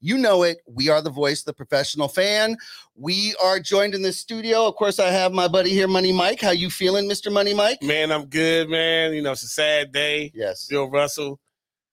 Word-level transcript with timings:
You 0.00 0.18
know 0.18 0.42
it. 0.42 0.58
We 0.66 0.88
are 0.88 1.00
the 1.00 1.10
voice 1.10 1.40
of 1.40 1.46
the 1.46 1.54
professional 1.54 2.08
fan. 2.08 2.56
We 2.94 3.34
are 3.42 3.58
joined 3.58 3.94
in 3.94 4.02
the 4.02 4.12
studio. 4.12 4.66
Of 4.66 4.76
course, 4.76 4.98
I 4.98 5.10
have 5.10 5.32
my 5.32 5.48
buddy 5.48 5.70
here, 5.70 5.88
Money 5.88 6.12
Mike. 6.12 6.40
How 6.40 6.50
you 6.50 6.68
feeling, 6.70 7.08
Mr. 7.08 7.32
Money 7.32 7.54
Mike? 7.54 7.82
Man, 7.82 8.12
I'm 8.12 8.26
good, 8.26 8.68
man. 8.68 9.14
You 9.14 9.22
know, 9.22 9.32
it's 9.32 9.42
a 9.42 9.48
sad 9.48 9.92
day. 9.92 10.30
Yes. 10.34 10.66
Bill 10.68 10.88
Russell, 10.90 11.40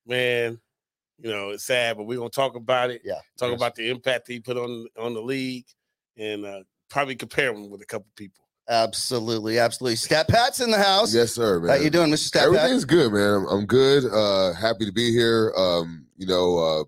man, 0.06 0.60
you 1.18 1.30
know, 1.30 1.50
it's 1.50 1.64
sad, 1.64 1.96
but 1.96 2.04
we're 2.04 2.18
gonna 2.18 2.28
talk 2.30 2.56
about 2.56 2.90
it. 2.90 3.00
Yeah. 3.04 3.20
Talk 3.38 3.50
Yes. 3.50 3.58
about 3.58 3.74
the 3.74 3.88
impact 3.88 4.28
he 4.28 4.38
put 4.40 4.56
on 4.58 4.86
on 4.98 5.14
the 5.14 5.22
league 5.22 5.66
and 6.16 6.44
uh 6.44 6.60
probably 6.90 7.16
compare 7.16 7.50
him 7.52 7.70
with 7.70 7.80
a 7.80 7.86
couple 7.86 8.06
people. 8.16 8.44
Absolutely, 8.68 9.58
absolutely. 9.58 9.96
Stat 9.96 10.28
Pat's 10.28 10.60
in 10.60 10.70
the 10.70 10.78
house. 10.78 11.14
Yes, 11.14 11.32
sir, 11.32 11.60
man. 11.60 11.68
How 11.70 11.82
you 11.82 11.90
doing, 11.90 12.10
Mr. 12.10 12.18
Stat 12.28 12.42
Pat? 12.50 12.54
Everything's 12.56 12.84
good, 12.84 13.12
man. 13.12 13.34
I'm, 13.34 13.46
I'm 13.46 13.66
good. 13.66 14.04
Uh, 14.06 14.52
happy 14.54 14.84
to 14.86 14.92
be 14.92 15.10
here. 15.12 15.52
Um, 15.56 16.06
you 16.16 16.26
know, 16.26 16.58
uh, 16.58 16.84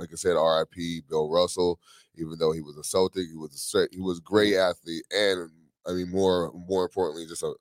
like 0.00 0.10
I 0.12 0.16
said, 0.16 0.36
R.I.P. 0.36 1.02
Bill 1.08 1.30
Russell. 1.30 1.78
Even 2.16 2.38
though 2.38 2.52
he 2.52 2.60
was 2.60 2.76
a 2.76 2.82
Celtic, 2.82 3.28
he 3.28 3.36
was 3.36 3.74
a 3.74 3.86
he 3.92 4.00
was 4.00 4.18
a 4.18 4.22
great 4.22 4.56
athlete, 4.56 5.04
and 5.12 5.50
I 5.86 5.92
mean, 5.92 6.10
more 6.10 6.52
more 6.52 6.82
importantly, 6.82 7.26
just 7.26 7.42
a 7.42 7.54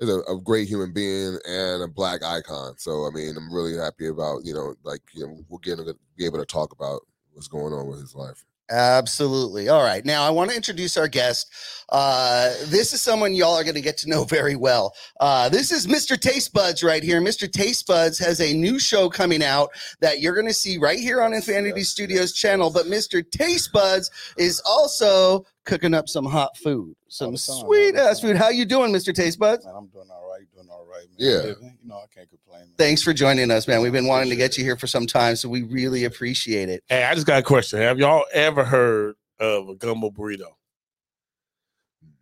is 0.00 0.08
a, 0.08 0.20
a 0.32 0.40
great 0.40 0.66
human 0.68 0.92
being 0.92 1.38
and 1.46 1.82
a 1.82 1.88
black 1.88 2.22
icon. 2.22 2.74
So 2.78 3.06
I 3.06 3.10
mean, 3.10 3.36
I'm 3.36 3.52
really 3.52 3.76
happy 3.76 4.08
about 4.08 4.44
you 4.44 4.54
know, 4.54 4.74
like 4.82 5.02
you 5.12 5.26
know, 5.26 5.44
we're 5.48 5.58
getting 5.58 5.84
to 5.86 5.96
be 6.16 6.24
able 6.24 6.38
to 6.38 6.46
talk 6.46 6.72
about 6.72 7.02
what's 7.32 7.48
going 7.48 7.72
on 7.72 7.86
with 7.86 8.00
his 8.00 8.14
life. 8.14 8.44
Absolutely. 8.72 9.68
All 9.68 9.82
right. 9.82 10.02
Now, 10.04 10.24
I 10.24 10.30
want 10.30 10.50
to 10.50 10.56
introduce 10.56 10.96
our 10.96 11.06
guest. 11.06 11.50
Uh, 11.90 12.54
this 12.66 12.94
is 12.94 13.02
someone 13.02 13.34
y'all 13.34 13.54
are 13.54 13.64
going 13.64 13.74
to 13.74 13.82
get 13.82 13.98
to 13.98 14.08
know 14.08 14.24
very 14.24 14.56
well. 14.56 14.94
Uh, 15.20 15.50
this 15.50 15.70
is 15.70 15.86
Mr. 15.86 16.18
Taste 16.18 16.54
Buds 16.54 16.82
right 16.82 17.02
here. 17.02 17.20
Mr. 17.20 17.50
Taste 17.50 17.86
Buds 17.86 18.18
has 18.18 18.40
a 18.40 18.54
new 18.54 18.78
show 18.78 19.10
coming 19.10 19.44
out 19.44 19.68
that 20.00 20.20
you're 20.20 20.34
going 20.34 20.46
to 20.46 20.54
see 20.54 20.78
right 20.78 20.98
here 20.98 21.20
on 21.20 21.34
Infinity 21.34 21.82
Studios 21.82 22.32
channel. 22.32 22.70
But 22.70 22.86
Mr. 22.86 23.22
Taste 23.30 23.72
Buds 23.74 24.10
is 24.38 24.62
also 24.64 25.44
cooking 25.66 25.92
up 25.92 26.08
some 26.08 26.24
hot 26.24 26.56
food, 26.56 26.96
some 27.08 27.32
the 27.32 27.38
time, 27.38 27.56
all 27.56 27.66
sweet 27.66 27.94
ass 27.94 28.20
food. 28.20 28.36
How 28.36 28.48
you 28.48 28.64
doing, 28.64 28.90
Mr. 28.90 29.14
Taste 29.14 29.38
Buds? 29.38 29.66
Man, 29.66 29.74
I'm 29.76 29.86
doing 29.88 30.08
all 30.10 30.30
right. 30.30 30.46
Doing 30.92 31.06
all 31.18 31.36
right, 31.36 31.46
man. 31.46 31.56
Yeah. 31.62 31.68
You 31.82 31.88
know, 31.88 31.96
I 31.96 32.06
can't 32.14 32.28
complain. 32.28 32.60
Man. 32.60 32.74
Thanks 32.78 33.02
for 33.02 33.12
joining 33.12 33.50
us, 33.50 33.66
man. 33.68 33.80
We've 33.82 33.92
been 33.92 34.06
wanting 34.06 34.30
to 34.30 34.36
get 34.36 34.56
you 34.58 34.64
here 34.64 34.76
for 34.76 34.86
some 34.86 35.06
time, 35.06 35.36
so 35.36 35.48
we 35.48 35.62
really 35.62 36.04
appreciate 36.04 36.68
it. 36.68 36.82
Hey, 36.88 37.04
I 37.04 37.14
just 37.14 37.26
got 37.26 37.38
a 37.38 37.42
question. 37.42 37.80
Have 37.80 37.98
y'all 37.98 38.24
ever 38.32 38.64
heard 38.64 39.14
of 39.40 39.68
a 39.68 39.74
gumbo 39.74 40.10
burrito? 40.10 40.52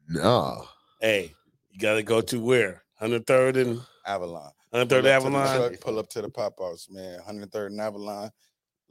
Nah, 0.08 0.62
Hey, 1.00 1.34
you 1.70 1.78
gotta 1.78 2.02
go 2.02 2.20
to 2.20 2.40
where? 2.40 2.82
103rd 3.00 3.56
and 3.56 3.80
Avalon. 4.06 4.50
103rd 4.72 4.72
Pull 4.72 4.80
up 4.80 4.88
to 4.88 5.02
the 5.02 5.12
Avalon. 5.12 5.56
truck, 5.70 5.80
Pull 5.80 5.98
up 5.98 6.08
to 6.10 6.22
the 6.22 6.28
pop 6.28 6.54
outs, 6.60 6.88
man. 6.90 7.20
103rd 7.26 7.66
and 7.68 7.80
Avalon, 7.80 8.30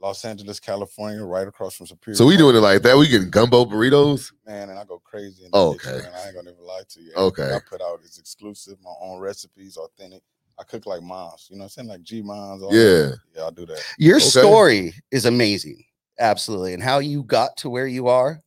Los 0.00 0.24
Angeles, 0.24 0.58
California, 0.58 1.22
right 1.24 1.46
across 1.46 1.74
from 1.76 1.86
Superior. 1.86 2.16
so 2.16 2.24
we 2.26 2.36
doing 2.36 2.56
it 2.56 2.60
like 2.60 2.82
that. 2.82 2.96
We 2.96 3.06
getting 3.08 3.30
gumbo 3.30 3.64
burritos. 3.66 4.32
man, 4.46 4.70
and 4.70 4.78
I 4.78 4.84
go 4.84 4.98
crazy. 4.98 5.44
In 5.44 5.50
the 5.50 5.56
Oh, 5.58 5.72
kitchen, 5.74 5.90
okay. 5.94 6.02
man. 6.04 6.12
I 6.14 6.26
ain't 6.26 6.34
gonna 6.36 6.50
even 6.50 6.64
lie 6.64 6.82
to 6.88 7.00
you. 7.00 7.12
Okay. 7.14 7.54
I 7.54 7.58
put 7.68 7.80
out 7.82 8.00
is 8.04 8.18
exclusive, 8.18 8.76
my 8.82 8.92
own 9.02 9.20
recipes, 9.20 9.76
authentic. 9.76 10.22
I 10.58 10.62
cook 10.64 10.86
like 10.86 11.02
moms, 11.02 11.48
you 11.50 11.56
know 11.56 11.60
what 11.60 11.64
I'm 11.64 11.68
saying? 11.70 11.88
Like 11.88 12.02
G 12.02 12.22
moms. 12.22 12.62
all 12.62 12.70
that. 12.70 12.76
Yeah. 12.76 13.14
Yeah, 13.36 13.42
I'll 13.44 13.50
do 13.50 13.66
that. 13.66 13.82
Your 13.98 14.16
Okay. 14.16 14.28
story 14.28 14.94
is 15.10 15.24
amazing. 15.26 15.84
Absolutely. 16.18 16.74
And 16.74 16.82
how 16.82 16.98
you 16.98 17.22
got 17.22 17.56
to 17.58 17.70
where 17.70 17.86
you 17.86 18.08
are, 18.08 18.42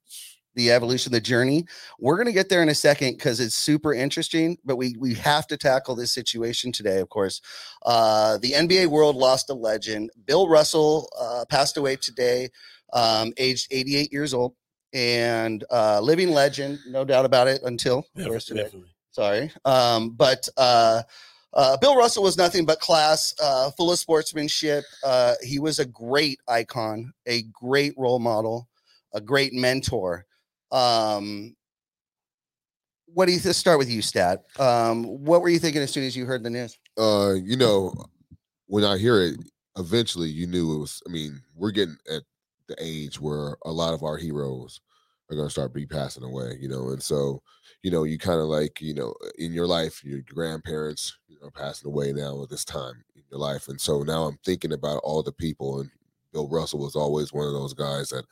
the 0.55 0.71
evolution, 0.71 1.11
the 1.11 1.21
journey. 1.21 1.65
We're 1.99 2.15
going 2.15 2.27
to 2.27 2.33
get 2.33 2.49
there 2.49 2.61
in 2.61 2.69
a 2.69 2.75
second 2.75 3.13
because 3.13 3.39
it's 3.39 3.55
super 3.55 3.93
interesting, 3.93 4.57
but 4.63 4.75
we 4.75 4.95
we 4.99 5.13
have 5.15 5.47
to 5.47 5.57
tackle 5.57 5.95
this 5.95 6.11
situation 6.11 6.71
today, 6.71 6.99
of 6.99 7.09
course. 7.09 7.41
Uh, 7.85 8.37
the 8.37 8.51
NBA 8.51 8.87
world 8.87 9.15
lost 9.15 9.49
a 9.49 9.53
legend. 9.53 10.11
Bill 10.25 10.47
Russell 10.47 11.09
uh, 11.19 11.45
passed 11.49 11.77
away 11.77 11.95
today, 11.95 12.49
um, 12.93 13.33
aged 13.37 13.67
88 13.71 14.11
years 14.11 14.33
old, 14.33 14.55
and 14.93 15.63
uh, 15.71 15.99
living 16.01 16.29
legend, 16.29 16.79
no 16.87 17.03
doubt 17.03 17.25
about 17.25 17.47
it, 17.47 17.61
until 17.63 18.05
yesterday 18.15 18.63
definitely. 18.63 18.89
sorry. 19.11 19.51
Um, 19.65 20.11
but 20.11 20.47
uh, 20.57 21.01
uh, 21.53 21.77
Bill 21.77 21.95
Russell 21.95 22.23
was 22.23 22.37
nothing 22.37 22.65
but 22.65 22.79
class, 22.79 23.33
uh, 23.41 23.69
full 23.71 23.91
of 23.91 23.99
sportsmanship. 23.99 24.83
Uh, 25.03 25.35
he 25.43 25.59
was 25.59 25.79
a 25.79 25.85
great 25.85 26.39
icon, 26.47 27.13
a 27.27 27.43
great 27.43 27.93
role 27.97 28.19
model, 28.19 28.67
a 29.13 29.21
great 29.21 29.53
mentor. 29.53 30.25
Um, 30.73 31.55
what 33.05 33.27
do 33.27 33.31
you 33.31 33.39
let's 33.45 33.57
start 33.57 33.77
with 33.77 33.89
you, 33.89 34.01
Stat? 34.01 34.43
Um, 34.59 35.03
what 35.23 35.41
were 35.41 35.49
you 35.49 35.59
thinking 35.59 35.81
as 35.81 35.91
soon 35.91 36.03
as 36.03 36.15
you 36.17 36.25
heard 36.25 36.43
the 36.43 36.49
news? 36.49 36.77
uh, 36.97 37.33
you 37.33 37.55
know, 37.55 37.93
when 38.67 38.83
I 38.83 38.97
hear 38.97 39.21
it, 39.21 39.35
eventually 39.77 40.29
you 40.29 40.47
knew 40.47 40.75
it 40.75 40.79
was. 40.79 41.01
I 41.07 41.11
mean, 41.11 41.41
we're 41.55 41.71
getting 41.71 41.97
at 42.11 42.23
the 42.67 42.75
age 42.79 43.21
where 43.21 43.55
a 43.65 43.71
lot 43.71 43.93
of 43.93 44.03
our 44.03 44.17
heroes 44.17 44.81
are 45.29 45.35
going 45.35 45.47
to 45.47 45.51
start 45.51 45.73
be 45.73 45.85
passing 45.85 46.23
away, 46.23 46.57
you 46.59 46.67
know, 46.67 46.89
and 46.89 47.01
so 47.01 47.41
you 47.83 47.91
know, 47.91 48.03
you 48.03 48.17
kind 48.17 48.39
of 48.39 48.47
like, 48.47 48.81
you 48.81 48.93
know, 48.93 49.13
in 49.37 49.51
your 49.51 49.67
life, 49.67 50.03
your 50.03 50.21
grandparents, 50.21 51.17
know, 51.43 51.51
passing 51.51 51.87
away 51.87 52.13
now 52.13 52.41
at 52.41 52.49
this 52.49 52.65
time 52.65 53.03
in 53.15 53.23
your 53.29 53.39
life, 53.39 53.67
and 53.67 53.79
so 53.79 54.03
now 54.03 54.23
I'm 54.23 54.39
thinking 54.45 54.73
about 54.73 55.01
all 55.03 55.21
the 55.21 55.31
people, 55.31 55.81
and 55.81 55.91
Bill 56.33 56.49
Russell 56.49 56.79
was 56.79 56.95
always 56.95 57.31
one 57.31 57.47
of 57.47 57.53
those 57.53 57.73
guys 57.73 58.09
that 58.09 58.25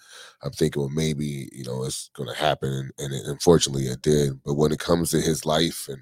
I'm 0.43 0.51
thinking, 0.51 0.81
well, 0.81 0.89
maybe 0.89 1.49
you 1.51 1.63
know, 1.63 1.83
it's 1.83 2.09
going 2.15 2.29
to 2.29 2.35
happen, 2.35 2.91
and, 2.97 3.13
and 3.13 3.27
unfortunately, 3.27 3.85
it 3.85 4.01
did. 4.01 4.43
But 4.43 4.55
when 4.55 4.71
it 4.71 4.79
comes 4.79 5.11
to 5.11 5.21
his 5.21 5.45
life 5.45 5.87
and 5.87 6.01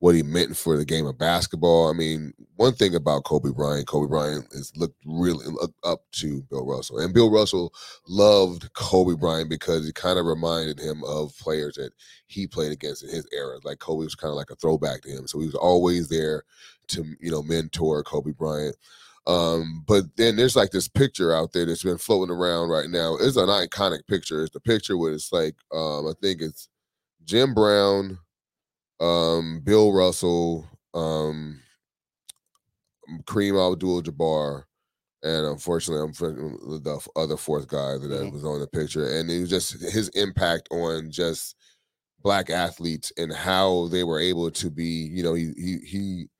what 0.00 0.14
he 0.14 0.22
meant 0.22 0.56
for 0.56 0.78
the 0.78 0.84
game 0.84 1.06
of 1.06 1.18
basketball. 1.18 1.90
I 1.90 1.92
mean, 1.92 2.32
one 2.56 2.72
thing 2.72 2.94
about 2.94 3.24
Kobe 3.24 3.50
Bryant, 3.50 3.86
Kobe 3.86 4.08
Bryant 4.08 4.46
is 4.52 4.72
looked 4.74 4.96
really 5.04 5.46
looked 5.46 5.78
up 5.84 6.00
to 6.12 6.42
Bill 6.50 6.66
Russell, 6.66 6.98
and 6.98 7.14
Bill 7.14 7.30
Russell 7.30 7.72
loved 8.08 8.72
Kobe 8.72 9.14
Bryant 9.14 9.50
because 9.50 9.86
it 9.86 9.94
kind 9.94 10.18
of 10.18 10.24
reminded 10.24 10.80
him 10.80 11.04
of 11.04 11.36
players 11.38 11.74
that 11.74 11.92
he 12.26 12.46
played 12.46 12.72
against 12.72 13.04
in 13.04 13.10
his 13.10 13.28
era. 13.32 13.58
Like 13.62 13.78
Kobe 13.78 14.04
was 14.04 14.14
kind 14.14 14.30
of 14.30 14.36
like 14.36 14.50
a 14.50 14.56
throwback 14.56 15.02
to 15.02 15.10
him, 15.10 15.26
so 15.26 15.38
he 15.38 15.46
was 15.46 15.54
always 15.54 16.08
there 16.08 16.44
to 16.88 17.04
you 17.20 17.30
know 17.30 17.42
mentor 17.42 18.02
Kobe 18.02 18.32
Bryant. 18.32 18.76
Um, 19.26 19.84
but 19.86 20.04
then 20.16 20.36
there's 20.36 20.56
like 20.56 20.70
this 20.70 20.88
picture 20.88 21.34
out 21.34 21.52
there 21.52 21.66
that's 21.66 21.82
been 21.84 21.98
floating 21.98 22.34
around 22.34 22.70
right 22.70 22.88
now. 22.90 23.16
It's 23.20 23.36
an 23.36 23.48
iconic 23.48 24.06
picture. 24.08 24.42
It's 24.42 24.52
the 24.52 24.60
picture 24.60 24.96
where 24.96 25.12
it's 25.12 25.32
like 25.32 25.56
um, 25.72 26.06
I 26.08 26.12
think 26.22 26.42
it's 26.42 26.68
Jim 27.24 27.54
Brown, 27.54 28.18
um, 29.00 29.60
Bill 29.64 29.92
Russell, 29.92 30.68
um, 30.94 31.60
Kareem 33.24 33.72
Abdul-Jabbar, 33.72 34.64
and 35.22 35.46
unfortunately, 35.46 36.04
I'm 36.04 36.12
the 36.82 37.08
other 37.16 37.36
fourth 37.36 37.68
guy 37.68 37.98
that 37.98 38.10
Mhm. 38.10 38.32
was 38.32 38.44
on 38.44 38.60
the 38.60 38.68
picture, 38.68 39.06
and 39.08 39.30
it 39.30 39.40
was 39.40 39.50
just 39.50 39.72
his 39.80 40.08
impact 40.10 40.68
on 40.70 41.10
just 41.10 41.56
black 42.20 42.50
athletes 42.50 43.12
and 43.18 43.32
how 43.32 43.88
they 43.88 44.04
were 44.04 44.20
able 44.20 44.50
to 44.52 44.70
be. 44.70 45.06
You 45.06 45.22
know, 45.24 45.34
he 45.34 45.52
he 45.56 45.78
he 45.86 46.30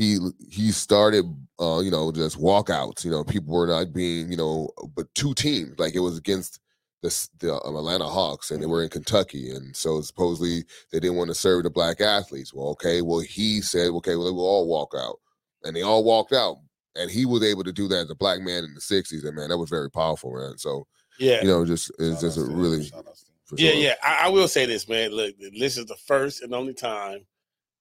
he 0.00 0.16
he 0.48 0.72
started 0.72 1.26
uh 1.60 1.80
you 1.80 1.90
know 1.90 2.10
just 2.10 2.38
walkouts 2.40 3.04
you 3.04 3.10
know 3.10 3.22
people 3.22 3.52
were 3.52 3.66
not 3.66 3.92
being 3.92 4.30
you 4.30 4.36
know 4.36 4.70
but 4.96 5.06
two 5.14 5.34
teams 5.34 5.78
like 5.78 5.94
it 5.94 6.00
was 6.00 6.16
against 6.16 6.58
the 7.02 7.28
the 7.40 7.52
um, 7.64 7.76
Atlanta 7.76 8.06
Hawks 8.08 8.50
and 8.50 8.62
they 8.62 8.66
were 8.66 8.82
in 8.82 8.88
Kentucky 8.88 9.50
and 9.50 9.76
so 9.76 10.00
supposedly 10.00 10.64
they 10.90 11.00
didn't 11.00 11.18
want 11.18 11.28
to 11.28 11.34
serve 11.34 11.64
the 11.64 11.70
black 11.70 12.00
athletes 12.00 12.54
well 12.54 12.68
okay 12.68 13.02
well 13.02 13.20
he 13.20 13.60
said 13.60 13.88
okay 13.90 14.16
well 14.16 14.24
they 14.24 14.30
will 14.32 14.46
all 14.46 14.66
walk 14.66 14.94
out 14.96 15.18
and 15.64 15.76
they 15.76 15.82
all 15.82 16.02
walked 16.02 16.32
out 16.32 16.56
and 16.96 17.10
he 17.10 17.26
was 17.26 17.42
able 17.44 17.62
to 17.64 17.72
do 17.72 17.86
that 17.86 18.04
as 18.04 18.10
a 18.10 18.14
black 18.14 18.40
man 18.40 18.64
in 18.64 18.72
the 18.74 18.80
60s 18.80 19.24
and 19.26 19.36
man 19.36 19.50
that 19.50 19.58
was 19.58 19.68
very 19.68 19.90
powerful 19.90 20.32
man 20.34 20.56
so 20.56 20.86
Yeah. 21.18 21.42
you 21.42 21.48
know 21.48 21.66
just 21.66 21.90
it's 21.98 22.22
just 22.22 22.38
a 22.38 22.40
outs 22.40 22.48
to 22.48 22.54
him, 22.54 22.58
really 22.58 22.84
shout 22.86 23.06
outs 23.06 23.24
to 23.24 23.30
him. 23.30 23.36
for 23.44 23.56
Yeah, 23.58 23.70
sure. 23.72 23.80
yeah. 23.82 23.94
I, 24.02 24.26
I 24.26 24.28
will 24.30 24.48
say 24.48 24.64
this, 24.64 24.88
man. 24.88 25.10
Look, 25.10 25.34
this 25.58 25.76
is 25.76 25.84
the 25.84 25.96
first 26.06 26.42
and 26.42 26.54
only 26.54 26.72
time 26.72 27.26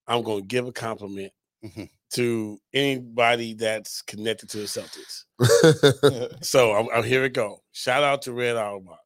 I'm 0.05 0.21
going 0.23 0.41
to 0.41 0.45
give 0.47 0.67
a 0.67 0.73
compliment 0.73 1.31
Mhm. 1.63 1.89
To 2.11 2.59
anybody 2.73 3.53
that's 3.53 4.01
connected 4.01 4.49
to 4.49 4.57
the 4.57 4.63
Celtics. 4.63 5.25
So 6.43 6.73
I'm, 6.73 6.87
I'm 6.93 7.03
here 7.03 7.21
we 7.21 7.29
go. 7.29 7.61
Shout 7.71 8.03
out 8.03 8.21
to 8.23 8.33
Red 8.33 8.55
Auerbach, 8.57 8.99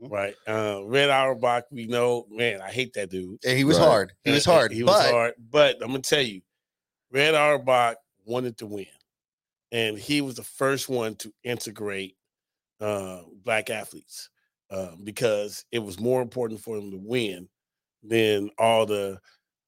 Mhm. 0.00 0.10
right? 0.10 0.34
Uh, 0.46 0.84
Red 0.84 1.10
Auerbach, 1.10 1.64
we 1.70 1.86
know, 1.86 2.26
man. 2.30 2.60
I 2.60 2.70
hate 2.70 2.92
that 2.94 3.10
dude. 3.10 3.38
Yeah, 3.44 3.54
He 3.54 3.64
was 3.64 3.78
Right. 3.78 3.86
hard. 3.88 4.12
He 4.24 4.30
was 4.32 4.44
hard. 4.44 4.72
He 4.72 4.82
was 4.82 4.94
but 4.94 5.10
hard. 5.10 5.34
But 5.50 5.76
I'm 5.82 5.88
gonna 5.88 6.00
tell 6.00 6.22
you, 6.22 6.42
Red 7.10 7.34
Auerbach 7.34 7.96
wanted 8.24 8.56
to 8.58 8.66
win, 8.66 8.86
and 9.72 9.98
he 9.98 10.20
was 10.20 10.36
the 10.36 10.42
first 10.44 10.88
one 10.88 11.14
to 11.16 11.32
integrate 11.42 12.16
uh, 12.80 13.22
black 13.44 13.70
athletes 13.70 14.30
uh, 14.70 14.96
because 15.04 15.64
it 15.70 15.78
was 15.78 15.98
more 16.00 16.20
important 16.22 16.60
for 16.60 16.76
him 16.76 16.90
to 16.90 16.98
win 16.98 17.48
than 18.02 18.50
all 18.58 18.84
the 18.84 19.18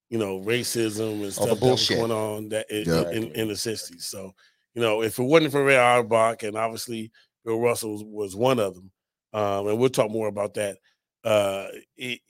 you 0.08 0.18
know 0.18 0.40
racism 0.40 1.22
and 1.22 1.32
stuff 1.32 1.58
that 1.60 1.66
was 1.66 1.88
going 1.88 2.10
on 2.12 2.48
that 2.50 2.70
in, 2.70 2.84
Yeah. 2.86 3.10
in, 3.10 3.24
in 3.32 3.48
the 3.48 3.54
60s. 3.54 4.02
So, 4.02 4.32
you 4.74 4.82
know, 4.82 5.02
if 5.02 5.18
it 5.18 5.22
wasn't 5.22 5.52
for 5.52 5.64
Red 5.64 5.78
Auerbach 5.78 6.42
and 6.44 6.56
obviously 6.56 7.10
Bill 7.44 7.60
Russell 7.60 7.92
was, 7.92 8.04
was 8.04 8.36
one 8.36 8.58
of 8.60 8.74
them, 8.74 8.90
um, 9.32 9.66
and 9.68 9.78
we'll 9.78 9.88
talk 9.90 10.10
more 10.10 10.28
about 10.28 10.54
that. 10.54 10.78
Uh, 11.24 11.66
it, 11.96 12.20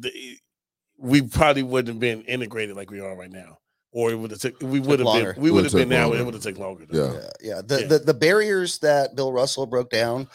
the, 0.00 0.10
it- 0.12 0.38
we 0.96 1.22
probably 1.22 1.64
wouldn't 1.64 1.88
have 1.88 1.98
been 2.00 2.22
integrated 2.22 2.76
like 2.76 2.88
we 2.90 3.00
are 3.00 3.16
right 3.16 3.30
now, 3.30 3.58
or 3.90 4.12
it 4.12 4.14
would 4.14 4.30
have 4.30 4.38
took. 4.40 4.62
We 4.62 4.78
would 4.78 5.00
have 5.00 5.12
been. 5.12 5.42
We 5.42 5.50
would 5.50 5.64
have 5.64 5.72
been 5.72 5.88
now. 5.88 6.04
longer. 6.04 6.18
It 6.20 6.24
would 6.24 6.34
have 6.34 6.42
taken 6.42 6.62
longer. 6.62 6.86
Yeah. 6.88 7.12
Yeah, 7.12 7.28
yeah. 7.42 7.62
The, 7.66 7.80
Yeah. 7.80 7.86
the 7.88 7.98
the 7.98 8.14
barriers 8.14 8.78
that 8.78 9.16
Bill 9.16 9.32
Russell 9.32 9.66
broke 9.66 9.90
down. 9.90 10.28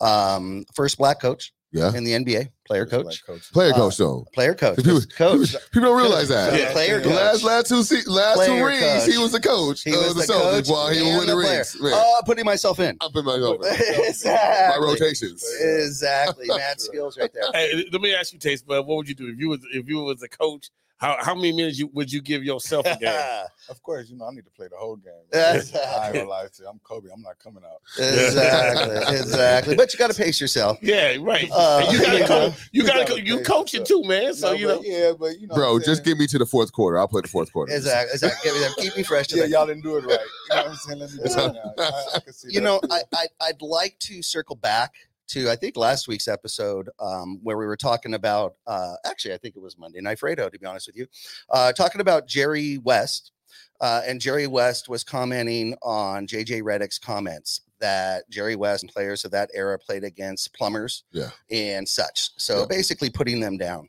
Um, 0.00 0.64
first 0.74 0.96
black 0.96 1.20
coach 1.20 1.52
Yeah. 1.76 1.94
in 1.94 2.04
the 2.04 2.12
NBA, 2.12 2.48
player 2.64 2.84
Just 2.86 3.04
like 3.04 3.24
coach. 3.26 3.52
Player 3.52 3.72
Uh, 3.72 3.76
coach 3.76 3.96
though. 3.98 4.26
player 4.34 4.54
coach, 4.54 4.76
People, 4.76 5.00
coach. 5.16 5.48
people- 5.52 5.60
people 5.72 5.88
don't 5.90 5.98
realize 5.98 6.28
that. 6.28 6.58
Yeah. 6.58 6.72
Player 6.72 6.98
The 7.00 7.04
coach. 7.08 7.14
last 7.14 7.42
last 7.44 7.66
two 7.68 7.82
se- 7.82 8.02
last 8.06 8.36
Player 8.36 8.58
two 8.58 8.64
rings, 8.66 9.06
he 9.06 9.18
was 9.18 9.32
the 9.32 9.40
coach 9.40 9.82
He 9.82 9.90
of 9.92 9.98
was 9.98 10.14
the, 10.14 10.20
the 10.22 10.32
Celtics 10.32 10.50
coach 10.50 10.68
while 10.68 10.88
he 10.88 11.00
was 11.02 11.08
winning 11.10 11.20
the 11.20 11.26
the 11.36 11.42
player. 11.42 11.56
rings. 11.58 11.80
Man, 11.80 11.92
Uh, 11.92 12.22
putting 12.24 12.44
myself 12.44 12.80
in. 12.80 12.96
I 13.00 13.08
put 13.12 13.24
myself 13.24 13.56
in. 13.56 13.60
my 13.70 14.06
exactly. 14.06 14.84
rotations. 14.86 15.44
Exactly. 15.60 16.46
Mad 16.48 16.80
skills 16.80 17.18
right 17.18 17.30
there. 17.32 17.44
Hey, 17.52 17.84
let 17.92 18.00
me 18.00 18.14
ask 18.14 18.32
you, 18.32 18.38
Taste, 18.38 18.66
but 18.66 18.86
what 18.86 18.96
would 18.96 19.08
you 19.08 19.14
do 19.14 19.28
if 19.28 19.38
you 19.38 19.48
was 19.48 19.60
if 19.72 19.88
you 19.88 19.98
was 20.00 20.22
a 20.22 20.28
coach? 20.28 20.70
How 20.98 21.16
how 21.20 21.34
many 21.34 21.52
minutes 21.52 21.78
you, 21.78 21.88
would 21.92 22.10
you 22.10 22.22
give 22.22 22.42
yourself 22.42 22.86
a 22.86 22.96
game? 22.96 23.12
Of 23.68 23.82
course, 23.82 24.08
you 24.08 24.16
know 24.16 24.26
I 24.26 24.30
need 24.30 24.44
to 24.44 24.50
play 24.52 24.68
the 24.68 24.76
whole 24.76 24.94
game. 24.94 25.12
I 25.34 25.56
ain't 25.56 26.14
gonna 26.14 26.28
lie 26.28 26.44
to 26.46 26.62
you. 26.62 26.68
I'm 26.68 26.78
Kobe. 26.84 27.08
I'm 27.12 27.20
not 27.20 27.36
coming 27.40 27.64
out. 27.64 27.80
exactly. 27.98 29.16
Exactly. 29.16 29.74
But 29.76 29.92
you 29.92 29.98
got 29.98 30.10
to 30.12 30.16
pace 30.16 30.40
yourself. 30.40 30.78
Yeah, 30.80 31.16
right. 31.20 31.48
Uh, 31.52 31.84
you 31.90 32.00
gotta 32.00 32.18
you 32.20 32.24
co- 32.26 32.38
know, 32.38 32.46
you 32.46 32.82
you 32.82 32.86
gotta 32.86 33.04
gotta 33.04 33.26
you 33.26 33.38
pace 33.38 33.46
coaching 33.48 33.80
yourself. 33.80 34.02
too, 34.02 34.08
man. 34.08 34.34
So 34.34 34.48
No, 34.48 34.52
you 34.56 34.66
but 34.68 34.74
know. 34.76 34.82
yeah, 34.84 35.12
but 35.18 35.40
you 35.40 35.48
know, 35.48 35.54
Bro, 35.56 35.78
just 35.80 35.86
saying? 35.96 36.04
give 36.04 36.18
me 36.18 36.26
to 36.28 36.38
the 36.38 36.46
fourth 36.46 36.70
quarter. 36.72 36.96
I'll 36.98 37.08
play 37.08 37.22
the 37.22 37.28
fourth 37.28 37.52
quarter. 37.52 37.74
Exactly. 37.74 38.12
Exactly. 38.14 38.50
Give 38.50 38.54
me 38.54 38.60
that. 38.68 38.76
Keep 38.78 38.96
me 38.96 39.02
fresh. 39.02 39.32
Yeah, 39.32 39.44
y'all 39.46 39.66
didn't 39.66 39.82
do 39.82 39.96
it 39.96 40.04
right. 40.06 40.18
You 40.50 40.56
know 40.56 40.62
what 40.62 40.66
I'm 40.70 40.76
saying? 40.76 40.98
Let 41.00 41.10
me 41.10 41.16
do 41.18 41.24
it 41.24 41.52
now. 41.54 41.72
I, 41.84 42.02
I 42.14 42.20
can 42.20 42.32
see 42.32 42.48
you 42.52 42.60
that. 42.60 42.64
know, 42.64 42.80
I, 42.90 43.00
I 43.12 43.26
I'd 43.40 43.60
like 43.62 43.98
to 44.00 44.22
circle 44.22 44.54
back 44.56 44.94
to 45.28 45.50
I 45.50 45.56
think 45.56 45.76
last 45.76 46.08
week's 46.08 46.28
episode 46.28 46.88
um, 47.00 47.38
where 47.42 47.56
we 47.56 47.66
were 47.66 47.76
talking 47.76 48.14
about. 48.14 48.54
Uh, 48.66 48.94
actually, 49.04 49.34
I 49.34 49.38
think 49.38 49.56
it 49.56 49.62
was 49.62 49.76
Monday 49.78 50.00
Night 50.00 50.18
Fredo. 50.18 50.50
To 50.50 50.58
be 50.58 50.66
honest 50.66 50.86
with 50.86 50.96
you, 50.96 51.06
uh, 51.50 51.72
talking 51.72 52.00
about 52.00 52.26
Jerry 52.28 52.78
West, 52.78 53.32
uh, 53.80 54.02
and 54.06 54.20
Jerry 54.20 54.46
West 54.46 54.88
was 54.88 55.02
commenting 55.04 55.76
on 55.82 56.26
JJ 56.26 56.62
Redick's 56.62 56.98
comments 56.98 57.62
that 57.78 58.28
Jerry 58.30 58.56
West 58.56 58.82
and 58.84 58.92
players 58.92 59.24
of 59.24 59.30
that 59.32 59.50
era 59.52 59.78
played 59.78 60.04
against 60.04 60.54
plumbers, 60.54 61.04
Yeah. 61.12 61.30
and 61.50 61.86
such. 61.88 62.30
So 62.38 62.60
Yeah. 62.60 62.66
basically, 62.66 63.10
putting 63.10 63.40
them 63.40 63.58
down. 63.58 63.88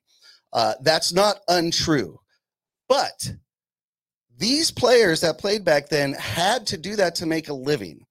Uh, 0.54 0.74
that's 0.82 1.14
not 1.14 1.42
untrue, 1.50 2.20
but 2.90 3.32
these 4.38 4.72
players 4.72 5.22
that 5.22 5.38
played 5.38 5.64
back 5.64 5.90
then 5.90 6.14
had 6.14 6.66
to 6.68 6.78
do 6.78 6.96
that 6.96 7.16
to 7.16 7.26
make 7.26 7.50
a 7.50 7.54
living. 7.54 8.06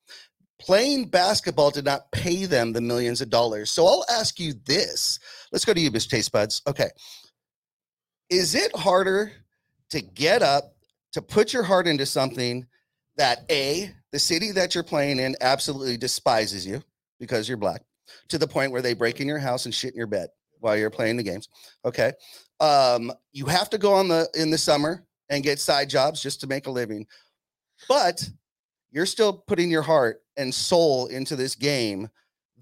Playing 0.67 1.05
basketball 1.09 1.71
did 1.71 1.85
not 1.85 2.11
pay 2.11 2.45
them 2.45 2.73
the 2.73 2.81
millions 2.81 3.21
of 3.21 3.31
dollars. 3.31 3.71
So 3.71 3.87
I'll 3.87 4.05
ask 4.11 4.41
you 4.41 4.53
this. 4.65 5.21
Let's 5.53 5.65
go 5.65 5.73
to 5.73 5.81
you, 5.81 5.93
Miss 5.93 6.09
Taste 6.09 6.33
Buds. 6.33 6.61
Okay. 6.67 6.89
Is 8.31 8.57
it 8.57 8.75
harder 8.75 9.31
to 9.91 10.01
get 10.01 10.43
up, 10.43 10.75
to 11.13 11.23
put 11.23 11.53
your 11.53 11.63
heart 11.63 11.87
into 11.87 12.05
something 12.05 12.67
that 13.17 13.45
A, 13.49 13.93
the 14.11 14.19
city 14.19 14.51
that 14.53 14.75
you're 14.75 14.83
playing 14.83 15.21
in 15.21 15.37
absolutely 15.41 15.97
despises 15.97 16.67
you 16.67 16.83
because 17.21 17.49
you're 17.49 17.57
black, 17.57 17.83
to 18.29 18.37
the 18.37 18.49
point 18.49 18.73
where 18.73 18.83
they 18.83 18.93
break 18.93 19.21
in 19.21 19.29
your 19.29 19.39
house 19.39 19.67
and 19.67 19.75
shit 19.75 19.93
in 19.93 19.99
your 19.99 20.09
bed 20.09 20.31
while 20.59 20.77
you're 20.77 20.91
playing 20.91 21.17
the 21.17 21.23
games? 21.23 21.49
Okay. 21.85 22.13
Um, 22.59 23.13
you 23.31 23.47
have 23.47 23.71
to 23.71 23.79
go 23.79 23.93
on 23.93 24.09
the 24.09 24.29
in 24.35 24.51
the 24.51 24.59
summer 24.59 25.07
and 25.31 25.45
get 25.45 25.61
side 25.61 25.89
jobs 25.89 26.21
just 26.21 26.41
to 26.41 26.49
make 26.49 26.67
a 26.67 26.71
living. 26.73 27.07
But 27.89 28.29
you're 28.97 29.05
still 29.05 29.45
putting 29.47 29.71
your 29.71 29.83
heart 29.83 30.23
and 30.39 30.55
soul 30.55 31.07
into 31.09 31.37
this 31.37 31.55
game. 31.55 32.09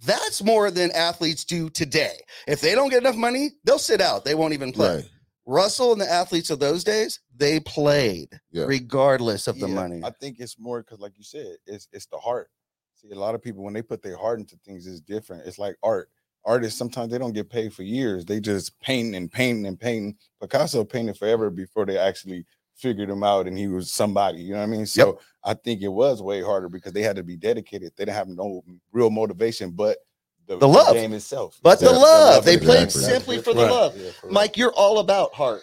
That's 0.04 0.42
more 0.42 0.68
than 0.72 0.90
athletes 0.90 1.44
do 1.44 1.70
today. 1.70 2.16
If 2.48 2.60
they 2.60 2.74
don't 2.74 2.88
get 2.90 3.02
enough 3.02 3.14
money, 3.14 3.50
they'll 3.62 3.78
sit 3.78 4.00
out. 4.00 4.24
They 4.24 4.34
won't 4.34 4.52
even 4.52 4.72
play. 4.72 4.96
Right. 4.96 5.10
Russell 5.46 5.92
and 5.92 6.00
the 6.00 6.10
athletes 6.10 6.50
of 6.50 6.58
those 6.58 6.82
days, 6.82 7.20
they 7.36 7.60
played 7.60 8.40
Yeah. 8.50 8.64
regardless 8.64 9.46
of 9.46 9.60
the 9.60 9.68
Yeah, 9.68 9.74
money. 9.74 10.00
I 10.02 10.10
think 10.10 10.40
it's 10.40 10.58
more 10.58 10.82
because, 10.82 10.98
like 10.98 11.16
you 11.16 11.22
said, 11.22 11.56
it's 11.66 11.86
it's 11.92 12.06
the 12.06 12.18
heart. 12.18 12.50
See, 12.96 13.10
a 13.12 13.14
lot 13.14 13.36
of 13.36 13.42
people 13.42 13.62
when 13.62 13.72
they 13.74 13.82
put 13.82 14.02
their 14.02 14.16
heart 14.16 14.40
into 14.40 14.56
things, 14.64 14.88
it's 14.88 15.00
different. 15.00 15.46
It's 15.46 15.58
like 15.58 15.76
art. 15.84 16.08
Artists 16.44 16.76
sometimes 16.78 17.12
they 17.12 17.18
don't 17.18 17.32
get 17.32 17.48
paid 17.48 17.72
for 17.72 17.84
years. 17.84 18.24
They 18.24 18.40
just 18.40 18.78
paint 18.80 19.14
and 19.14 19.30
paint 19.30 19.64
and 19.66 19.78
paint. 19.78 20.16
Picasso 20.40 20.82
painted 20.82 21.16
forever 21.16 21.48
before 21.48 21.86
they 21.86 21.96
actually 21.96 22.44
figured 22.76 23.10
him 23.10 23.22
out 23.22 23.46
and 23.46 23.56
he 23.56 23.68
was 23.68 23.92
somebody. 23.92 24.38
You 24.38 24.52
know 24.52 24.58
what 24.58 24.64
I 24.64 24.66
mean? 24.66 24.86
So 24.86 25.18
I 25.44 25.54
think 25.54 25.82
it 25.82 25.88
was 25.88 26.22
way 26.22 26.42
harder 26.42 26.68
because 26.68 26.92
they 26.92 27.02
had 27.02 27.16
to 27.16 27.22
be 27.22 27.36
dedicated. 27.36 27.92
They 27.96 28.04
didn't 28.04 28.16
have 28.16 28.28
no 28.28 28.62
real 28.92 29.10
motivation, 29.10 29.70
but 29.70 29.98
the, 30.46 30.58
The 30.58 30.68
love. 30.68 30.94
game 30.94 31.12
itself. 31.12 31.58
But 31.62 31.80
the 31.80 31.86
Yeah, 31.86 31.92
love, 31.92 32.44
they 32.44 32.56
played 32.58 32.84
exactly. 32.84 33.14
simply 33.14 33.38
for 33.38 33.54
the 33.54 33.62
Right. 33.62 33.70
love. 33.70 33.96
Yeah, 33.96 34.10
for. 34.20 34.30
Mike, 34.30 34.56
you're 34.56 34.72
all 34.72 34.98
about 34.98 35.34
heart. 35.34 35.62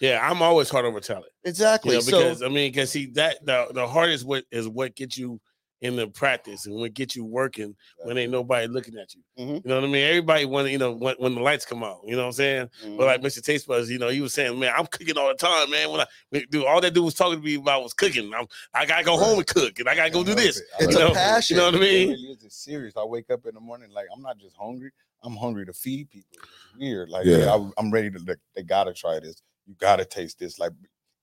Yeah, 0.00 0.28
I'm 0.28 0.42
always 0.42 0.68
hard 0.68 0.84
over 0.84 1.00
talent. 1.00 1.32
Exactly. 1.44 1.90
You 1.92 1.96
know, 1.96 2.00
so 2.02 2.18
because 2.18 2.42
I 2.42 2.48
mean, 2.48 2.70
because 2.72 2.90
see 2.90 3.06
that 3.12 3.44
the 3.44 3.68
the 3.72 3.86
heart 3.86 4.10
is 4.10 4.24
what 4.24 4.44
is 4.50 4.68
what 4.68 4.94
gets 4.94 5.16
you 5.16 5.40
in 5.82 5.94
the 5.94 6.06
practice 6.08 6.64
and 6.66 6.74
what 6.74 6.94
get 6.94 7.14
you 7.14 7.24
working 7.24 7.76
when 8.04 8.16
ain't 8.16 8.32
nobody 8.32 8.66
looking 8.66 8.96
at 8.96 9.14
you. 9.14 9.20
Mhm. 9.38 9.62
You 9.62 9.68
know 9.68 9.74
what 9.74 9.84
I 9.84 9.88
mean? 9.88 10.04
Everybody 10.06 10.44
want 10.46 10.70
you 10.70 10.78
know 10.78 10.92
when, 10.92 11.14
when 11.18 11.34
the 11.34 11.40
lights 11.42 11.66
come 11.66 11.82
on. 11.82 12.00
You 12.06 12.12
know 12.16 12.22
what 12.22 12.26
I'm 12.28 12.32
saying? 12.32 12.70
mm, 12.84 12.96
But 12.96 13.06
like 13.06 13.20
Mr. 13.20 13.42
Taste 13.42 13.66
Buds, 13.66 13.90
you 13.90 13.98
know, 13.98 14.08
he 14.08 14.20
was 14.22 14.32
saying, 14.32 14.58
man, 14.58 14.72
I'm 14.76 14.86
cooking 14.86 15.18
all 15.18 15.28
the 15.28 15.34
time, 15.34 15.70
man. 15.70 15.90
When 15.90 16.00
I 16.00 16.06
when- 16.30 16.44
dude, 16.50 16.64
all 16.64 16.80
that 16.80 16.94
dude 16.94 17.04
was 17.04 17.12
talking 17.14 17.38
to 17.40 17.44
me 17.44 17.56
about 17.56 17.82
was 17.82 17.92
cooking. 17.92 18.32
I'm, 18.34 18.46
I 18.72 18.86
gotta 18.86 19.04
go 19.04 19.18
home 19.18 19.38
and 19.38 19.46
cook, 19.46 19.78
and 19.78 19.88
I 19.88 19.94
gotta 19.94 20.10
go 20.10 20.24
do 20.24 20.30
I 20.32 20.34
love 20.34 20.42
this. 20.44 20.56
it. 20.60 20.66
I 20.80 20.84
It's 20.84 20.94
you 20.98 21.06
a 21.06 21.12
passion. 21.12 21.56
You 21.56 21.62
know 21.62 21.66
what 21.70 21.74
I 21.74 21.76
It 21.78 21.80
mean? 21.80 22.08
really 22.10 22.22
is. 22.32 22.44
It's 22.44 22.56
serious. 22.56 22.96
I 22.96 23.04
wake 23.04 23.30
up 23.30 23.44
in 23.46 23.54
the 23.54 23.60
morning 23.60 23.90
like 23.90 24.06
I'm 24.14 24.22
not 24.22 24.38
just 24.38 24.56
hungry. 24.56 24.90
I'm 25.22 25.36
hungry 25.36 25.66
to 25.66 25.72
feed 25.74 26.08
people. 26.10 26.28
It's 26.40 26.78
weird. 26.78 27.10
Like 27.10 27.26
Yeah. 27.26 27.38
yeah, 27.38 27.54
I, 27.54 27.70
I'm 27.78 27.90
ready 27.90 28.10
to. 28.10 28.18
Like, 28.26 28.38
they 28.54 28.62
gotta 28.62 28.94
try 28.94 29.18
this. 29.20 29.42
You 29.66 29.74
gotta 29.78 30.04
taste 30.06 30.38
this. 30.38 30.58
Like 30.58 30.72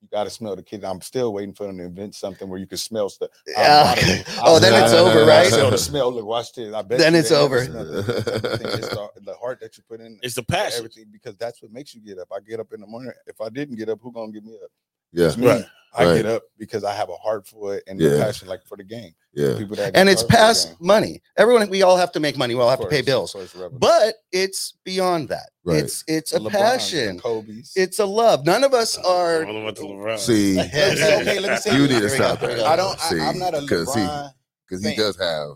you 0.03 0.09
gotta 0.11 0.29
smell 0.29 0.53
the 0.55 0.61
kitchen. 0.61 0.83
I'm 0.85 0.99
still 0.99 1.33
waiting 1.33 1.53
for 1.53 1.65
them 1.65 1.77
to 1.77 1.85
invent 1.85 2.13
something 2.13 2.49
where 2.49 2.59
you 2.59 2.67
can 2.67 2.77
smell 2.77 3.07
stuff. 3.07 3.29
I'll 3.55 3.63
Yeah. 3.63 3.83
bottle. 3.95 4.03
Oh, 4.43 4.59
then 4.59 4.83
it's 4.83 4.91
over, 4.93 5.21
I'll 5.21 5.27
right? 5.27 5.47
Smell 5.47 5.71
the 5.71 5.77
smell. 5.77 6.11
Look, 6.13 6.25
watch 6.25 6.51
this. 6.53 6.73
I 6.73 6.81
bet 6.81 6.99
Then 6.99 7.15
it's 7.15 7.31
over. 7.31 7.63
smelled 7.63 7.87
it. 7.87 8.05
That's 8.05 8.25
the. 8.25 8.77
It's 8.77 8.89
the, 8.89 9.09
the 9.21 9.33
heart 9.35 9.61
that 9.61 9.77
you 9.77 9.83
put 9.87 10.01
in. 10.01 10.19
It's 10.21 10.35
the 10.35 10.43
passion. 10.43 10.79
Everything 10.79 11.05
because 11.09 11.37
that's 11.37 11.61
what 11.61 11.71
makes 11.71 11.95
you 11.95 12.01
get 12.01 12.19
up. 12.19 12.27
I 12.35 12.41
get 12.41 12.59
up 12.59 12.73
in 12.73 12.81
the 12.81 12.87
morning. 12.87 13.13
If 13.27 13.39
I 13.39 13.47
didn't 13.47 13.77
get 13.77 13.87
up, 13.87 13.99
who 14.01 14.11
gonna 14.11 14.33
get 14.33 14.43
me 14.43 14.55
up? 14.61 14.69
Yeah. 15.13 15.27
It's 15.27 15.37
me. 15.37 15.47
Right. 15.47 15.65
I 15.95 16.05
Right. 16.05 16.15
get 16.17 16.25
up 16.25 16.41
because 16.57 16.83
I 16.83 16.95
have 16.95 17.09
a 17.09 17.15
heart 17.17 17.45
for 17.45 17.75
it 17.75 17.83
and 17.85 17.99
Yeah. 18.01 18.17
passion, 18.23 18.47
like 18.47 18.65
for 18.65 18.75
the 18.75 18.83
game. 18.83 19.13
Yeah. 19.35 19.55
People 19.59 19.75
that 19.75 19.95
and 19.95 20.09
it's 20.09 20.21
hurt 20.23 20.27
for 20.27 20.31
the 20.31 20.37
past 20.37 20.81
money. 20.81 21.21
Everyone, 21.37 21.69
we 21.69 21.83
all 21.83 21.97
have 21.97 22.11
to 22.13 22.19
make 22.19 22.35
money. 22.35 22.55
We 22.55 22.61
all 22.61 22.69
have 22.69 22.79
Of 22.79 22.85
to 22.85 22.89
pay 22.89 23.01
bills. 23.03 23.35
of 23.35 23.53
course. 23.53 23.71
But 23.73 24.15
it's 24.31 24.73
beyond 24.83 25.29
that. 25.29 25.49
Right. 25.63 25.83
It's 25.83 26.03
it's 26.07 26.33
a 26.33 26.39
LeBrons, 26.39 26.43
the 26.43 26.49
passion. 26.49 27.19
Kobe's. 27.19 27.73
It's 27.75 27.99
a 27.99 28.05
love. 28.05 28.43
None 28.43 28.63
of 28.63 28.73
us 28.73 28.97
I 28.97 29.01
are. 29.03 29.45
don't 29.45 29.53
know 29.53 29.63
what 29.65 29.75
to 29.75 29.83
LeBron. 29.83 30.17
See, 30.17 30.55
Let 30.55 30.65
me 30.65 30.71
say- 30.97 31.21
okay, 31.21 31.39
let 31.39 31.51
me 31.51 31.57
say 31.61 31.75
you 31.75 31.81
need 31.83 31.87
to 31.89 31.93
Here 31.93 32.03
we 32.03 32.09
go, 32.09 32.15
stop 32.15 32.39
here 32.39 32.55
that. 32.55 32.65
I 32.65 32.75
don't. 32.75 32.99
See, 32.99 33.19
I, 33.19 33.27
I'm 33.29 33.37
not 33.37 33.53
a 33.53 33.65
'cause 33.67 33.93
he- 33.93 33.99
LeBron. 34.01 34.31
because 34.67 34.83
he 34.83 34.95
Fan. 34.95 34.97
does 34.97 35.17
have. 35.19 35.49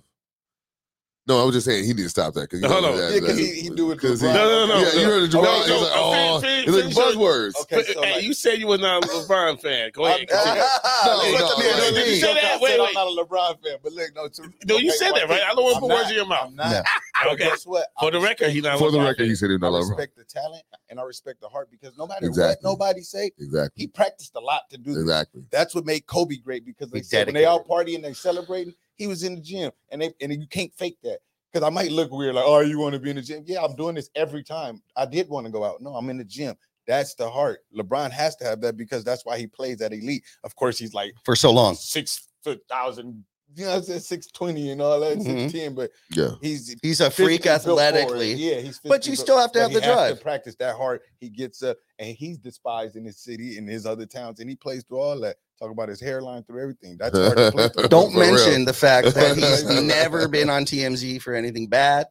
No, 1.28 1.42
I 1.42 1.44
was 1.44 1.54
just 1.56 1.66
saying 1.66 1.84
he 1.84 1.90
needs 1.94 2.04
to 2.04 2.10
stop 2.10 2.34
that. 2.36 2.50
Cause 2.50 2.62
No, 2.62 2.80
no. 2.80 2.96
Yeah, 2.96 3.20
because 3.20 3.38
he, 3.38 3.52
he 3.62 3.70
do 3.70 3.92
it. 3.92 4.00
'cause 4.00 4.22
he- 4.22 4.28
LeBron. 4.28 4.34
No, 4.34 4.66
no, 4.66 4.68
no, 4.68 4.80
yeah, 4.80 4.94
you 5.00 5.06
heard 5.06 5.30
the 5.30 5.38
no. 5.38 5.44
Jerron. 5.44 5.58
Okay, 5.60 5.68
He's 5.68 5.68
so, 5.68 5.82
like, 5.82 5.92
oh, 5.96 6.40
fin- 6.40 6.66
fin- 6.66 6.76
it's 6.88 6.96
like 6.98 7.06
buzzwords. 7.16 7.62
Okay, 7.64 7.84
so 7.84 8.02
hey, 8.02 8.14
like, 8.16 8.24
you 8.24 8.34
said 8.34 8.60
you 8.60 8.68
were 8.68 8.78
not 8.78 9.04
a 9.04 9.08
LeBron 9.08 9.62
fan. 9.62 9.92
Go 9.94 10.06
ahead. 10.06 10.20
I'm- 10.34 10.40
continue. 10.40 11.38
No, 11.38 11.48
no, 11.48 11.48
no, 11.48 11.56
the 11.58 11.64
no, 11.64 11.84
speak. 12.00 12.08
you 12.08 12.16
said 12.16 12.34
that. 12.36 12.62
Wait, 12.62 12.80
wait. 12.80 12.88
I'm 12.88 12.94
not 12.94 13.08
a 13.08 13.26
LeBron 13.26 13.64
fan, 13.64 13.78
but 13.84 13.92
look, 13.92 14.16
no, 14.16 14.28
true. 14.30 14.54
No, 14.66 14.78
you 14.78 14.92
said 14.92 15.12
that, 15.16 15.28
right? 15.28 15.42
I 15.44 15.54
don't 15.54 15.64
want 15.64 15.76
to 15.76 15.80
put 15.82 15.90
words 15.90 16.10
in 16.10 16.16
your 16.16 16.26
mouth. 16.26 16.48
I'm 16.48 16.56
not. 16.56 16.72
Yeah. 16.72 16.84
But 17.24 17.34
Okay. 17.34 17.44
guess 17.50 17.66
what? 17.66 17.88
For 18.00 18.12
the 18.12 18.20
record, 18.22 18.52
he's 18.52 18.64
not. 18.64 18.80
For 18.80 18.92
the 18.92 19.00
record, 19.02 19.26
he 19.28 19.36
said 19.36 19.50
he's 19.50 19.58
I 19.58 19.66
not 19.66 19.74
love. 19.74 19.90
respect 19.90 20.16
the 20.16 20.24
talent 20.24 20.64
and 20.90 21.00
I 21.00 21.04
respect 21.04 21.42
the 21.42 21.50
heart 21.50 21.70
because 21.72 21.98
no 21.98 22.08
matter 22.08 22.26
Exactly. 22.26 22.66
what 22.66 22.72
nobody 22.80 23.02
say, 23.02 23.32
Exactly. 23.38 23.82
he 23.82 23.88
practiced 23.88 24.34
a 24.36 24.40
lot 24.40 24.62
to 24.70 24.78
do. 24.78 24.92
Exactly. 24.92 25.44
That's 25.52 25.76
what 25.76 25.86
made 25.86 26.06
Kobe 26.06 26.38
great 26.38 26.64
because 26.66 26.90
they 26.90 27.02
said 27.02 27.28
when 27.28 27.34
they 27.34 27.46
all 27.46 27.60
dedicated. 27.66 28.02
partying, 28.02 28.04
they 28.08 28.14
celebrating, 28.14 28.74
he 28.98 29.08
was 29.08 29.24
in 29.24 29.36
the 29.36 29.42
gym, 29.42 29.72
and 29.92 30.02
they 30.02 30.12
and 30.22 30.34
you 30.34 30.48
can't 30.48 30.74
fake 30.74 30.98
that. 31.04 31.20
Because 31.52 31.66
I 31.66 31.70
might 31.70 31.92
look 31.92 32.12
weird, 32.12 32.36
like, 32.36 32.44
oh, 32.46 32.60
you 32.60 32.78
want 32.78 32.94
to 32.94 33.00
be 33.00 33.10
in 33.10 33.16
the 33.16 33.22
gym? 33.22 33.44
Yeah, 33.48 33.64
I'm 33.64 33.76
doing 33.76 33.96
this 33.96 34.10
every 34.16 34.44
time. 34.44 34.82
I 34.98 35.06
did 35.06 35.30
want 35.30 35.46
to 35.46 35.52
go 35.52 35.64
out. 35.64 35.82
No, 35.82 35.96
I'm 35.96 36.10
in 36.10 36.18
the 36.18 36.26
gym. 36.26 36.56
That's 36.88 37.16
the 37.16 37.30
heart. 37.30 37.60
LeBron 37.76 38.12
has 38.12 38.36
to 38.38 38.46
have 38.46 38.60
that 38.62 38.76
because 38.78 39.04
that's 39.04 39.26
why 39.26 39.38
he 39.38 39.48
plays 39.48 39.82
at 39.82 39.94
elite. 39.94 40.24
Of 40.44 40.56
course, 40.56 40.78
he's 40.78 40.94
like 40.94 41.14
for 41.24 41.36
so 41.36 41.52
long. 41.52 41.76
six 41.76 42.28
foot 42.44 42.62
thousand 42.70 43.24
you 43.56 43.64
know, 43.66 43.78
I 43.78 43.82
said 43.82 44.04
six 44.04 44.28
twenty 44.28 44.72
and 44.72 44.82
all 44.82 45.00
that, 45.00 45.18
Mhm. 45.18 45.24
six 45.24 45.54
ten, 45.54 45.74
but 45.74 45.90
Yeah. 46.14 46.32
he's 46.42 46.76
He's 46.82 47.00
a 47.00 47.10
freak 47.10 47.44
physically 47.44 47.48
built 47.48 47.64
for 47.64 47.72
it. 47.72 47.88
athletically. 47.88 48.34
Yeah, 48.34 48.60
he's 48.60 48.80
But 48.84 49.06
you 49.06 49.14
built- 49.14 49.20
still 49.26 49.38
have 49.40 49.54
to 49.54 49.62
have 49.62 49.72
the 49.74 49.80
drive. 49.80 50.18
To 50.18 50.22
practice 50.22 50.56
that 50.60 50.76
hard. 50.76 51.00
He 51.22 51.30
gets 51.30 51.64
up 51.64 51.78
and 51.98 52.14
he's 52.16 52.38
despised 52.38 52.98
in 52.98 53.06
his 53.06 53.18
city 53.20 53.58
and 53.58 53.68
his 53.68 53.86
other 53.86 54.06
towns, 54.06 54.42
and 54.42 54.50
he 54.50 54.58
plays 54.58 54.84
through 54.84 55.00
all 55.00 55.18
that. 55.22 55.38
Talk 55.60 55.72
about 55.72 55.90
his 55.90 56.00
hairline 56.00 56.44
through 56.44 56.62
everything. 56.62 56.98
That's 57.00 57.18
hard 57.18 57.38
to 57.38 57.52
play 57.52 57.68
through. 57.70 57.88
Don't 57.88 58.14
For 58.14 58.20
real. 58.20 58.32
mention 58.36 58.66
the 58.66 58.74
fact 58.74 59.14
that 59.16 59.36
he's 59.38 59.64
never 59.84 60.28
been 60.28 60.50
on 60.50 60.66
TMZ 60.66 61.22
for 61.22 61.34
anything 61.34 61.68
bad. 61.68 62.08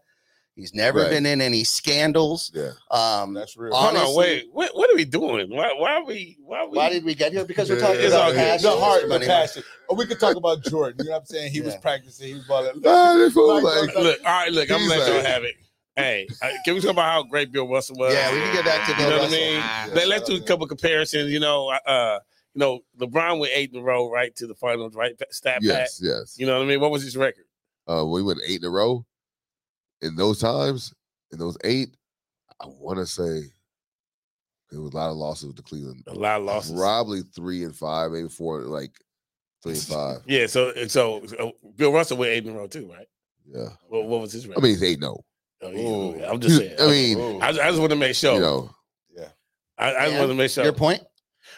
He's 0.57 0.73
never 0.75 1.01
Right. 1.01 1.11
been 1.11 1.27
in 1.27 1.43
any 1.43 1.65
scandals. 1.65 2.51
Yeah. 2.55 2.71
Um, 2.91 3.35
That's 3.35 3.59
real. 3.59 3.75
Hold 3.75 3.91
on, 3.91 3.97
honestly- 4.01 4.17
wait. 4.17 4.49
What, 4.53 4.71
what 4.75 4.91
are 4.91 4.97
we 4.97 5.05
doing? 5.05 5.51
Why, 5.51 5.75
why 5.77 5.97
are 5.97 6.05
we? 6.05 6.39
Why 6.41 6.61
are 6.61 6.69
we? 6.71 6.77
why 6.79 6.89
did 6.89 7.05
we 7.05 7.15
get 7.15 7.33
here? 7.33 7.45
Because 7.45 7.69
we're 7.69 7.79
talking 7.79 8.01
it's 8.01 8.09
about 8.15 8.29
all 8.29 8.33
good. 8.33 8.39
passion. 8.39 8.71
the 8.71 8.77
heart, 8.77 9.03
the 9.03 9.09
Money. 9.09 9.27
passion. 9.27 9.63
Or 9.91 9.97
we 9.97 10.07
could 10.07 10.19
talk 10.19 10.35
about 10.37 10.63
Jordan. 10.65 10.97
You 11.01 11.11
know 11.11 11.11
what 11.13 11.19
I'm 11.21 11.27
saying? 11.27 11.53
He 11.53 11.61
was 11.61 11.77
practicing. 11.77 12.29
He 12.29 12.35
was 12.35 12.45
balling. 12.45 12.81
Nah, 12.81 13.13
Like, 13.13 13.35
like- 13.37 13.95
look, 13.97 14.19
all 14.25 14.33
right, 14.33 14.51
look. 14.53 14.71
I'm 14.71 14.81
He's 14.81 14.89
gonna 14.89 14.99
let 15.01 15.09
y'all 15.09 15.17
like- 15.19 15.27
have 15.27 15.45
it. 15.45 15.55
Hey, 15.95 16.27
uh, 16.43 16.49
can 16.65 16.75
we 16.75 16.81
talk 16.81 16.91
about 16.91 17.11
how 17.13 17.23
great 17.23 17.53
Bill 17.53 17.69
Russell 17.69 17.97
was? 17.99 18.13
Yeah, 18.15 18.31
we 18.33 18.39
can 18.41 18.55
get 18.55 18.65
back 18.67 18.87
to 18.89 18.95
Bill 18.97 19.05
You 19.05 19.09
Bill 19.11 19.17
know 19.19 19.23
what 19.25 19.33
I 19.33 19.37
mean? 19.37 19.61
Ah, 19.63 19.89
Let, 19.95 20.23
us 20.23 20.29
do 20.29 20.37
a 20.37 20.41
couple 20.43 20.67
comparisons. 20.67 21.31
You 21.31 21.41
know, 21.41 21.69
uh, 21.87 22.19
you 22.57 22.61
know, 22.61 22.81
LeBron 22.99 23.39
went 23.39 23.53
eight 23.55 23.71
in 23.75 23.81
a 23.81 23.83
row, 23.83 24.11
right 24.11 24.35
to 24.37 24.47
the 24.47 24.55
finals, 24.55 24.95
right? 24.95 25.13
Stat 25.31 25.59
Yes, 25.61 26.01
pat. 26.01 26.09
yes. 26.09 26.37
You 26.39 26.47
know 26.47 26.57
what 26.59 26.65
I 26.65 26.67
mean? 26.69 26.81
What 26.81 26.91
was 26.91 27.03
his 27.03 27.15
record? 27.17 27.45
Uh, 27.87 28.05
we 28.07 28.23
went 28.23 28.39
eight 28.49 28.61
in 28.63 28.67
a 28.67 28.71
row. 28.71 29.05
In 30.01 30.17
those 30.17 30.41
times, 30.41 30.95
in 31.33 31.39
those 31.39 31.59
eight, 31.65 31.97
I 32.61 32.67
want 32.67 32.99
to 32.99 33.07
say 33.07 33.43
there 34.71 34.81
was 34.81 34.93
a 34.93 34.97
lot 34.97 35.11
of 35.11 35.17
losses 35.17 35.53
to 35.55 35.63
Cleveland. 35.63 36.03
A 36.07 36.15
lot 36.15 36.41
of 36.41 36.47
losses. 36.47 36.73
Probably 36.73 37.21
three 37.35 37.63
and 37.65 37.77
five, 37.77 38.11
maybe 38.11 38.29
four, 38.29 38.61
like 38.63 38.93
three 39.63 39.73
and 39.75 39.83
five. 39.83 40.17
Yeah. 40.27 40.47
So, 40.47 40.73
so, 40.89 41.25
so 41.27 41.53
Bill 41.77 41.93
Russell 41.93 42.17
went 42.17 42.33
eight 42.33 42.45
in 42.47 42.55
a 42.55 42.57
row 42.57 42.67
too, 42.67 42.91
right? 42.91 43.07
Yeah. 43.47 43.69
What, 43.89 44.07
what 44.07 44.21
was 44.23 44.33
his 44.33 44.47
record? 44.49 44.61
I 44.61 44.63
mean, 44.65 44.73
he's 44.73 44.83
eight 44.83 45.01
no. 45.01 45.19
Oh, 45.63 46.15
yeah, 46.19 46.31
I'm 46.31 46.41
just 46.41 46.57
saying. 46.59 46.77
I 46.81 46.87
mean, 46.87 47.43
I, 47.43 47.49
just- 47.53 47.61
I 47.61 47.69
just 47.69 47.81
want 47.81 47.91
to 47.91 47.97
make 47.97 48.15
sure. 48.15 48.35
you 48.35 48.41
know, 48.41 48.71
yeah. 49.15 49.29
I, 49.79 49.89
I 49.89 49.93
just 50.05 50.13
Yeah. 50.13 50.19
want 50.21 50.31
to 50.31 50.35
make 50.37 50.51
sure. 50.51 50.65
Your 50.65 50.73
point? 50.73 51.03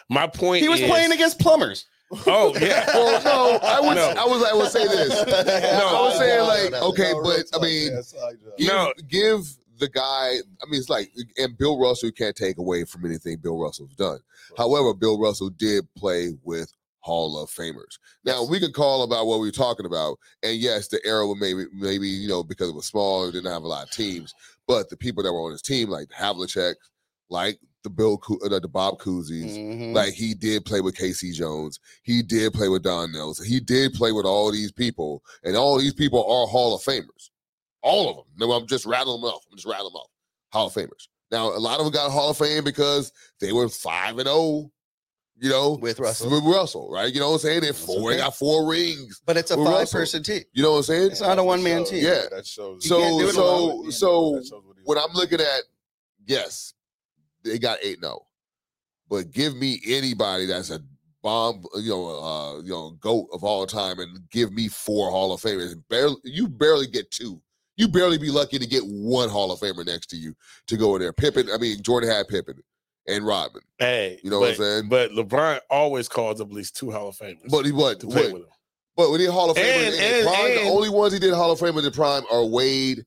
My 0.09 0.27
point. 0.27 0.61
He 0.63 0.69
was 0.69 0.81
is- 0.81 0.89
playing 0.89 1.11
against 1.11 1.39
plumbers. 1.39 1.85
Oh 2.25 2.55
yeah. 2.59 2.85
well, 2.95 3.23
no, 3.23 3.67
I 3.67 3.79
would, 3.79 3.95
No. 3.95 4.13
I 4.17 4.25
was, 4.25 4.43
I 4.43 4.53
would 4.55 4.71
say 4.71 4.87
this. 4.87 5.09
no, 5.27 5.87
I 5.87 6.01
was 6.01 6.17
saying 6.17 6.47
like, 6.73 6.81
okay, 6.81 7.11
No, 7.11 7.21
but 7.21 7.29
real 7.37 7.45
I 7.53 7.59
mean, 7.61 7.91
yeah, 7.93 8.01
side 8.01 8.35
give, 8.57 8.67
No. 8.67 8.93
give 9.07 9.41
the 9.77 9.89
guy. 9.89 10.37
I 10.61 10.65
mean, 10.69 10.79
it's 10.79 10.89
like, 10.89 11.11
and 11.37 11.55
Bill 11.55 11.79
Russell 11.79 12.09
can't 12.11 12.35
take 12.35 12.57
away 12.57 12.83
from 12.83 13.05
anything 13.05 13.37
Bill 13.37 13.59
Russell's 13.59 13.93
done. 13.93 14.19
However, 14.57 14.95
Bill 14.95 15.19
Russell 15.19 15.51
did 15.51 15.87
play 15.95 16.33
with 16.43 16.73
Hall 17.01 17.41
of 17.41 17.49
Famers. 17.51 17.99
Now 18.25 18.43
we 18.43 18.59
can 18.59 18.73
call 18.73 19.03
about 19.03 19.27
what 19.27 19.39
we 19.39 19.47
are 19.49 19.51
talking 19.51 19.85
about, 19.85 20.17
and 20.41 20.57
yes, 20.57 20.87
the 20.87 20.99
era 21.05 21.27
was 21.27 21.37
maybe, 21.39 21.65
maybe 21.73 22.07
you 22.07 22.27
know, 22.27 22.43
because 22.43 22.69
it 22.69 22.75
was 22.75 22.87
small, 22.87 23.27
it 23.27 23.33
didn't 23.33 23.51
have 23.51 23.63
a 23.63 23.67
lot 23.67 23.83
of 23.83 23.91
teams. 23.91 24.33
But 24.67 24.89
the 24.89 24.97
people 24.97 25.21
that 25.23 25.31
were 25.31 25.41
on 25.45 25.51
his 25.51 25.61
team, 25.61 25.89
like 25.89 26.09
Havlicek, 26.09 26.73
like 27.29 27.59
the 27.83 27.89
Bill, 27.89 28.21
uh, 28.43 28.59
the 28.59 28.67
Bob 28.67 28.99
Cousys, 28.99 29.55
Mhm. 29.57 29.93
like 29.95 30.13
he 30.13 30.33
did 30.33 30.65
play 30.65 30.81
with 30.81 30.95
K.C. 30.97 31.31
Jones. 31.31 31.79
He 32.03 32.21
did 32.21 32.53
play 32.53 32.67
with 32.69 32.83
Don 32.83 33.11
Nelson. 33.11 33.45
He 33.45 33.59
did 33.59 33.93
play 33.93 34.11
with 34.11 34.25
all 34.25 34.51
these 34.51 34.71
people, 34.71 35.23
and 35.43 35.55
all 35.55 35.77
these 35.77 35.93
people 35.93 36.19
are 36.19 36.45
Hall 36.47 36.75
of 36.75 36.81
Famers. 36.83 37.29
All 37.81 38.09
of 38.09 38.15
them. 38.17 38.25
No, 38.37 38.51
I'm 38.51 38.67
just 38.67 38.85
rattling 38.85 39.21
them 39.21 39.29
off. 39.29 39.45
I'm 39.49 39.55
just 39.57 39.65
rattling 39.67 39.93
them 39.93 40.01
off. 40.01 40.09
Hall 40.51 40.67
of 40.67 40.73
Famers. 40.73 41.07
Now, 41.31 41.47
a 41.55 41.59
lot 41.59 41.79
of 41.79 41.85
them 41.85 41.93
got 41.93 42.11
Hall 42.11 42.31
of 42.31 42.37
Fame 42.37 42.63
because 42.63 43.13
they 43.39 43.53
were 43.53 43.69
five 43.69 44.17
and 44.17 44.27
zero. 44.27 44.71
You 45.41 45.49
know, 45.49 45.77
With 45.81 45.99
Russell. 46.01 46.29
with 46.31 46.43
Russell, 46.43 46.89
right? 46.91 47.13
You 47.13 47.21
know 47.21 47.29
what 47.29 47.35
I'm 47.35 47.39
saying? 47.39 47.61
They 47.61 47.71
four, 47.71 48.09
they 48.11 48.17
okay. 48.17 48.25
got 48.25 48.35
four 48.35 48.67
rings. 48.69 49.21
But 49.25 49.37
it's 49.37 49.51
a 49.51 49.57
With 49.57 49.67
Russell. 49.67 49.79
five 49.85 49.91
person 49.91 50.21
team. 50.23 50.43
You 50.51 50.63
know 50.63 50.71
what 50.71 50.77
I'm 50.79 50.83
saying? 50.83 51.11
It's 51.11 51.21
not 51.21 51.39
a 51.39 51.43
one 51.45 51.63
man 51.63 51.85
team. 51.85 52.03
Yeah. 52.03 52.23
That 52.29 52.45
shows. 52.45 52.83
You 52.83 52.97
can't 52.97 53.31
So, 53.31 53.89
so, 53.89 54.41
so, 54.41 54.55
what 54.57 54.75
when 54.83 54.97
I'm 54.97 55.13
looking 55.13 55.39
at, 55.39 55.61
yes, 56.27 56.73
they 57.43 57.57
got 57.59 57.79
eight 57.81 58.01
no, 58.01 58.21
but 59.09 59.31
give 59.31 59.55
me 59.55 59.79
anybody 59.87 60.45
that's 60.45 60.69
a 60.69 60.81
bomb, 61.21 61.63
you 61.75 61.89
know, 61.89 62.07
uh, 62.23 62.61
you 62.61 62.69
know, 62.69 62.91
goat 62.99 63.27
of 63.33 63.43
all 63.43 63.65
time, 63.67 63.99
and 63.99 64.29
give 64.29 64.51
me 64.53 64.67
four 64.67 65.09
Hall 65.11 65.33
of 65.33 65.41
Famers. 65.41 65.73
Barely, 65.89 66.15
you 66.23 66.47
barely 66.47 66.87
get 66.87 67.11
two. 67.11 67.41
You 67.77 67.87
barely 67.87 68.17
be 68.17 68.29
lucky 68.29 68.59
to 68.59 68.67
get 68.67 68.83
one 68.85 69.29
Hall 69.29 69.51
of 69.53 69.59
Famer 69.59 69.85
next 69.85 70.07
to 70.07 70.17
you 70.17 70.35
to 70.67 70.75
go 70.75 70.95
in 70.95 71.01
there. 71.01 71.13
Pippen, 71.13 71.47
I 71.53 71.57
mean, 71.57 71.81
Jordan 71.81 72.09
had 72.09 72.27
Pippen 72.27 72.61
and 73.07 73.25
Rodman, 73.25 73.63
Hey, 73.77 74.19
You 74.21 74.29
know 74.29 74.37
but, 74.39 74.41
what 74.41 74.49
I'm 74.49 74.55
saying? 74.57 74.89
But 74.89 75.11
LeBron 75.11 75.59
always 75.69 76.09
calls 76.09 76.41
up 76.41 76.47
at 76.49 76.53
least 76.53 76.75
two 76.75 76.91
Hall 76.91 77.07
of 77.07 77.15
Famers. 77.17 77.49
but 77.49 77.65
he 77.65 77.71
what? 77.71 78.03
what 78.03 78.33
but 78.97 79.11
when 79.11 79.21
he 79.21 79.27
Hall 79.27 79.49
of 79.49 79.55
Famer 79.55 79.61
And- 79.63 79.95
and- 79.95 80.27
the 80.27 80.29
prime, 80.29 80.45
and- 80.51 80.59
the 80.67 80.71
only 80.71 80.89
ones 80.89 81.13
he 81.13 81.19
did 81.19 81.33
Hall 81.33 81.51
of 81.51 81.59
Fame 81.59 81.77
in 81.77 81.85
the 81.85 81.91
prime 81.91 82.23
are 82.29 82.43
Wade 82.45 83.05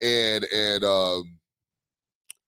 and 0.00 0.44
and 0.44 0.84
um 0.84 1.38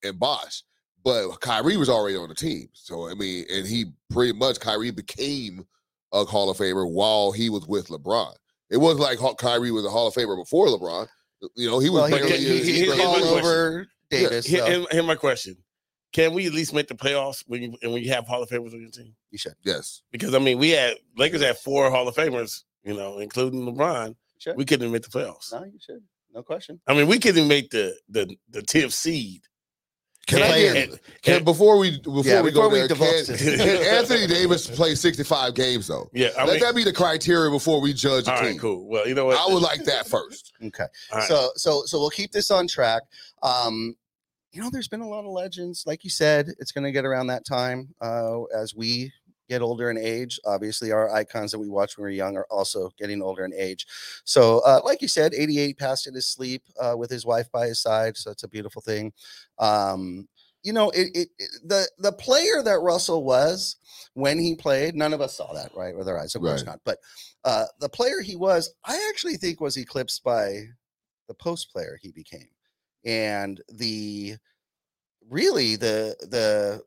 and 0.03 0.19
Bosh. 0.19 0.63
But 1.07 1.41
Kyrie 1.41 1.77
was 1.77 1.89
already 1.89 2.17
on 2.17 2.29
the 2.29 2.35
team, 2.35 2.69
so 2.73 3.09
I 3.09 3.15
mean, 3.15 3.45
and 3.49 3.65
he 3.65 3.85
pretty 4.11 4.33
much 4.33 4.59
Kyrie 4.59 4.91
became 4.91 5.65
a 6.13 6.25
Hall 6.25 6.51
of 6.51 6.57
Famer 6.57 6.91
while 6.91 7.31
he 7.31 7.49
was 7.49 7.65
with 7.69 7.87
LeBron. 7.91 8.35
It 8.71 8.79
wasn't 8.79 9.03
like 9.03 9.39
Kyrie 9.39 9.71
was 9.71 9.85
a 9.85 9.89
Hall 9.89 10.09
of 10.09 10.15
Famer 10.15 10.37
before 10.37 10.67
LeBron. 10.67 11.07
You 11.55 11.71
know, 11.71 11.79
he 11.79 11.91
was 11.91 12.11
Well, 12.11 12.27
he, 12.27 12.37
he, 12.37 12.59
he, 12.59 12.73
he 12.81 12.87
question. 12.87 13.39
over 13.39 13.87
Davis. 14.11 14.47
Here, 14.47 14.85
so 14.91 15.03
my 15.05 15.15
question: 15.15 15.57
Can 16.13 16.35
we 16.35 16.45
at 16.45 16.53
least 16.53 16.75
make 16.75 16.89
the 16.89 16.97
playoffs 16.97 17.45
when 17.47 17.63
you 17.63 17.77
and 17.83 17.93
when 17.93 18.03
you 18.03 18.11
have 18.11 18.27
Hall 18.27 18.43
of 18.43 18.49
Famers 18.49 18.75
on 18.75 18.81
your 18.81 18.91
team? 18.91 19.15
you 19.31 19.39
should. 19.39 19.55
yes. 19.63 20.03
Because 20.11 20.35
I 20.35 20.41
mean, 20.41 20.59
we 20.59 20.71
had 20.71 20.97
Lakers 21.17 21.41
had 21.41 21.57
four 21.57 21.89
Hall 21.89 22.09
of 22.09 22.17
Famers, 22.17 22.65
you 22.83 22.95
know, 22.95 23.21
including 23.21 23.61
LeBron. 23.61 24.17
Sure. 24.41 24.57
We 24.57 24.65
couldn't 24.65 24.83
even 24.83 24.93
make 24.93 25.05
the 25.05 25.17
playoffs. 25.17 25.53
No, 25.53 25.63
you 25.63 25.79
should. 25.81 26.03
No 26.35 26.43
question. 26.43 26.81
I 26.89 26.95
mean, 26.95 27.07
we 27.07 27.21
couldn't 27.21 27.39
even 27.39 27.49
make 27.49 27.71
the 27.71 27.95
the 28.09 28.37
the 28.51 28.63
tenth 28.63 28.93
seed. 28.93 29.43
Can 30.27 30.43
I 30.43 30.59
get 30.61 30.77
and- 30.91 31.01
can, 31.23 31.37
and- 31.37 31.45
before 31.45 31.79
we 31.79 31.99
before 32.01 32.23
Yeah, 32.25 32.43
we 32.43 32.51
before 32.51 32.65
go 32.69 32.75
we 32.75 32.79
there? 32.81 32.89
Can, 32.89 33.37
can 33.37 33.97
Anthony 33.99 34.27
Davis 34.27 34.67
play 34.69 34.95
sixty 34.97 35.23
five 35.23 35.55
games 35.55 35.87
though? 35.87 36.11
yeah, 36.13 36.31
I 36.37 36.45
Let 36.45 36.55
mean, 36.55 36.61
that 36.63 36.75
be 36.75 36.83
the 36.85 36.93
criteria 36.93 37.51
before 37.51 37.81
we 37.81 37.93
judge 37.93 38.25
a 38.27 38.33
team. 38.37 38.45
right, 38.45 38.59
cool. 38.61 38.87
Well, 38.89 39.07
you 39.07 39.15
know 39.15 39.27
what? 39.27 39.39
I 39.39 39.53
would 39.53 39.63
like 39.63 39.85
that 39.85 40.07
first. 40.09 40.53
Okay. 40.65 40.87
All 41.13 41.19
right. 41.19 41.29
So 41.29 41.51
so 41.55 41.83
so 41.87 41.99
we'll 42.01 42.11
keep 42.11 42.33
this 42.33 42.51
on 42.51 42.67
track. 42.67 43.03
Um, 43.43 43.95
you 44.53 44.63
know, 44.63 44.71
there's 44.71 44.89
been 44.89 45.01
a 45.03 45.09
lot 45.09 45.21
of 45.25 45.31
legends. 45.31 45.85
Like 45.87 46.03
you 46.03 46.11
said, 46.11 46.49
it's 46.59 46.73
going 46.73 46.85
to 46.85 46.91
get 46.93 47.05
around 47.05 47.27
that 47.27 47.45
time 47.45 47.95
uh, 48.01 48.45
as 48.45 48.75
we 48.75 49.13
get 49.49 49.63
older 49.63 49.91
in 49.91 49.99
age. 49.99 50.39
Obviously, 50.45 50.93
our 50.93 51.13
icons 51.15 51.53
that 51.53 51.59
we 51.59 51.69
watched 51.69 51.97
when 51.97 52.05
we 52.05 52.11
were 52.11 52.15
young 52.17 52.37
are 52.37 52.47
also 52.51 52.91
getting 52.99 53.23
older 53.23 53.45
in 53.45 53.53
age. 53.55 53.87
So, 54.25 54.61
uh, 54.61 54.81
like 54.85 55.03
you 55.03 55.09
said, 55.09 55.35
88 55.35 55.79
passed 55.79 56.07
in 56.07 56.15
his 56.15 56.27
sleep 56.27 56.63
uh, 56.81 56.95
with 56.97 57.11
his 57.11 57.25
wife 57.27 57.51
by 57.53 57.67
his 57.69 57.81
side. 57.81 58.17
So 58.17 58.31
it's 58.31 58.43
a 58.45 58.49
beautiful 58.49 58.83
thing. 58.83 59.13
Um, 59.59 60.29
you 60.63 60.73
know, 60.73 60.91
it, 60.91 61.09
it, 61.15 61.29
it- 61.39 61.51
the 61.65 61.89
the 61.99 62.13
player 62.13 62.63
that 62.65 62.81
Russell 62.81 63.23
was 63.25 63.77
when 64.15 64.39
he 64.39 64.55
played, 64.57 64.95
none 64.97 65.13
of 65.13 65.21
us 65.21 65.37
saw 65.37 65.53
that, 65.53 65.71
right, 65.77 65.97
with 65.97 66.09
our 66.09 66.19
eyes. 66.19 66.35
Of 66.35 66.43
course 66.43 66.63
Right. 66.63 66.67
not. 66.73 66.81
But 66.85 66.99
uh, 67.45 67.67
the 67.81 67.89
player 67.89 68.21
he 68.21 68.35
was, 68.35 68.75
I 68.85 68.97
actually 69.11 69.37
think 69.37 69.61
was 69.61 69.77
eclipsed 69.77 70.25
by 70.25 70.63
the 71.29 71.35
post 71.35 71.71
player 71.71 71.99
he 72.03 72.11
became, 72.11 72.49
and 73.05 73.61
the 73.69 74.37
really 75.29 75.77
the 75.77 76.17
the 76.31 76.83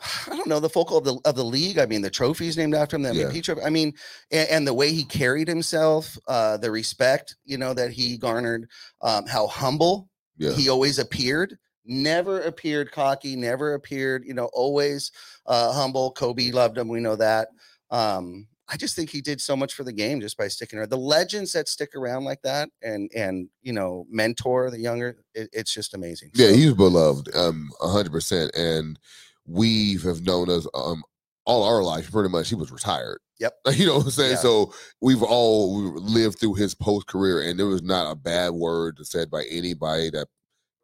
I 0.30 0.36
don't 0.36 0.46
know 0.48 0.60
the 0.60 0.68
focal 0.68 0.98
of 0.98 1.04
the 1.04 1.18
of 1.24 1.34
the 1.36 1.44
league. 1.44 1.78
I 1.78 1.86
mean, 1.86 2.02
the 2.02 2.10
trophies 2.10 2.56
named 2.56 2.74
after 2.74 2.96
him, 2.96 3.02
the 3.02 3.14
Yeah. 3.14 3.24
MVP 3.26 3.44
trophy. 3.44 3.62
I 3.62 3.70
mean, 3.70 3.92
and, 4.30 4.48
and 4.48 4.66
the 4.66 4.74
way 4.74 4.92
he 4.92 5.04
carried 5.04 5.48
himself, 5.48 6.16
uh, 6.28 6.56
the 6.56 6.70
respect 6.70 7.36
you 7.44 7.58
know 7.58 7.74
that 7.74 7.92
he 7.92 8.16
garnered, 8.18 8.68
um, 9.02 9.26
how 9.26 9.46
humble 9.46 10.08
Yeah. 10.36 10.52
he 10.52 10.68
always 10.68 10.98
appeared. 10.98 11.58
Never 11.86 12.40
appeared 12.40 12.92
cocky. 12.92 13.36
Never 13.36 13.74
appeared, 13.74 14.24
you 14.24 14.32
know, 14.34 14.48
always 14.54 15.12
uh, 15.46 15.72
humble. 15.72 16.12
Kobe 16.12 16.50
loved 16.50 16.78
him. 16.78 16.88
We 16.88 17.00
know 17.00 17.16
that. 17.16 17.48
Um, 17.90 18.46
I 18.66 18.78
just 18.78 18.96
think 18.96 19.10
he 19.10 19.20
did 19.20 19.42
so 19.42 19.54
much 19.54 19.74
for 19.74 19.84
the 19.84 19.92
game 19.92 20.22
just 20.22 20.38
by 20.38 20.48
sticking 20.48 20.78
around. 20.78 20.88
The 20.90 20.96
legends 20.96 21.52
that 21.52 21.68
stick 21.68 21.94
around 21.94 22.24
like 22.24 22.40
that 22.42 22.70
and 22.82 23.10
and 23.14 23.48
you 23.62 23.74
know 23.74 24.06
mentor 24.10 24.70
the 24.70 24.80
younger, 24.80 25.18
it, 25.34 25.50
it's 25.52 25.74
just 25.74 25.92
amazing. 25.92 26.30
Yeah, 26.34 26.48
So- 26.48 26.54
he's 26.54 26.72
beloved, 26.72 27.34
um, 27.36 27.70
hundred 27.80 28.12
percent, 28.12 28.52
and 28.56 28.98
we 29.46 29.98
have 30.04 30.22
known 30.22 30.50
us 30.50 30.66
um 30.74 31.02
all 31.46 31.62
our 31.64 31.82
life. 31.82 32.10
Pretty 32.10 32.28
much, 32.30 32.48
he 32.48 32.54
was 32.54 32.70
retired. 32.72 33.18
Yep. 33.40 33.52
You 33.74 33.86
know 33.86 33.96
what 33.96 34.04
I'm 34.06 34.10
saying? 34.10 34.30
Yeah. 34.32 34.36
So 34.38 34.72
we've 35.00 35.22
all 35.22 35.92
lived 36.00 36.38
through 36.38 36.54
his 36.54 36.74
post 36.74 37.06
career, 37.06 37.42
and 37.42 37.58
there 37.58 37.66
was 37.66 37.82
not 37.82 38.10
a 38.10 38.14
bad 38.14 38.50
word 38.52 38.98
said 39.02 39.30
by 39.30 39.44
anybody 39.50 40.10
that 40.10 40.28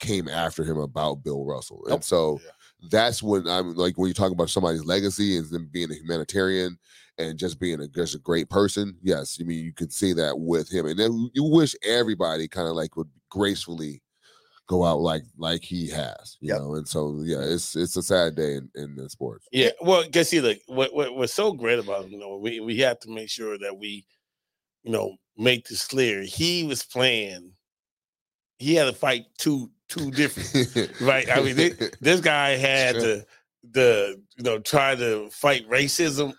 came 0.00 0.28
after 0.28 0.64
him 0.64 0.78
about 0.78 1.22
Bill 1.22 1.44
Russell. 1.44 1.82
Nope. 1.86 1.94
And 1.96 2.04
so 2.04 2.40
Yeah. 2.44 2.50
that's 2.90 3.22
when 3.22 3.46
I'm 3.46 3.74
like 3.74 3.96
when 3.98 4.08
you 4.08 4.14
talk 4.14 4.32
about 4.32 4.50
somebody's 4.50 4.84
legacy 4.84 5.36
and 5.36 5.48
them 5.50 5.68
being 5.72 5.90
a 5.90 5.94
humanitarian 5.94 6.78
and 7.18 7.38
just 7.38 7.60
being 7.60 7.80
a 7.80 7.88
just 7.88 8.14
a 8.14 8.18
great 8.18 8.48
person. 8.50 8.96
Yes, 9.02 9.38
I 9.40 9.44
mean 9.44 9.64
you 9.64 9.72
could 9.72 9.92
see 9.92 10.12
that 10.14 10.38
with 10.38 10.70
him, 10.70 10.86
and 10.86 10.98
then 10.98 11.30
you 11.34 11.44
wish 11.44 11.74
everybody 11.82 12.48
kind 12.48 12.68
of 12.68 12.74
like 12.74 12.96
would 12.96 13.08
gracefully 13.30 14.02
go 14.70 14.84
out 14.84 15.00
like 15.00 15.24
like 15.36 15.62
he 15.64 15.88
has, 15.90 16.36
you 16.40 16.48
Yep. 16.54 16.58
know. 16.60 16.74
And 16.76 16.86
so 16.88 17.20
yeah, 17.24 17.40
it's 17.42 17.74
it's 17.74 17.96
a 17.96 18.02
sad 18.02 18.36
day 18.36 18.54
in, 18.54 18.70
in 18.76 18.94
the 18.94 19.10
sports. 19.10 19.48
Yeah, 19.50 19.70
well, 19.82 20.04
guess 20.08 20.28
see, 20.28 20.40
look, 20.40 20.58
what, 20.68 20.94
what 20.94 21.14
what's 21.16 21.34
so 21.34 21.52
great 21.52 21.80
about 21.80 22.04
him, 22.04 22.12
you 22.12 22.18
know, 22.18 22.36
we 22.38 22.60
we 22.60 22.78
have 22.78 23.00
to 23.00 23.10
make 23.10 23.28
sure 23.30 23.58
that 23.58 23.76
we 23.76 24.06
you 24.84 24.92
know, 24.92 25.16
make 25.36 25.68
this 25.68 25.86
clear. 25.86 26.22
He 26.22 26.64
was 26.64 26.82
playing. 26.84 27.52
He 28.58 28.74
had 28.76 28.84
to 28.84 28.92
fight 28.94 29.24
two 29.36 29.70
two 29.88 30.10
different 30.12 30.92
right. 31.00 31.28
I 31.28 31.40
mean, 31.42 31.56
this, 31.56 31.90
this 32.00 32.20
guy 32.20 32.50
had 32.56 32.94
Sure. 32.94 33.02
to 33.16 33.26
the 33.72 34.22
you 34.38 34.44
know 34.44 34.58
try 34.60 34.94
to 34.94 35.28
fight 35.30 35.68
racism 35.68 36.32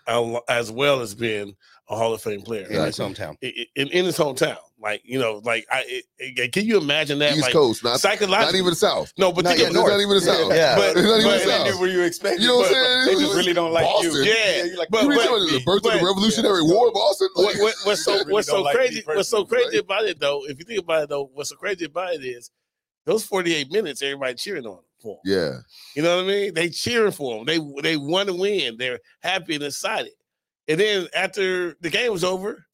as 0.48 0.72
well 0.72 1.00
as 1.00 1.14
being 1.14 1.54
a 1.88 1.94
Hall 1.96 2.14
of 2.14 2.22
Fame 2.22 2.42
player 2.42 2.66
in 2.66 2.80
his 2.82 2.98
hometown. 2.98 3.36
I- 3.44 3.46
I- 3.60 3.66
in, 3.76 3.88
in 3.88 4.04
his 4.06 4.16
hometown. 4.16 4.56
Like 4.82 5.02
you 5.04 5.18
know, 5.18 5.40
like 5.44 5.64
I 5.70 5.84
it, 5.86 6.04
it- 6.18 6.52
can 6.52 6.64
you 6.66 6.76
imagine 6.78 7.20
that? 7.20 7.32
East 7.32 7.42
like 7.42 7.52
Coast, 7.52 7.84
not, 7.84 8.00
psychologically, 8.00 8.44
not 8.46 8.54
even 8.56 8.70
the 8.70 8.74
South. 8.76 9.12
no, 9.16 9.30
but 9.32 9.44
Not 9.44 9.50
think 9.50 9.60
yet 9.60 9.64
of- 9.66 9.70
It's 9.70 9.76
north. 9.76 9.92
not 9.92 10.00
even 10.00 10.14
the 10.14 10.20
South. 10.20 10.52
Yeah. 10.52 10.76
But- 10.76 10.96
It's 10.96 11.02
not 11.06 11.18
even 11.20 11.30
but- 11.30 11.44
the 11.44 11.50
South. 11.50 11.66
did 11.66 11.80
where 11.80 11.88
you 11.88 12.02
expect. 12.02 12.40
You 12.40 12.48
know 12.48 12.56
what 12.56 12.66
I'm 12.66 12.72
saying? 12.74 13.06
They 13.06 13.22
just 13.24 13.36
really 13.36 13.52
don't 13.52 13.72
like 13.72 13.84
Boston. 13.84 14.12
you. 14.12 14.22
Yeah, 14.24 14.64
you 14.64 14.76
like, 14.76 14.88
but- 14.90 15.04
What 15.06 15.10
are 15.10 15.12
you 15.14 15.18
but- 15.20 15.26
talking 15.26 15.48
about? 15.48 15.58
The 15.58 15.64
birth 15.64 15.86
of 15.86 16.00
the 16.00 16.04
Revolutionary 16.06 16.62
Yeah. 16.66 16.72
War, 16.74 16.92
Boston. 16.92 17.28
Like, 17.36 17.58
what, 17.60 17.74
what's 17.84 18.04
so 18.04 18.12
really 18.12 18.32
what's 18.32 18.48
so 18.48 18.62
like 18.62 18.74
crazy? 18.74 18.96
me 18.96 19.02
What's 19.14 19.28
so 19.28 19.44
personally, 19.44 19.64
crazy 19.70 19.78
about 19.78 20.04
it 20.04 20.18
though? 20.20 20.44
If 20.46 20.58
you 20.58 20.64
think 20.64 20.80
about 20.80 21.02
it 21.04 21.08
though, 21.10 21.30
what's 21.32 21.50
so 21.50 21.56
crazy 21.56 21.84
about 21.84 22.14
it 22.14 22.24
is 22.24 22.50
those 23.06 23.24
forty 23.24 23.54
eight 23.54 23.70
minutes, 23.70 24.02
everybody 24.02 24.34
cheering 24.34 24.66
on 24.66 24.78
him 24.78 24.84
for. 25.00 25.14
Him. 25.24 25.32
yeah, 25.32 25.50
You 25.94 26.02
know 26.02 26.16
what 26.16 26.24
I 26.24 26.28
mean? 26.28 26.54
They 26.54 26.68
cheering 26.70 27.12
for 27.12 27.36
them. 27.36 27.46
They 27.46 27.58
they 27.82 27.96
want 27.96 28.28
to 28.28 28.34
win. 28.34 28.76
They're 28.78 28.98
happy 29.22 29.54
and 29.54 29.64
excited. 29.64 30.12
And 30.68 30.78
then 30.80 31.08
after 31.14 31.76
the 31.80 31.90
game 31.90 32.12
was 32.12 32.24
over, 32.24 32.64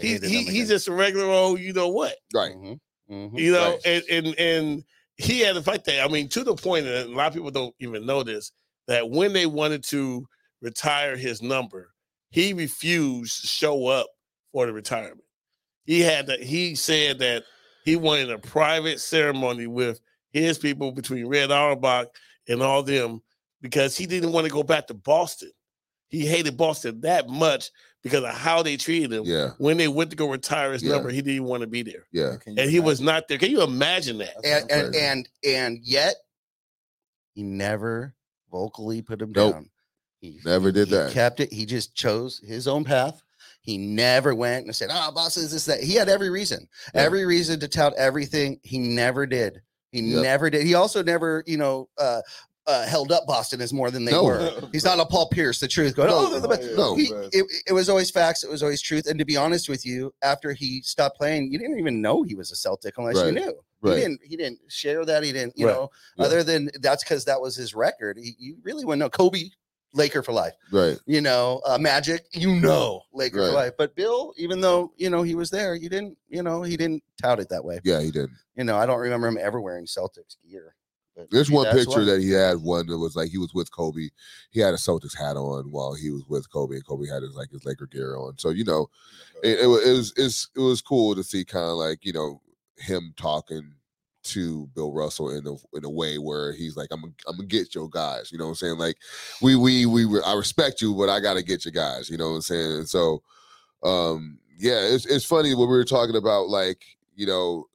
They 0.00 0.08
he, 0.08 0.18
he 0.18 0.44
he's 0.44 0.68
just 0.68 0.88
a 0.88 0.92
regular 0.92 1.26
old, 1.26 1.60
you 1.60 1.72
know 1.72 1.88
what? 1.88 2.16
right. 2.34 2.52
Mhm, 2.52 2.78
mhm. 3.10 3.38
You 3.38 3.52
know, 3.52 3.70
Right. 3.70 3.80
and, 3.84 4.04
and 4.10 4.38
and 4.38 4.84
he 5.16 5.40
had 5.40 5.54
to 5.54 5.62
fight 5.62 5.84
that. 5.84 6.04
I 6.04 6.08
mean, 6.08 6.28
to 6.30 6.44
the 6.44 6.54
point 6.54 6.86
that 6.86 7.06
a 7.06 7.10
lot 7.10 7.28
of 7.28 7.34
people 7.34 7.50
don't 7.50 7.74
even 7.78 8.06
know 8.06 8.22
this, 8.22 8.52
that 8.88 9.10
when 9.10 9.32
they 9.32 9.46
wanted 9.46 9.84
to 9.84 10.26
retire 10.62 11.16
his 11.16 11.42
number, 11.42 11.92
he 12.30 12.52
refused 12.52 13.40
to 13.42 13.46
show 13.46 13.86
up 13.86 14.06
for 14.52 14.66
the 14.66 14.72
retirement. 14.72 15.24
He 15.84 16.00
had 16.00 16.26
that 16.28 16.42
he 16.42 16.74
said 16.74 17.18
that 17.18 17.44
he 17.84 17.96
wanted 17.96 18.30
a 18.30 18.38
private 18.38 19.00
ceremony 19.00 19.66
with 19.66 20.00
his 20.32 20.58
people 20.58 20.92
between 20.92 21.26
Red 21.26 21.50
Auerbach 21.50 22.08
and 22.48 22.62
all 22.62 22.82
them 22.82 23.20
because 23.60 23.96
he 23.96 24.06
didn't 24.06 24.32
want 24.32 24.46
to 24.46 24.52
go 24.52 24.62
back 24.62 24.86
to 24.86 24.94
Boston. 24.94 25.50
He 26.08 26.26
hated 26.26 26.56
Boston 26.56 27.00
that 27.02 27.28
much 27.28 27.70
because 28.02 28.24
of 28.24 28.30
how 28.34 28.62
they 28.62 28.76
treated 28.76 29.12
him. 29.12 29.24
Yeah, 29.24 29.50
When 29.58 29.76
they 29.76 29.88
went 29.88 30.10
to 30.10 30.16
go 30.16 30.28
retire 30.30 30.72
his 30.72 30.82
Yeah. 30.82 30.92
number, 30.92 31.10
he 31.10 31.22
didn't 31.22 31.44
want 31.44 31.60
to 31.62 31.66
be 31.66 31.82
there 31.82 32.06
yeah. 32.12 32.36
Can 32.36 32.56
you 32.56 32.62
and 32.62 32.70
he 32.70 32.80
was 32.80 33.00
not 33.00 33.28
there. 33.28 33.38
Can 33.38 33.50
you 33.50 33.62
imagine 33.62 34.18
that? 34.18 34.34
And 34.44 34.70
and 34.70 34.94
and 34.96 35.28
and 35.44 35.78
yet 35.82 36.14
he 37.34 37.42
never 37.42 38.14
vocally 38.50 39.02
put 39.02 39.20
him 39.20 39.32
Nope. 39.34 39.54
down. 39.54 39.70
He 40.20 40.38
Never 40.44 40.70
did 40.70 40.88
he 40.88 40.94
that. 40.94 41.12
Kept 41.12 41.40
it. 41.40 41.52
He 41.52 41.64
just 41.64 41.94
chose 41.94 42.40
his 42.46 42.68
own 42.68 42.84
path. 42.84 43.22
He 43.62 43.78
never 43.78 44.34
went 44.34 44.66
and 44.66 44.74
said, 44.76 44.90
"Ah, 44.92 45.10
boss 45.10 45.36
is 45.36 45.52
this 45.52 45.64
that." 45.66 45.82
He 45.82 45.94
had 45.94 46.08
every 46.08 46.28
reason, 46.30 46.68
Yeah. 46.94 47.02
every 47.02 47.24
reason 47.24 47.60
to 47.60 47.68
tout 47.68 47.94
everything. 47.96 48.58
He 48.62 48.78
never 48.78 49.26
did. 49.26 49.62
He 49.92 50.00
Yep. 50.00 50.22
never 50.22 50.50
did. 50.50 50.66
He 50.66 50.74
also 50.74 51.02
never, 51.02 51.42
you 51.46 51.56
know, 51.56 51.88
uh, 51.98 52.20
uh, 52.70 52.86
held 52.86 53.10
up 53.12 53.26
Boston 53.26 53.60
as 53.60 53.72
more 53.72 53.90
than 53.90 54.04
they 54.04 54.12
No. 54.12 54.24
were. 54.24 54.52
He's 54.72 54.84
not 54.84 54.98
a 55.00 55.04
Paul 55.04 55.28
Pierce. 55.28 55.58
The 55.60 55.68
truth 55.68 55.96
going. 55.96 56.08
No, 56.10 56.16
oh, 56.32 56.38
the 56.40 56.48
best." 56.48 56.62
no. 56.76 56.94
He, 56.94 57.06
it, 57.32 57.44
it 57.66 57.72
was 57.72 57.88
always 57.88 58.10
facts. 58.10 58.44
It 58.44 58.50
was 58.50 58.62
always 58.62 58.80
truth. 58.80 59.06
And 59.06 59.18
to 59.18 59.24
be 59.24 59.36
honest 59.36 59.68
with 59.68 59.84
you, 59.84 60.14
after 60.22 60.52
he 60.52 60.80
stopped 60.82 61.16
playing, 61.16 61.52
you 61.52 61.58
didn't 61.58 61.78
even 61.78 62.00
know 62.00 62.22
he 62.22 62.34
was 62.34 62.50
a 62.52 62.56
Celtic 62.56 62.94
unless 62.98 63.16
you 63.16 63.32
knew. 63.32 63.54
Right. 63.82 63.94
He 63.96 64.00
didn't. 64.02 64.20
He 64.22 64.36
didn't 64.36 64.60
share 64.68 65.04
that. 65.04 65.22
He 65.24 65.32
didn't. 65.32 65.54
You 65.56 65.66
Right. 65.66 65.74
know, 65.74 65.90
Yeah. 66.16 66.26
other 66.26 66.42
than 66.42 66.70
that's 66.80 67.02
because 67.02 67.24
that 67.26 67.40
was 67.40 67.56
his 67.56 67.74
record. 67.74 68.18
He, 68.18 68.34
you 68.38 68.56
really 68.62 68.84
wouldn't 68.84 69.00
know 69.00 69.08
Kobe, 69.08 69.44
Laker 69.94 70.22
for 70.22 70.32
life. 70.32 70.52
Right. 70.70 70.98
You 71.06 71.20
know, 71.20 71.62
uh, 71.66 71.78
Magic. 71.78 72.26
You 72.32 72.54
know, 72.60 73.02
Laker 73.12 73.38
for 73.48 73.52
life. 73.52 73.72
But 73.78 73.94
Bill, 73.96 74.34
even 74.36 74.60
though 74.60 74.92
you 74.96 75.08
know 75.10 75.22
he 75.22 75.34
was 75.34 75.50
there, 75.50 75.74
you 75.74 75.88
didn't. 75.88 76.16
You 76.28 76.42
know, 76.42 76.62
he 76.62 76.76
didn't 76.76 77.02
tout 77.20 77.40
it 77.40 77.48
that 77.48 77.64
way. 77.64 77.80
Yeah, 77.82 78.00
he 78.00 78.10
did. 78.10 78.28
You 78.54 78.64
know, 78.64 78.76
I 78.76 78.84
don't 78.86 79.00
remember 79.00 79.26
him 79.28 79.38
ever 79.40 79.60
wearing 79.60 79.86
Celtics 79.86 80.36
gear. 80.48 80.74
There's 81.30 81.50
one 81.50 81.66
picture 81.84 82.00
that 82.06 82.20
he 82.22 82.30
had 82.30 82.58
one 82.58 82.86
that 82.86 82.98
was 82.98 83.16
like 83.16 83.30
he 83.30 83.38
was 83.38 83.52
with 83.52 83.70
Kobe. 83.72 84.08
He 84.50 84.60
had 84.60 84.74
a 84.74 84.78
Celtics 84.78 85.16
hat 85.16 85.36
on 85.36 85.70
while 85.70 85.94
he 85.94 86.10
was 86.10 86.24
with 86.28 86.50
Kobe, 86.52 86.76
and 86.76 86.86
Kobe 86.86 87.06
had 87.08 87.22
his 87.22 87.34
like 87.34 87.50
his 87.50 87.64
Laker 87.64 87.86
gear 87.86 88.16
on. 88.16 88.38
So 88.38 88.50
you 88.50 88.64
know, 88.64 88.88
it, 89.42 89.58
it, 89.58 89.64
it 89.64 89.66
was 89.66 90.12
it's, 90.16 90.48
it 90.56 90.60
was 90.60 90.80
cool 90.80 91.14
to 91.14 91.22
see 91.22 91.44
kind 91.44 91.64
of 91.66 91.76
like 91.76 92.04
you 92.04 92.12
know 92.12 92.40
him 92.78 93.12
talking 93.16 93.74
to 94.22 94.66
Bill 94.74 94.92
Russell 94.92 95.30
in 95.30 95.46
a 95.46 95.54
in 95.76 95.84
a 95.84 95.90
way 95.90 96.18
where 96.18 96.52
he's 96.52 96.76
like 96.76 96.88
I'm 96.90 97.00
gonna- 97.00 97.12
I'm 97.26 97.36
gonna 97.36 97.48
get 97.48 97.74
your 97.74 97.88
guys. 97.88 98.30
You 98.30 98.38
know 98.38 98.44
what 98.44 98.50
I'm 98.50 98.56
saying? 98.56 98.78
Like 98.78 98.96
we 99.40 99.56
we 99.56 99.86
we 99.86 100.06
I 100.22 100.34
respect 100.34 100.80
you, 100.82 100.94
but 100.94 101.08
I 101.08 101.20
gotta 101.20 101.42
get 101.42 101.64
your 101.64 101.72
guys. 101.72 102.08
You 102.10 102.16
know 102.18 102.30
what 102.30 102.36
I'm 102.36 102.40
saying? 102.42 102.72
And 102.72 102.88
so 102.88 103.22
um 103.82 104.38
yeah, 104.58 104.80
it's 104.80 105.06
it's 105.06 105.24
funny 105.24 105.54
when 105.54 105.68
we 105.68 105.76
were 105.76 105.84
talking 105.84 106.16
about 106.16 106.48
like 106.48 106.84
you 107.14 107.26
know 107.26 107.66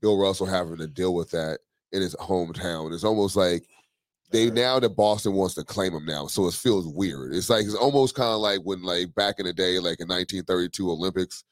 Bill 0.00 0.16
Russell 0.16 0.46
having 0.46 0.76
to 0.76 0.86
deal 0.86 1.14
with 1.14 1.30
that 1.32 1.58
in 1.94 2.02
his 2.02 2.14
hometown. 2.16 2.92
It's 2.92 3.04
almost 3.04 3.36
like 3.36 3.64
they 4.30 4.50
now 4.50 4.80
that 4.80 4.96
Boston 4.96 5.32
wants 5.32 5.54
to 5.54 5.64
claim 5.64 5.94
him 5.94 6.04
now, 6.04 6.26
so 6.26 6.46
it 6.46 6.54
feels 6.54 6.86
weird. 6.86 7.32
It's 7.32 7.48
like 7.48 7.64
it's 7.64 7.74
almost 7.74 8.14
kind 8.14 8.32
of 8.32 8.40
like 8.40 8.60
when 8.60 8.82
like 8.82 9.14
back 9.14 9.36
in 9.38 9.46
the 9.46 9.52
day, 9.52 9.78
like 9.78 10.00
in 10.00 10.08
1932 10.08 10.90
Olympics, 10.90 11.44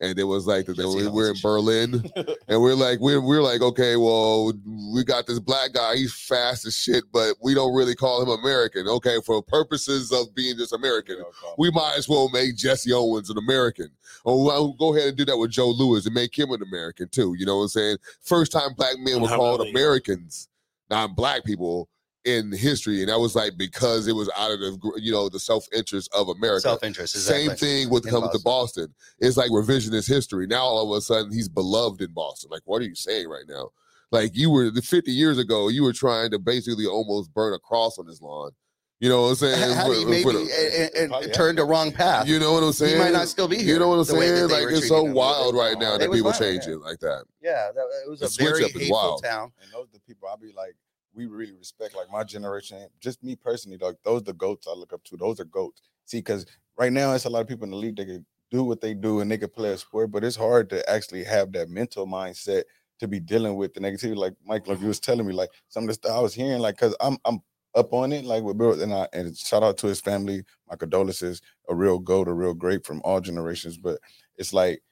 and 0.00 0.18
it 0.18 0.24
was 0.24 0.46
like 0.46 0.66
that 0.66 0.76
Jesse 0.76 1.08
were, 1.08 1.30
in 1.30 1.36
Berlin, 1.42 2.04
and 2.48 2.60
we're 2.60 2.74
like 2.74 3.00
we're 3.00 3.20
we're 3.20 3.42
like 3.42 3.62
okay, 3.62 3.96
well 3.96 4.52
we 4.92 5.04
got 5.04 5.26
this 5.26 5.38
black 5.38 5.72
guy, 5.72 5.96
he's 5.96 6.14
fast 6.14 6.66
as 6.66 6.76
shit, 6.76 7.04
but 7.12 7.34
we 7.42 7.54
don't 7.54 7.74
really 7.74 7.94
call 7.94 8.22
him 8.22 8.28
American. 8.28 8.86
Okay, 8.88 9.18
for 9.24 9.42
purposes 9.42 10.12
of 10.12 10.34
being 10.34 10.56
just 10.56 10.72
American, 10.72 11.22
we 11.58 11.70
might 11.70 11.94
as 11.96 12.08
well 12.08 12.28
make 12.30 12.56
Jesse 12.56 12.92
Owens 12.92 13.30
an 13.30 13.38
American. 13.38 13.88
Or 14.24 14.42
we'll 14.42 14.72
go 14.74 14.94
ahead 14.94 15.08
and 15.08 15.16
do 15.16 15.24
that 15.26 15.36
with 15.36 15.50
Joe 15.50 15.68
Louis 15.70 16.06
and 16.06 16.14
make 16.14 16.38
him 16.38 16.50
an 16.50 16.62
American 16.62 17.08
too. 17.08 17.34
You 17.38 17.46
know 17.46 17.56
what 17.56 17.62
I'm 17.64 17.68
saying? 17.68 17.96
First 18.22 18.52
time 18.52 18.74
black 18.76 18.98
men 18.98 19.20
were 19.20 19.28
called 19.28 19.66
Americans, 19.66 20.48
not 20.90 21.14
black 21.14 21.44
people 21.44 21.88
in 22.24 22.52
history, 22.52 23.00
and 23.00 23.08
that 23.10 23.18
was 23.20 23.34
like 23.34 23.56
because 23.58 24.06
it 24.06 24.14
was 24.14 24.30
out 24.36 24.50
of 24.52 24.60
the 24.60 24.92
you 25.00 25.12
know 25.12 25.28
the 25.28 25.38
self 25.38 25.66
interest 25.72 26.08
of 26.14 26.28
America. 26.28 26.60
self 26.62 26.82
interest. 26.82 27.14
Same 27.16 27.50
thing 27.52 27.90
with 27.90 28.04
In 28.06 28.10
coming 28.10 28.30
to 28.32 28.38
Boston. 28.40 28.94
It's 29.18 29.36
like 29.36 29.50
revisionist 29.50 30.08
history. 30.08 30.46
Now 30.46 30.62
all 30.62 30.92
of 30.92 30.96
a 30.98 31.00
sudden 31.00 31.32
he's 31.32 31.48
beloved 31.48 32.00
in 32.00 32.12
Boston. 32.12 32.50
Like, 32.50 32.62
what 32.64 32.80
are 32.80 32.86
you 32.86 32.94
saying 32.94 33.28
right 33.28 33.44
now? 33.48 33.70
Like 34.10 34.36
you 34.36 34.50
were 34.50 34.70
50 34.70 35.10
years 35.10 35.38
ago, 35.38 35.68
you 35.68 35.82
were 35.82 35.92
trying 35.92 36.30
to 36.30 36.38
basically 36.38 36.86
almost 36.86 37.32
burn 37.34 37.52
a 37.52 37.58
cross 37.58 37.98
on 37.98 38.06
his 38.06 38.22
lawn. 38.22 38.52
You 39.00 39.08
know 39.10 39.22
what 39.22 39.28
I'm 39.30 39.34
saying? 39.34 39.74
How 39.76 39.92
do 39.92 40.06
maybe 40.06 40.22
for 40.22 40.32
the- 40.32 40.38
and, 40.40 40.94
and, 40.94 41.10
Probably 41.34 41.48
and 41.50 41.58
the 41.58 41.64
wrong 41.64 41.92
path? 41.92 42.26
you 42.28 42.38
know 42.38 42.52
what 42.52 42.62
I'm 42.62 42.68
he 42.68 42.72
saying? 42.74 42.98
might 42.98 43.12
not 43.12 43.28
still 43.28 43.48
be 43.48 43.56
here. 43.58 43.74
You 43.74 43.78
know 43.80 43.88
what 43.88 43.98
I'm 43.98 44.04
the 44.06 44.14
way 44.14 44.30
that 44.30 44.48
saying? 44.48 44.66
Like 44.66 44.72
it's 44.72 44.88
so 44.88 44.94
treating 44.94 45.08
him. 45.08 45.14
wild 45.14 45.54
right 45.56 45.78
now 45.78 45.96
It 45.96 45.98
that 45.98 46.12
people 46.12 46.32
change 46.32 46.66
it 46.68 46.78
like 46.78 47.00
that. 47.00 47.24
Yeah, 47.42 47.70
that, 47.74 47.84
it 48.06 48.08
was 48.08 48.20
The 48.20 48.26
a 48.26 48.44
very 48.50 48.64
up 48.64 48.70
hateful 48.70 48.94
wild. 48.96 49.22
town. 49.24 49.52
And 49.60 49.70
those 49.72 49.88
the 49.92 50.00
people 50.00 50.28
I'd 50.32 50.40
be 50.40 50.52
like, 50.56 50.74
we 51.14 51.26
really 51.26 51.52
respect, 51.52 51.94
like 51.96 52.10
my 52.10 52.24
generation, 52.24 52.88
just 53.00 53.22
me 53.22 53.36
personally, 53.36 53.78
like 53.80 53.96
those 54.04 54.22
the 54.22 54.32
goats 54.34 54.66
I 54.68 54.74
look 54.74 54.92
up 54.92 55.04
to. 55.04 55.16
Those 55.16 55.40
are 55.40 55.44
goats. 55.44 55.82
See, 56.04 56.18
because 56.18 56.46
right 56.78 56.92
now 56.92 57.12
it's 57.12 57.24
a 57.24 57.30
lot 57.30 57.40
of 57.42 57.48
people 57.48 57.64
in 57.64 57.70
the 57.70 57.76
league 57.76 57.96
that 57.96 58.06
can 58.06 58.26
do 58.50 58.64
what 58.64 58.80
they 58.80 58.94
do 58.94 59.20
and 59.20 59.30
they 59.30 59.38
can 59.38 59.48
play 59.50 59.70
a 59.72 59.78
sport, 59.78 60.10
but 60.10 60.24
it's 60.24 60.36
hard 60.36 60.70
to 60.70 60.88
actually 60.90 61.24
have 61.24 61.52
that 61.52 61.68
mental 61.68 62.06
mindset 62.06 62.64
to 63.00 63.08
be 63.08 63.20
dealing 63.20 63.56
with 63.56 63.74
the 63.74 63.80
negativity. 63.80 64.16
Like 64.16 64.34
Mike, 64.44 64.66
like 64.66 64.80
you 64.80 64.86
was 64.88 65.00
telling 65.00 65.26
me, 65.26 65.32
like 65.34 65.50
some 65.68 65.84
of 65.84 65.88
the 65.88 65.94
stuff 65.94 66.12
I 66.12 66.20
was 66.20 66.34
hearing, 66.34 66.60
like 66.60 66.76
because 66.76 66.96
I'm 67.00 67.18
I'm 67.24 67.40
up 67.74 67.92
on 67.92 68.12
it, 68.12 68.24
like 68.24 68.42
with 68.44 68.58
Bill, 68.58 68.80
and 68.80 68.94
I 68.94 69.08
and 69.12 69.36
shout 69.36 69.62
out 69.62 69.76
to 69.78 69.86
his 69.88 70.00
family. 70.00 70.44
My 70.68 70.76
condolences, 70.76 71.40
a 71.68 71.74
real 71.74 71.98
goat, 71.98 72.28
a 72.28 72.32
real 72.32 72.54
great 72.54 72.84
from 72.86 73.00
all 73.04 73.20
generations. 73.20 73.76
But 73.78 73.98
it's 74.36 74.52
like 74.52 74.82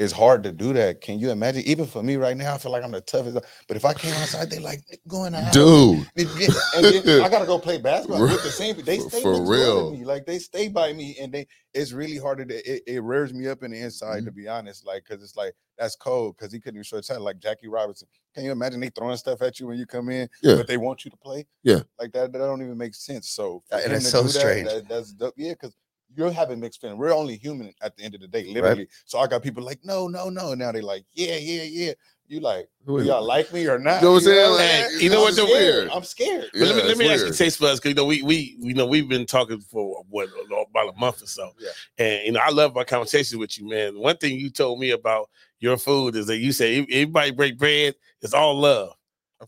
it's 0.00 0.12
hard 0.14 0.42
to 0.44 0.50
do 0.52 0.72
that. 0.72 1.02
Can 1.02 1.18
you 1.18 1.30
imagine? 1.30 1.62
Even 1.66 1.86
for 1.86 2.02
me 2.02 2.16
right 2.16 2.36
now, 2.36 2.54
I 2.54 2.58
feel 2.58 2.72
like 2.72 2.82
I'm 2.82 2.90
the 2.90 3.02
toughest. 3.02 3.38
But 3.68 3.76
if 3.76 3.84
I 3.84 3.92
came 3.92 4.14
outside, 4.14 4.48
they 4.50 4.58
like 4.58 4.80
"Nigga, 4.90 4.98
going 5.06 5.34
out, 5.34 5.52
Dude. 5.52 6.06
I 6.16 7.28
gotta 7.28 7.44
go 7.46 7.58
play 7.58 7.78
basketball 7.78 8.22
with 8.22 8.42
the 8.42 8.50
same. 8.50 8.80
They 8.82 8.98
stay 8.98 9.20
for 9.22 9.42
real. 9.44 9.90
Me. 9.92 10.04
Like 10.04 10.24
they 10.26 10.38
stay 10.38 10.68
by 10.68 10.92
me, 10.92 11.16
and 11.20 11.32
they. 11.32 11.46
It's 11.74 11.92
really 11.92 12.16
harder 12.16 12.44
to. 12.46 12.54
It, 12.54 12.82
it 12.86 13.02
rears 13.02 13.32
me 13.32 13.46
up 13.46 13.62
in 13.62 13.70
the 13.72 13.78
inside, 13.80 14.18
Mm-hmm. 14.18 14.24
to 14.26 14.32
be 14.32 14.48
honest. 14.48 14.86
Like, 14.86 15.04
cause 15.04 15.22
it's 15.22 15.36
like 15.36 15.54
that's 15.78 15.96
cold. 15.96 16.36
Cause 16.38 16.50
he 16.52 16.58
couldn't 16.60 16.76
even 16.78 16.84
show 16.84 16.96
his 16.96 17.06
hand. 17.08 17.22
Like 17.22 17.38
Jackie 17.38 17.68
Robinson. 17.68 18.08
Can 18.34 18.44
you 18.44 18.52
imagine 18.52 18.80
they 18.80 18.88
throwing 18.88 19.16
stuff 19.18 19.42
at 19.42 19.60
you 19.60 19.66
when 19.66 19.78
you 19.78 19.86
come 19.86 20.08
in? 20.08 20.28
Yeah. 20.42 20.56
But 20.56 20.66
they 20.66 20.76
want 20.78 21.04
you 21.04 21.10
to 21.10 21.16
play. 21.18 21.46
Yeah. 21.62 21.80
Like 21.98 22.12
that. 22.12 22.32
That 22.32 22.38
don't 22.38 22.62
even 22.62 22.76
make 22.78 22.94
sense. 22.94 23.28
So 23.30 23.62
and 23.70 23.92
it's 23.92 24.10
so 24.10 24.22
that, 24.22 24.28
strange. 24.30 24.68
that- 24.68 24.88
that's 24.88 25.12
dope. 25.12 25.34
yeah. 25.36 25.54
Cause 25.54 25.74
you're 26.14 26.30
having 26.32 26.60
mixed 26.60 26.80
feelings. 26.80 26.98
We're 26.98 27.14
only 27.14 27.36
human 27.36 27.72
at 27.82 27.96
the 27.96 28.02
end 28.04 28.14
of 28.14 28.20
the 28.20 28.28
day, 28.28 28.46
literally. 28.52 28.88
So 29.04 29.18
I 29.18 29.26
got 29.26 29.42
people 29.42 29.62
like, 29.62 29.80
no, 29.84 30.08
no, 30.08 30.28
no. 30.28 30.50
And 30.52 30.58
now 30.60 30.72
they're 30.72 30.82
like, 30.82 31.04
yeah, 31.12 31.36
yeah, 31.36 31.62
yeah. 31.62 31.92
You 32.26 32.38
like, 32.38 32.68
Who 32.86 33.00
do 33.00 33.06
y'all 33.06 33.24
like 33.24 33.52
me 33.52 33.66
or 33.66 33.76
not? 33.80 34.00
You 34.02 34.06
know 34.06 34.12
what 34.12 34.18
I'm 34.18 34.22
saying? 34.22 34.36
know? 34.36 34.56
Like, 34.92 35.02
you 35.02 35.10
know 35.10 35.16
I'm 35.16 35.22
what's 35.22 35.36
so 35.36 35.46
scared. 35.46 35.74
weird? 35.76 35.90
I'm 35.90 36.04
scared. 36.04 36.50
But 36.52 36.60
let 36.60 36.76
me 36.76 36.82
let 36.84 36.98
me 36.98 37.04
it's 37.06 37.12
ask 37.14 37.18
you, 37.20 37.24
weird. 37.26 37.36
Taste 37.36 37.60
Buds, 37.60 37.80
because 37.80 37.88
you 37.88 37.94
know 37.96 38.04
we 38.04 38.22
we 38.22 38.56
you 38.60 38.72
know 38.74 38.86
we've 38.86 39.08
been 39.08 39.26
talking 39.26 39.58
for 39.60 40.04
what 40.08 40.28
about 40.70 40.94
a 40.94 40.96
month 40.96 41.24
or 41.24 41.26
so, 41.26 41.50
Yeah. 41.58 41.70
and 41.98 42.26
you 42.26 42.30
know 42.32 42.40
I 42.40 42.50
love 42.50 42.72
my 42.72 42.84
conversations 42.84 43.36
with 43.36 43.58
you, 43.58 43.68
man. 43.68 43.98
One 43.98 44.16
thing 44.16 44.38
you 44.38 44.48
told 44.48 44.78
me 44.78 44.90
about 44.90 45.28
your 45.58 45.76
food 45.76 46.14
is 46.14 46.26
that 46.28 46.36
you 46.38 46.52
say 46.52 46.78
everybody 46.88 47.32
break 47.32 47.58
bread, 47.58 47.96
it's 48.22 48.32
all 48.32 48.56
love, 48.60 48.92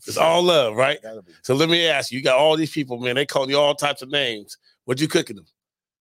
it's 0.05 0.17
all 0.17 0.43
love, 0.43 0.75
right? 0.75 0.99
So 1.41 1.55
let 1.55 1.69
me 1.69 1.87
ask 1.87 2.11
you, 2.11 2.17
you 2.17 2.23
got 2.25 2.37
all 2.37 2.57
these 2.57 2.71
people, 2.71 2.99
man. 2.99 3.15
They 3.15 3.25
call 3.25 3.49
you 3.49 3.57
all 3.57 3.75
types 3.75 4.01
of 4.01 4.09
names. 4.11 4.57
What 4.83 4.99
you 4.99 5.07
cooking 5.07 5.37
them? 5.37 5.45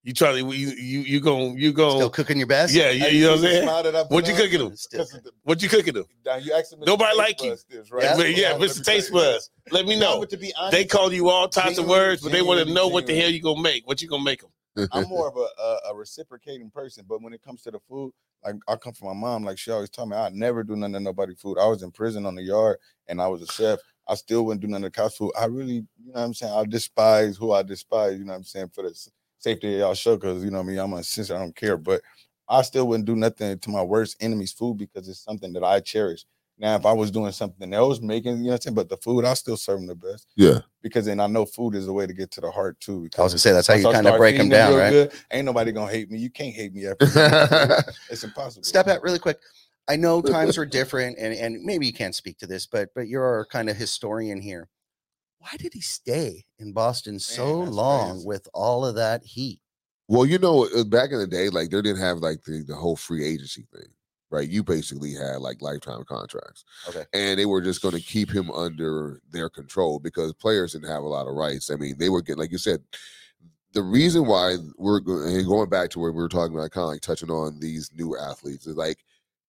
You 0.05 0.13
try 0.13 0.33
to 0.33 0.39
you 0.39 0.45
you 0.47 1.01
you 1.01 1.21
going 1.21 1.57
you 1.57 1.71
Still 1.71 1.99
going 1.99 2.11
cooking 2.11 2.39
your 2.39 2.49
best. 2.49 2.75
yeah 2.75 2.91
you, 2.91 3.07
you 3.07 3.25
know 3.25 3.31
what 3.31 3.37
I'm 3.39 3.43
saying. 3.45 3.63
Smile 3.63 3.83
that 3.85 3.95
I 3.97 4.03
put 4.03 4.11
What 4.11 4.27
you 4.29 4.35
cooking 4.35 4.59
them? 4.59 4.77
Still 4.77 4.99
Because 4.99 5.11
cooking. 5.13 5.19
of 5.19 5.25
the- 5.25 5.41
What 5.45 5.63
you 5.63 5.69
cooking 5.69 5.95
them? 5.95 6.05
Now 6.25 6.37
you 6.37 6.53
asked 6.55 6.75
Nobody 6.79 7.17
like 7.17 7.41
you. 7.43 7.51
buds 7.51 7.65
is, 7.71 7.89
Yeah. 7.91 7.97
right? 8.09 8.17
But 8.17 8.35
yeah, 8.35 8.53
Mr. 8.55 8.75
tell 8.85 8.95
Taste. 8.95 9.13
Buds. 9.13 9.51
Let 9.71 9.87
me 9.87 9.95
No, 9.95 10.15
know. 10.15 10.21
but 10.21 10.31
to 10.31 10.37
be 10.37 10.53
honest, 10.55 10.73
They 10.73 10.85
call 10.85 11.13
you 11.13 11.29
all 11.29 11.49
types 11.49 11.79
of 11.79 11.87
words, 11.87 12.21
but 12.23 12.33
they 12.33 12.43
want 12.43 12.59
to 12.59 12.65
genuinely, 12.65 12.75
know 12.75 12.89
what 12.89 13.07
the 13.07 13.15
hell 13.15 13.31
you 13.31 13.41
gonna 13.41 13.63
make. 13.63 13.87
What 13.87 14.03
you 14.03 14.09
gonna 14.09 14.25
make 14.25 14.41
them? 14.41 14.51
I'm 14.91 15.09
more 15.09 15.29
of 15.29 15.37
a, 15.37 15.47
a, 15.63 15.93
a 15.93 15.95
reciprocating 15.95 16.71
person, 16.71 17.05
but 17.09 17.23
when 17.23 17.33
it 17.33 17.43
comes 17.43 17.63
to 17.63 17.71
the 17.71 17.79
food, 17.89 18.13
like 18.45 18.57
I 18.67 18.75
come 18.75 18.95
from 18.95 19.09
my 19.09 19.15
mom, 19.15 19.45
like 19.45 19.57
she 19.59 19.71
always 19.71 19.89
told 19.91 20.09
me, 20.09 20.17
I 20.17 20.31
never 20.31 20.65
do 20.65 20.75
nothing 20.75 20.95
to 20.95 21.01
nobody 21.01 21.37
food. 21.37 21.59
I 21.59 21.67
was 21.67 21.85
in 21.85 21.93
prison 21.93 22.27
on 22.27 22.35
the 22.35 22.43
yard 22.43 22.79
and 23.07 23.23
I 23.23 23.29
was 23.29 23.43
a 23.43 23.47
chef. 23.47 23.79
I 24.09 24.17
still 24.17 24.45
wouldn't 24.45 24.63
do 24.63 24.67
nothing 24.67 24.83
to 24.85 24.91
couch 24.91 25.17
food. 25.17 25.31
I 25.39 25.45
really, 25.45 25.75
you 25.75 26.07
know 26.07 26.13
what 26.15 26.21
I'm 26.23 26.35
saying? 26.35 26.53
I 26.53 26.65
despise 26.65 27.37
who 27.37 27.53
I 27.53 27.63
despise, 27.63 28.19
you 28.19 28.25
know 28.25 28.33
what 28.33 28.39
I'm 28.39 28.45
saying, 28.45 28.71
for 28.75 28.83
the 28.83 28.91
s- 28.91 29.09
safety 29.43 29.75
of 29.75 29.81
y'all 29.81 29.95
show, 29.95 30.17
because 30.17 30.45
you 30.45 30.51
know 30.51 30.61
I 30.61 30.63
mean, 30.63 30.79
I'm 30.79 30.93
a 30.93 31.03
sincere, 31.03 31.37
I 31.37 31.41
don't 31.41 31.57
care. 31.57 31.77
But 31.77 32.03
I 32.49 32.63
still 32.63 32.87
wouldn't 32.87 33.07
do 33.07 33.17
nothing 33.17 33.59
to 33.59 33.71
my 33.71 33.83
worst 33.83 34.17
enemy's 34.21 34.53
food 34.53 34.79
because 34.79 35.09
it's 35.09 35.25
something 35.25 35.53
that 35.55 35.65
I 35.65 35.81
cherish. 35.81 36.25
Now, 36.59 36.77
if 36.77 36.87
I 36.87 36.93
was 36.93 37.11
doing 37.11 37.33
something 37.33 37.73
else, 37.73 38.01
making, 38.01 38.37
you 38.37 38.45
know 38.45 38.49
what 38.51 38.55
I'm 38.55 38.61
saying, 38.61 38.75
but 38.75 38.89
the 38.89 38.97
food, 38.99 39.25
I 39.25 39.35
still 39.35 39.57
serve 39.57 39.81
them 39.81 39.89
the 39.89 39.95
best 39.97 40.29
Yeah. 40.37 40.61
because 40.83 41.07
then 41.07 41.19
I 41.19 41.27
know 41.27 41.45
food 41.45 41.75
is 41.75 41.89
a 41.89 41.93
way 41.93 42.07
to 42.07 42.13
get 42.13 42.31
to 42.33 42.41
the 42.41 42.51
heart 42.51 42.79
too. 42.79 43.09
I 43.19 43.23
was 43.23 43.33
gonna 43.33 43.39
say 43.39 43.53
that's 43.53 43.67
how 43.67 43.75
you 43.75 43.91
kind 43.91 44.07
of 44.07 44.17
break 44.17 44.37
them 44.37 44.49
down, 44.49 44.75
right? 44.75 44.91
good, 44.91 45.13
ain't 45.33 45.47
nobody 45.47 45.73
gonna 45.73 45.91
hate 45.91 46.11
me. 46.11 46.19
You 46.19 46.31
can't 46.31 46.55
hate 46.55 46.75
me 46.75 46.87
after 46.87 47.07
it's 48.11 48.23
impossible. 48.23 48.65
Step 48.65 48.87
out 48.87 49.03
really 49.03 49.19
quick. 49.19 49.39
I 49.89 49.97
know 49.97 50.23
times 50.23 50.57
are 50.59 50.67
different, 50.67 51.19
and 51.19 51.35
and 51.35 51.65
maybe 51.65 51.87
you 51.87 51.93
can't 51.93 52.15
speak 52.15 52.39
to 52.39 52.47
this, 52.47 52.67
but 52.67 52.91
but 52.95 53.09
you're 53.09 53.25
our 53.25 53.45
kind 53.47 53.69
of 53.69 53.77
historian 53.77 54.41
here. 54.41 54.69
Why 55.43 55.57
did 55.59 55.75
he 55.75 55.81
stay 55.81 56.45
in 56.61 56.73
Boston 56.73 57.19
so 57.19 57.59
long 57.59 58.13
crazy. 58.13 58.27
with 58.29 58.49
all 58.55 58.87
of 58.87 58.95
that 58.95 59.25
heat? 59.25 59.59
Well, 60.07 60.25
you 60.25 60.39
know, 60.39 60.69
uh, 60.77 60.85
back 60.85 61.11
in 61.11 61.19
the 61.19 61.27
day, 61.27 61.49
like 61.49 61.71
they 61.71 61.83
didn't 61.83 62.01
have 62.01 62.19
like 62.19 62.45
the, 62.45 62.63
the 62.63 62.77
whole 62.77 62.95
free 62.95 63.27
agency 63.27 63.67
thing, 63.75 63.89
right? 64.31 64.49
You 64.49 64.63
basically 64.63 65.15
had 65.15 65.41
like 65.41 65.61
lifetime 65.61 66.05
contracts. 66.05 66.65
Okay. 66.89 67.05
And 67.13 67.41
they 67.41 67.47
were 67.47 67.61
just 67.61 67.83
going 67.83 67.97
to 67.97 68.01
keep 68.01 68.31
him 68.31 68.53
under 68.53 69.21
their 69.33 69.49
control 69.49 69.99
because 69.99 70.33
players 70.33 70.75
didn't 70.75 70.91
have 70.91 71.03
a 71.03 71.09
lot 71.09 71.27
of 71.27 71.35
rights. 71.35 71.73
I 71.73 71.75
mean, 71.75 71.97
they 71.99 72.09
were 72.09 72.23
getting, 72.23 72.39
like 72.39 72.53
you 72.53 72.59
said, 72.59 72.81
the 73.73 73.83
reason 73.83 74.27
why 74.27 74.59
we're 74.79 74.99
and 74.99 75.47
going 75.47 75.69
back 75.69 75.91
to 75.91 75.99
where 75.99 76.13
we 76.13 76.23
were 76.23 76.29
talking 76.29 76.55
about, 76.55 76.71
kind 76.71 76.85
of 76.85 76.91
like 76.91 77.01
touching 77.01 77.31
on 77.31 77.59
these 77.59 77.91
new 77.97 78.17
athletes 78.17 78.69
is 78.69 78.77
like 78.77 78.99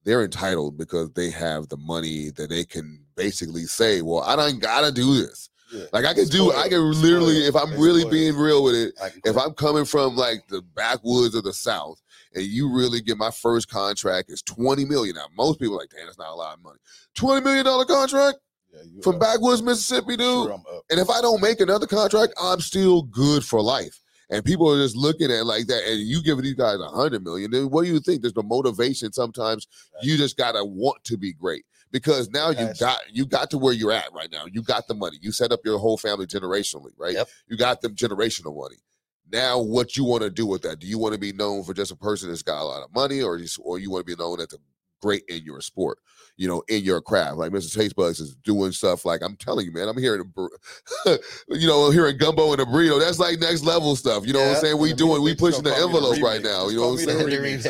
they're 0.05 0.23
entitled 0.23 0.75
because 0.75 1.11
they 1.11 1.29
have 1.29 1.69
the 1.69 1.77
money 1.77 2.31
that 2.31 2.49
they 2.49 2.63
can 2.63 3.05
basically 3.15 3.65
say, 3.65 4.01
well, 4.01 4.21
I 4.21 4.35
don't 4.35 4.59
gotta 4.59 4.91
do 4.91 5.13
this. 5.21 5.49
Yeah. 5.73 5.85
Like 5.91 6.05
I 6.05 6.13
can 6.13 6.27
do, 6.27 6.51
I 6.51 6.69
can 6.69 6.79
literally, 7.01 7.37
if 7.47 7.55
I'm 7.55 7.71
really 7.79 8.07
being 8.09 8.35
real 8.35 8.63
with 8.63 8.75
it, 8.75 8.93
if. 9.25 9.35
I'm 9.37 9.53
coming 9.53 9.85
from 9.85 10.15
like 10.15 10.47
the 10.47 10.61
backwoods 10.61 11.33
of 11.35 11.43
the 11.43 11.53
South 11.53 11.99
and 12.35 12.43
you 12.43 12.71
really 12.71 13.01
get 13.01 13.17
my 13.17 13.31
first 13.31 13.69
contract 13.69 14.31
is 14.31 14.41
20 14.43 14.85
million. 14.85 15.15
Now, 15.15 15.25
most 15.37 15.59
people 15.59 15.75
are 15.75 15.79
like, 15.79 15.89
damn, 15.89 16.05
that's 16.05 16.17
not 16.19 16.31
a 16.31 16.35
lot 16.35 16.55
of 16.57 16.63
money. 16.63 16.79
20 17.15 17.41
million 17.43 17.65
dollar 17.65 17.85
contract 17.85 18.37
Yeah, 18.73 19.01
from 19.01 19.15
up. 19.15 19.21
backwoods 19.21 19.61
Mississippi, 19.61 20.15
dude. 20.15 20.47
Sure, 20.47 20.61
And 20.91 20.99
if 20.99 21.09
I 21.09 21.21
don't 21.21 21.41
make 21.41 21.59
another 21.59 21.87
contract, 21.87 22.33
I'm 22.41 22.59
still 22.61 23.03
good 23.03 23.43
for 23.43 23.61
life. 23.61 23.99
And 24.29 24.43
people 24.43 24.71
are 24.71 24.77
just 24.81 24.95
looking 24.95 25.25
at 25.31 25.39
it 25.41 25.43
like 25.45 25.67
that. 25.67 25.83
And 25.87 25.99
you 25.99 26.23
giving 26.23 26.43
these 26.43 26.53
guys 26.55 26.79
a 26.79 26.87
hundred 26.87 27.23
million, 27.23 27.51
then 27.51 27.69
what 27.69 27.83
do 27.85 27.91
you 27.91 27.99
think? 27.99 28.21
There's 28.21 28.33
the 28.33 28.41
motivation. 28.43 29.11
Sometimes 29.13 29.67
you 30.01 30.17
just 30.17 30.37
gotta 30.37 30.63
want 30.63 31.03
to 31.05 31.17
be 31.17 31.33
great. 31.33 31.65
Because 31.93 32.27
now 32.31 32.49
you 32.49 32.69
got 32.79 32.99
you 33.11 33.25
got 33.25 33.51
to 33.51 33.59
where 33.59 33.71
you're 33.71 33.91
at 33.91 34.11
right 34.13 34.29
now. 34.31 34.45
You 34.51 34.63
got 34.63 34.87
the 34.87 34.95
money. 34.95 35.17
You 35.21 35.31
set 35.31 35.51
up 35.51 35.59
your 35.63 35.77
whole 35.77 35.95
family 35.97 36.25
generationally, 36.25 36.91
right? 36.97 37.13
Yep. 37.13 37.29
You 37.47 37.55
got 37.55 37.81
them 37.81 37.95
generational 37.95 38.57
money. 38.59 38.77
Now, 39.31 39.59
what 39.59 39.95
you 39.95 40.03
want 40.03 40.23
to 40.23 40.31
do 40.31 40.45
with 40.47 40.63
that? 40.63 40.79
Do 40.79 40.87
you 40.87 40.97
want 40.97 41.13
to 41.13 41.19
be 41.19 41.31
known 41.31 41.63
for 41.63 41.73
just 41.73 41.91
a 41.91 41.95
person 41.95 42.29
that's 42.29 42.41
got 42.41 42.61
a 42.61 42.65
lot 42.65 42.83
of 42.83 42.93
money, 42.93 43.21
or 43.21 43.37
just, 43.37 43.59
or 43.63 43.77
you 43.77 43.91
want 43.91 44.05
to 44.05 44.15
be 44.15 44.21
known 44.21 44.39
as 44.39 44.51
a 44.53 44.57
great 45.01 45.23
in 45.27 45.43
your 45.43 45.61
sport, 45.61 45.99
you 46.35 46.47
know, 46.47 46.63
in 46.67 46.83
your 46.83 46.99
craft? 46.99 47.37
Like 47.37 47.51
Mr. 47.51 47.73
Taste 47.73 47.95
Buds 47.95 48.19
is 48.19 48.35
doing 48.43 48.71
stuff 48.71 49.05
like 49.05 49.21
I'm 49.21 49.35
telling 49.35 49.65
you, 49.65 49.71
man. 49.71 49.87
I'm 49.87 49.97
hearing, 49.97 50.21
a 50.21 50.23
bur- 50.25 50.49
you 51.49 51.67
know, 51.67 51.91
hearing 51.91 52.17
gumbo 52.17 52.51
and 52.53 52.61
a 52.61 52.65
burrito. 52.65 52.99
That's 52.99 53.19
like 53.19 53.39
next 53.39 53.63
level 53.63 53.95
stuff. 53.95 54.25
You 54.25 54.33
know 54.33 54.39
what 54.39 54.55
I'm 54.57 54.61
saying? 54.61 54.77
We 54.79 54.93
doing, 54.93 55.21
we 55.21 55.35
pushing 55.35 55.63
the 55.63 55.75
envelope 55.75 56.21
right 56.23 56.41
now. 56.41 56.69
You 56.69 56.77
know 56.77 56.87
what 56.89 56.99
I'm 57.01 57.05
saying? 57.05 57.19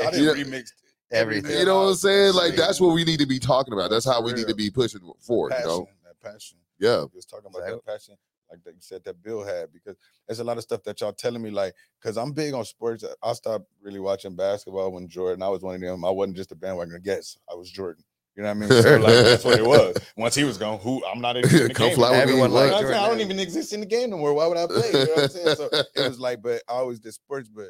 I 0.07 0.11
didn't 0.11 0.47
remix 0.47 0.69
Everything. 1.13 1.57
You 1.59 1.65
know 1.65 1.81
what 1.83 1.89
I'm 1.89 1.95
saying? 1.95 2.33
Like 2.33 2.55
that's 2.55 2.79
what 2.81 2.93
we 2.93 3.03
need 3.03 3.19
to 3.19 3.25
be 3.25 3.39
talking 3.39 3.73
about. 3.73 3.89
That's 3.89 4.05
how 4.05 4.21
we 4.21 4.33
need 4.33 4.47
to 4.47 4.55
be 4.55 4.69
pushing 4.69 5.01
forward. 5.19 5.53
You 5.59 5.65
know? 5.65 5.87
That 6.05 6.19
passion. 6.33 6.57
Yeah. 6.79 7.05
just 7.13 7.29
talking 7.29 7.45
about 7.47 7.59
Exactly. 7.59 7.81
that 7.85 7.91
passion, 7.91 8.15
like 8.49 8.63
that 8.63 8.71
you 8.71 8.81
said 8.81 9.03
that 9.05 9.21
Bill 9.23 9.43
had, 9.43 9.71
because 9.71 9.95
there's 10.27 10.39
a 10.39 10.43
lot 10.43 10.57
of 10.57 10.63
stuff 10.63 10.83
that 10.83 10.99
y'all 10.99 11.13
telling 11.13 11.41
me, 11.41 11.49
like, 11.49 11.73
because 12.01 12.17
I'm 12.17 12.31
big 12.33 12.53
on 12.53 12.65
sports. 12.65 13.03
I 13.21 13.33
stopped 13.33 13.65
really 13.81 13.99
watching 13.99 14.35
basketball 14.35 14.91
when 14.91 15.07
Jordan. 15.07 15.43
I 15.43 15.49
was 15.49 15.61
one 15.61 15.75
of 15.75 15.81
them. 15.81 16.03
I 16.03 16.09
wasn't 16.09 16.35
just 16.37 16.51
a 16.51 16.55
bandwagon. 16.55 16.99
Yes, 17.03 17.37
I 17.49 17.55
was 17.55 17.69
Jordan. 17.71 18.03
You 18.35 18.41
know 18.41 18.49
what 18.49 18.57
I 18.57 18.59
mean? 18.61 18.81
So 18.81 18.97
like 18.97 19.13
that's 19.25 19.45
what 19.45 19.59
it 19.59 19.65
was. 19.65 19.95
Once 20.17 20.33
he 20.33 20.43
was 20.43 20.57
gone, 20.57 20.79
who 20.79 21.05
I'm 21.05 21.21
not 21.21 21.37
even 21.37 21.55
in 21.55 21.67
the 21.67 21.73
Come 21.75 21.87
game. 21.89 21.95
fly 21.95 22.09
with 22.09 22.17
me. 22.17 22.23
Everyone 22.23 22.51
what? 22.51 22.63
You 22.63 22.65
know 22.65 22.71
liked 22.71 22.73
what 22.73 22.83
I'm 22.85 22.91
saying? 22.91 23.05
I 23.05 23.07
don't 23.09 23.21
even 23.21 23.39
exist 23.39 23.73
in 23.73 23.79
the 23.79 23.85
game 23.85 24.09
no 24.09 24.17
more. 24.17 24.33
Why 24.33 24.47
would 24.47 24.57
I 24.57 24.65
play? 24.65 24.87
You 24.87 24.93
know 24.93 24.99
what 25.13 25.23
I'm 25.25 25.29
saying? 25.29 25.55
So 25.55 25.69
it 25.71 26.07
was 26.09 26.19
like, 26.19 26.41
but 26.41 26.63
I 26.67 26.73
always 26.73 26.99
did 26.99 27.13
sports, 27.13 27.47
but 27.47 27.67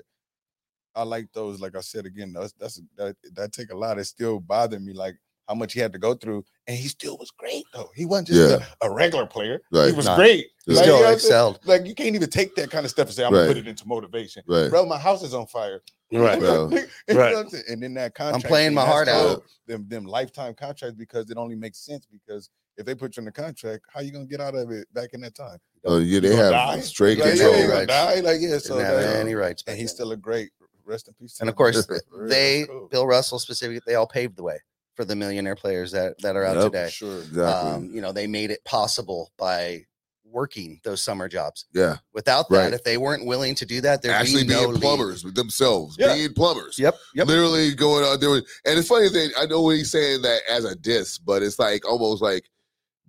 I 0.95 1.03
like 1.03 1.27
those. 1.33 1.59
Like 1.59 1.75
I 1.75 1.81
said 1.81 2.05
again, 2.05 2.33
that's 2.33 2.53
that's 2.53 2.81
that 2.97 3.15
that 3.33 3.51
take 3.51 3.71
a 3.71 3.75
lot. 3.77 3.97
It 3.99 4.05
still 4.05 4.39
bothered 4.39 4.83
me, 4.83 4.93
like 4.93 5.15
how 5.47 5.55
much 5.55 5.73
he 5.73 5.79
had 5.81 5.91
to 5.91 5.99
go 5.99 6.13
through, 6.13 6.45
and 6.67 6.77
he 6.77 6.87
still 6.87 7.17
was 7.17 7.29
great 7.31 7.65
though. 7.73 7.89
He 7.95 8.05
wasn't 8.05 8.29
just 8.29 8.61
Yeah. 8.61 8.65
a, 8.81 8.87
a 8.87 8.93
regular 8.93 9.25
player. 9.25 9.59
Right. 9.71 9.87
He 9.87 9.93
was 9.93 10.05
Nah. 10.05 10.15
great. 10.15 10.47
He 10.65 10.73
Like, 10.73 10.77
you 10.77 10.83
Still 10.83 10.85
know 10.85 10.93
what 10.93 11.13
I'm 11.13 11.19
saying? 11.19 11.31
excelled. 11.31 11.59
Like 11.65 11.85
you 11.85 11.95
can't 11.95 12.15
even 12.15 12.29
take 12.29 12.55
that 12.55 12.71
kind 12.71 12.85
of 12.85 12.91
stuff 12.91 13.07
and 13.07 13.15
say 13.15 13.25
I'm 13.25 13.33
Right. 13.33 13.39
gonna 13.41 13.47
put 13.49 13.57
it 13.57 13.67
into 13.67 13.87
motivation. 13.87 14.43
Right. 14.47 14.69
Bro, 14.69 14.85
my 14.85 14.97
house 14.99 15.23
is 15.23 15.33
on 15.33 15.47
fire. 15.47 15.81
Right. 16.13 16.39
Bro. 16.39 16.67
Right. 16.69 16.85
what 17.07 17.35
I'm 17.35 17.49
saying? 17.49 17.63
And 17.69 17.81
then 17.81 17.95
that 17.95 18.13
contract. 18.13 18.45
I'm 18.45 18.47
playing 18.47 18.73
my 18.75 18.85
heart 18.85 19.07
out. 19.07 19.43
Them 19.67 19.85
them 19.89 20.05
lifetime 20.05 20.53
contracts 20.53 20.95
because 20.95 21.29
it 21.31 21.37
only 21.37 21.55
makes 21.55 21.79
sense 21.79 22.05
because 22.05 22.49
if 22.77 22.85
they 22.85 22.93
put 22.95 23.17
you 23.17 23.21
in 23.21 23.25
the 23.25 23.31
contract, 23.31 23.83
how 23.91 23.99
you 24.01 24.11
gonna 24.11 24.25
get 24.25 24.39
out 24.39 24.53
of 24.55 24.69
it 24.71 24.87
back 24.93 25.09
in 25.13 25.21
that 25.21 25.33
time? 25.35 25.57
Oh, 25.85 25.97
yeah, 25.97 26.19
they 26.21 26.35
have 26.35 26.51
die? 26.51 26.79
straight 26.79 27.17
Like, 27.19 27.31
control. 27.31 27.55
yeah, 27.57 27.63
you 27.65 27.69
Right. 27.71 27.87
die. 27.87 28.19
Like 28.21 28.39
yeah, 28.41 28.57
so 28.59 28.75
Didn't 28.77 28.85
have 28.91 29.01
that- 29.01 29.15
any 29.17 29.33
rights. 29.35 29.63
and 29.67 29.73
back 29.73 29.81
he's 29.81 29.91
still 29.91 30.11
a 30.13 30.17
great 30.17 30.51
rest 30.85 31.07
in 31.07 31.13
peace. 31.15 31.39
and 31.39 31.49
of 31.49 31.55
course 31.55 31.85
they 32.27 32.65
cool. 32.67 32.87
Bill 32.91 33.07
Russell 33.07 33.39
specifically 33.39 33.81
they 33.85 33.95
all 33.95 34.07
paved 34.07 34.35
the 34.37 34.43
way 34.43 34.59
for 34.95 35.05
the 35.05 35.15
millionaire 35.15 35.55
players 35.55 35.91
that 35.91 36.17
that 36.21 36.35
are 36.35 36.45
out 36.45 36.55
Yep. 36.57 36.65
today. 36.65 36.89
sure. 36.89 37.17
Exactly. 37.19 37.43
Um, 37.71 37.89
you 37.93 38.01
know, 38.01 38.11
they 38.11 38.27
made 38.27 38.51
it 38.51 38.63
possible 38.63 39.31
by 39.37 39.85
working 40.25 40.79
those 40.83 40.99
summer 41.01 41.29
jobs. 41.29 41.65
yeah. 41.73 41.97
Without 42.13 42.49
that, 42.49 42.57
Right. 42.57 42.73
if 42.73 42.83
they 42.83 42.97
weren't 42.97 43.25
willing 43.25 43.53
to 43.55 43.67
do 43.67 43.81
that, 43.81 44.01
they're 44.01 44.11
Actually 44.11 44.43
be 44.43 44.49
no 44.49 44.59
being 44.61 44.71
league. 44.73 44.81
plumbers 44.81 45.23
with 45.23 45.35
themselves. 45.35 45.95
Yeah. 45.99 46.15
Being 46.15 46.33
plumbers. 46.33 46.79
Yep. 46.79 46.95
Yep. 47.13 47.27
Literally 47.27 47.75
going 47.75 48.03
out 48.03 48.19
there. 48.19 48.31
And 48.31 48.43
it's 48.65 48.87
funny 48.87 49.09
thing, 49.09 49.29
I 49.37 49.45
know 49.45 49.61
what 49.61 49.75
he's 49.75 49.91
saying 49.91 50.23
that 50.23 50.41
as 50.49 50.65
a 50.65 50.75
diss, 50.75 51.19
but 51.19 51.43
it's 51.43 51.59
like 51.59 51.87
almost 51.87 52.23
like, 52.23 52.49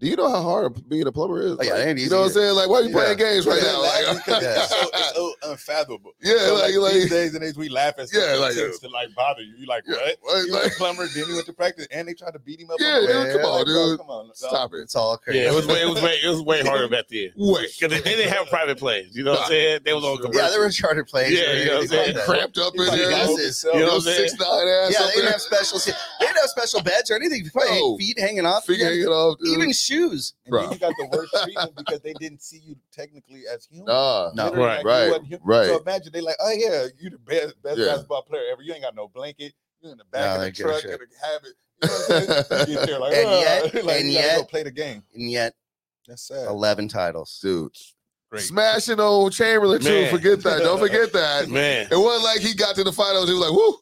do 0.05 0.11
you 0.11 0.17
know 0.17 0.29
how 0.29 0.43
hard 0.43 0.89
being 0.89 1.07
a 1.07 1.13
plumber 1.13 1.41
is? 1.41 1.57
Oh, 1.59 1.63
yeah, 1.63 1.73
Like, 1.73 1.87
it 1.87 1.99
you 1.99 2.11
know 2.11 2.21
what 2.21 2.27
I'm 2.27 2.33
saying? 2.33 2.55
Like, 2.55 2.69
why 2.69 2.77
are 2.77 2.83
you 2.83 2.89
Yeah. 2.91 2.95
playing 2.95 3.17
games 3.19 3.47
right 3.47 3.61
Yeah, 3.63 3.73
now? 3.73 3.81
laugh 3.81 4.07
Like, 4.09 4.25
because 4.27 4.45
it's, 4.45 4.69
so, 4.69 4.89
it's 4.93 5.15
so 5.15 5.35
unfathomable. 5.51 6.13
Yeah, 6.23 6.39
So, 6.47 6.55
like- 6.55 6.67
these 6.69 6.79
like- 6.79 7.11
days 7.11 7.35
and 7.35 7.43
age 7.43 7.57
we 7.57 7.69
laugh 7.71 7.95
at 7.99 8.09
Yeah, 8.13 8.35
like, 8.37 8.55
tends 8.55 8.79
to 8.81 8.89
like 8.91 9.15
bother 9.15 9.41
you. 9.43 9.55
You 9.59 9.67
like 9.67 9.85
Yeah, 9.89 9.97
what? 9.97 10.19
what? 10.21 10.45
He 10.45 10.51
Like- 10.53 10.67
a 10.67 10.71
plumber, 10.77 11.07
then 11.07 11.25
he 11.27 11.33
went 11.33 11.47
to 11.47 11.53
practice, 11.55 11.87
and 11.91 12.07
they 12.07 12.13
tried 12.15 12.33
to 12.33 12.39
beat 12.39 12.61
him 12.61 12.71
up. 12.71 12.77
Yeah, 12.81 13.01
dude, 13.01 13.33
come 13.33 13.45
on, 13.49 13.57
Like, 13.59 13.67
bro, 13.67 13.87
dude. 13.87 13.99
Come 13.99 14.11
on, 14.11 14.31
Stop 14.35 14.75
it. 14.75 14.79
It's 14.81 14.95
all 14.95 15.17
crazy. 15.17 15.39
Yeah, 15.41 15.51
it 15.51 15.55
was 15.55 15.67
way, 15.67 15.81
it 15.83 15.89
was 15.89 16.03
way, 16.03 16.19
it 16.23 16.29
was 16.29 16.43
way 16.43 16.63
harder 16.63 16.89
back 16.89 17.07
then. 17.09 17.31
Way. 17.37 17.63
Because 17.67 17.91
they, 17.97 18.01
they 18.05 18.17
didn't 18.17 18.33
have 18.33 18.47
private 18.49 18.79
planes. 18.79 19.17
You 19.17 19.25
know 19.25 19.33
what 19.33 19.41
I'm 19.43 19.49
saying? 19.49 19.81
They 19.85 19.95
was 19.95 20.05
on 20.05 20.19
Sure. 20.19 20.27
yeah, 20.27 20.31
there 20.33 20.41
commercial. 20.53 20.61
were 20.61 20.71
charter 20.71 21.05
planes. 21.05 21.33
Yeah, 21.33 21.51
or 21.51 21.55
you 21.57 21.65
know 21.65 21.75
what 21.77 21.83
I'm 21.83 21.89
saying? 21.89 22.17
Cramped 22.27 22.59
up 22.59 22.75
in 22.77 22.85
there. 22.87 22.97
You 22.97 23.11
know 23.11 23.19
what 23.25 23.31
I'm 23.31 24.01
saying? 24.01 24.29
six 24.29 24.39
nine 24.39 24.69
ass. 24.69 24.93
Yeah, 24.93 25.07
they 25.07 25.13
didn't 25.17 25.33
have 25.33 25.41
special. 25.41 25.79
se- 25.79 25.93
They 26.21 26.27
didn't 26.27 26.41
have 26.41 26.51
special 26.51 26.83
beds 26.83 27.11
or 27.11 27.15
anything. 27.17 27.45
Feet 27.99 28.19
hanging 28.19 28.45
off. 28.47 28.67
Feet 28.67 28.81
hanging 28.81 29.07
off. 29.07 29.39
Even 29.47 29.73
shoes. 29.73 29.94
And 30.03 30.13
then 30.13 30.73
you 30.73 30.79
got 30.79 30.95
the 30.99 31.09
worst 31.13 31.35
treatment 31.45 31.75
because 31.77 32.01
they 32.01 32.13
didn't 32.15 32.43
see 32.43 32.59
you 32.65 32.77
technically 32.93 33.43
as 33.53 33.67
human. 33.67 33.87
Nah. 33.87 34.31
No. 34.35 34.53
Right, 34.53 34.85
like, 34.85 34.85
right, 34.85 35.41
right. 35.43 35.67
So 35.67 35.79
imagine 35.79 36.13
they 36.13 36.21
like, 36.21 36.37
oh 36.41 36.53
yeah, 36.57 36.87
you 36.99 37.11
the 37.11 37.19
best 37.19 37.61
best 37.63 37.79
Yeah. 37.79 37.87
basketball 37.87 38.23
player 38.23 38.43
ever. 38.53 38.63
You 38.63 38.73
ain't 38.75 38.83
got 38.83 38.95
no 38.95 39.09
blanket. 39.09 39.53
You're 39.81 39.93
in 39.93 39.99
the 39.99 40.05
back 40.05 40.25
No, 40.31 40.35
of 40.37 40.41
the 40.43 40.51
give 40.53 40.67
a 40.67 40.69
truck 40.71 40.83
shit. 40.83 40.91
and 41.01 41.11
have 41.23 41.43
it. 41.45 41.55
You 41.83 41.89
know 41.89 41.95
what 41.95 42.37
I'm 42.39 42.45
saying? 42.45 42.69
You 42.71 42.75
get 42.77 42.87
there 42.89 42.99
like, 42.99 43.15
And 43.17 43.31
yet- 43.31 43.75
like, 43.85 44.01
and 44.01 44.09
you 44.11 44.15
gotta 44.19 44.27
yet- 44.39 44.49
play 44.49 44.63
the 44.63 44.71
game. 44.71 45.03
And 45.15 45.31
yet, 45.31 45.55
That's 46.09 46.23
sad. 46.23 46.47
11 46.49 46.89
titles. 46.89 47.39
Dude. 47.43 47.73
Great. 48.31 48.43
Smashing 48.43 48.99
old 49.01 49.33
Chamberlain, 49.33 49.81
too. 49.81 49.91
Man. 49.91 50.11
Forget 50.11 50.43
that. 50.43 50.61
Don't 50.61 50.79
forget 50.81 51.13
that. 51.13 51.49
Man. 51.49 51.87
It 51.91 51.97
wasn't 51.97 52.25
like 52.25 52.41
he 52.41 52.55
got 52.55 52.75
to 52.77 52.85
the 52.85 52.93
finals. 52.93 53.29
He 53.29 53.35
was 53.35 53.43
like, 53.49 53.53
"Whoo, 53.53 53.77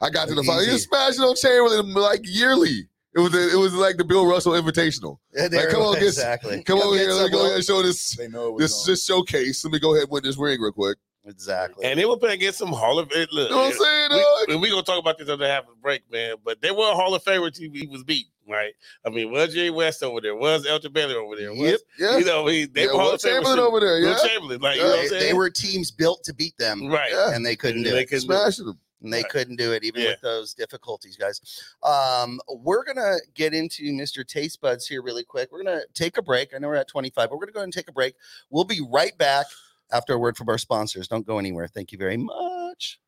I 0.00 0.10
got 0.10 0.28
to 0.28 0.34
the 0.34 0.42
finals." 0.42 0.66
He 0.66 0.72
was 0.72 0.82
smashing 0.82 1.22
old 1.22 1.36
Chamberlain 1.38 1.94
like 1.94 2.20
yearly. 2.24 2.88
It 3.16 3.20
was 3.20 3.34
it 3.34 3.56
was 3.58 3.74
like 3.74 3.96
the 3.96 4.04
Bill 4.04 4.26
Russell 4.26 4.52
Invitational. 4.52 5.18
Yeah, 5.32 5.48
there 5.48 5.70
come 5.70 5.82
on, 5.82 5.88
was, 5.90 5.96
get- 5.98 6.06
exactly. 6.08 6.62
Come 6.64 6.78
Come 6.80 6.88
over 6.88 6.96
here, 6.96 7.12
let 7.12 7.26
me 7.26 7.30
go 7.30 7.44
ahead 7.44 7.56
and 7.56 7.64
show 7.64 7.80
this 7.82 8.16
They 8.16 8.28
know 8.28 8.58
this 8.58 8.80
on. 8.86 8.90
this 8.92 9.04
showcase. 9.04 9.64
Let 9.64 9.72
me 9.72 9.78
go 9.78 9.92
ahead 9.94 10.04
and 10.04 10.10
win 10.12 10.22
this 10.24 10.36
ring 10.36 10.60
real 10.60 10.72
quick. 10.72 10.98
Exactly. 11.26 11.86
And 11.86 11.98
they 11.98 12.04
were 12.04 12.18
playing 12.18 12.34
against 12.34 12.58
some 12.58 12.68
Hall 12.68 12.98
of 12.98 13.10
Fame. 13.10 13.26
Look, 13.32 13.48
You 13.48 13.54
know 13.56 13.62
what 13.62 13.72
I'm 13.72 13.78
saying? 13.78 14.08
we, 14.10 14.16
dog? 14.20 14.48
and 14.50 14.60
we 14.60 14.68
gonna 14.68 14.82
talk 14.82 14.98
about 14.98 15.16
this 15.16 15.28
other 15.30 15.46
half 15.46 15.62
of 15.62 15.70
the 15.70 15.80
break, 15.80 16.02
man. 16.12 16.34
But 16.44 16.60
they 16.60 16.70
were 16.70 16.90
a 16.90 16.94
Hall 16.94 17.14
of 17.14 17.24
Famer 17.24 17.50
team. 17.54 17.72
He 17.72 17.86
was 17.86 18.02
beat. 18.04 18.26
right? 18.46 18.74
I 19.06 19.10
mean, 19.10 19.30
was 19.32 19.54
Jerry 19.54 19.70
West 19.70 20.02
over 20.02 20.20
there? 20.20 20.34
Was 20.36 20.66
Elgin 20.66 20.92
Baylor 20.92 21.16
over 21.20 21.34
there? 21.36 21.50
Was 21.54 21.60
Yep. 21.60 21.80
Yeah. 21.98 22.18
you 22.18 22.24
know, 22.26 22.46
he, 22.46 22.66
they 22.66 22.82
yeah, 22.82 22.86
were 22.88 22.92
Hall 22.98 23.04
Will 23.06 23.14
of 23.14 23.20
Famers 23.20 23.32
Chamberlain 23.32 23.58
over 23.60 23.80
there. 23.80 24.00
Will 24.00 24.08
Yeah. 24.10 24.18
Chamberlain, 24.18 24.60
like 24.60 24.76
you 24.76 24.82
know 24.82 24.88
what 24.90 25.10
They, 25.10 25.16
I'm 25.16 25.22
they 25.22 25.32
were 25.32 25.48
teams 25.48 25.90
built 25.90 26.24
to 26.24 26.34
beat 26.34 26.58
them, 26.58 26.88
right. 26.88 27.10
Yeah. 27.10 27.30
and 27.34 27.46
they 27.46 27.56
couldn't 27.56 27.84
do 27.84 27.90
They 27.92 28.02
it. 28.02 28.06
couldn't. 28.06 28.20
Smashing 28.22 28.66
them. 28.66 28.78
And 29.04 29.12
they 29.12 29.22
Right. 29.22 29.30
couldn't 29.30 29.56
do 29.56 29.72
it 29.72 29.84
even 29.84 30.02
Yeah. 30.02 30.10
with 30.10 30.20
those 30.22 30.54
difficulties, 30.54 31.16
guys. 31.16 31.40
Um, 31.82 32.40
we're 32.48 32.84
gonna 32.84 33.16
get 33.34 33.54
into 33.54 33.84
Mr. 33.92 34.26
Taste 34.26 34.60
Buds 34.60 34.86
here 34.88 35.02
really 35.02 35.24
quick. 35.24 35.52
We're 35.52 35.62
gonna 35.62 35.82
take 35.94 36.16
a 36.16 36.22
break. 36.22 36.52
I 36.54 36.58
know 36.58 36.68
we're 36.68 36.74
at 36.76 36.88
25, 36.88 37.28
but 37.30 37.36
we're 37.36 37.44
gonna 37.46 37.52
go 37.52 37.60
ahead 37.60 37.64
and 37.64 37.72
take 37.72 37.88
a 37.88 37.92
break. 37.92 38.16
We'll 38.50 38.64
be 38.64 38.80
right 38.90 39.16
back 39.16 39.46
after 39.92 40.14
a 40.14 40.18
word 40.18 40.36
from 40.36 40.48
our 40.48 40.58
sponsors. 40.58 41.06
Don't 41.08 41.26
go 41.26 41.38
anywhere. 41.38 41.68
Thank 41.68 41.92
you 41.92 41.98
very 41.98 42.16
much. 42.16 42.98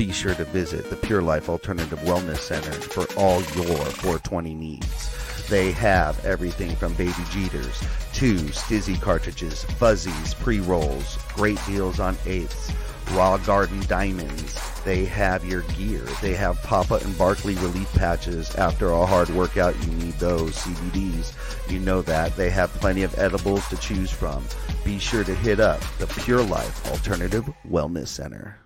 Be 0.00 0.12
sure 0.12 0.34
to 0.34 0.44
visit 0.46 0.88
the 0.88 0.96
Pure 0.96 1.20
Life 1.20 1.50
Alternative 1.50 1.98
Wellness 2.00 2.38
Center 2.38 2.72
for 2.72 3.04
all 3.20 3.42
your 3.54 3.76
420 3.84 4.54
needs. 4.54 5.19
They 5.50 5.72
have 5.72 6.24
everything 6.24 6.76
from 6.76 6.94
baby 6.94 7.24
Jeeters 7.32 7.80
to 8.14 8.36
Stizzy 8.36 9.00
cartridges, 9.00 9.64
fuzzies, 9.64 10.32
pre 10.34 10.60
rolls, 10.60 11.18
great 11.34 11.58
deals 11.66 11.98
on 11.98 12.16
eighths, 12.24 12.72
raw 13.14 13.36
garden 13.36 13.80
diamonds. 13.88 14.56
They 14.84 15.04
have 15.06 15.44
your 15.44 15.62
gear. 15.62 16.04
They 16.22 16.34
have 16.34 16.62
Papa 16.62 17.00
and 17.02 17.18
Barkley 17.18 17.56
relief 17.56 17.92
patches. 17.94 18.54
After 18.54 18.90
a 18.90 19.04
hard 19.04 19.28
workout, 19.30 19.74
you 19.84 19.92
need 19.94 20.14
those 20.20 20.54
CBDs. 20.54 21.34
You 21.68 21.80
know 21.80 22.00
that. 22.02 22.36
They 22.36 22.50
have 22.50 22.72
plenty 22.74 23.02
of 23.02 23.18
edibles 23.18 23.68
to 23.70 23.76
choose 23.76 24.12
from. 24.12 24.44
Be 24.84 25.00
sure 25.00 25.24
to 25.24 25.34
hit 25.34 25.58
up 25.58 25.80
the 25.98 26.06
Pure 26.06 26.44
Life 26.44 26.88
Alternative 26.92 27.44
Wellness 27.68 28.06
Center. 28.06 28.56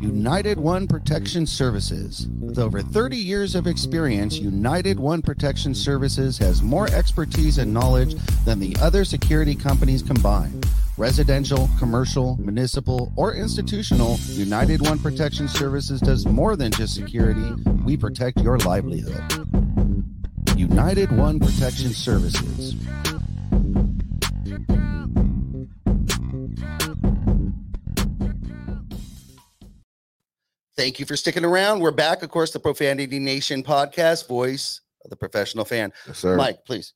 United 0.00 0.58
One 0.58 0.86
Protection 0.86 1.46
Services. 1.46 2.28
With 2.40 2.58
over 2.58 2.80
30 2.80 3.16
years 3.16 3.54
of 3.54 3.66
experience, 3.66 4.38
United 4.38 4.98
One 4.98 5.22
Protection 5.22 5.74
Services 5.74 6.38
has 6.38 6.62
more 6.62 6.88
expertise 6.88 7.58
and 7.58 7.74
knowledge 7.74 8.14
than 8.44 8.60
the 8.60 8.76
other 8.80 9.04
security 9.04 9.54
companies 9.54 10.02
combined. 10.02 10.66
Residential, 10.96 11.68
commercial, 11.78 12.36
municipal, 12.40 13.12
or 13.16 13.34
institutional, 13.34 14.16
United 14.30 14.80
One 14.80 14.98
Protection 14.98 15.48
Services 15.48 16.00
does 16.00 16.26
more 16.26 16.56
than 16.56 16.72
just 16.72 16.94
security. 16.94 17.52
We 17.84 17.96
protect 17.96 18.40
your 18.40 18.58
livelihood. 18.58 19.22
United 20.56 21.12
One 21.12 21.38
Protection 21.38 21.90
Services. 21.90 22.74
Thank 30.78 31.00
you 31.00 31.06
for 31.06 31.16
sticking 31.16 31.44
around. 31.44 31.80
We're 31.80 31.90
back, 31.90 32.22
of 32.22 32.30
course, 32.30 32.52
the 32.52 32.60
Profanity 32.60 33.18
Nation 33.18 33.64
podcast, 33.64 34.28
voice 34.28 34.80
of 35.02 35.10
the 35.10 35.16
professional 35.16 35.64
fan. 35.64 35.92
Yes, 36.06 36.18
sir. 36.18 36.36
Mike, 36.36 36.64
please. 36.64 36.94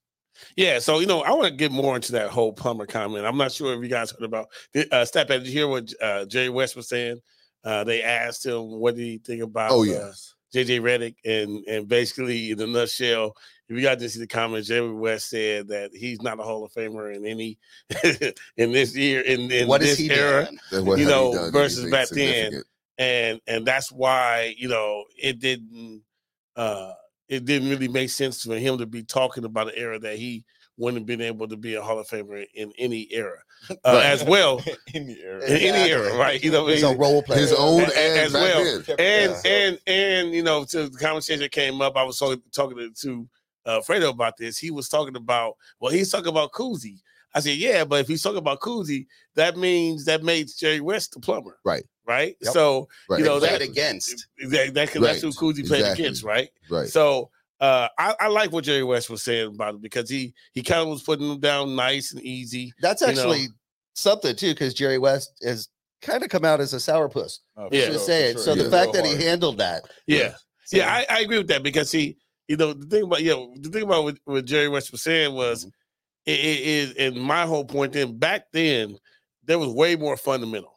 Yeah, 0.57 0.79
so 0.79 1.01
you 1.01 1.07
know, 1.07 1.23
I 1.23 1.33
want 1.33 1.47
to 1.47 1.51
get 1.51 1.73
more 1.73 1.97
into 1.97 2.12
that 2.12 2.31
whole 2.31 2.53
plumber 2.53 2.87
comment. 2.87 3.27
I'm 3.27 3.37
not 3.37 3.51
sure 3.51 3.75
if 3.75 3.83
you 3.83 3.88
guys 3.88 4.12
heard 4.12 4.23
about. 4.23 4.47
Uh, 4.92 5.05
Step, 5.05 5.27
did 5.27 5.49
you 5.49 5.53
hear 5.53 5.66
what 5.66 5.92
uh, 6.01 6.27
Jerry 6.27 6.49
West 6.49 6.77
was 6.77 6.88
saying? 6.88 7.21
Uh, 7.64 7.83
they 7.83 8.05
asked 8.05 8.47
him 8.47 8.71
what 8.71 8.95
did 8.95 9.03
he 9.03 9.18
think 9.18 9.42
about. 9.42 9.73
Oh 9.73 9.81
uh, 9.81 9.83
yes. 9.83 10.37
JJ 10.55 10.81
Redick, 10.81 11.16
and 11.25 11.64
and 11.66 11.88
basically 11.88 12.53
in 12.53 12.61
a 12.61 12.66
nutshell, 12.68 13.35
if 13.68 13.77
you 13.77 13.83
got 13.83 13.99
to 13.99 14.09
see 14.09 14.21
the 14.21 14.29
comments, 14.29 14.68
Jerry 14.68 14.92
West 14.92 15.29
said 15.29 15.66
that 15.68 15.90
he's 15.92 16.23
not 16.23 16.38
a 16.38 16.42
Hall 16.45 16.64
of 16.64 16.73
Famer 16.73 17.12
in 17.16 17.27
any 17.27 17.59
in 18.57 18.71
this 18.71 18.95
year 18.95 19.23
in, 19.23 19.51
in 19.51 19.66
what 19.66 19.81
this 19.81 19.92
is 19.92 19.99
he 19.99 20.11
era, 20.12 20.45
doing? 20.45 20.59
Then 20.71 20.85
what 20.85 20.99
you 21.01 21.07
he 21.07 21.11
know, 21.11 21.33
done 21.33 21.53
versus 21.53 21.90
back 21.90 22.09
then, 22.11 22.53
significant? 22.53 22.66
And 22.98 23.40
and 23.46 23.66
that's 23.66 23.90
why 23.90 24.55
you 24.59 24.68
know 24.68 25.05
it 25.16 25.38
didn't 25.38 26.02
uh 26.57 26.92
it 27.28 27.44
didn't 27.44 27.70
really 27.70 27.88
make 27.88 28.11
sense 28.11 28.42
for 28.42 28.57
him 28.57 28.76
to 28.78 28.87
be 28.87 29.02
talking 29.02 29.44
about 29.44 29.68
an 29.68 29.74
era 29.76 29.98
that 29.98 30.16
he 30.18 30.44
wouldn't 30.78 31.00
have 31.02 31.07
been 31.07 31.20
able 31.20 31.46
to 31.46 31.57
be 31.57 31.74
a 31.74 31.83
Hall 31.83 31.98
of 31.98 32.07
Famer 32.09 32.44
in 32.55 32.72
any 32.78 33.07
era 33.12 33.38
uh, 33.70 33.74
Right. 33.85 34.07
as 34.07 34.24
well 34.24 34.62
in 34.94 35.07
the 35.07 35.20
era. 35.22 35.44
in 35.44 35.57
any 35.74 35.90
era, 35.90 36.16
right? 36.16 36.42
You 36.42 36.50
know, 36.50 36.66
He's 36.66 36.83
a 36.83 36.96
role 36.96 37.22
player. 37.22 37.40
His 37.40 37.52
own 37.52 37.83
A- 37.83 37.85
and 37.85 38.18
as 38.18 38.33
well. 38.33 38.64
then. 38.64 38.96
and 38.98 38.98
Yeah. 38.98 39.50
and 39.50 39.78
and 39.87 40.35
you 40.35 40.42
know, 40.42 40.64
to 40.64 40.88
the 40.88 40.98
conversation 40.98 41.40
that 41.40 41.52
came 41.52 41.81
up, 41.81 41.96
I 41.96 42.02
was 42.05 42.18
talking 42.18 42.42
talking 42.52 42.76
to, 42.78 42.90
to 43.02 43.28
uh, 43.66 43.81
Fredo 43.81 44.11
about 44.11 44.37
this. 44.38 44.59
He 44.59 44.70
was 44.70 44.88
talking 44.88 45.14
about 45.16 45.55
well, 45.81 45.92
he's 45.92 46.11
talking 46.11 46.28
about 46.28 46.52
Cousy. 46.52 46.98
I 47.35 47.40
said, 47.40 47.57
yeah, 47.57 47.85
but 47.87 48.00
if 48.00 48.09
he's 48.09 48.22
talking 48.22 48.38
about 48.38 48.61
Cousy, 48.61 49.07
that 49.37 49.57
means 49.57 50.05
that 50.07 50.22
made 50.22 50.48
Jerry 50.59 50.81
West 50.81 51.12
the 51.14 51.20
plumber, 51.20 51.59
Right. 51.64 51.85
Right. 52.07 52.37
Yep. 52.41 52.53
So 52.53 52.88
Right. 53.09 53.19
you 53.21 53.25
know, 53.25 53.38
that- 53.41 53.62
against. 53.62 54.27
that, 54.49 54.75
that, 54.75 54.91
'cause 54.91 55.03
that's 55.03 55.21
who 55.21 55.29
Right. 55.29 55.37
Cousy 55.37 55.67
played 55.67 55.81
Exactly. 55.81 56.05
against, 56.05 56.23
right? 56.25 56.51
right. 56.71 56.88
So 56.88 57.31
uh, 57.61 57.88
I, 57.97 58.15
I 58.19 58.27
like 58.29 58.51
what 58.51 58.65
Jerry 58.65 58.83
West 58.83 59.09
was 59.09 59.23
saying 59.23 59.55
about 59.55 59.77
it 59.77 59.83
because 59.83 60.11
he 60.11 60.35
he 60.53 60.62
kind 60.62 60.81
of 60.83 60.88
was 60.88 61.03
putting 61.05 61.29
them 61.29 61.38
down 61.38 61.77
nice 61.77 62.12
and 62.12 62.21
easy. 62.23 62.73
That's 62.81 63.03
you 63.03 63.07
know. 63.09 63.12
actually 63.12 63.47
something 63.95 64.35
too, 64.35 64.51
because 64.53 64.75
Jerry 64.75 64.99
West 64.99 65.31
has 65.45 65.69
kind 66.01 66.25
of 66.25 66.29
come 66.29 66.45
out 66.45 66.61
as 66.61 66.73
a 66.75 66.79
sourpuss. 66.79 67.38
Oh, 67.57 67.69
Yeah. 67.71 67.85
Sure, 67.87 67.99
say 68.01 68.33
for 68.33 68.41
it. 68.41 68.43
sure. 68.43 68.57
So 68.57 68.62
the 68.65 68.71
fact 68.71 68.93
that 68.95 69.07
he 69.07 69.15
handled 69.23 69.59
that. 69.59 69.85
Yeah. 70.09 70.35
so- 70.65 70.79
Yeah, 70.79 70.93
I, 70.93 71.07
I 71.09 71.21
agree 71.21 71.38
with 71.38 71.47
that 71.49 71.62
because 71.62 71.93
he, 71.93 72.17
you 72.49 72.57
know, 72.57 72.73
the 72.73 72.87
thing 72.87 73.05
about 73.05 73.23
you 73.23 73.31
know, 73.31 73.55
the 73.61 73.69
thing 73.69 73.85
about 73.85 74.03
what, 74.03 74.19
what 74.25 74.45
Jerry 74.45 74.69
West 74.69 74.91
was 74.91 75.03
saying 75.03 75.33
was, 75.33 75.65
it 76.27 76.41
is, 76.41 76.95
and 76.95 77.15
my 77.17 77.47
whole 77.47 77.65
point 77.65 77.93
then 77.93 78.19
back 78.19 78.47
then 78.53 78.97
there 79.45 79.59
was 79.61 79.69
way 79.69 79.95
more 79.95 80.17
fundamental 80.17 80.75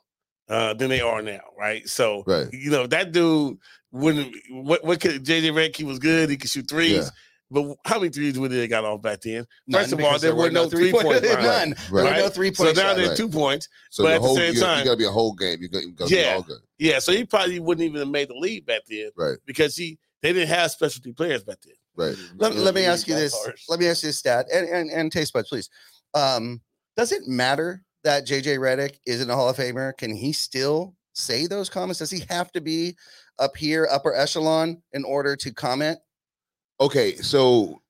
uh, 0.50 0.74
than 0.74 0.90
they 0.90 1.02
are 1.02 1.22
now, 1.22 1.42
right? 1.58 1.88
So, 1.88 2.24
Right. 2.28 2.48
you 2.54 2.70
know, 2.70 2.88
that 2.88 3.12
dude 3.12 3.58
wouldn't. 3.92 4.36
What 4.52 4.84
what 4.84 5.00
could 5.02 5.24
JJ 5.24 5.52
Redick? 5.52 5.76
He 5.76 5.84
was 5.84 6.00
good. 6.00 6.30
He 6.30 6.38
could 6.38 6.50
shoot 6.50 6.70
threes. 6.70 6.92
Yeah. 6.98 7.10
But 7.52 7.76
how 7.86 8.00
many 8.00 8.10
threes 8.12 8.40
would 8.40 8.52
they 8.52 8.68
got 8.68 8.86
off 8.86 9.04
back 9.04 9.22
then? 9.22 9.46
None, 9.68 9.82
First 9.82 9.94
of 9.94 10.00
all, 10.00 10.08
because 10.10 10.22
there 10.24 10.36
were 10.36 10.50
no 10.50 10.68
three 10.68 10.90
three-point- 10.90 11.06
point 11.22 11.24
line. 11.24 11.44
None. 11.44 11.70
There 11.70 11.78
were 11.92 12.02
Right. 12.04 12.18
no 12.18 12.30
three 12.30 12.50
points. 12.50 12.58
So 12.58 12.64
point 12.66 12.76
now 12.78 12.82
shots. 12.84 12.96
there's 12.98 13.10
Right. 13.10 13.18
two 13.18 13.30
points. 13.30 13.70
So 13.92 14.04
But 14.04 14.10
the 14.10 14.16
at 14.16 14.22
the 14.22 14.28
whole 14.28 14.36
same 14.36 14.54
you, 14.56 14.60
time- 14.62 14.84
got 14.86 14.92
to 14.92 14.98
be 14.98 15.06
a 15.06 15.12
whole 15.12 15.34
game. 15.34 15.62
You 15.62 15.70
got 15.70 15.84
you 15.84 15.92
got 15.94 16.08
to 16.10 16.14
be 16.16 16.20
Yeah. 16.22 16.34
all 16.36 16.42
good. 16.42 16.58
Yeah, 16.80 17.00
so 17.00 17.12
he 17.12 17.24
probably 17.24 17.60
wouldn't 17.60 17.86
even 17.86 18.00
have 18.00 18.10
made 18.10 18.30
the 18.30 18.34
lead 18.34 18.66
back 18.66 18.82
then 18.90 19.12
Right. 19.16 19.38
because 19.46 19.76
he 19.78 20.00
they 20.24 20.34
didn't 20.34 20.50
have 20.50 20.72
specialty 20.72 21.12
players 21.14 21.44
back 21.44 21.58
then. 21.64 21.76
Right. 21.96 22.18
Let, 22.38 22.56
let 22.56 22.74
me 22.74 22.84
ask 22.84 23.08
you 23.08 23.14
this. 23.14 23.34
harsh. 23.36 23.62
Let 23.70 23.80
me 23.80 23.88
ask 23.88 24.02
you 24.02 24.10
this 24.10 24.18
stat 24.18 24.48
and, 24.52 24.68
and, 24.68 24.90
and 24.90 25.12
taste 25.12 25.32
buds, 25.32 25.48
please. 25.48 25.70
Um, 26.16 26.62
does 26.98 27.12
it 27.12 27.28
matter 27.28 27.85
that 28.06 28.26
JJ 28.26 28.58
Redick 28.60 29.00
isn't 29.06 29.30
a 29.30 29.36
Hall 29.36 29.50
of 29.50 29.58
Famer? 29.58 29.98
Can 29.98 30.15
he 30.15 30.32
still 30.32 30.96
say 31.13 31.48
those 31.48 31.70
comments? 31.70 32.00
Does 32.00 32.12
he 32.12 32.24
have 32.30 32.52
to 32.54 32.62
be 32.62 32.96
up 33.39 33.58
here, 33.58 33.88
upper 33.91 34.13
echelon, 34.15 34.82
in 34.94 35.04
order 35.04 35.36
to 35.36 35.52
comment? 35.54 35.98
Okay. 36.80 37.15
So 37.18 37.82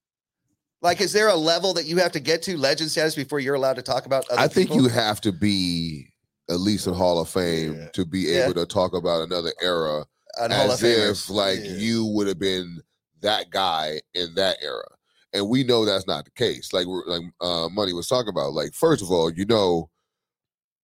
Like, 0.81 1.01
is 1.01 1.11
there 1.13 1.29
a 1.29 1.35
level 1.35 1.73
that 1.73 1.85
you 1.85 1.97
have 1.97 2.11
to 2.13 2.19
get 2.19 2.41
to 2.43 2.57
legend 2.57 2.91
status 2.91 3.15
before 3.15 3.39
you're 3.39 3.55
allowed 3.55 3.75
to 3.75 3.81
talk 3.81 4.05
about 4.05 4.27
other 4.29 4.39
I 4.39 4.47
think 4.47 4.69
people? 4.69 4.83
you 4.83 4.89
have 4.89 5.19
to 5.21 5.31
be 5.31 6.07
at 6.49 6.59
least 6.59 6.85
in 6.87 6.93
Hall 6.93 7.19
of 7.19 7.27
Fame 7.29 7.73
Yeah. 7.75 7.87
to 7.89 8.05
be 8.05 8.19
Yeah. 8.21 8.45
able 8.45 8.53
to 8.55 8.65
talk 8.65 8.93
about 8.93 9.23
another 9.23 9.51
era 9.61 10.05
An 10.37 10.51
Hall 10.51 10.65
of 10.65 10.71
as 10.71 10.81
Famers. 10.81 11.11
if 11.23 11.29
like 11.29 11.59
Yeah. 11.63 11.71
you 11.71 12.05
would 12.05 12.27
have 12.27 12.39
been 12.39 12.81
that 13.21 13.49
guy 13.49 13.99
in 14.13 14.33
that 14.35 14.57
era. 14.61 14.85
And 15.33 15.49
we 15.49 15.63
know 15.65 15.83
that's 15.83 16.07
not 16.07 16.23
the 16.25 16.31
case. 16.31 16.71
Like 16.71 16.85
we're 16.85 17.05
like 17.07 17.23
uh 17.41 17.67
Money 17.69 17.91
was 17.93 18.07
talking 18.07 18.29
about. 18.29 18.53
Like, 18.53 18.73
first 18.73 19.01
of 19.01 19.11
all, 19.11 19.29
you 19.31 19.45
know, 19.45 19.89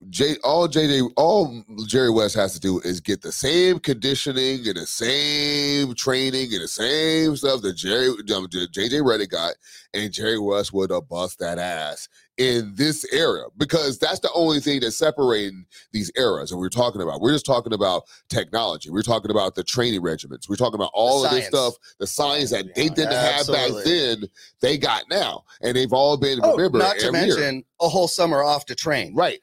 J 0.10 0.36
all 0.44 0.68
JJ 0.68 1.12
all 1.16 1.64
Jerry 1.86 2.10
West 2.10 2.36
has 2.36 2.54
to 2.54 2.60
do 2.60 2.80
is 2.80 3.00
get 3.00 3.22
the 3.22 3.32
same 3.32 3.78
conditioning 3.80 4.66
and 4.68 4.76
the 4.76 4.88
same 4.88 5.94
training 5.94 6.52
and 6.54 6.64
the 6.64 6.68
same 6.68 7.36
stuff 7.36 7.62
that 7.62 7.74
Jerry 7.74 8.08
um, 8.08 8.48
JJ 8.48 9.02
Redick 9.02 9.30
got, 9.30 9.54
and 9.94 10.12
Jerry 10.12 10.40
West 10.40 10.74
would 10.74 10.90
have 10.90 11.08
bust 11.08 11.38
that 11.40 11.60
ass 11.60 12.10
in 12.38 12.74
this 12.76 13.06
era 13.14 13.44
because 13.58 14.00
that's 14.00 14.20
the 14.20 14.32
only 14.34 14.60
thing 14.60 14.80
that's 14.80 14.98
separating 14.98 15.66
these 15.92 16.12
eras 16.18 16.50
that 16.50 16.58
we're 16.58 16.70
talking 16.70 17.02
about. 17.02 17.22
We're 17.22 17.34
just 17.34 17.46
talking 17.46 17.74
about 17.74 18.04
technology. 18.28 18.90
We're 18.90 19.04
talking 19.04 19.30
about 19.30 19.54
the 19.54 19.64
training 19.64 20.02
regiments. 20.02 20.50
We're 20.50 20.56
talking 20.56 20.76
about 20.80 20.92
all 20.96 21.24
of 21.24 21.30
this 21.32 21.46
stuff, 21.46 21.76
the 22.00 22.08
science 22.08 22.50
that 22.50 22.74
they 22.76 22.90
didn't 22.90 23.12
have 23.14 23.46
back 23.48 23.70
then, 23.86 24.24
they 24.62 24.80
got 24.80 25.04
now, 25.12 25.44
and 25.62 25.76
they've 25.76 25.94
all 25.94 26.18
been 26.18 26.40
Oh, 26.42 26.56
remember 26.56 26.80
not 26.80 26.98
to 26.98 27.06
every 27.08 27.20
year. 27.20 27.36
mention 27.38 27.64
a 27.80 27.88
whole 27.88 28.08
summer 28.08 28.42
off 28.44 28.66
to 28.66 28.76
train. 28.76 29.14
right. 29.14 29.40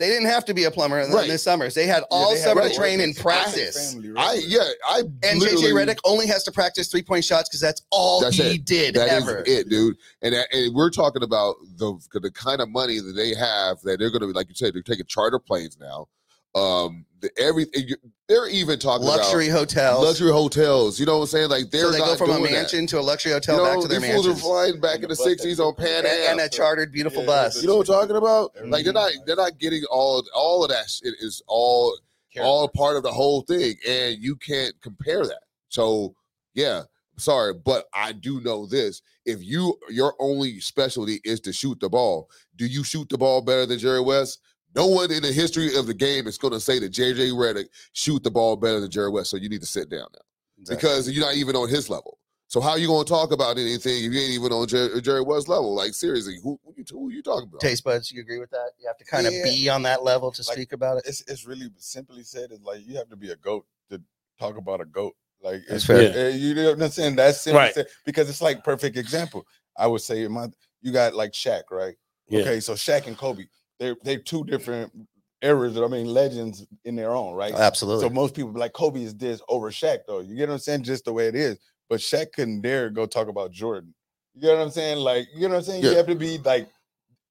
They 0.00 0.08
didn't 0.08 0.26
have 0.28 0.46
to 0.46 0.54
be 0.54 0.64
a 0.64 0.70
plumber 0.70 0.98
in 0.98 1.12
Right. 1.12 1.28
the 1.28 1.36
summers. 1.38 1.74
They 1.74 1.86
had 1.86 2.04
all 2.10 2.30
they 2.32 2.40
had 2.40 2.48
summer 2.48 2.62
to 2.62 2.66
right. 2.68 2.74
train 2.76 3.00
and 3.00 3.14
practice. 3.14 3.92
family, 3.92 4.12
I 4.16 4.40
yeah, 4.46 4.60
I 4.88 5.00
And 5.22 5.40
JJ 5.40 5.56
literally- 5.56 5.72
Redick 5.72 5.98
only 6.04 6.26
has 6.26 6.42
to 6.44 6.50
practice 6.52 6.88
three 6.88 7.02
point 7.02 7.22
shots 7.24 7.50
because 7.50 7.60
that's 7.60 7.82
all 7.90 8.22
That's 8.22 8.36
he 8.36 8.54
it. 8.54 8.64
did 8.64 8.94
That 8.94 9.08
is 9.12 9.22
ever. 9.28 9.44
it, 9.46 9.68
dude. 9.68 9.96
And, 10.22 10.34
and 10.34 10.74
we're 10.74 10.88
talking 10.90 11.22
about 11.22 11.56
the 11.76 11.98
the 12.14 12.30
kind 12.30 12.62
of 12.62 12.70
money 12.70 12.98
that 12.98 13.12
they 13.14 13.34
have 13.34 13.78
that 13.82 13.98
they're 13.98 14.10
going 14.10 14.22
to 14.22 14.26
be, 14.26 14.32
like 14.32 14.48
you 14.48 14.54
said, 14.54 14.74
they're 14.74 14.82
taking 14.82 15.04
charter 15.06 15.38
planes 15.38 15.76
now. 15.78 16.08
Um, 16.54 17.04
the 17.20 17.30
everything 17.38 17.90
they're 18.30 18.48
even 18.48 18.78
talking 18.78 19.06
Luxury 19.06 19.48
about 19.48 19.58
hotels. 19.58 20.04
luxury 20.04 20.30
hotels. 20.30 21.00
You 21.00 21.04
know 21.06 21.16
what 21.16 21.22
I'm 21.24 21.26
saying? 21.28 21.50
Like 21.50 21.70
they're 21.70 21.82
so 21.86 21.90
they 21.90 21.98
go 21.98 22.06
not 22.06 22.18
from 22.18 22.30
a 22.30 22.32
doing 22.34 22.44
that. 22.44 22.52
mansion 22.52 22.86
to 22.86 23.00
a 23.00 23.02
luxury 23.02 23.32
hotel 23.32 23.56
you 23.56 23.62
know, 23.64 23.74
back 23.74 23.82
to 23.82 23.88
their 23.88 24.00
these 24.00 24.12
fools 24.12 24.28
are 24.28 24.34
flying 24.36 24.80
back 24.80 24.94
And 24.94 25.04
in 25.04 25.08
the 25.10 25.14
the 25.16 25.22
'60s 25.36 25.58
on 25.58 25.74
Pan 25.74 25.98
And, 25.98 26.06
Am. 26.06 26.30
and 26.32 26.40
a 26.40 26.48
chartered, 26.48 26.92
beautiful 26.92 27.22
Yeah, 27.22 27.26
bus. 27.26 27.60
you 27.60 27.66
know 27.68 27.76
what 27.76 27.88
I'm 27.88 27.94
talking 28.00 28.16
about? 28.16 28.54
Mhm. 28.54 28.70
Like 28.70 28.84
they're 28.84 28.92
not 28.92 29.12
they're 29.26 29.36
not 29.36 29.58
getting 29.58 29.82
all 29.90 30.24
all 30.34 30.62
of 30.64 30.70
that 30.70 30.88
shit 30.88 31.14
is 31.20 31.42
all 31.48 31.98
all 32.40 32.68
part 32.68 32.96
of 32.96 33.02
the 33.02 33.10
whole 33.12 33.42
thing, 33.42 33.74
and 33.86 34.16
you 34.22 34.36
can't 34.36 34.80
compare 34.80 35.26
that. 35.26 35.40
So 35.68 36.14
yeah, 36.54 36.82
sorry, 37.16 37.52
but 37.54 37.88
I 37.92 38.12
do 38.12 38.40
know 38.40 38.66
this: 38.66 39.02
if 39.26 39.42
you 39.42 39.76
your 39.90 40.14
only 40.20 40.60
specialty 40.60 41.20
is 41.24 41.40
to 41.40 41.52
shoot 41.52 41.80
the 41.80 41.88
ball, 41.88 42.30
do 42.54 42.66
you 42.66 42.84
shoot 42.84 43.08
the 43.08 43.18
ball 43.18 43.40
better 43.42 43.66
than 43.66 43.80
Jerry 43.80 44.00
West? 44.00 44.38
No 44.74 44.86
one 44.86 45.10
in 45.10 45.22
the 45.22 45.32
history 45.32 45.76
of 45.76 45.86
the 45.86 45.94
game 45.94 46.26
is 46.26 46.38
going 46.38 46.52
to 46.52 46.60
say 46.60 46.78
that 46.78 46.92
JJ 46.92 47.32
Redick 47.32 47.66
shoot 47.92 48.22
the 48.22 48.30
ball 48.30 48.56
better 48.56 48.80
than 48.80 48.90
Jerry 48.90 49.10
West. 49.10 49.30
So 49.30 49.36
you 49.36 49.48
need 49.48 49.60
to 49.62 49.66
sit 49.66 49.90
down 49.90 50.06
now 50.12 50.20
because 50.68 51.10
you're 51.10 51.24
not 51.24 51.34
even 51.34 51.56
on 51.56 51.68
his 51.68 51.90
level. 51.90 52.18
So 52.46 52.60
how 52.60 52.70
are 52.70 52.78
you 52.78 52.88
going 52.88 53.04
to 53.04 53.08
talk 53.10 53.32
about 53.32 53.58
anything 53.58 54.04
if 54.04 54.12
you 54.12 54.20
ain't 54.20 54.32
even 54.32 54.52
on 54.52 54.66
Jerry, 54.66 55.00
Jerry 55.00 55.22
West's 55.22 55.48
level? 55.48 55.74
Like 55.74 55.94
seriously, 55.94 56.38
who 56.42 56.58
who 56.64 56.74
you, 56.76 56.84
who 56.90 57.10
you 57.10 57.22
talking 57.22 57.48
about? 57.48 57.60
taste 57.60 57.84
buds, 57.84 58.10
you 58.10 58.20
agree 58.20 58.40
with 58.40 58.50
that? 58.50 58.70
You 58.80 58.88
have 58.88 58.96
to 58.98 59.04
kind 59.04 59.26
of 59.26 59.32
be 59.44 59.68
on 59.68 59.82
that 59.84 60.02
level 60.02 60.32
to 60.32 60.42
Like, 60.42 60.54
speak 60.56 60.72
about 60.72 60.98
it. 60.98 61.04
it's 61.06 61.20
it's 61.28 61.46
really 61.46 61.70
simply 61.76 62.24
said 62.24 62.50
it's 62.50 62.64
like 62.64 62.80
you 62.84 62.96
have 62.96 63.08
to 63.10 63.16
be 63.16 63.30
a 63.30 63.36
goat 63.36 63.66
to 63.90 64.00
talk 64.38 64.56
about 64.56 64.80
a 64.80 64.84
goat. 64.84 65.14
Like 65.42 65.62
That's 65.68 65.84
it's 65.88 66.12
fair. 66.12 66.26
uh, 66.26 66.28
You 66.30 66.54
know 66.56 66.70
what 66.72 66.82
I'm 66.82 66.90
saying? 66.90 67.16
That's 67.16 67.40
simply 67.40 67.60
Right. 67.60 67.74
said 67.74 67.86
because 68.04 68.28
it's 68.28 68.42
like 68.42 68.64
perfect 68.64 68.96
example. 68.96 69.46
I 69.76 69.86
would 69.86 70.00
say 70.00 70.26
my 70.26 70.48
you 70.82 70.92
got 70.92 71.14
like 71.14 71.32
Shaq, 71.32 71.62
right? 71.70 71.94
Yeah. 72.28 72.40
Okay, 72.40 72.60
so 72.60 72.74
Shaq 72.74 73.06
and 73.06 73.16
Kobe, 73.16 73.44
they're 73.80 73.96
they're 74.04 74.18
two 74.18 74.44
different 74.44 74.92
eras. 75.42 75.76
I 75.76 75.86
mean, 75.88 76.06
legends 76.06 76.66
in 76.84 76.94
their 76.94 77.12
own 77.12 77.34
right. 77.34 77.52
Absolutely. 77.52 78.06
So 78.06 78.10
most 78.10 78.34
people 78.34 78.52
like 78.52 78.74
Kobe 78.74 79.02
is 79.02 79.16
this 79.16 79.40
over 79.48 79.70
Shaq, 79.70 80.00
though. 80.06 80.20
You 80.20 80.36
get 80.36 80.48
what 80.48 80.54
I'm 80.54 80.60
saying? 80.60 80.84
Just 80.84 81.06
the 81.06 81.12
way 81.12 81.26
it 81.26 81.34
is. 81.34 81.58
But 81.88 81.98
Shaq 82.00 82.32
couldn't 82.32 82.60
dare 82.60 82.90
go 82.90 83.06
talk 83.06 83.26
about 83.26 83.50
Jordan. 83.50 83.92
You 84.34 84.42
get 84.42 84.56
what 84.56 84.62
I'm 84.62 84.70
saying? 84.70 84.98
Like, 84.98 85.26
you 85.34 85.48
know 85.48 85.54
what 85.54 85.56
I'm 85.56 85.64
saying? 85.64 85.82
Yeah. 85.82 85.90
You 85.90 85.96
have 85.96 86.06
to 86.06 86.14
be 86.14 86.38
like 86.38 86.68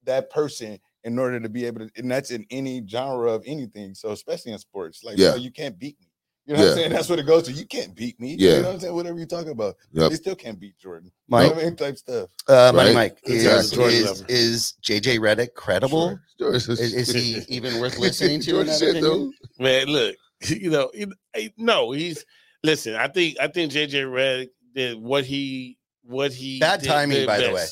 that 0.04 0.30
person 0.30 0.80
in 1.06 1.18
order 1.18 1.40
to 1.40 1.48
be 1.48 1.66
able 1.66 1.88
to, 1.88 1.90
and 1.96 2.12
that's 2.12 2.32
in 2.32 2.46
any 2.50 2.86
genre 2.86 3.32
of 3.32 3.44
anything. 3.46 3.94
So 3.94 4.12
especially 4.12 4.52
in 4.52 4.60
sports, 4.60 5.04
like, 5.04 5.18
Yeah. 5.18 5.32
bro, 5.32 5.38
you 5.38 5.52
can't 5.52 5.80
beat 5.80 5.98
me. 6.02 6.08
You 6.50 6.56
know 6.56 6.62
what 6.62 6.66
Yeah. 6.66 6.72
I'm 6.72 6.78
saying? 6.78 6.92
That's 6.94 7.10
what 7.10 7.20
it 7.20 7.28
goes 7.28 7.44
to. 7.44 7.52
You 7.52 7.66
can't 7.68 7.94
beat 7.96 8.20
me. 8.20 8.36
Yeah. 8.40 8.50
You 8.50 8.56
know 8.56 8.62
what 8.70 8.74
I'm 8.74 8.80
saying? 8.80 8.96
Whatever 8.96 9.18
you're 9.20 9.28
talking 9.28 9.52
about. 9.52 9.76
Yep. 9.92 10.10
They 10.10 10.16
still 10.16 10.36
can't 10.36 10.60
beat 10.60 10.76
Jordan. 10.80 11.12
Mike, 11.28 11.44
You 11.44 11.50
know 11.50 11.56
what 11.58 11.62
I 11.62 11.66
mean? 11.68 11.76
Type 11.76 11.98
stuff. 12.00 12.30
uh, 12.48 12.72
Money 12.74 12.88
Right. 12.90 12.96
Mike, 12.96 13.18
is, 13.26 13.46
Exactly. 13.46 13.76
Jordan 13.78 13.98
is, 14.00 14.22
is 14.30 14.74
JJ 14.82 15.20
Redick 15.20 15.54
credible? 15.54 16.20
Sure. 16.40 16.56
Is, 16.56 16.68
is 16.68 17.14
he 17.14 17.44
even 17.56 17.80
worth 17.80 18.00
listening 18.00 18.42
to? 18.42 18.62
in 18.62 18.68
shit, 18.80 19.00
though. 19.00 19.32
Man, 19.60 19.86
look, 19.90 20.16
you 20.48 20.72
know, 20.72 20.90
you- 20.96 21.12
no, 21.56 21.92
he's 21.92 22.26
listen. 22.64 22.96
I 22.96 23.10
think 23.10 23.38
I 23.40 23.48
think 23.48 23.72
JJ 23.72 24.06
Redick 24.06 24.48
did 24.74 25.00
what 25.00 25.26
he 25.26 25.78
what 26.04 26.34
he 26.34 26.58
Bad 26.60 26.82
did- 26.82 26.88
timing, 26.88 27.18
did 27.18 27.28
by 27.28 27.42
the 27.42 27.54
way. 27.54 27.66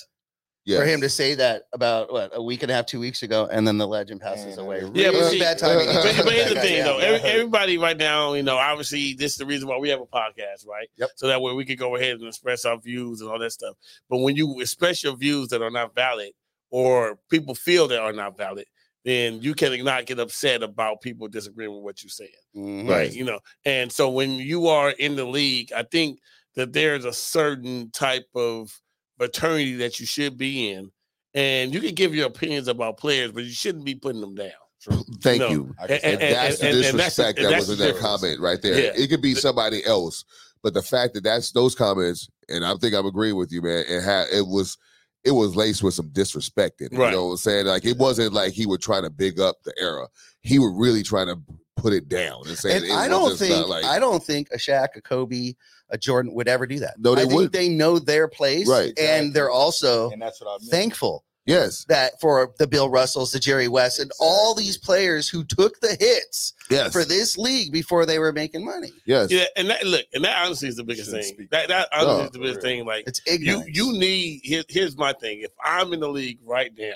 Best. 0.67 0.71
Yes. 0.73 0.79
For 0.81 0.85
him 0.85 1.01
to 1.01 1.09
say 1.09 1.35
that 1.35 1.63
about 1.73 2.11
what 2.11 2.31
a 2.33 2.41
week 2.43 2.61
and 2.63 2.71
a 2.71 2.75
half, 2.75 2.85
two 2.85 2.99
weeks 2.99 3.23
ago, 3.23 3.47
and 3.51 3.67
then 3.67 3.77
the 3.77 3.87
legend 3.87 4.21
passes 4.21 4.57
Man, 4.57 4.65
away. 4.65 4.79
that- 4.81 4.95
Yeah, 4.95 5.11
but 5.11 5.17
Really 5.19 5.31
see- 5.31 5.39
bad 5.39 5.57
timing. 5.57 5.85
But, 5.87 6.03
but 6.23 6.33
here's 6.33 6.49
the 6.53 6.59
thing, 6.61 6.77
yeah, 6.77 6.83
though. 6.83 6.97
yeah. 6.99 7.03
Every, 7.05 7.29
everybody 7.29 7.77
right 7.77 7.97
now, 7.97 8.33
you 8.33 8.43
know, 8.43 8.57
obviously, 8.57 9.13
this 9.13 9.31
is 9.33 9.37
the 9.37 9.45
reason 9.45 9.67
why 9.67 9.77
we 9.77 9.89
have 9.89 10.01
a 10.01 10.05
podcast, 10.05 10.67
right? 10.67 10.87
Yep. 10.97 11.09
So 11.15 11.27
that 11.27 11.41
way 11.41 11.53
we 11.53 11.65
can 11.65 11.77
go 11.77 11.95
ahead 11.95 12.17
and 12.19 12.27
express 12.27 12.65
our 12.65 12.77
views 12.79 13.21
and 13.21 13.29
all 13.29 13.39
that 13.39 13.51
stuff. 13.51 13.75
But 14.09 14.17
when 14.19 14.35
you 14.35 14.59
express 14.59 15.03
your 15.03 15.15
views 15.15 15.47
that 15.49 15.61
are 15.61 15.71
not 15.71 15.95
valid, 15.95 16.31
or 16.69 17.17
people 17.29 17.55
feel 17.55 17.87
that 17.87 17.99
are 18.01 18.11
not 18.13 18.37
valid, 18.37 18.65
then 19.05 19.41
you 19.41 19.53
cannot 19.53 20.05
get 20.05 20.19
upset 20.19 20.61
about 20.63 20.99
people 21.01 21.29
disagreeing 21.29 21.73
with 21.73 21.81
what 21.81 22.03
you're 22.03 22.09
saying. 22.09 22.29
Mhm. 22.57 22.89
right 22.89 23.13
you 23.13 23.23
know 23.23 23.39
and 23.63 23.89
so 23.91 24.09
when 24.09 24.31
you 24.31 24.67
are 24.67 24.89
in 24.89 25.15
the 25.15 25.23
league 25.23 25.71
i 25.73 25.83
think 25.83 26.19
that 26.55 26.73
there's 26.73 27.05
a 27.05 27.13
certain 27.13 27.89
type 27.91 28.25
of 28.35 28.77
fraternity 29.17 29.75
that 29.75 29.99
you 29.99 30.05
should 30.05 30.37
be 30.37 30.69
in 30.71 30.91
and 31.33 31.73
you 31.73 31.79
can 31.81 31.93
give 31.95 32.13
your 32.15 32.27
opinions 32.27 32.67
about 32.67 32.97
players 32.97 33.31
but 33.31 33.43
you 33.43 33.51
shouldn't 33.51 33.85
be 33.85 33.95
putting 33.95 34.21
them 34.21 34.35
down 34.35 34.51
Thank 35.21 35.39
No. 35.39 35.49
you. 35.49 35.75
And- 35.81 35.91
And, 35.91 36.21
that. 36.21 36.31
that's 36.33 36.59
the 36.59 36.67
and- 36.67 36.75
and 36.85 36.99
that's 36.99 37.15
the- 37.15 37.23
disrespect 37.23 37.39
that 37.41 37.49
that's 37.49 37.67
was 37.67 37.81
in 37.81 37.87
that 37.87 37.97
comment 37.97 38.39
right 38.39 38.61
there. 38.61 38.79
Yeah. 38.79 38.91
It 39.03 39.07
could 39.09 39.21
be 39.23 39.33
somebody 39.33 39.83
else, 39.85 40.23
but 40.63 40.73
the 40.75 40.83
fact 40.83 41.15
that 41.15 41.23
that's 41.23 41.51
those 41.51 41.73
comments, 41.75 42.29
and 42.47 42.63
I 42.63 42.73
think 42.75 42.93
I'm 42.93 43.05
agreeing 43.07 43.35
with 43.35 43.51
you, 43.51 43.61
man. 43.63 43.83
It 43.87 44.01
had 44.03 44.27
it 44.31 44.45
was 44.47 44.77
it 45.25 45.31
was 45.31 45.55
laced 45.55 45.81
with 45.83 45.95
some 45.95 46.09
disrespect 46.13 46.79
in 46.79 46.93
it. 46.93 46.97
Right. 46.97 47.07
You 47.09 47.15
know 47.17 47.25
what 47.25 47.31
I'm 47.31 47.37
saying? 47.37 47.65
Like 47.65 47.85
it 47.85 47.97
wasn't 47.97 48.33
like 48.33 48.53
he 48.53 48.65
was 48.67 48.79
trying 48.79 49.03
to 49.03 49.09
big 49.09 49.39
up 49.39 49.57
the 49.65 49.73
era. 49.81 50.07
He 50.41 50.59
was 50.59 50.71
really 50.77 51.01
trying 51.03 51.27
to 51.27 51.37
put 51.77 51.93
it 51.93 52.09
down 52.09 52.41
and 52.47 52.57
say 52.57 52.75
And 52.75 52.85
it 52.85 52.91
I 52.91 53.07
don't 53.07 53.37
think 53.37 53.67
like 53.67 53.85
I 53.85 53.99
don't 53.99 54.23
think 54.23 54.49
a 54.51 54.57
Shaq, 54.57 54.89
a 54.95 55.01
Kobe, 55.01 55.53
a 55.89 55.97
Jordan 55.97 56.33
would 56.33 56.47
ever 56.47 56.65
do 56.67 56.79
that. 56.79 56.95
No, 56.99 57.15
they 57.15 57.21
I 57.21 57.25
wouldn't. 57.25 57.53
they 57.53 57.69
know 57.69 57.99
their 57.99 58.27
place, 58.27 58.67
Right. 58.67 58.97
and 58.99 59.33
they're 59.33 59.49
also 59.51 60.09
And 60.11 60.21
that's 60.21 60.41
what 60.41 60.49
I 60.49 60.57
mean. 60.59 60.69
thankful 60.69 61.23
yes, 61.45 61.85
that 61.87 62.19
for 62.19 62.53
the 62.59 62.67
Bill 62.67 62.89
Russells, 62.89 63.31
the 63.31 63.39
Jerry 63.39 63.69
West, 63.69 63.99
and 63.99 64.11
all 64.19 64.53
these 64.53 64.77
players 64.77 65.29
who 65.29 65.45
took 65.45 65.79
the 65.79 65.95
hits 65.97 66.51
yes, 66.69 66.91
for 66.91 67.05
this 67.05 67.37
league 67.37 67.71
before 67.71 68.05
they 68.05 68.19
were 68.19 68.33
making 68.33 68.65
money. 68.65 68.91
yes. 69.05 69.31
yeah 69.31 69.45
and 69.55 69.69
that 69.69 69.85
look 69.85 70.05
and 70.13 70.25
that 70.25 70.45
honestly 70.45 70.67
is 70.67 70.75
the 70.75 70.83
biggest 70.83 71.09
thing 71.11 71.23
speak. 71.23 71.49
that 71.51 71.69
that 71.69 71.87
honestly 71.93 72.17
No, 72.17 72.23
is 72.25 72.31
the 72.31 72.39
biggest 72.39 72.61
thing 72.61 72.85
like 72.85 73.07
It's 73.07 73.21
you 73.25 73.33
ignorant. 73.33 73.75
you 73.75 73.93
need 73.93 74.41
here, 74.43 74.63
here's 74.67 74.97
my 74.97 75.13
thing 75.13 75.39
if 75.41 75.51
i'm 75.63 75.93
in 75.93 76.01
the 76.01 76.09
league 76.09 76.39
right 76.45 76.71
now 76.77 76.93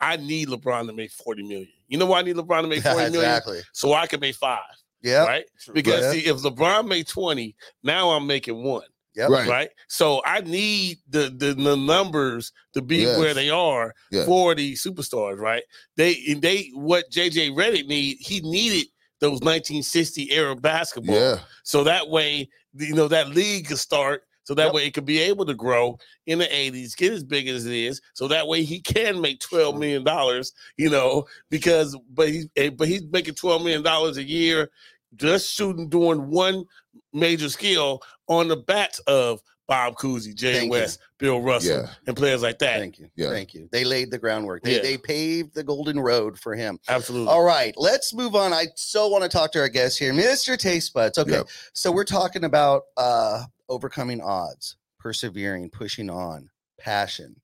i 0.00 0.16
need 0.16 0.48
lebron 0.48 0.86
to 0.88 0.92
make 0.92 1.12
40 1.12 1.42
million 1.44 1.68
you 1.88 1.98
know 1.98 2.06
why 2.06 2.20
i 2.20 2.22
need 2.22 2.36
lebron 2.36 2.62
to 2.62 2.68
make 2.68 2.82
40 2.82 2.96
million 2.96 3.14
exactly. 3.16 3.60
so 3.72 3.92
i 3.94 4.06
can 4.06 4.20
make 4.20 4.36
five 4.36 4.60
Yeah. 5.02 5.24
right 5.24 5.44
because 5.72 6.04
Yeah. 6.04 6.12
see 6.12 6.26
if 6.28 6.36
lebron 6.38 6.86
made 6.86 7.06
20 7.08 7.54
now 7.82 8.10
i'm 8.10 8.26
making 8.26 8.62
one 8.62 8.84
Yep. 9.14 9.30
Right. 9.30 9.48
right? 9.48 9.70
So 9.88 10.22
I 10.24 10.42
need 10.42 10.98
the, 11.08 11.22
the 11.36 11.52
the 11.52 11.76
numbers 11.76 12.52
to 12.74 12.80
be 12.82 12.98
Yes. 12.98 13.18
where 13.18 13.34
they 13.34 13.50
are 13.50 13.92
Yeah. 14.12 14.24
for 14.26 14.54
the 14.54 14.74
superstars, 14.74 15.38
right? 15.38 15.64
They 15.96 16.22
and 16.28 16.40
they 16.40 16.70
what 16.74 17.10
JJ 17.10 17.50
Redick 17.56 17.86
need 17.88 18.18
he 18.20 18.38
needed 18.42 18.86
those 19.18 19.40
1960 19.40 20.30
era 20.30 20.54
basketball, 20.54 21.16
Yeah, 21.16 21.40
so 21.64 21.82
that 21.82 22.08
way 22.10 22.48
you 22.74 22.94
know 22.94 23.08
that 23.08 23.30
league 23.30 23.66
could 23.66 23.78
start. 23.80 24.22
So 24.48 24.54
that 24.54 24.64
Yep. 24.68 24.72
way 24.72 24.86
it 24.86 24.94
could 24.94 25.04
be 25.04 25.18
able 25.18 25.44
to 25.44 25.52
grow 25.52 25.98
in 26.24 26.38
the 26.38 26.46
80s, 26.46 26.96
get 26.96 27.12
as 27.12 27.22
big 27.22 27.48
as 27.48 27.66
it 27.66 27.74
is. 27.74 28.00
So 28.14 28.26
that 28.28 28.48
way 28.48 28.62
he 28.62 28.80
can 28.80 29.20
make 29.20 29.40
12 29.40 29.76
million 29.78 30.04
dollars, 30.04 30.54
you 30.78 30.88
know, 30.88 31.26
because 31.50 31.94
but 32.14 32.30
he's 32.30 32.46
eh, 32.56 32.70
but 32.70 32.88
he's 32.88 33.02
making 33.12 33.34
12 33.34 33.60
million 33.62 33.82
dollars 33.82 34.16
a 34.16 34.22
year 34.22 34.70
just 35.16 35.50
shooting 35.52 35.90
doing 35.90 36.30
one 36.30 36.64
major 37.12 37.50
skill 37.50 38.00
on 38.26 38.48
the 38.48 38.56
backs 38.56 39.00
of 39.00 39.42
Bob 39.66 39.96
Cousy, 39.96 40.34
Jay 40.34 40.54
Thank 40.54 40.64
you. 40.64 40.70
West, 40.70 40.98
Bill 41.18 41.42
Russell, 41.42 41.82
yeah, 41.82 41.90
and 42.06 42.16
players 42.16 42.40
like 42.40 42.58
that. 42.60 42.78
Thank 42.78 42.98
you. 42.98 43.10
Yeah. 43.16 43.28
Thank 43.28 43.52
you. 43.52 43.68
They 43.70 43.84
laid 43.84 44.10
the 44.10 44.16
groundwork. 44.16 44.62
They, 44.62 44.76
Yeah. 44.76 44.80
they 44.82 44.96
paved 44.96 45.52
the 45.54 45.62
golden 45.62 46.00
road 46.00 46.40
for 46.40 46.54
him. 46.54 46.78
Absolutely. 46.88 47.28
All 47.28 47.42
right, 47.42 47.74
let's 47.76 48.14
move 48.14 48.34
on. 48.34 48.54
I 48.54 48.68
so 48.76 49.08
want 49.08 49.24
to 49.24 49.28
talk 49.28 49.52
to 49.52 49.60
our 49.60 49.68
guest 49.68 49.98
here, 49.98 50.14
Mr. 50.14 50.56
Taste 50.56 50.94
Buds. 50.94 51.18
Okay, 51.18 51.32
Yep. 51.32 51.48
so 51.74 51.92
we're 51.92 52.04
talking 52.04 52.44
about 52.44 52.84
uh 52.96 53.44
overcoming 53.68 54.20
odds, 54.20 54.76
persevering, 54.98 55.70
pushing 55.70 56.10
on, 56.10 56.48
passion. 56.78 57.36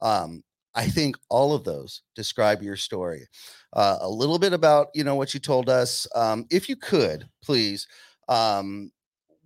Um, 0.00 0.42
I 0.74 0.86
think 0.86 1.16
all 1.28 1.52
of 1.52 1.64
those 1.64 2.02
describe 2.14 2.62
your 2.62 2.76
story. 2.76 3.26
Uh, 3.72 3.98
a 4.00 4.08
little 4.08 4.38
bit 4.38 4.52
about 4.52 4.88
you 4.94 5.04
know 5.04 5.16
what 5.16 5.34
you 5.34 5.40
told 5.40 5.68
us. 5.68 6.06
Um, 6.14 6.46
if 6.50 6.68
you 6.68 6.76
could, 6.76 7.28
please. 7.42 7.86
Um, 8.28 8.92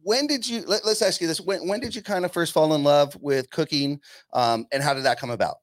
when 0.03 0.27
did 0.27 0.47
you? 0.47 0.64
Let, 0.66 0.85
us 0.85 1.01
ask 1.01 1.20
you 1.20 1.27
this: 1.27 1.41
when 1.41 1.66
when 1.66 1.81
did 1.81 1.95
you 1.95 2.03
kind 2.03 2.25
of 2.25 2.33
first 2.33 2.53
fall 2.53 2.75
in 2.75 2.85
love 2.85 3.16
with 3.20 3.49
cooking, 3.51 4.01
um, 4.35 4.66
and 4.70 4.83
how 4.83 4.93
did 4.93 5.05
that 5.05 5.18
come 5.18 5.31
about? 5.31 5.57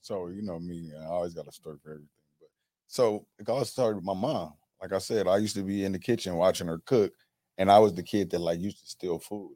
So 0.00 0.28
you 0.28 0.42
know 0.42 0.58
me, 0.58 0.90
I 0.98 1.06
always 1.06 1.34
got 1.34 1.46
a 1.46 1.52
story 1.52 1.76
for 1.82 1.90
everything. 1.90 2.08
But 2.40 2.48
So 2.86 3.26
it 3.38 3.48
all 3.48 3.64
started 3.64 3.96
with 3.96 4.04
my 4.04 4.14
mom. 4.14 4.54
Like 4.80 4.92
I 4.92 4.98
said, 4.98 5.28
I 5.28 5.36
used 5.36 5.54
to 5.56 5.62
be 5.62 5.84
in 5.84 5.92
the 5.92 5.98
kitchen 5.98 6.34
watching 6.34 6.66
her 6.66 6.80
cook, 6.86 7.12
and 7.58 7.70
I 7.70 7.78
was 7.78 7.94
the 7.94 8.02
kid 8.02 8.30
that 8.30 8.40
like 8.40 8.58
used 8.58 8.80
to 8.80 8.86
steal 8.86 9.18
food. 9.18 9.52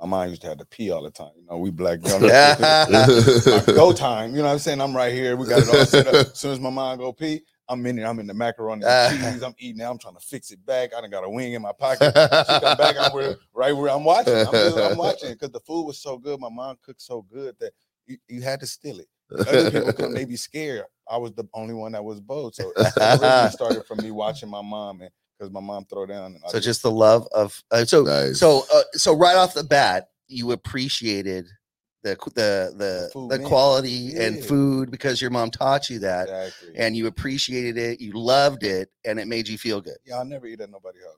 My 0.00 0.06
mom 0.06 0.28
used 0.30 0.40
to 0.42 0.48
have 0.48 0.58
to 0.58 0.64
pee 0.64 0.90
all 0.90 1.02
the 1.02 1.10
time. 1.10 1.32
You 1.36 1.46
know, 1.50 1.58
we 1.58 1.70
black 1.70 2.00
like, 2.04 3.66
go 3.66 3.92
time. 3.92 4.30
You 4.30 4.38
know 4.38 4.44
what 4.44 4.52
I'm 4.52 4.58
saying? 4.58 4.80
I'm 4.80 4.96
right 4.96 5.12
here. 5.12 5.36
We 5.36 5.46
got 5.46 5.62
it 5.62 5.68
all 5.68 5.84
set 5.84 6.06
up. 6.06 6.14
As 6.14 6.38
soon 6.38 6.52
as 6.52 6.60
my 6.60 6.70
mom 6.70 6.98
go 6.98 7.12
pee, 7.12 7.42
I'm 7.68 7.84
in 7.84 7.96
there. 7.96 8.06
I'm 8.06 8.18
in 8.18 8.26
the 8.26 8.34
macaroni 8.34 8.84
and 8.84 9.20
cheese. 9.34 9.42
I'm 9.42 9.54
eating. 9.58 9.80
it. 9.80 9.84
I'm 9.84 9.98
trying 9.98 10.14
to 10.14 10.20
fix 10.20 10.50
it 10.50 10.64
back. 10.64 10.90
I 10.96 11.00
done 11.02 11.10
got 11.10 11.24
a 11.24 11.28
wing 11.28 11.52
in 11.52 11.62
my 11.62 11.72
pocket. 11.72 12.06
She 12.06 12.60
come 12.60 12.76
back. 12.78 12.96
I'm 12.98 13.12
where, 13.12 13.36
right 13.52 13.72
where 13.72 13.90
I'm 13.90 14.04
watching. 14.04 14.34
I'm, 14.34 14.54
I'm 14.54 14.96
watching 14.96 15.32
because 15.32 15.50
the 15.50 15.60
food 15.60 15.84
was 15.84 15.98
so 15.98 16.16
good. 16.18 16.40
My 16.40 16.48
mom 16.48 16.76
cooked 16.82 17.02
so 17.02 17.22
good 17.22 17.56
that 17.60 17.72
you, 18.06 18.16
you 18.26 18.42
had 18.42 18.60
to 18.60 18.66
steal 18.66 19.00
it. 19.00 19.08
Other 19.30 19.70
people 19.70 20.10
they 20.12 20.24
be 20.24 20.36
scared. 20.36 20.84
I 21.08 21.16
was 21.16 21.32
the 21.34 21.44
only 21.54 21.74
one 21.74 21.92
that 21.92 22.02
was 22.04 22.20
bold. 22.20 22.54
So 22.54 22.72
it 22.76 23.52
started 23.52 23.84
from 23.86 23.98
me 23.98 24.10
watching 24.10 24.48
my 24.48 24.62
mom 24.62 25.02
and 25.02 25.10
because 25.40 25.52
my 25.52 25.60
mom 25.60 25.86
throw 25.86 26.04
down. 26.06 26.34
And 26.34 26.44
I 26.44 26.50
So 26.50 26.60
just 26.60 26.82
the 26.82 26.90
love 26.90 27.26
of 27.32 27.62
uh, 27.70 27.84
so 27.84 28.02
Nice. 28.02 28.38
so 28.38 28.64
uh, 28.72 28.82
so 28.92 29.16
right 29.16 29.36
off 29.36 29.54
the 29.54 29.64
bat, 29.64 30.10
you 30.28 30.52
appreciated 30.52 31.48
the 32.02 32.16
qu- 32.16 32.30
the 32.34 32.74
the 32.76 33.10
the 33.28 33.38
meant. 33.38 33.48
quality 33.48 34.14
and 34.16 34.44
food 34.44 34.90
because 34.90 35.20
your 35.20 35.30
mom 35.30 35.50
taught 35.50 35.88
you 35.88 35.98
that, 36.00 36.28
exactly. 36.28 36.74
and 36.76 36.96
you 36.96 37.06
appreciated 37.06 37.78
it, 37.78 38.00
you 38.00 38.12
loved 38.12 38.62
it, 38.62 38.90
and 39.04 39.18
it 39.18 39.26
made 39.26 39.48
you 39.48 39.56
feel 39.58 39.80
good. 39.80 39.96
yeah, 40.04 40.20
I 40.20 40.24
never 40.24 40.46
eat 40.46 40.60
at 40.60 40.70
nobody's 40.70 41.02
house. 41.02 41.16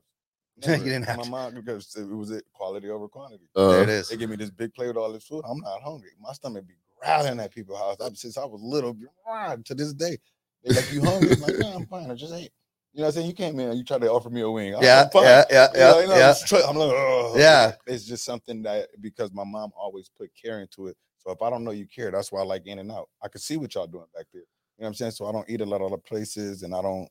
You 0.79 0.85
didn't 0.85 1.05
have 1.05 1.17
my 1.17 1.25
to. 1.25 1.31
mom 1.31 1.55
because 1.55 1.97
it 1.97 2.05
was 2.09 2.31
it 2.31 2.45
quality 2.53 2.89
over 2.91 3.09
quantity. 3.09 3.49
there 3.57 3.81
Uh, 3.81 3.83
it 3.83 3.89
is. 3.89 4.09
They 4.09 4.17
give 4.17 4.31
me 4.31 4.37
this 4.37 4.51
big 4.51 4.73
plate 4.75 4.89
with 4.89 4.97
all 4.97 5.13
this 5.13 5.25
food. 5.25 5.45
I'm 5.49 5.59
not 5.61 5.83
hungry. 5.83 6.11
My 6.21 6.33
stomach 6.33 6.69
be 6.69 6.75
growling 7.01 7.41
at 7.41 7.53
people's 7.53 7.79
house. 7.79 7.97
I, 8.01 8.11
since 8.15 8.37
I 8.39 8.45
was 8.45 8.61
little, 8.63 8.95
to 9.65 9.75
this 9.75 9.93
day. 9.95 10.19
They 10.63 10.73
like, 10.73 10.93
you 10.93 11.03
hungry? 11.03 11.33
I'm 11.33 11.41
like, 11.41 11.57
no, 11.59 11.67
I'm 11.67 11.87
fine. 11.87 12.11
I 12.11 12.15
just 12.15 12.33
ate. 12.33 12.53
You 12.93 13.01
know 13.01 13.05
what 13.05 13.09
I'm 13.09 13.13
saying? 13.15 13.27
You 13.29 13.33
came 13.33 13.59
in 13.59 13.71
and 13.71 13.79
you 13.79 13.85
tried 13.85 14.03
to 14.03 14.11
offer 14.11 14.29
me 14.29 14.43
a 14.43 14.51
wing. 14.51 14.75
I'm, 14.75 14.83
Yeah, 14.83 15.09
fine. 15.09 15.25
yeah, 15.25 15.45
yeah, 15.51 15.69
You 15.73 15.81
know, 15.81 15.99
yeah, 15.99 16.01
you 16.03 16.09
know, 16.09 16.17
yeah. 16.17 16.35
I'm, 16.53 16.69
I'm 16.71 16.77
like, 16.77 16.93
oh, 16.95 17.35
Yeah. 17.39 17.73
It's 17.87 18.05
just 18.05 18.25
something 18.25 18.63
that 18.65 18.89
because 19.01 19.33
my 19.33 19.45
mom 19.45 19.71
always 19.77 20.11
put 20.11 20.31
care 20.41 20.61
into 20.61 20.89
it. 20.89 20.97
So 21.19 21.31
if 21.31 21.41
I 21.41 21.49
don't 21.51 21.65
know 21.65 21.71
you 21.71 21.87
care, 21.87 22.11
that's 22.11 22.31
why 22.31 22.41
I 22.41 22.45
like 22.45 22.67
in 22.67 22.79
and 22.81 22.93
out. 22.93 23.09
I 23.23 23.29
can 23.29 23.41
see 23.41 23.57
what 23.57 23.75
y'all 23.75 23.87
doing 23.87 24.07
back 24.15 24.27
there. 24.33 24.43
You 24.43 24.83
know 24.83 24.85
what 24.85 24.89
I'm 24.89 24.95
saying? 24.95 25.13
So 25.13 25.27
I 25.27 25.33
don't 25.33 25.49
eat 25.49 25.61
a 25.61 25.67
lot 25.67 25.81
of 25.81 25.93
other 25.93 26.03
places 26.03 26.63
and 26.65 26.75
I 26.75 26.83
don't, 26.83 27.09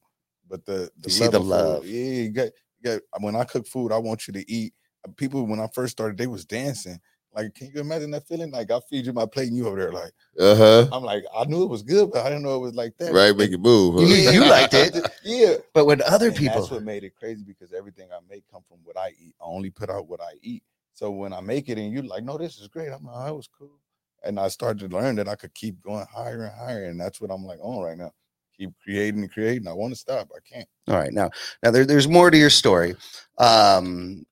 but 0.48 0.66
the, 0.66 0.92
the 1.00 1.08
You 1.08 1.10
see 1.10 1.28
the 1.28 1.38
of 1.38 1.44
food, 1.44 1.50
love. 1.50 1.86
Yeah, 1.86 2.22
you 2.22 2.30
got, 2.30 2.50
you 2.82 2.92
got, 2.92 3.02
when 3.22 3.36
I 3.36 3.44
cook 3.46 3.66
food, 3.66 3.92
I 3.92 3.98
want 3.98 4.28
you 4.28 4.34
to 4.34 4.52
eat. 4.52 4.74
People, 5.18 5.48
when 5.48 5.60
I 5.60 5.68
first 5.74 5.94
started, 5.94 6.18
they 6.18 6.28
was 6.28 6.46
dancing. 6.46 7.00
Like, 7.34 7.56
can 7.56 7.72
you 7.74 7.82
imagine 7.82 8.12
that 8.12 8.28
feeling? 8.28 8.52
Like, 8.52 8.72
I 8.72 8.80
feed 8.90 9.06
you 9.06 9.14
my 9.14 9.26
plate 9.26 9.48
and 9.48 9.58
you 9.58 9.68
over 9.68 9.78
there, 9.80 9.92
like, 9.92 10.12
uh 10.40 10.56
huh. 10.56 10.88
I'm 10.92 11.04
like, 11.04 11.24
I 11.36 11.46
knew 11.46 11.64
it 11.64 11.70
was 11.70 11.82
good, 11.84 12.12
but 12.12 12.26
I 12.26 12.30
didn't 12.30 12.44
know 12.44 12.56
it 12.56 12.60
was 12.60 12.76
like 12.76 12.98
that. 12.98 13.14
Right, 13.14 13.36
make 13.36 13.52
it 13.52 13.60
move. 13.60 13.96
huh? 13.96 14.02
You- 14.02 14.32
you 14.32 14.42
liked 14.50 14.74
it. 14.74 14.96
Yeah. 15.24 15.56
But 15.74 15.86
when 15.86 16.02
other 16.02 16.28
And 16.28 16.36
people, 16.36 16.60
That's 16.62 16.72
what 16.72 16.84
made 16.84 17.04
it 17.04 17.16
crazy 17.16 17.44
because 17.46 17.72
everything 17.74 18.10
I 18.12 18.18
make 18.30 18.44
come 18.52 18.64
from 18.68 18.80
what 18.84 18.98
I 18.98 19.10
eat. 19.20 19.36
I 19.40 19.46
only 19.46 19.70
put 19.70 19.90
out 19.90 20.08
what 20.08 20.20
I 20.20 20.34
eat. 20.42 20.64
So 20.94 21.10
when 21.12 21.32
I 21.32 21.40
make 21.42 21.70
it 21.70 21.78
and 21.78 21.94
you're 21.94 22.04
like, 22.04 22.24
no, 22.24 22.38
this 22.38 22.60
is 22.60 22.68
great. 22.68 22.90
I'm 22.90 23.06
like, 23.06 23.16
oh, 23.16 23.26
that 23.26 23.36
was 23.36 23.48
cool. 23.48 23.80
And 24.24 24.40
I 24.40 24.50
started 24.50 24.90
to 24.90 24.96
learn 24.98 25.16
that 25.16 25.28
I 25.30 25.36
could 25.36 25.54
keep 25.54 25.82
going 25.82 26.06
higher 26.14 26.44
and 26.44 26.54
higher. 26.54 26.86
And 26.86 27.00
that's 27.00 27.22
what 27.22 27.32
I'm 27.32 27.46
like 27.46 27.60
on 27.62 27.82
right 27.84 27.98
now. 27.98 28.12
Keep 28.58 28.72
creating 28.84 29.22
and 29.22 29.32
creating. 29.32 29.68
I 29.68 29.74
want 29.74 29.94
to 29.94 30.00
stop. 30.00 30.30
I 30.36 30.40
can't. 30.48 30.68
all 30.88 30.96
right, 30.98 31.14
now 31.14 31.30
now 31.64 31.72
there, 31.72 31.86
there's 31.86 32.08
more 32.08 32.30
to 32.30 32.38
your 32.38 32.50
story. 32.50 32.96
Um, 33.38 34.26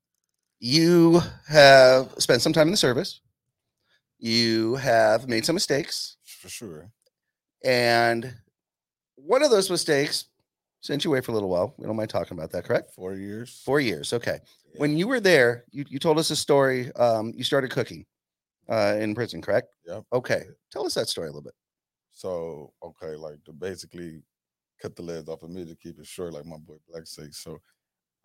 you 0.60 1.22
have 1.48 2.14
spent 2.18 2.42
some 2.42 2.54
time 2.54 2.68
in 2.68 2.72
the 2.72 2.78
service. 2.78 3.22
You 4.18 4.76
have 4.76 5.28
made 5.28 5.46
some 5.46 5.56
mistakes. 5.56 6.18
For 6.24 6.50
sure. 6.50 6.92
And 7.64 8.34
one 9.16 9.44
of 9.44 9.52
those 9.52 9.70
mistakes 9.70 10.26
sent 10.82 11.04
you 11.04 11.12
away 11.12 11.22
for 11.22 11.32
a 11.32 11.34
little 11.34 11.50
while. 11.50 11.74
We 11.78 11.86
don't 11.86 11.96
mind 11.96 12.10
talking 12.10 12.38
about 12.38 12.52
that, 12.52 12.66
correct? 12.66 12.92
Four 12.92 13.14
years. 13.14 13.62
Four 13.66 13.80
years. 13.80 14.14
Okay. 14.14 14.40
Yeah. 14.74 14.80
When 14.80 14.98
you 14.98 15.08
were 15.08 15.20
there, 15.20 15.66
you, 15.72 15.86
you 15.90 16.00
told 16.00 16.20
us 16.20 16.30
a 16.30 16.36
story. 16.36 16.94
Um, 16.96 17.34
you 17.36 17.44
started 17.44 17.72
cooking 17.72 18.06
uh, 18.70 18.96
in 19.00 19.16
prison, 19.16 19.42
correct? 19.42 19.76
Yep. 19.86 20.04
Okay. 20.14 20.44
Tell 20.72 20.86
us 20.86 20.94
that 20.96 21.08
story 21.08 21.28
a 21.28 21.32
little 21.32 21.42
bit. 21.42 21.54
So 22.12 22.74
okay, 22.84 23.16
like 23.16 23.42
to 23.46 23.54
basically 23.54 24.22
cut 24.82 24.96
the 24.96 25.02
legs 25.02 25.30
off 25.30 25.44
of 25.44 25.50
me 25.50 25.66
to 25.66 25.76
keep 25.76 26.00
it 26.00 26.06
short, 26.06 26.34
like 26.34 26.46
my 26.46 26.58
boy 26.58 26.76
Black 26.90 27.08
say. 27.08 27.30
So 27.32 27.60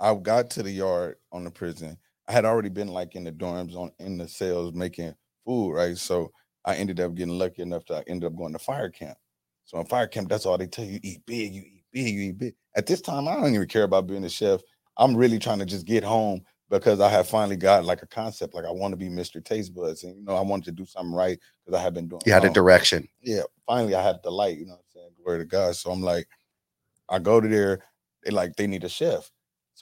I 0.00 0.12
got 0.14 0.50
to 0.50 0.62
the 0.62 0.70
yard 0.70 1.16
on 1.30 1.44
the 1.44 1.50
prison. 1.50 1.96
I 2.28 2.32
had 2.32 2.44
already 2.44 2.70
been 2.70 2.88
like 2.88 3.14
in 3.14 3.24
the 3.24 3.32
dorms 3.32 3.76
on 3.76 3.90
in 3.98 4.18
the 4.18 4.28
cells 4.28 4.72
making 4.72 5.14
food, 5.44 5.72
right? 5.72 5.96
So 5.96 6.30
I 6.64 6.76
ended 6.76 7.00
up 7.00 7.14
getting 7.14 7.38
lucky 7.38 7.62
enough 7.62 7.84
to 7.86 7.96
I 7.96 8.04
ended 8.06 8.26
up 8.26 8.36
going 8.36 8.52
to 8.52 8.58
fire 8.58 8.90
camp. 8.90 9.18
So 9.64 9.78
in 9.78 9.86
fire 9.86 10.06
camp, 10.06 10.28
that's 10.28 10.46
all 10.46 10.58
they 10.58 10.66
tell 10.66 10.84
you: 10.84 10.98
eat 11.02 11.24
big, 11.26 11.54
you 11.54 11.62
eat 11.62 11.84
big, 11.92 12.14
you 12.14 12.22
eat 12.22 12.38
big. 12.38 12.54
At 12.76 12.86
this 12.86 13.00
time, 13.00 13.28
I 13.28 13.34
don't 13.34 13.54
even 13.54 13.68
care 13.68 13.84
about 13.84 14.06
being 14.06 14.24
a 14.24 14.28
chef. 14.28 14.60
I'm 14.96 15.16
really 15.16 15.38
trying 15.38 15.58
to 15.58 15.66
just 15.66 15.86
get 15.86 16.04
home 16.04 16.42
because 16.70 17.00
I 17.00 17.08
have 17.08 17.28
finally 17.28 17.56
got 17.56 17.84
like 17.84 18.02
a 18.02 18.06
concept. 18.06 18.54
Like 18.54 18.64
I 18.64 18.70
want 18.70 18.92
to 18.92 18.96
be 18.96 19.08
Mr. 19.08 19.44
Taste 19.44 19.74
Buds, 19.74 20.04
and 20.04 20.16
you 20.16 20.24
know, 20.24 20.34
I 20.34 20.40
wanted 20.40 20.64
to 20.66 20.72
do 20.72 20.86
something 20.86 21.14
right 21.14 21.38
because 21.64 21.78
I 21.78 21.82
have 21.82 21.94
been 21.94 22.08
doing. 22.08 22.22
You 22.24 22.32
had 22.32 22.44
a 22.44 22.48
um, 22.48 22.52
direction. 22.52 23.08
yeah, 23.22 23.42
finally 23.66 23.94
I 23.94 24.02
had 24.02 24.16
the 24.22 24.30
light, 24.30 24.58
you 24.58 24.66
know 24.66 24.72
what 24.72 24.84
I'm 24.94 25.00
saying? 25.00 25.10
Glory 25.22 25.38
to 25.38 25.44
God. 25.44 25.76
So 25.76 25.90
I'm 25.90 26.02
like, 26.02 26.26
I 27.08 27.18
go 27.18 27.40
to 27.40 27.48
there, 27.48 27.84
they 28.24 28.30
like 28.30 28.56
they 28.56 28.66
need 28.66 28.84
a 28.84 28.88
chef. 28.88 29.30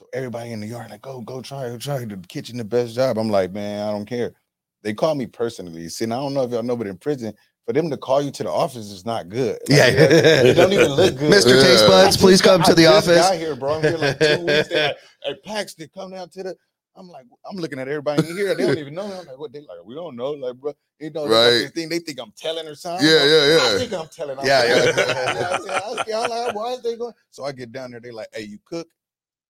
So 0.03 0.09
everybody 0.13 0.51
in 0.51 0.59
the 0.59 0.67
yard, 0.67 0.91
like, 0.91 1.01
go, 1.01 1.21
go 1.21 1.41
try, 1.41 1.69
go 1.69 1.77
try 1.77 2.03
the 2.03 2.17
kitchen, 2.27 2.57
the 2.57 2.65
best 2.65 2.95
job. 2.95 3.17
I'm 3.17 3.29
like, 3.29 3.53
man, 3.53 3.87
I 3.87 3.91
don't 3.91 4.05
care. 4.05 4.33
They 4.81 4.93
call 4.93 5.15
me 5.15 5.27
personally. 5.27 5.87
See, 5.87 6.03
and 6.03 6.13
I 6.13 6.17
don't 6.17 6.33
know 6.33 6.43
if 6.43 6.51
y'all 6.51 6.61
know, 6.63 6.75
but 6.75 6.87
in 6.87 6.97
prison, 6.97 7.33
for 7.65 7.71
them 7.71 7.89
to 7.89 7.95
call 7.95 8.21
you 8.21 8.29
to 8.31 8.43
the 8.43 8.51
office 8.51 8.91
is 8.91 9.05
not 9.05 9.29
good. 9.29 9.59
Like, 9.69 9.69
Yeah. 9.69 10.07
it 10.09 10.55
don't 10.55 10.73
even 10.73 10.91
look 10.91 11.15
good. 11.17 11.31
Mr. 11.31 11.61
Taste 11.61 11.83
Yeah. 11.83 11.87
Buds, 11.87 12.17
please 12.17 12.41
come 12.41 12.61
to 12.63 12.73
the 12.73 12.87
office. 12.87 13.15
Got 13.17 13.37
here, 13.37 13.55
bro. 13.55 13.75
I'm 13.75 13.81
here 13.83 13.97
like 13.97 14.19
two 14.19 14.41
weeks. 14.45 14.69
Like, 14.71 14.97
hey, 15.23 15.35
Paxton, 15.45 15.89
come 15.95 16.11
down 16.11 16.27
to 16.31 16.43
the. 16.43 16.55
I'm 16.97 17.07
like, 17.07 17.25
I'm 17.49 17.55
looking 17.55 17.79
at 17.79 17.87
everybody 17.87 18.29
in 18.29 18.35
here. 18.35 18.53
They 18.55 18.65
don't 18.65 18.77
even 18.77 18.93
know 18.93 19.07
me. 19.07 19.13
I'm 19.15 19.25
like, 19.25 19.39
what? 19.39 19.53
They 19.53 19.61
like, 19.61 19.85
we 19.85 19.95
don't 19.95 20.17
know. 20.17 20.31
Like, 20.31 20.55
bro, 20.55 20.73
you 20.99 21.11
know, 21.11 21.27
Right. 21.27 21.73
thing. 21.73 21.87
They 21.87 21.99
think 21.99 22.19
I'm 22.19 22.33
telling 22.35 22.67
or 22.67 22.75
something. 22.75 23.07
Yeah, 23.07 23.23
yeah, 23.23 23.47
yeah. 23.47 23.75
I 23.75 23.77
think 23.77 23.93
I'm 23.93 24.07
telling. 24.09 24.37
I'm 24.37 24.45
Yeah, 24.45 24.63
telling. 24.63 24.69
yeah. 24.69 24.91
You 24.91 24.95
know 24.97 25.47
what 25.63 26.07
I'm? 26.07 26.13
I 26.13 26.45
like, 26.45 26.55
why 26.55 26.73
is 26.73 26.81
they 26.83 26.97
going? 26.97 27.13
So 27.31 27.45
I 27.45 27.53
get 27.53 27.71
down 27.71 27.91
there. 27.91 28.01
They 28.01 28.11
like, 28.11 28.27
hey, 28.33 28.41
you 28.43 28.59
cook? 28.65 28.87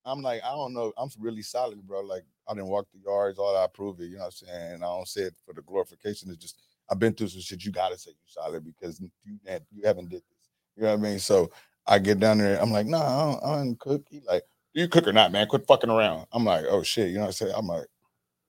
I'm 0.05 0.21
like, 0.21 0.41
I 0.43 0.51
don't 0.51 0.73
know. 0.73 0.91
I'm 0.97 1.09
really 1.19 1.41
solid, 1.41 1.81
bro. 1.87 2.01
Like, 2.01 2.23
I 2.47 2.53
didn't 2.53 2.67
walk 2.67 2.87
the 2.93 2.99
yards. 2.99 3.39
All 3.39 3.55
I 3.55 3.67
prove 3.73 3.99
it. 4.01 4.05
You 4.05 4.17
know 4.17 4.25
what 4.25 4.41
I'm 4.41 4.47
saying? 4.47 4.75
I 4.75 4.85
don't 4.85 5.07
say 5.07 5.21
it 5.21 5.35
for 5.45 5.53
the 5.53 5.61
glorification. 5.61 6.29
It's 6.29 6.41
just 6.41 6.61
I've 6.89 6.99
been 6.99 7.13
through 7.13 7.29
some 7.29 7.41
shit. 7.41 7.63
You 7.63 7.71
gotta 7.71 7.97
say 7.97 8.11
you 8.11 8.17
solid 8.27 8.65
because 8.65 8.99
you 8.99 9.09
you 9.25 9.81
haven't 9.83 10.09
did 10.09 10.21
this. 10.21 10.49
You 10.75 10.83
know 10.83 10.89
what 10.89 10.99
I 10.99 11.01
mean? 11.01 11.19
So 11.19 11.51
I 11.87 11.99
get 11.99 12.19
down 12.19 12.39
there. 12.39 12.61
I'm 12.61 12.71
like, 12.71 12.85
nah, 12.85 12.99
I 12.99 13.31
don't, 13.31 13.43
I 13.43 13.55
don't 13.57 13.79
cook. 13.79 14.03
He 14.09 14.21
like, 14.27 14.43
you 14.73 14.87
cook 14.87 15.07
or 15.07 15.13
not, 15.13 15.31
man? 15.31 15.47
Quit 15.47 15.67
fucking 15.67 15.89
around. 15.89 16.25
I'm 16.33 16.45
like, 16.45 16.65
oh 16.67 16.83
shit. 16.83 17.09
You 17.09 17.15
know 17.15 17.21
what 17.21 17.27
I'm 17.27 17.33
saying? 17.33 17.53
I'm 17.55 17.67
like, 17.67 17.85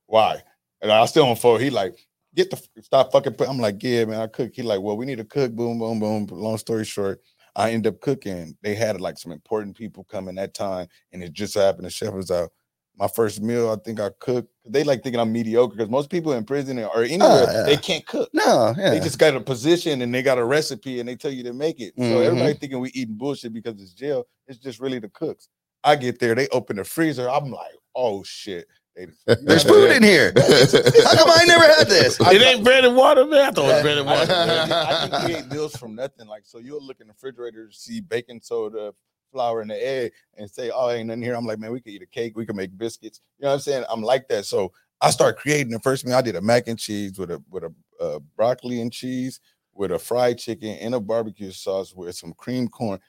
why? 0.06 0.42
And 0.82 0.90
I 0.90 1.04
still 1.06 1.26
on 1.26 1.36
for. 1.36 1.58
He 1.58 1.70
like, 1.70 1.96
get 2.34 2.50
the 2.50 2.60
stop 2.82 3.12
fucking. 3.12 3.34
Put, 3.34 3.48
I'm 3.48 3.58
like, 3.58 3.82
yeah, 3.82 4.04
man, 4.04 4.20
I 4.20 4.26
cook. 4.26 4.52
He 4.54 4.62
like, 4.62 4.80
well, 4.80 4.96
we 4.96 5.06
need 5.06 5.18
to 5.18 5.24
cook. 5.24 5.52
Boom, 5.52 5.78
boom, 5.78 6.00
boom. 6.00 6.26
Long 6.30 6.58
story 6.58 6.84
short, 6.84 7.20
I 7.56 7.70
end 7.70 7.86
up 7.86 8.00
cooking. 8.00 8.56
They 8.62 8.74
had 8.74 9.00
like 9.00 9.18
some 9.18 9.32
important 9.32 9.76
people 9.76 10.04
coming 10.04 10.34
that 10.36 10.54
time, 10.54 10.88
and 11.12 11.22
it 11.22 11.32
just 11.32 11.52
so 11.54 11.60
happened 11.60 11.86
the 11.86 11.90
chef 11.90 12.12
was 12.12 12.30
out. 12.30 12.50
My 12.96 13.08
first 13.08 13.42
meal, 13.42 13.70
I 13.70 13.76
think 13.84 13.98
I 13.98 14.10
cooked. 14.20 14.52
They 14.64 14.84
like 14.84 15.02
thinking 15.02 15.20
I'm 15.20 15.32
mediocre 15.32 15.74
because 15.74 15.90
most 15.90 16.10
people 16.10 16.32
in 16.32 16.44
prison 16.44 16.78
or 16.78 17.02
anywhere 17.02 17.46
yeah. 17.50 17.62
they 17.64 17.76
can't 17.76 18.06
cook. 18.06 18.28
No, 18.32 18.72
yeah. 18.78 18.90
They 18.90 19.00
just 19.00 19.18
got 19.18 19.34
a 19.34 19.40
position 19.40 20.00
and 20.00 20.14
they 20.14 20.22
got 20.22 20.38
a 20.38 20.44
recipe 20.44 21.00
and 21.00 21.08
they 21.08 21.16
tell 21.16 21.32
you 21.32 21.42
to 21.42 21.52
make 21.52 21.80
it. 21.80 21.92
So 21.98 22.02
Mhm. 22.02 22.24
everybody 22.24 22.54
thinking 22.54 22.78
we 22.78 22.90
eating 22.90 23.16
bullshit 23.16 23.52
because 23.52 23.80
it's 23.80 23.94
jail. 23.94 24.26
It's 24.46 24.58
just 24.58 24.78
really 24.78 25.00
the 25.00 25.08
cooks. 25.08 25.48
I 25.82 25.96
get 25.96 26.20
there, 26.20 26.36
they 26.36 26.46
open 26.48 26.76
the 26.76 26.84
freezer. 26.84 27.28
I'm 27.28 27.50
like, 27.50 27.74
oh 27.96 28.22
shit. 28.22 28.68
They- 28.96 29.06
There's 29.42 29.64
food 29.64 29.90
in 29.90 30.02
here. 30.02 30.32
How 30.36 31.16
come 31.16 31.30
I 31.30 31.44
never 31.46 31.64
had 31.64 31.88
this? 31.88 32.18
It 32.20 32.42
ain't 32.42 32.62
bread 32.64 32.84
and 32.84 32.96
water, 32.96 33.24
man. 33.26 33.40
I 33.48 33.50
thought 33.50 33.64
it 33.64 33.72
was 33.74 33.82
bread 33.82 33.98
and 33.98 34.06
water. 34.06 34.26
can, 34.26 34.46
man. 34.48 34.72
I 34.72 35.08
can 35.08 35.24
create 35.26 35.46
meals 35.50 35.76
from 35.76 35.94
nothing. 35.94 36.28
Like, 36.28 36.42
so 36.44 36.58
you'll 36.58 36.84
look 36.84 37.00
in 37.00 37.08
the 37.08 37.12
refrigerator, 37.12 37.68
see 37.72 38.00
baking 38.00 38.40
soda, 38.42 38.92
flour, 39.32 39.62
and 39.62 39.70
the 39.70 39.86
egg, 39.86 40.12
and 40.36 40.48
say, 40.48 40.70
"Oh, 40.72 40.90
ain't 40.90 41.08
nothing 41.08 41.22
here." 41.22 41.34
I'm 41.34 41.44
like, 41.46 41.58
man, 41.58 41.72
we 41.72 41.80
could 41.80 41.92
eat 41.92 42.02
a 42.02 42.06
cake, 42.06 42.36
we 42.36 42.46
could 42.46 42.54
make 42.56 42.76
biscuits. 42.78 43.20
You 43.38 43.44
know 43.44 43.48
what 43.48 43.54
I'm 43.54 43.60
saying? 43.60 43.84
I'm 43.90 44.02
like 44.02 44.28
that. 44.28 44.44
So 44.44 44.72
I 45.00 45.10
start 45.10 45.38
creating. 45.38 45.72
The 45.72 45.80
first 45.80 46.06
meal 46.06 46.14
I 46.14 46.22
did 46.22 46.36
a 46.36 46.40
mac 46.40 46.68
and 46.68 46.78
cheese 46.78 47.18
with 47.18 47.30
a 47.32 47.42
with 47.50 47.64
a 47.64 47.74
uh, 48.00 48.18
broccoli 48.36 48.80
and 48.80 48.92
cheese, 48.92 49.40
with 49.72 49.90
a 49.90 49.98
fried 49.98 50.38
chicken 50.38 50.68
and 50.80 50.94
a 50.94 51.00
barbecue 51.00 51.50
sauce 51.50 51.92
with 51.94 52.14
some 52.14 52.32
cream 52.34 52.68
corn. 52.68 53.00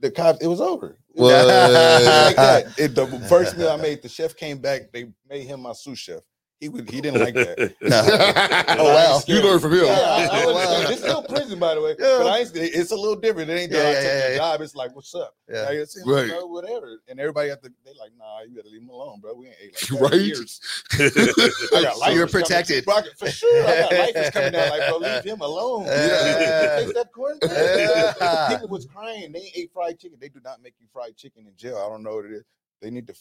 The, 0.00 0.10
cops, 0.10 0.40
it 0.40 0.46
was 0.46 0.60
over. 0.60 0.98
Like 1.16 2.36
that. 2.36 2.74
It- 2.78 2.94
the 2.94 3.06
first 3.28 3.56
meal 3.56 3.70
I 3.70 3.76
made, 3.82 4.02
the 4.02 4.08
chef 4.08 4.36
came 4.36 4.58
back. 4.58 4.92
They 4.92 5.10
made 5.28 5.46
him 5.46 5.60
my 5.62 5.72
sous 5.72 5.98
chef. 5.98 6.22
He 6.60 6.68
would 6.70 6.88
he 6.88 7.00
didn't 7.02 7.20
like 7.20 7.34
that. 7.34 7.74
Oh, 7.82 7.90
I 7.90 8.70
ain't 8.72 8.78
well. 8.78 9.20
scared. 9.20 9.38
You 9.38 9.44
learned 9.44 9.60
from 9.62 9.72
him. 9.72 9.84
Yeah, 9.84 9.92
I, 9.92 10.28
I 10.42 10.46
was- 10.46 10.54
well. 10.54 10.90
It's 10.90 11.00
still 11.00 11.22
prison, 11.22 11.58
by 11.58 11.74
the 11.74 11.82
way. 11.82 11.90
Yeah. 11.98 12.16
But 12.18 12.26
I 12.28 12.38
ain't, 12.40 12.50
it's 12.54 12.90
a 12.92 12.96
little 12.96 13.16
different. 13.16 13.50
It 13.50 13.54
ain't 13.54 13.72
Yeah, 13.72 13.78
that 13.78 13.86
I 13.86 13.90
yeah, 13.90 13.96
took 14.00 14.04
yeah, 14.04 14.26
the 14.28 14.32
yeah. 14.32 14.38
job. 14.38 14.60
It's 14.62 14.74
like, 14.74 14.94
what's 14.96 15.14
up? 15.14 15.34
Yeah. 15.50 15.62
Like, 15.62 15.74
it's, 15.74 16.02
Right. 16.06 16.28
bro, 16.28 16.46
whatever. 16.46 17.00
And 17.08 17.20
everybody 17.20 17.50
at 17.50 17.62
the 17.62 17.70
they 17.84 17.92
like, 17.98 18.12
nah, 18.18 18.40
you 18.48 18.56
gotta 18.56 18.68
leave 18.68 18.82
him 18.82 18.88
alone, 18.88 19.20
bro. 19.20 19.34
We 19.34 19.46
ain't 19.48 19.56
ate 19.62 19.74
like 19.74 19.80
that 20.00 20.14
in 20.14 20.18
Right? 20.18 20.26
years. 20.26 20.60
I 20.92 20.98
got 20.98 21.12
So 21.12 21.78
you're 21.80 21.82
lifers 21.82 21.98
coming- 22.00 22.28
protected. 22.28 22.84
Bro, 22.84 22.94
I 22.94 23.00
got- 23.02 23.18
for 23.18 23.30
sure. 23.30 23.64
I 23.66 23.76
got 23.80 23.92
lifers 23.92 24.30
coming 24.30 24.52
down 24.52 24.70
like, 24.70 24.88
bro, 24.88 24.96
leave 24.98 25.24
him 25.24 25.40
alone. 25.40 25.84
Yeah. 25.86 26.80
Taste 26.80 26.94
that 26.94 27.12
corn. 27.14 27.38
Yeah. 27.42 28.48
People 28.50 28.68
was 28.68 28.86
crying. 28.86 29.32
They 29.32 29.52
ate 29.54 29.70
fried 29.72 29.98
chicken. 29.98 30.18
They 30.20 30.28
do 30.28 30.40
not 30.44 30.62
make 30.62 30.74
you 30.80 30.86
fried 30.92 31.16
chicken 31.16 31.46
in 31.46 31.54
jail. 31.56 31.76
I 31.76 31.88
don't 31.88 32.02
know 32.02 32.16
what 32.16 32.24
it 32.26 32.32
is. 32.32 32.44
They 32.82 32.90
need 32.90 33.06
to. 33.08 33.14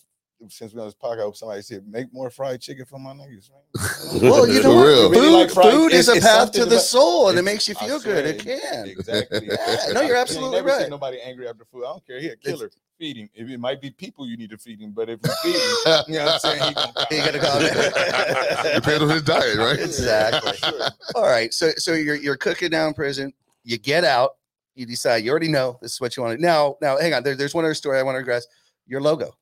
Since 0.50 0.74
we 0.74 0.82
on 0.82 0.88
this 0.88 0.94
podcast, 0.96 1.20
I 1.20 1.22
hope 1.22 1.38
somebody 1.38 1.62
said 1.62 1.88
make 1.88 2.14
more 2.14 2.30
fried 2.30 2.62
chicken 2.62 2.86
for 2.86 3.00
my 3.00 3.14
niggas. 3.14 3.50
Man. 3.52 4.22
Well, 4.32 4.48
you 4.48 4.62
know 4.62 4.76
what? 4.76 4.86
real. 4.86 5.12
Food, 5.14 5.32
like 5.34 5.50
fried- 5.50 5.72
food 5.74 5.94
is 5.94 6.08
a 6.10 6.20
path 6.20 6.52
to 6.52 6.66
the 6.66 6.76
about- 6.76 6.82
soul, 6.82 7.30
and 7.30 7.38
it 7.38 7.42
It's- 7.42 7.54
makes 7.54 7.68
you 7.68 7.76
feel 7.76 8.00
swear, 8.00 8.22
good. 8.22 8.26
It 8.36 8.44
can. 8.44 8.88
Exactly. 8.90 9.48
Yeah, 9.50 9.94
no, 9.94 10.02
you're 10.02 10.10
You 10.10 10.10
ain't 10.10 10.18
absolutely 10.18 10.58
never 10.58 10.70
seen 10.72 10.80
right. 10.82 10.90
nobody 10.90 11.20
angry 11.22 11.48
after 11.48 11.66
food. 11.66 11.84
I 11.86 11.88
don't 11.92 12.06
care. 12.06 12.20
He 12.20 12.28
a 12.28 12.36
killer. 12.36 12.70
Feed 13.00 13.18
him. 13.18 13.30
If 13.34 13.50
it 13.50 13.60
might 13.60 13.82
be 13.82 13.92
people 13.92 14.28
you 14.28 14.38
need 14.38 14.50
to 14.52 14.58
feed 14.58 14.80
him, 14.80 14.92
but 14.92 15.10
if 15.10 15.20
you 15.24 15.32
feed 15.44 15.56
him, 15.56 16.04
you 16.08 16.14
know 16.20 16.26
what 16.26 16.34
I'm 16.34 16.40
saying? 16.40 16.64
He 16.68 16.74
gonna, 16.74 17.08
He 17.10 17.18
gonna 17.18 17.40
come. 17.40 18.74
Depends 18.76 19.04
on 19.04 19.10
his 19.10 19.24
diet, 19.24 19.58
right? 19.58 19.80
Exactly. 19.80 20.58
Sure. 20.58 20.82
All 21.16 21.24
right. 21.24 21.54
So 21.54 21.72
so 21.78 21.94
you're 21.94 22.16
you're 22.16 22.38
cooking 22.38 22.70
down 22.70 22.90
in 22.90 22.94
prison. 22.94 23.34
You 23.64 23.78
get 23.78 24.04
out. 24.04 24.32
You 24.76 24.86
decide. 24.86 25.24
You 25.24 25.32
already 25.32 25.48
know 25.50 25.78
this 25.82 25.94
is 25.94 26.02
what 26.02 26.16
you 26.16 26.24
want 26.24 26.38
to. 26.38 26.42
Now 26.42 26.78
now 26.82 26.98
hang 26.98 27.14
on. 27.14 27.24
There, 27.24 27.36
there's 27.36 27.54
one 27.54 27.66
other 27.66 27.74
story 27.74 28.00
I 28.00 28.04
want 28.04 28.16
to 28.16 28.20
address. 28.20 28.46
Your 28.88 29.02
logo. 29.02 29.36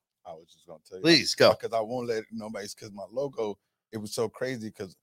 I 0.74 0.78
gonna 0.78 0.84
tell 0.88 0.98
you. 0.98 1.04
Please 1.04 1.36
go. 1.36 1.52
because 1.52 1.74
I 1.76 1.82
won't 1.82 2.08
let 2.08 2.24
nobody. 2.32 2.68
Because 2.76 2.92
my 2.94 3.04
logo, 3.12 3.58
it 3.92 3.98
was 3.98 4.14
so 4.14 4.30
crazy. 4.30 4.68
Because 4.68 4.96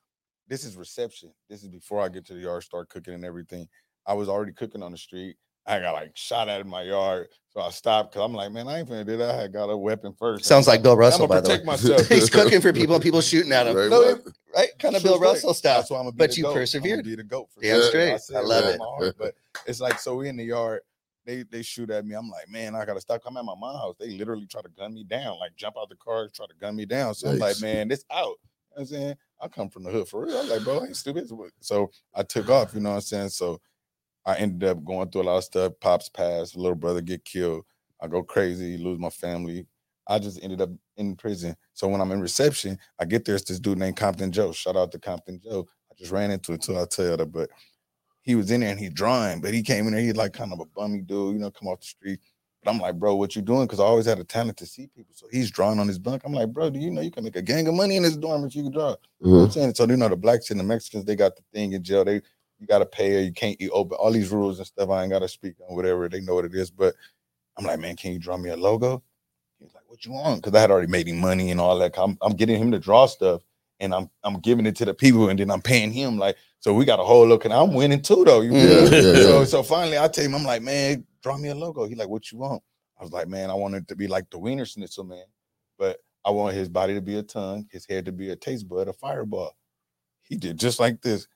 this 0.49 0.65
is 0.65 0.77
reception. 0.77 1.33
This 1.49 1.63
is 1.63 1.69
before 1.69 2.01
I 2.01 2.09
get 2.09 2.27
to 2.27 2.35
the 2.35 2.41
yard, 2.41 2.63
start 2.63 2.89
cooking 2.89 3.15
and 3.15 3.25
everything. 3.25 3.69
I 4.07 4.15
was 4.15 4.29
already 4.29 4.53
cooking 4.53 4.83
on 4.83 4.93
the 4.93 4.99
street. 4.99 5.37
I 5.67 5.79
got 5.79 5.93
like 5.93 6.13
shot 6.15 6.49
at 6.49 6.61
in 6.61 6.69
my 6.69 6.83
yard, 6.83 7.29
so 7.51 7.61
I 7.61 7.71
stopped 7.71 8.13
because 8.13 8.25
I'm 8.25 8.35
like, 8.35 8.51
man, 8.51 8.67
I 8.67 8.79
ain't 8.81 8.89
finna 8.89 9.07
do 9.07 9.17
that. 9.19 9.39
I 9.39 9.47
got 9.47 9.67
a 9.67 9.77
weapon 9.77 10.15
first. 10.19 10.45
Sounds 10.47 10.67
like 10.67 10.83
Bill 10.83 10.97
Russell, 10.97 11.25
I'm 11.25 11.29
by 11.29 11.41
gonna 11.43 11.59
the 11.59 11.61
way. 11.61 11.65
myself. 11.65 12.09
He's 12.09 12.31
cooking 12.31 12.61
for 12.61 12.73
people 12.73 12.99
people 13.01 13.21
shooting 13.21 13.53
at 13.53 13.67
him. 13.67 13.77
Right, 13.77 13.91
No, 13.91 14.01
what? 14.01 14.23
Right? 14.57 14.69
Kind 14.79 14.97
of 14.97 15.03
Bill. 15.03 15.21
Russell 15.21 15.55
style. 15.55 15.79
That's 15.79 15.91
why 15.91 15.99
I'm 15.99 16.05
gonna 16.05 16.13
be 16.13 16.19
But 16.19 16.37
you 16.37 16.45
goat. 16.45 16.55
Persevered. 16.55 17.05
Be 17.05 17.15
the 17.15 17.23
goat. 17.23 17.49
Damn 17.61 17.77
sure. 17.77 17.89
straight. 17.89 18.21
said 18.21 18.37
I 18.39 18.41
love 18.41 18.65
it. 18.65 18.81
heart, 18.81 19.15
But 19.19 19.35
it's 19.67 19.81
like 19.81 19.99
so 20.01 20.17
we 20.17 20.29
in 20.29 20.37
the 20.37 20.45
yard. 20.45 20.81
They 21.31 21.45
they 21.45 21.63
shoot 21.63 21.91
at 21.91 22.05
me. 22.05 22.17
I'm 22.17 22.29
like, 22.29 22.49
man, 22.49 22.75
I 22.75 22.85
gotta 22.85 23.01
stop. 23.01 23.23
I'm 23.25 23.37
at 23.37 23.45
my 23.45 23.55
mom's 23.55 23.79
house. 23.79 23.95
They 24.01 24.11
literally 24.11 24.47
try 24.47 24.63
to 24.63 24.69
gun 24.69 24.93
me 24.93 25.05
down, 25.05 25.39
like 25.39 25.55
jump 25.55 25.77
out 25.79 25.89
the 25.89 25.95
car, 25.95 26.29
try 26.29 26.47
to 26.47 26.55
gun 26.61 26.75
me 26.75 26.87
down. 26.87 27.15
So 27.15 27.29
I'm 27.29 27.39
like, 27.39 27.61
man, 27.61 27.87
this 27.87 28.05
out. 28.11 28.35
You 28.71 28.77
know 28.77 28.81
I'm 28.81 28.87
saying 28.87 29.17
I 29.41 29.47
come 29.47 29.71
from 29.71 29.85
the 29.85 29.91
hood 29.91 30.09
for 30.09 30.25
real. 30.25 30.37
I'm 30.37 30.49
like, 30.49 30.65
bro, 30.65 30.81
I 30.81 30.87
ain't 30.87 30.97
stupid. 30.97 31.31
So 31.61 31.93
I 32.15 32.25
took 32.25 32.51
off. 32.51 32.75
You 32.75 32.81
know 32.81 32.91
what 32.91 32.97
I'm 32.97 33.03
saying? 33.03 33.29
So 33.29 33.61
I 34.27 34.37
ended 34.37 34.69
up 34.69 34.85
going 34.85 35.09
through 35.11 35.23
a 35.23 35.25
lot 35.25 35.39
of 35.39 35.45
stuff. 35.45 35.73
Pops 35.81 36.09
passed, 36.09 36.57
little 36.57 36.75
brother 36.75 37.01
get 37.01 37.25
killed. 37.25 37.65
I 38.01 38.09
go 38.09 38.25
crazy, 38.25 38.77
lose 38.77 38.99
my 38.99 39.11
family. 39.11 39.67
I 40.09 40.19
just 40.19 40.43
ended 40.43 40.61
up 40.61 40.71
in 40.97 41.15
prison. 41.15 41.55
So 41.75 41.87
when 41.87 42.01
I'm 42.01 42.11
in 42.11 42.21
reception, 42.21 42.77
I 42.99 43.05
get 43.05 43.25
there. 43.25 43.37
It's 43.37 43.45
this 43.45 43.61
dude 43.61 43.79
named 43.79 43.97
Compton 43.97 44.33
Joe. 44.33 44.51
Shout 44.51 44.77
out 44.77 44.91
to 44.93 44.99
Compton 44.99 45.41
Joe. 45.41 45.69
I 45.91 45.95
just 45.97 46.11
ran 46.11 46.33
into 46.33 46.55
it 46.55 46.63
too. 46.63 46.75
I'll 46.75 46.89
tell 46.89 47.11
you 47.11 47.17
that. 47.17 47.27
But 47.27 47.51
he 48.23 48.35
was 48.35 48.51
in 48.51 48.61
there 48.61 48.71
and 48.71 48.79
he 48.81 48.89
drawing, 48.89 49.41
but 49.41 49.55
he 49.55 49.63
came 49.63 49.87
in 49.87 49.93
there. 49.95 50.03
He's 50.03 50.17
like 50.17 50.33
kind 50.33 50.53
of 50.53 50.61
a 50.61 50.67
bummy 50.67 51.01
dude, 51.01 51.35
you 51.35 51.41
know, 51.41 51.51
come 51.51 51.69
off 51.69 51.81
the 51.81 51.87
street. 51.87 52.21
But 52.63 52.71
I'm 52.73 52.79
like, 52.79 52.97
bro, 52.99 53.15
what 53.17 53.35
you 53.35 53.43
doing? 53.43 53.67
Because 53.67 53.81
I 53.81 53.85
always 53.85 54.07
had 54.07 54.19
a 54.19 54.25
talent 54.25 54.59
to 54.59 54.67
see 54.67 54.89
people. 54.89 55.15
So 55.15 55.27
he's 55.33 55.51
drawing 55.51 55.79
on 55.79 55.89
his 55.89 55.99
bunk. 55.99 56.23
I'm 56.25 56.33
like, 56.35 56.49
bro, 56.53 56.71
do 56.71 56.79
you 56.79 56.91
know 56.91 57.01
you 57.01 57.11
can 57.11 57.25
make 57.25 57.37
a 57.37 57.43
gang 57.43 57.67
of 57.69 57.75
money 57.75 57.97
in 57.97 58.03
this 58.03 58.17
dorm 58.17 58.45
if 58.45 58.55
you 58.55 58.65
can 58.65 58.73
draw? 58.73 58.91
You 58.91 59.31
know 59.33 59.45
I'm 59.45 59.49
Mhm. 59.49 59.53
saying? 59.53 59.75
So 59.75 59.87
you 59.87 59.97
know 59.97 60.09
the 60.09 60.17
blacks 60.17 60.51
and 60.51 60.61
the 60.61 60.65
Mexicans, 60.65 61.05
they 61.07 61.17
got 61.17 61.37
the 61.37 61.43
thing 61.53 61.73
in 61.73 61.83
jail. 61.83 62.05
They 62.05 62.21
you 62.61 62.67
gotta 62.67 62.85
pay 62.87 63.17
or 63.17 63.21
you 63.21 63.33
can't 63.33 63.57
eat 63.59 63.71
open. 63.73 63.97
All 63.99 64.11
these 64.13 64.31
rules 64.31 64.59
and 64.59 64.67
stuff. 64.67 64.91
I 64.91 65.03
ain't 65.03 65.13
gotta 65.13 65.29
speak 65.29 65.55
on 65.67 65.75
whatever. 65.75 66.09
They 66.11 66.21
know 66.21 66.35
what 66.35 66.45
it 66.45 66.55
is. 66.55 66.71
But 66.71 66.95
I'm 67.57 67.65
like, 67.65 67.81
man, 67.81 67.97
can 67.97 68.13
you 68.13 68.19
draw 68.19 68.37
me 68.37 68.51
a 68.51 68.57
logo? 68.57 69.03
He's 69.61 69.75
like, 69.75 69.85
what 69.89 70.05
you 70.05 70.13
want? 70.13 70.43
Because 70.43 70.57
I 70.57 70.61
had 70.63 70.71
already 70.71 70.89
made 70.89 71.09
him 71.09 71.19
money 71.21 71.51
and 71.51 71.61
all 71.61 71.79
that. 71.79 71.99
I'm, 71.99 72.19
I'm 72.23 72.35
getting 72.35 72.61
him 72.61 72.71
to 72.73 72.79
draw 72.79 73.07
stuff 73.07 73.43
and 73.81 73.95
I'm 73.95 74.11
I'm 74.23 74.39
giving 74.41 74.67
it 74.67 74.77
to 74.77 74.85
the 74.85 74.95
people 74.95 75.29
and 75.29 75.39
then 75.39 75.51
I'm 75.51 75.63
paying 75.63 75.91
him. 75.93 76.19
Like, 76.19 76.37
so 76.61 76.75
we 76.75 76.85
got 76.85 77.01
a 77.01 77.05
whole 77.05 77.27
look 77.27 77.45
and 77.45 77.55
I'm 77.55 77.75
winning 77.75 78.03
too, 78.03 78.25
though. 78.25 78.43
You 78.43 78.53
Yeah, 78.53 78.85
yeah, 78.85 78.91
yeah. 78.91 79.23
So 79.23 79.45
so 79.45 79.63
finally 79.63 79.99
I 79.99 80.09
tell 80.09 80.25
him, 80.25 80.35
I'm 80.35 80.45
like, 80.45 80.63
man, 80.63 81.05
draw 81.23 81.37
me 81.37 81.49
a 81.49 81.55
logo. 81.55 81.87
He 81.87 81.95
like, 81.95 82.09
what 82.09 82.31
you 82.31 82.39
want? 82.39 82.63
I 82.99 83.03
was 83.03 83.13
like, 83.13 83.29
man, 83.29 83.51
I 83.51 83.55
want 83.55 83.75
it 83.75 83.89
to 83.89 83.97
be 83.97 84.07
like 84.07 84.29
the 84.31 84.39
Wiener 84.39 84.67
Schnitzel 84.67 85.05
man, 85.05 85.25
but 85.79 85.99
I 86.25 86.31
want 86.31 86.55
his 86.55 86.69
body 86.69 86.95
to 86.95 87.01
be 87.01 87.17
a 87.17 87.23
tongue, 87.23 87.67
his 87.71 87.87
head 87.87 88.05
to 88.05 88.13
be 88.13 88.31
a 88.31 88.37
taste 88.37 88.69
bud, 88.69 88.89
a 88.89 88.93
fireball. 88.93 89.57
He 90.23 90.37
did 90.37 90.59
just 90.59 90.79
like 90.79 91.01
this. 91.01 91.27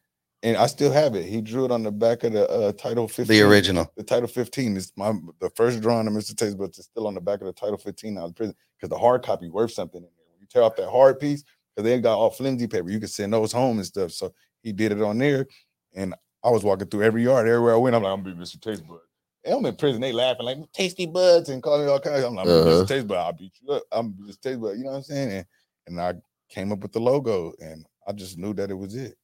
And 0.42 0.58
I 0.58 0.66
still 0.66 0.92
have 0.92 1.14
it. 1.14 1.24
He 1.24 1.40
drew 1.40 1.64
it 1.64 1.70
on 1.70 1.82
the 1.82 1.90
back 1.90 2.22
of 2.22 2.34
the 2.34 2.46
uh, 2.50 2.72
title 2.72 3.08
15. 3.08 3.26
The 3.34 3.40
original. 3.40 3.90
The 3.96 4.02
title 4.02 4.28
15 4.28 4.76
is 4.76 4.92
my 4.94 5.14
the 5.40 5.48
first 5.56 5.80
drawing 5.80 6.06
of 6.06 6.12
Mr. 6.12 6.36
Taste, 6.36 6.58
but 6.58 6.64
it's 6.64 6.84
still 6.84 7.06
on 7.06 7.14
the 7.14 7.20
back 7.20 7.40
of 7.40 7.46
the 7.46 7.54
title 7.54 7.78
15 7.78 8.18
out 8.18 8.28
of 8.28 8.36
prison 8.36 8.54
because 8.76 8.90
the 8.90 8.98
hard 8.98 9.22
copy 9.22 9.48
worth 9.48 9.72
something 9.72 10.02
in 10.02 10.02
there. 10.02 10.26
When 10.30 10.40
you 10.40 10.46
tear 10.46 10.62
off 10.62 10.76
that 10.76 10.90
hard 10.90 11.18
piece, 11.18 11.44
because 11.74 11.88
they 11.90 12.00
got 12.00 12.16
all 12.18 12.30
flimsy 12.30 12.66
paper, 12.66 12.90
you 12.90 12.98
can 12.98 13.08
send 13.08 13.32
those 13.32 13.52
home 13.52 13.78
and 13.78 13.86
stuff. 13.86 14.12
So 14.12 14.32
he 14.62 14.72
did 14.72 14.92
it 14.92 15.02
on 15.02 15.18
there. 15.18 15.46
And 15.94 16.14
I 16.42 16.50
was 16.50 16.62
walking 16.64 16.88
through 16.88 17.02
every 17.02 17.22
yard, 17.24 17.48
everywhere 17.48 17.74
I 17.74 17.78
went. 17.78 17.96
I'm 17.96 18.02
like, 18.02 18.12
I'm 18.12 18.22
gonna 18.22 18.34
be 18.36 18.40
Mr. 18.42 18.60
Taste 18.60 18.86
Bud. 18.86 18.98
And 19.44 19.54
I'm 19.54 19.66
in 19.66 19.76
prison, 19.76 20.00
they 20.00 20.12
laughing 20.12 20.46
like 20.46 20.58
tasty 20.72 21.06
buds 21.06 21.48
and 21.50 21.62
calling 21.62 21.84
me 21.86 21.90
all 21.92 22.00
kinds. 22.00 22.24
I'm 22.24 22.34
like, 22.34 22.46
Uh-huh. 22.46 22.82
Mr. 22.84 22.88
Taste 22.88 23.06
Bud, 23.06 23.16
I'll 23.18 23.32
beat 23.32 23.52
you 23.60 23.72
up. 23.74 23.82
I'm 23.92 24.12
Mr. 24.14 24.40
Taste 24.40 24.60
Bud, 24.60 24.76
you 24.76 24.84
know 24.84 24.90
what 24.90 24.96
I'm 24.98 25.02
saying? 25.02 25.32
And, 25.32 25.46
and 25.86 26.00
I 26.00 26.14
came 26.48 26.72
up 26.72 26.80
with 26.80 26.92
the 26.92 27.00
logo 27.00 27.52
and 27.60 27.84
I 28.06 28.12
just 28.12 28.38
knew 28.38 28.52
that 28.54 28.70
it 28.70 28.74
was 28.74 28.94
it. 28.94 29.14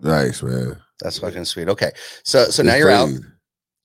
Nice, 0.00 0.42
man. 0.42 0.80
That's 1.00 1.18
Yeah. 1.18 1.28
fucking 1.28 1.44
sweet. 1.44 1.68
Okay. 1.68 1.92
So 2.24 2.46
so 2.46 2.62
now 2.62 2.74
you're 2.74 2.90
out 2.90 3.08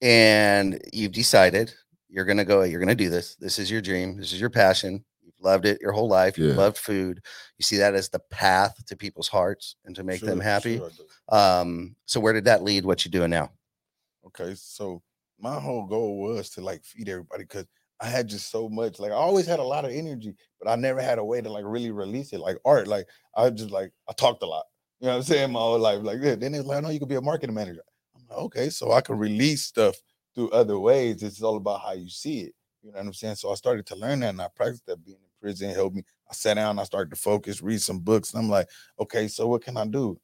and 0.02 0.80
you've 0.94 1.12
decided 1.12 1.74
you're 2.10 2.26
gonna 2.26 2.46
go, 2.46 2.64
you're 2.64 2.80
gonna 2.80 2.96
do 2.96 3.10
this. 3.10 3.36
This 3.36 3.60
is 3.60 3.70
your 3.70 3.82
dream, 3.82 4.18
this 4.18 4.34
is 4.34 4.40
your 4.40 4.50
passion. 4.50 5.04
You've 5.38 5.46
loved 5.46 5.66
it 5.66 5.82
your 5.82 5.92
whole 5.92 6.08
life, 6.08 6.38
you've 6.38 6.50
Yeah. 6.52 6.56
loved 6.58 6.78
food. 6.78 7.24
You 7.58 7.64
see 7.64 7.78
that 7.78 7.96
as 7.96 8.10
the 8.10 8.20
path 8.20 8.86
to 8.86 8.96
people's 8.96 9.28
hearts 9.28 9.76
and 9.86 9.96
to 9.96 10.04
make 10.04 10.22
them 10.22 10.40
happy. 10.40 10.78
sure 10.78 10.92
Um, 11.30 11.96
so 12.06 12.20
where 12.20 12.34
did 12.34 12.46
that 12.46 12.64
lead 12.64 12.86
what 12.86 13.06
you 13.06 13.12
doing 13.12 13.30
now? 13.30 13.52
Okay, 14.26 14.56
so 14.56 15.02
my 15.40 15.60
whole 15.60 15.86
goal 15.86 16.20
was 16.20 16.50
to 16.52 16.62
like 16.62 16.84
feed 16.84 17.10
everybody 17.10 17.44
because 17.44 17.66
I 18.00 18.08
had 18.08 18.28
just 18.28 18.50
so 18.50 18.70
much. 18.70 19.00
Like 19.00 19.12
I 19.12 19.16
always 19.16 19.46
had 19.46 19.60
a 19.60 19.64
lot 19.64 19.86
of 19.86 19.92
energy, 19.92 20.36
but 20.60 20.70
I 20.70 20.76
never 20.76 21.02
had 21.02 21.20
a 21.20 21.24
way 21.26 21.42
to 21.42 21.50
like 21.50 21.66
really 21.66 21.92
release 21.92 22.34
it. 22.34 22.40
Like 22.40 22.58
art, 22.66 22.88
like 22.88 23.08
I 23.36 23.50
just 23.50 23.72
like 23.72 23.92
I 24.10 24.14
talked 24.14 24.44
a 24.44 24.46
lot. 24.46 24.66
You 25.00 25.08
know 25.08 25.14
what 25.14 25.18
I'm 25.18 25.24
saying? 25.24 25.52
My 25.52 25.60
whole 25.60 25.80
life, 25.80 26.02
like 26.02 26.22
that. 26.22 26.40
Then 26.40 26.56
it's 26.56 26.66
like, 26.66 26.82
no, 26.84 26.90
you 26.90 27.00
could 27.00 27.10
be 27.10 27.16
a 27.16 27.22
marketing 27.22 27.56
manager. 27.56 27.84
I'm 28.16 28.24
like, 28.30 28.38
okay, 28.46 28.70
so 28.70 28.92
I 28.92 29.02
can 29.02 29.18
release 29.18 29.64
stuff 29.64 29.96
through 30.34 30.50
other 30.50 30.80
ways. 30.80 31.22
It's 31.24 31.42
all 31.42 31.58
about 31.58 31.82
how 31.82 31.94
you 31.94 32.10
see 32.10 32.42
it. 32.42 32.56
You 32.82 32.92
know 32.92 32.98
what 33.00 33.08
I'm 33.08 33.14
saying? 33.14 33.36
So 33.36 33.52
I 33.52 33.56
started 33.56 33.86
to 33.88 33.96
learn 33.96 34.22
that 34.22 34.30
and 34.30 34.42
I 34.42 34.48
practiced 34.56 34.86
that 34.88 35.04
being 35.04 35.18
in 35.18 35.27
prison 35.40 35.74
helped 35.74 35.96
me. 35.96 36.04
I 36.30 36.34
sat 36.34 36.56
down, 36.56 36.80
I 36.80 36.84
started 36.84 37.10
to 37.12 37.16
focus, 37.16 37.62
read 37.62 37.82
some 37.82 38.00
books, 38.00 38.34
and 38.34 38.44
I'm 38.44 38.50
like, 38.50 38.68
okay, 39.00 39.28
so 39.28 39.48
what 39.48 39.64
can 39.64 39.78
I 39.78 39.86
do? 39.86 40.20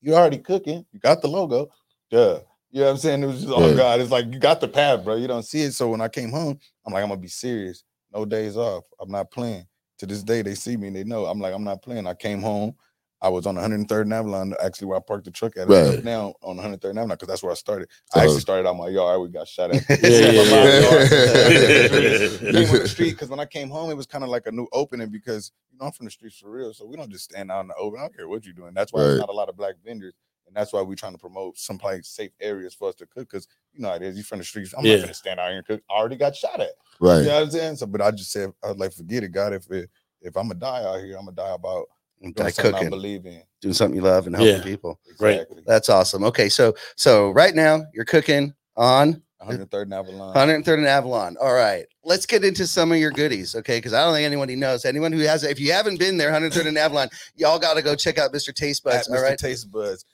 You're 0.00 0.16
already 0.16 0.38
cooking, 0.38 0.84
you 0.92 1.00
got 1.00 1.22
the 1.22 1.28
logo. 1.28 1.68
Duh. 2.10 2.40
You 2.70 2.80
know 2.80 2.86
what 2.86 2.92
I'm 2.92 2.96
saying? 2.98 3.22
It 3.22 3.26
was 3.26 3.40
just, 3.40 3.52
oh 3.52 3.74
God, 3.74 4.00
it's 4.00 4.10
like 4.10 4.26
you 4.32 4.38
got 4.38 4.60
the 4.60 4.68
path, 4.68 5.02
bro. 5.02 5.16
You 5.16 5.26
don't 5.26 5.42
see 5.42 5.62
it. 5.62 5.72
So 5.72 5.88
when 5.88 6.02
I 6.02 6.08
came 6.08 6.30
home, 6.30 6.58
I'm 6.86 6.92
like, 6.92 7.02
I'm 7.02 7.08
gonna 7.08 7.20
be 7.20 7.28
serious. 7.28 7.82
No 8.12 8.26
days 8.26 8.56
off. 8.56 8.84
I'm 9.00 9.10
not 9.10 9.30
playing. 9.30 9.66
To 9.98 10.06
this 10.06 10.22
day, 10.22 10.42
they 10.42 10.54
see 10.54 10.76
me 10.76 10.88
and 10.88 10.96
they 10.96 11.04
know. 11.04 11.24
I'm 11.26 11.40
like, 11.40 11.54
I'm 11.54 11.64
not 11.64 11.82
playing. 11.82 12.06
I 12.06 12.14
came 12.14 12.40
home. 12.42 12.74
I 13.20 13.28
was 13.28 13.46
on 13.46 13.56
103rd 13.56 14.02
and 14.02 14.12
Avalon, 14.14 14.54
actually 14.62 14.86
where 14.86 14.96
I 14.96 15.00
parked 15.00 15.24
the 15.24 15.32
truck 15.32 15.56
at 15.56 15.68
Right. 15.68 16.04
now 16.04 16.34
on 16.42 16.56
103rd 16.56 16.90
and 16.90 16.98
Avalon, 17.00 17.16
because 17.16 17.28
that's 17.28 17.42
where 17.42 17.50
I 17.50 17.56
started. 17.56 17.88
So- 18.12 18.20
I 18.20 18.24
actually 18.24 18.40
started 18.40 18.68
out 18.68 18.76
my 18.76 18.88
yard. 18.88 19.20
We 19.20 19.28
got 19.28 19.48
shot 19.48 19.74
at. 19.74 19.82
Yeah, 20.02 20.30
yeah, 20.30 20.42
yeah. 20.42 22.52
Came 22.52 22.72
with 22.72 22.82
the 22.82 22.88
street 22.88 23.10
because 23.12 23.28
when 23.28 23.40
I 23.40 23.46
came 23.46 23.68
home, 23.70 23.90
it 23.90 23.96
was 23.96 24.06
kind 24.06 24.24
of 24.24 24.30
like 24.30 24.46
a 24.46 24.52
new 24.52 24.66
opening 24.72 25.08
because 25.08 25.52
you 25.72 25.78
know 25.78 25.86
I'm 25.86 25.92
from 25.92 26.06
the 26.06 26.10
streets 26.10 26.38
for 26.38 26.50
real. 26.50 26.72
So 26.72 26.86
we 26.86 26.96
don't 26.96 27.10
just 27.10 27.24
stand 27.24 27.50
out 27.50 27.60
in 27.62 27.68
the 27.68 27.74
open. 27.76 27.98
I 27.98 28.02
don't 28.02 28.16
care 28.16 28.28
what 28.28 28.44
you're 28.44 28.54
doing. 28.54 28.74
That's 28.74 28.92
why 28.92 29.02
there's 29.02 29.18
Right. 29.18 29.26
not 29.26 29.30
a 29.30 29.36
lot 29.36 29.48
of 29.48 29.56
black 29.56 29.74
vendors. 29.84 30.14
And 30.46 30.56
that's 30.56 30.72
why 30.72 30.80
we're 30.80 30.94
trying 30.94 31.12
to 31.12 31.18
promote 31.18 31.58
some 31.58 31.78
like 31.84 32.04
safe 32.04 32.30
areas 32.40 32.72
for 32.74 32.88
us 32.88 32.94
to 32.96 33.06
cook. 33.06 33.28
Cause 33.30 33.46
you 33.74 33.80
know 33.82 33.88
how 33.88 33.94
it 33.96 34.02
is. 34.02 34.16
You 34.16 34.22
from 34.22 34.38
the 34.38 34.44
streets. 34.44 34.72
I'm 34.76 34.84
Yeah. 34.84 34.96
not 34.96 35.02
gonna 35.02 35.14
stand 35.14 35.40
out 35.40 35.48
here 35.48 35.58
and 35.58 35.66
cook. 35.66 35.82
I 35.90 35.94
already 35.94 36.16
got 36.16 36.34
shot 36.36 36.60
at. 36.60 36.70
Right. 37.00 37.18
You 37.18 37.24
know 37.24 37.34
what 37.34 37.42
I'm 37.42 37.50
saying? 37.50 37.76
So, 37.76 37.86
but 37.86 38.00
I 38.00 38.10
just 38.12 38.30
said, 38.32 38.50
I 38.64 38.68
was 38.68 38.78
like, 38.78 38.92
forget 38.92 39.24
it, 39.24 39.28
God. 39.32 39.52
If 39.52 39.70
it, 39.70 39.90
if 40.22 40.36
I'm 40.36 40.48
gonna 40.48 40.58
die 40.60 40.84
out 40.84 41.00
here, 41.04 41.16
I'm 41.18 41.24
gonna 41.26 41.36
die 41.36 41.54
about 41.54 41.86
Die 42.22 42.30
doing 42.32 42.52
something 42.52 42.74
I 42.74 42.78
cooking, 42.78 42.90
believe 42.90 43.26
in. 43.26 43.42
doing 43.60 43.74
something 43.74 43.94
you 43.96 44.02
love 44.02 44.26
and 44.26 44.34
helping 44.36 44.56
Yeah. 44.56 44.62
people. 44.62 45.00
Right. 45.20 45.34
Exactly. 45.40 45.62
That's 45.66 45.88
awesome. 45.88 46.24
Okay, 46.24 46.48
so 46.48 46.74
so 46.96 47.30
right 47.30 47.54
now 47.54 47.84
you're 47.94 48.04
cooking 48.04 48.54
on 48.76 49.22
103rd 49.40 49.82
and 49.82 49.94
Avalon. 49.94 50.34
103rd 50.34 50.78
and 50.78 50.86
Avalon. 50.88 51.36
All 51.40 51.54
right, 51.54 51.86
let's 52.04 52.26
get 52.26 52.44
into 52.44 52.66
some 52.66 52.90
of 52.90 52.98
your 52.98 53.12
goodies, 53.12 53.54
okay? 53.54 53.78
Because 53.78 53.92
I 53.92 54.04
don't 54.04 54.14
think 54.14 54.26
anybody 54.26 54.56
knows. 54.56 54.84
Anyone 54.84 55.12
who 55.12 55.20
has, 55.20 55.44
if 55.44 55.60
you 55.60 55.72
haven't 55.72 55.98
been 56.00 56.16
there, 56.16 56.32
103rd 56.32 56.66
and 56.66 56.76
Avalon, 56.78 57.08
y'all 57.36 57.58
got 57.60 57.74
to 57.74 57.82
go 57.82 57.94
check 57.94 58.18
out 58.18 58.32
Mr. 58.32 58.52
Taste 58.52 58.84
At 58.86 58.92
Buds. 58.92 59.08
All 59.08 59.16
Mr. 59.16 59.22
right, 59.22 59.38
Taste 59.38 59.70
Buds. 59.70 60.04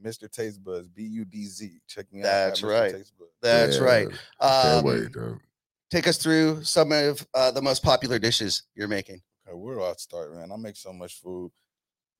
Mr. 0.00 0.30
Taste 0.30 0.62
Buds. 0.62 0.86
B 0.88 1.02
U 1.02 1.24
D 1.24 1.44
Z. 1.46 1.80
Check 1.88 2.06
me 2.12 2.20
out. 2.20 2.24
That's 2.24 2.62
right. 2.62 2.94
That's 3.42 3.78
Yeah, 3.78 3.82
right. 3.82 4.08
Can't 4.40 4.78
Um, 4.78 4.84
wait, 4.84 5.10
dog. 5.10 5.40
take 5.90 6.06
us 6.06 6.18
through 6.18 6.62
some 6.62 6.92
of 6.92 7.26
uh, 7.34 7.50
the 7.50 7.60
most 7.62 7.82
popular 7.82 8.20
dishes 8.20 8.62
you're 8.76 8.86
making. 8.86 9.20
Okay, 9.48 9.56
where 9.56 9.76
do 9.76 9.82
I 9.82 9.92
start, 9.96 10.34
man? 10.34 10.52
I 10.52 10.56
make 10.56 10.76
so 10.76 10.92
much 10.92 11.20
food. 11.20 11.50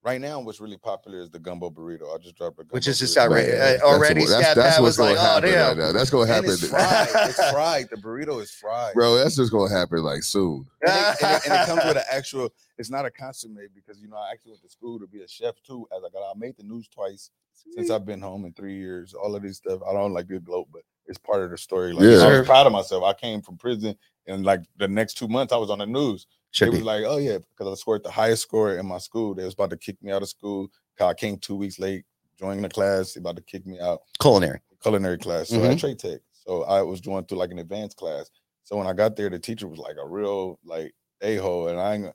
Right 0.04 0.20
now, 0.20 0.38
what's 0.40 0.60
really 0.60 0.76
popular 0.78 1.20
is 1.20 1.28
the 1.28 1.40
gumbo 1.40 1.70
burrito. 1.70 2.14
I 2.14 2.18
just 2.18 2.36
dropped 2.36 2.56
a 2.60 2.62
gumbo 2.62 2.74
Which 2.74 2.86
is 2.86 3.00
just 3.00 3.16
burrito. 3.16 3.22
outrageous. 3.24 3.52
Man, 3.52 3.60
Uh, 3.60 3.66
that's 3.70 3.82
already 3.82 4.20
what- 4.20 4.28
that's, 4.30 4.54
that's 4.54 4.80
what's 4.80 4.80
was 4.80 4.98
like, 5.00 5.16
gonna 5.16 5.28
"Oh, 5.28 5.32
happen 5.34 5.50
damn." 5.50 5.66
right 5.68 5.76
now. 5.86 5.92
That's 5.92 6.10
gonna 6.10 6.22
And 6.22 6.30
happen, 6.32 6.50
it's 6.52 6.68
fried. 6.68 7.08
it's 7.28 7.50
fried. 7.50 7.88
The 7.90 7.96
burrito 7.96 8.40
is 8.40 8.50
fried. 8.52 8.94
bro. 8.94 9.16
That's 9.16 9.34
just 9.36 9.50
gonna 9.50 9.74
happen 9.74 10.02
like 10.04 10.22
soon. 10.22 10.66
And 10.86 10.90
it, 10.90 11.22
and 11.22 11.36
it- 11.36 11.50
and 11.50 11.54
it 11.62 11.66
comes 11.66 11.84
with 11.84 11.96
an 11.96 12.04
actual. 12.12 12.48
It's 12.78 12.90
not 12.90 13.04
a 13.06 13.10
consomme 13.10 13.58
because 13.74 14.00
you 14.00 14.06
know 14.08 14.16
I 14.16 14.30
actually 14.30 14.52
went 14.52 14.62
to 14.62 14.68
school 14.70 15.00
to 15.00 15.06
be 15.08 15.22
a 15.22 15.28
chef 15.28 15.60
too. 15.62 15.86
As 15.94 16.02
I 16.04 16.10
got, 16.10 16.22
I 16.30 16.32
made 16.38 16.56
the 16.56 16.62
news 16.62 16.86
twice 16.88 17.30
since 17.52 17.90
I've 17.90 18.06
been 18.06 18.20
home 18.20 18.44
in 18.44 18.52
three 18.52 18.76
years. 18.78 19.14
All 19.14 19.34
of 19.34 19.42
this 19.42 19.56
stuff. 19.56 19.80
I 19.82 19.92
don't 19.92 20.12
like 20.12 20.28
to 20.28 20.38
gloat, 20.38 20.68
but 20.72 20.82
it's 21.06 21.18
part 21.18 21.42
of 21.42 21.50
the 21.50 21.58
story. 21.58 21.92
Like 21.92 22.04
Yeah. 22.04 22.24
I 22.24 22.38
was 22.38 22.46
proud 22.46 22.68
of 22.68 22.72
myself. 22.72 23.02
I 23.02 23.14
came 23.14 23.42
from 23.42 23.58
prison, 23.58 23.96
and 24.28 24.44
like 24.44 24.60
the 24.78 24.86
next 24.86 25.14
two 25.14 25.26
months, 25.26 25.52
I 25.52 25.56
was 25.56 25.70
on 25.70 25.78
the 25.80 25.86
news. 25.86 26.28
Should 26.50 26.68
it 26.68 26.70
was 26.72 26.82
like, 26.82 27.04
oh 27.06 27.18
yeah, 27.18 27.38
because 27.38 27.70
I 27.70 27.74
scored 27.74 28.04
the 28.04 28.10
highest 28.10 28.42
score 28.42 28.76
in 28.76 28.86
my 28.86 28.98
school. 28.98 29.34
They 29.34 29.44
was 29.44 29.54
about 29.54 29.70
to 29.70 29.76
kick 29.76 30.02
me 30.02 30.12
out 30.12 30.22
of 30.22 30.28
school. 30.28 30.68
I 31.00 31.14
came 31.14 31.38
two 31.38 31.54
weeks 31.54 31.78
late, 31.78 32.04
joining 32.38 32.62
the 32.62 32.68
class. 32.68 33.12
They 33.12 33.20
about 33.20 33.36
to 33.36 33.42
kick 33.42 33.66
me 33.66 33.78
out 33.78 34.00
Culinary. 34.20 34.60
culinary 34.82 35.18
class. 35.18 35.48
So 35.48 35.60
Mhm. 35.60 35.72
at 35.72 35.78
Trade 35.78 35.98
Tech. 35.98 36.20
So 36.32 36.64
I 36.64 36.82
was 36.82 37.00
going 37.00 37.24
through 37.26 37.38
like 37.38 37.50
an 37.52 37.58
advanced 37.58 37.96
class. 37.96 38.30
So 38.64 38.76
when 38.76 38.86
I 38.86 38.92
got 38.92 39.16
there, 39.16 39.30
the 39.30 39.38
teacher 39.38 39.68
was 39.68 39.78
like 39.78 39.96
a 39.96 40.06
real 40.06 40.58
like 40.64 40.92
a 41.22 41.36
hole, 41.36 41.68
and 41.68 41.78
I 41.80 41.94
ain't 41.94 42.14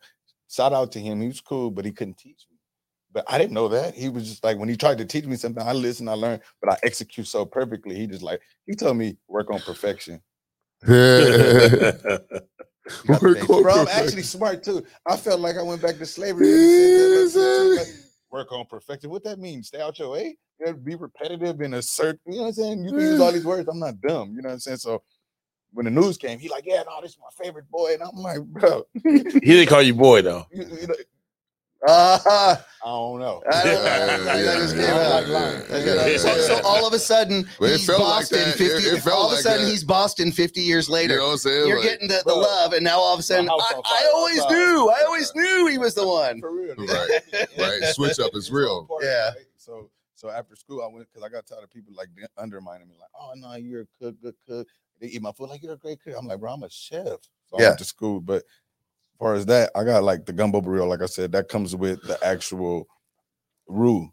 shout 0.49 0.73
out 0.73 0.91
to 0.93 0.99
him. 0.99 1.21
He 1.21 1.27
was 1.27 1.41
cool, 1.41 1.71
but 1.71 1.85
he 1.85 1.91
couldn't 1.91 2.17
teach 2.17 2.45
me. 2.51 2.57
But 3.11 3.25
I 3.27 3.37
didn't 3.37 3.53
know 3.53 3.67
that. 3.69 3.93
He 3.93 4.09
was 4.09 4.27
just 4.27 4.43
like 4.43 4.57
when 4.57 4.69
he 4.69 4.75
tried 4.75 4.97
to 4.97 5.05
teach 5.05 5.25
me 5.25 5.35
something, 5.35 5.63
I 5.63 5.73
listened, 5.73 6.09
I 6.09 6.13
learned, 6.13 6.41
but 6.59 6.71
I 6.71 6.77
execute 6.83 7.27
so 7.27 7.45
perfectly. 7.45 7.95
He 7.95 8.07
just 8.07 8.23
like 8.23 8.41
he 8.65 8.75
told 8.75 8.97
me 8.97 9.17
work 9.27 9.51
on 9.51 9.61
perfection. 9.61 10.21
Work 13.07 13.49
on 13.49 13.63
Bro, 13.63 13.73
I'm 13.73 13.87
actually 13.87 14.23
smart 14.23 14.63
too. 14.63 14.83
I 15.05 15.15
felt 15.15 15.39
like 15.39 15.57
I 15.57 15.61
went 15.61 15.81
back 15.81 15.97
to 15.97 16.05
slavery. 16.05 16.47
when 16.47 16.57
he 16.57 17.29
said 17.29 17.41
that, 17.41 17.75
like, 17.77 17.87
Yes, 17.87 18.17
Work 18.31 18.51
on 18.51 18.65
perfection. 18.65 19.09
What 19.09 19.23
that 19.23 19.39
means? 19.39 19.67
Stay 19.67 19.79
out 19.79 19.99
your 19.99 20.09
way. 20.11 20.37
Be 20.83 20.95
repetitive 20.95 21.59
and 21.61 21.75
assert. 21.75 22.19
You 22.25 22.33
know 22.33 22.41
what 22.41 22.47
I'm 22.47 22.53
saying? 22.53 22.85
You 22.85 22.91
can 22.91 22.99
use 22.99 23.19
all 23.19 23.31
these 23.31 23.45
words. 23.45 23.67
I'm 23.69 23.79
not 23.79 23.99
dumb. 24.01 24.33
You 24.35 24.41
know 24.41 24.49
what 24.49 24.53
I'm 24.53 24.59
saying? 24.59 24.77
So 24.77 25.03
when 25.73 25.85
the 25.85 25.91
news 25.91 26.17
came, 26.17 26.39
he 26.39 26.49
like, 26.49 26.65
yeah, 26.65 26.83
no, 26.83 27.01
this 27.01 27.11
is 27.11 27.17
my 27.19 27.43
favorite 27.43 27.69
boy, 27.69 27.93
and 27.93 28.03
I'm 28.03 28.15
like, 28.15 28.41
bro, 28.41 28.83
He 29.03 29.19
didn't 29.21 29.67
call 29.67 29.81
you 29.81 29.93
boy 29.93 30.21
though. 30.21 30.45
you, 30.51 30.63
you 30.63 30.87
know, 30.87 30.95
Uh, 31.87 32.17
I 32.25 32.57
don't 32.85 33.19
know. 33.19 33.41
I 33.51 33.63
don't- 33.63 33.73
Yeah, 34.25 34.35
yeah, 34.37 34.55
just 34.55 34.75
yeah, 34.75 34.81
gave 34.81 34.95
yeah, 35.29 35.37
up. 35.37 35.69
yeah, 35.69 36.05
yeah, 36.07 36.17
so, 36.17 36.37
so 36.39 36.61
all 36.63 36.85
of 36.87 36.93
a 36.93 36.99
sudden, 36.99 37.47
But 37.59 37.71
he's 37.71 37.85
felt 37.85 37.99
like 38.01 38.09
Boston 38.29 38.39
that. 38.39 38.47
It- 38.61 38.81
50. 38.81 38.89
it 38.89 39.01
felt 39.01 39.15
all 39.17 39.25
of 39.27 39.31
a 39.31 39.35
like 39.35 39.43
sudden, 39.43 39.65
that. 39.65 39.71
he's 39.71 39.83
Boston 39.83 40.31
50 40.31 40.61
years 40.61 40.87
You 40.87 40.93
later. 40.93 41.17
know 41.17 41.25
what 41.27 41.31
I'm 41.33 41.37
saying? 41.39 41.67
You're 41.67 41.79
Like, 41.79 41.89
getting 41.89 42.07
the, 42.07 42.17
the 42.17 42.23
Bro, 42.25 42.37
love, 42.39 42.73
and 42.73 42.83
now 42.83 42.99
all 42.99 43.13
of 43.13 43.19
a 43.19 43.23
sudden, 43.23 43.49
I, 43.49 43.53
I 43.53 44.11
always 44.13 44.39
outside. 44.39 44.53
knew, 44.55 44.89
I 44.89 45.03
always 45.05 45.31
knew 45.35 45.67
he 45.67 45.77
was 45.77 45.93
the 45.95 46.07
one. 46.07 46.39
For 46.41 46.51
real. 46.53 46.75
Right, 46.77 47.09
right. 47.57 47.81
Switch 47.93 48.19
up 48.19 48.31
is 48.33 48.45
It's 48.45 48.51
real. 48.51 48.87
Yeah. 49.01 49.31
So 49.57 49.89
so 50.15 50.29
after 50.29 50.55
school, 50.55 50.81
I 50.81 50.87
went 50.93 51.05
because 51.11 51.23
I 51.25 51.29
got 51.29 51.45
tired 51.45 51.63
of 51.63 51.69
people 51.71 51.93
like 51.97 52.07
undermining 52.37 52.87
me, 52.87 52.95
like, 52.99 53.09
oh 53.19 53.33
no, 53.35 53.55
you're 53.55 53.81
a 53.81 53.85
cook, 54.01 54.15
good 54.21 54.35
cook. 54.47 54.67
They 55.01 55.07
eat 55.07 55.21
my 55.21 55.33
food 55.33 55.49
like 55.49 55.61
you're 55.61 55.73
a 55.73 55.77
great 55.77 55.99
cook. 56.01 56.15
I'm 56.17 56.27
like, 56.27 56.39
bro, 56.39 56.53
I'm 56.53 56.63
a 56.63 56.69
chef. 56.69 57.19
So 57.47 57.57
I 57.57 57.61
Yeah. 57.61 57.67
went 57.69 57.79
to 57.79 57.85
school, 57.85 58.21
but 58.21 58.37
as 58.37 58.43
far 59.19 59.33
as 59.35 59.45
that, 59.47 59.71
I 59.75 59.83
got 59.83 60.03
like 60.03 60.25
the 60.25 60.33
gumbo 60.33 60.61
burrito. 60.61 60.87
Like 60.87 61.01
I 61.01 61.05
said, 61.07 61.31
that 61.33 61.49
comes 61.49 61.75
with 61.75 62.01
the 62.03 62.17
actual 62.25 62.87
roux. 63.67 64.09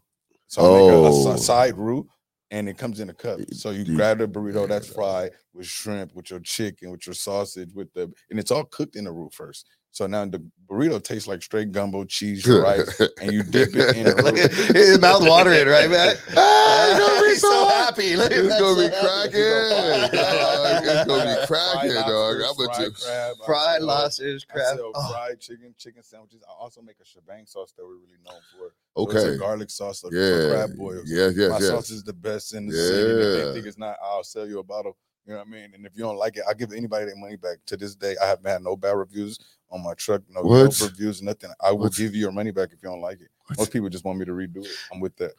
So 0.47 0.61
I 0.61 0.79
make 0.79 0.91
a- 0.91 1.29
a, 1.29 1.33
Oh. 1.33 1.35
side 1.37 1.77
roux, 1.77 2.07
and 2.51 2.67
it 2.67 2.77
comes 2.77 2.99
in 2.99 3.09
a 3.09 3.13
cup. 3.13 3.39
So 3.53 3.69
you 3.71 3.83
You- 3.83 3.95
grab 3.95 4.19
the 4.19 4.27
burrito 4.27 4.67
that's 4.67 4.87
fried 4.87 5.31
with 5.53 5.65
shrimp, 5.65 6.13
with 6.13 6.29
your 6.29 6.39
chicken, 6.41 6.91
with 6.91 7.05
your 7.05 7.13
sausage, 7.15 7.73
with 7.73 7.91
the, 7.93 8.11
and 8.29 8.39
it's 8.39 8.51
all 8.51 8.65
cooked 8.65 8.95
in 8.95 9.05
the 9.05 9.11
roux 9.11 9.29
first. 9.31 9.67
So 9.91 10.07
now 10.07 10.25
the 10.25 10.41
burrito 10.69 11.03
tastes 11.03 11.27
like 11.27 11.41
straight 11.43 11.71
gumbo, 11.71 12.05
cheese, 12.05 12.47
rice, 12.47 13.01
and 13.21 13.31
you 13.31 13.43
dip 13.51 13.75
it 13.75 13.95
in 13.95 14.05
Look 14.05 14.37
at 14.37 14.51
his 14.51 14.99
mouth 14.99 15.21
watering, 15.27 15.67
right, 15.67 15.89
man? 15.89 16.15
Ah, 16.37 16.91
it's 16.91 16.99
gonna 16.99 17.27
be 17.27 17.35
so 17.35 17.49
so 17.49 17.67
happy. 17.67 18.15
Look 18.15 18.31
It's 18.31 18.59
gonna 18.59 18.87
be 18.87 18.95
so 18.95 19.01
cracking, 19.01 19.41
dog. 19.41 20.83
It's 20.83 21.07
gonna 21.07 21.35
be 21.35 21.45
cracking, 21.47 21.89
dog. 21.91 22.35
I'm 22.41 22.55
gonna 22.55 22.73
fried 22.73 22.91
just 22.93 23.03
crab, 23.03 23.35
Fried 23.45 23.81
lobsters, 23.81 24.45
crab. 24.45 24.79
Oh, 24.79 25.11
fried 25.11 25.39
chicken, 25.41 25.75
chicken 25.77 26.03
sandwiches. 26.03 26.41
I 26.47 26.53
also 26.53 26.81
make 26.81 26.95
a 27.01 27.05
shebang 27.05 27.45
sauce 27.45 27.73
that 27.75 27.83
we're 27.83 27.95
really 27.95 28.19
known 28.23 28.41
for. 28.51 28.73
So 28.95 29.09
it's 29.11 29.23
a 29.23 29.27
okay. 29.29 29.37
garlic 29.37 29.69
sauce 29.69 29.99
for 30.01 30.13
Yeah, 30.13 30.47
crab 30.49 30.77
boils. 30.77 31.09
yes, 31.11 31.35
My 31.35 31.59
yes, 31.59 31.67
sauce 31.67 31.89
is 31.89 32.03
the 32.03 32.13
best 32.13 32.53
in 32.53 32.67
the 32.67 32.73
city. 32.73 33.11
If 33.11 33.47
they 33.47 33.53
think 33.55 33.67
it's 33.67 33.77
not, 33.77 33.97
I'll 34.01 34.23
sell 34.23 34.47
you 34.47 34.59
a 34.59 34.63
bottle. 34.63 34.95
You 35.25 35.33
know 35.33 35.39
what 35.39 35.47
I 35.47 35.51
mean? 35.51 35.71
And 35.75 35.85
if 35.85 35.95
you 35.95 36.03
don't 36.03 36.17
like 36.17 36.37
it, 36.37 36.43
I'll 36.47 36.55
give 36.55 36.73
anybody 36.73 37.05
their 37.05 37.15
money 37.15 37.35
back. 37.35 37.57
To 37.67 37.77
this 37.77 37.95
day, 37.95 38.15
I 38.21 38.25
haven't 38.27 38.49
had 38.49 38.63
no 38.63 38.75
bad 38.75 38.95
reviews 38.95 39.37
on 39.71 39.83
my 39.83 39.93
truck, 39.95 40.21
no 40.29 40.41
What? 40.41 40.57
Yelp 40.79 40.91
reviews, 40.91 41.21
nothing. 41.21 41.51
I 41.61 41.71
will 41.71 41.79
What? 41.79 41.95
give 41.95 42.13
you 42.13 42.21
your 42.21 42.31
money 42.31 42.51
back 42.51 42.69
if 42.73 42.81
you 42.83 42.89
don't 42.89 43.01
like 43.01 43.21
it. 43.21 43.29
What? 43.47 43.59
Most 43.59 43.71
people 43.73 43.89
just 43.89 44.03
want 44.05 44.19
me 44.19 44.25
to 44.25 44.31
redo 44.31 44.65
it. 44.65 44.71
I'm 44.91 44.99
with 44.99 45.15
that. 45.17 45.33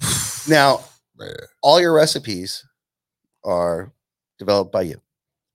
Now, 0.48 0.84
Man, 1.18 1.34
all 1.62 1.80
your 1.80 1.92
recipes 1.92 2.64
are 3.44 3.92
developed 4.38 4.72
by 4.72 4.82
you, 4.82 5.00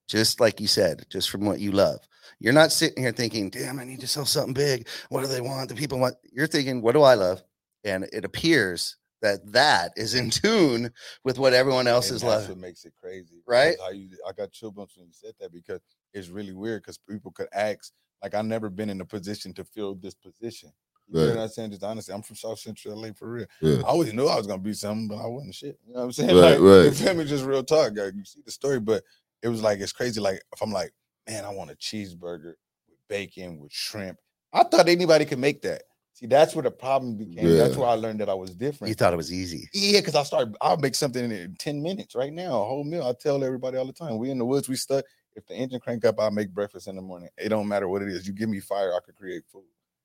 just 0.07 0.39
like 0.39 0.59
you 0.59 0.67
said, 0.67 1.05
just 1.09 1.29
from 1.29 1.45
what 1.45 1.59
you 1.59 1.71
love. 1.71 1.99
You're 2.39 2.53
not 2.53 2.71
sitting 2.71 3.01
here 3.01 3.11
thinking, 3.11 3.49
damn, 3.49 3.79
I 3.79 3.83
need 3.85 4.01
to 4.01 4.07
sell 4.07 4.25
something 4.25 4.53
big. 4.53 4.87
What 5.09 5.21
do 5.21 5.27
they 5.27 5.41
want? 5.41 5.69
The 5.69 5.75
people 5.75 5.99
want. 5.99 6.15
You're 6.31 6.47
thinking, 6.47 6.81
what 6.81 6.93
do 6.93 7.01
I 7.01 7.15
love? 7.15 7.41
And 7.83 8.03
it 8.13 8.25
appears 8.25 8.97
that 9.21 9.39
that 9.53 9.91
is 9.95 10.13
in 10.13 10.29
tune 10.29 10.91
with 11.23 11.39
what 11.39 11.53
everyone 11.53 11.87
else 11.87 12.09
And 12.09 12.15
is 12.17 12.21
that's 12.21 12.31
loving. 12.31 12.49
what 12.49 12.57
makes 12.59 12.85
it 12.85 12.93
crazy, 12.99 13.41
Right? 13.47 13.71
because 13.71 13.85
How 13.85 13.91
you, 13.91 14.09
I 14.27 14.31
got 14.33 14.51
chill 14.51 14.71
bumps 14.71 14.97
when 14.97 15.07
you 15.07 15.13
said 15.13 15.33
that 15.39 15.51
because 15.51 15.79
it's 16.13 16.27
really 16.29 16.53
weird 16.53 16.83
because 16.83 16.97
people 17.09 17.31
could 17.31 17.47
ask, 17.53 17.91
like, 18.25 18.33
I've 18.33 18.45
never 18.45 18.69
been 18.71 18.89
in 18.89 18.99
a 19.01 19.05
position 19.05 19.53
to 19.53 19.63
fill 19.63 19.93
this 19.95 20.15
position. 20.15 20.71
You 21.07 21.19
know 21.21 21.29
what 21.35 21.37
I'm 21.43 21.49
saying? 21.49 21.69
Just 21.69 21.83
honestly, 21.83 22.11
I'm 22.15 22.23
from 22.23 22.35
South 22.35 22.57
Central 22.57 22.99
LA 22.99 23.09
for 23.13 23.29
real. 23.29 23.45
yeah. 23.61 23.77
I 23.77 23.81
always 23.83 24.11
knew 24.11 24.25
I 24.25 24.35
was 24.37 24.47
gonna 24.47 24.57
be 24.61 24.73
something, 24.73 25.07
but 25.07 25.23
I 25.23 25.27
wasn't 25.27 25.53
shit. 25.53 25.77
You 25.85 25.93
know 25.93 25.99
what 25.99 26.05
I'm 26.05 26.11
saying? 26.11 26.29
Right, 26.35 26.59
like, 26.59 26.59
right. 26.59 26.83
You 26.85 26.91
feel 26.91 27.13
me? 27.13 27.25
Just 27.25 27.45
real 27.45 27.63
talk. 27.63 27.95
Like, 27.95 28.15
you 28.15 28.25
see 28.25 28.41
the 28.43 28.51
story, 28.51 28.79
but 28.79 29.03
it 29.43 29.49
was 29.49 29.61
like 29.61 29.79
it's 29.79 29.91
crazy. 29.93 30.19
Like 30.19 30.41
if 30.51 30.61
I'm 30.63 30.71
like, 30.71 30.91
man, 31.29 31.45
I 31.45 31.49
want 31.49 31.69
a 31.69 31.75
cheeseburger 31.75 32.53
with 32.89 32.97
bacon 33.07 33.59
with 33.59 33.71
shrimp. 33.71 34.17
I 34.51 34.63
thought 34.63 34.89
anybody 34.89 35.25
could 35.25 35.37
make 35.37 35.61
that. 35.61 35.83
See, 36.13 36.25
that's 36.25 36.55
where 36.55 36.63
the 36.63 36.71
problem 36.71 37.17
became. 37.17 37.55
That's 37.55 37.75
Yeah. 37.75 37.81
where 37.81 37.89
I 37.89 37.93
learned 37.95 38.21
that 38.21 38.29
I 38.29 38.33
was 38.33 38.55
different. 38.55 38.89
You 38.89 38.95
thought 38.95 39.13
it 39.13 39.17
was 39.17 39.31
easy. 39.31 39.69
Yeah, 39.73 39.99
because 39.99 40.15
I 40.15 40.23
started. 40.23 40.55
I'll 40.59 40.77
make 40.77 40.95
something 40.95 41.23
in, 41.23 41.31
in 41.31 41.55
ten 41.59 41.83
minutes 41.83 42.15
right 42.15 42.33
now, 42.33 42.63
a 42.63 42.65
whole 42.65 42.83
meal. 42.83 43.03
I 43.05 43.13
tell 43.21 43.43
everybody 43.43 43.77
all 43.77 43.85
the 43.85 43.93
time. 43.93 44.17
We 44.17 44.31
in 44.31 44.39
the 44.39 44.45
woods, 44.45 44.67
we 44.67 44.75
stuck. 44.75 45.05
If 45.35 45.45
the 45.47 45.55
engine 45.55 45.79
crank 45.79 46.05
up, 46.05 46.19
I 46.19 46.29
make 46.29 46.49
breakfast 46.51 46.87
in 46.87 46.95
the 46.95 47.01
morning. 47.01 47.29
It 47.37 47.49
don't 47.49 47.67
matter 47.67 47.87
what 47.89 48.01
it 48.01 48.07
is. 48.07 48.27
You 48.27 48.33
give 48.33 48.49
me 48.49 48.59
fire, 48.59 48.93
I 48.95 48.99
could 49.05 49.15
create 49.15 49.43
food. 49.51 49.63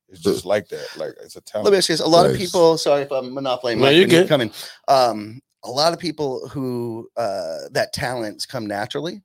It's 0.09 0.20
just 0.20 0.45
like 0.45 0.68
that. 0.70 0.89
Like 0.97 1.12
it's 1.22 1.37
a 1.37 1.41
talent. 1.41 1.66
Let 1.66 1.70
talent. 1.70 1.72
me 1.72 1.78
ask 1.78 1.89
you 1.89 1.93
this. 1.95 2.01
A 2.01 2.09
lot 2.09 2.26
of 2.28 2.37
people, 2.37 2.76
sorry 2.76 3.03
if 3.03 3.12
I'm 3.12 3.33
monopolizing, 3.33 3.78
No, 3.78 3.85
Mike, 3.87 3.93
you're 3.95 4.03
when 4.03 4.11
good. 4.11 4.28
come 4.28 4.41
in. 4.41 4.51
Um, 4.89 5.41
a 5.62 5.70
lot 5.70 5.93
of 5.93 6.01
people 6.01 6.49
who 6.49 7.09
uh, 7.16 7.68
that 7.70 7.93
talents 7.93 8.45
come 8.45 8.66
naturally 8.66 9.22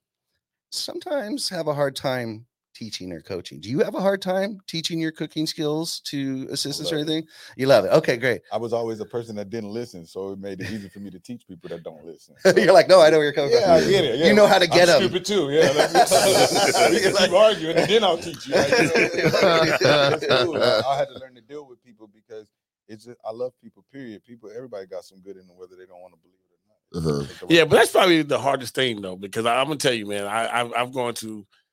sometimes 0.71 1.49
have 1.49 1.67
a 1.67 1.73
hard 1.73 1.95
time 1.95 2.45
teaching 2.75 3.11
or 3.11 3.21
coaching. 3.21 3.59
Do 3.59 3.69
you 3.69 3.79
have 3.79 3.95
a 3.95 4.01
hard 4.01 4.21
time 4.21 4.59
teaching 4.67 4.99
your 4.99 5.11
cooking 5.11 5.47
skills 5.47 6.01
to 6.01 6.47
assistants 6.51 6.91
or 6.91 6.97
love 6.97 7.07
it. 7.07 7.11
anything? 7.11 7.29
You 7.55 7.67
love 7.67 7.85
it. 7.85 7.91
Okay, 7.93 8.17
great. 8.17 8.41
I 8.51 8.57
was 8.57 8.73
always 8.73 8.99
a 8.99 9.05
person 9.05 9.35
that 9.37 9.49
didn't 9.49 9.71
listen, 9.71 10.05
so 10.05 10.33
it 10.33 10.39
made 10.39 10.61
it 10.61 10.69
easy 10.69 10.89
for 10.89 10.99
me 10.99 11.09
to 11.09 11.19
teach 11.19 11.47
people 11.47 11.69
that 11.69 11.83
don't 11.83 12.05
listen. 12.05 12.35
You're 12.57 12.73
like, 12.73 12.89
no, 12.89 13.01
I 13.01 13.09
know 13.09 13.17
where 13.17 13.25
you're 13.25 13.33
coming 13.33 13.51
yeah, 13.53 13.73
I 13.73 13.79
get 13.81 14.03
it. 14.03 14.25
You 14.25 14.33
know 14.33 14.45
how 14.45 14.59
to 14.59 14.67
get 14.67 14.89
I'm 14.89 15.01
'em. 15.01 15.09
Stupid 15.09 15.25
too. 15.25 15.49
Yeah, 15.49 15.69
like, 15.71 16.91
we 16.91 16.99
can 16.99 17.15
keep 17.15 17.33
arguing, 17.33 17.77
and 17.77 17.89
then 17.89 18.03
I'll 18.03 18.17
teach 18.17 18.47
you. 18.47 18.55
Like, 18.55 18.69
you 18.69 18.85
know, 18.85 20.19
cool. 20.45 20.61
I, 20.61 20.81
I 20.85 20.97
had 20.97 21.07
to 21.07 21.19
learn 21.19 21.35
to 21.35 21.41
deal 21.41 21.65
with 21.65 21.83
people 21.83 22.09
because 22.13 22.47
it's 22.87 23.05
just 23.05 23.17
I 23.25 23.31
love 23.31 23.53
people. 23.63 23.85
Period. 23.91 24.23
People, 24.23 24.49
everybody 24.55 24.85
got 24.85 25.05
some 25.05 25.19
good 25.21 25.37
in 25.37 25.47
them, 25.47 25.57
whether 25.57 25.75
they 25.75 25.85
don't 25.85 26.01
want 26.01 26.13
to 26.13 26.19
believe 26.19 26.39
it 26.43 27.01
or 27.01 27.11
not. 27.17 27.23
Uh-huh. 27.23 27.45
Yeah, 27.49 27.65
but 27.65 27.77
that's 27.77 27.91
probably 27.91 28.21
the 28.21 28.39
hardest 28.39 28.75
thing 28.75 29.01
though, 29.01 29.15
because 29.15 29.45
I, 29.45 29.61
am 29.61 29.67
gonna 29.67 29.77
tell 29.77 29.93
you, 29.93 30.05
man. 30.05 30.25
I, 30.25 30.61
I've 30.61 30.73
I've 30.73 30.93
gone 30.93 31.13
to 31.15 31.39
a 31.39 31.64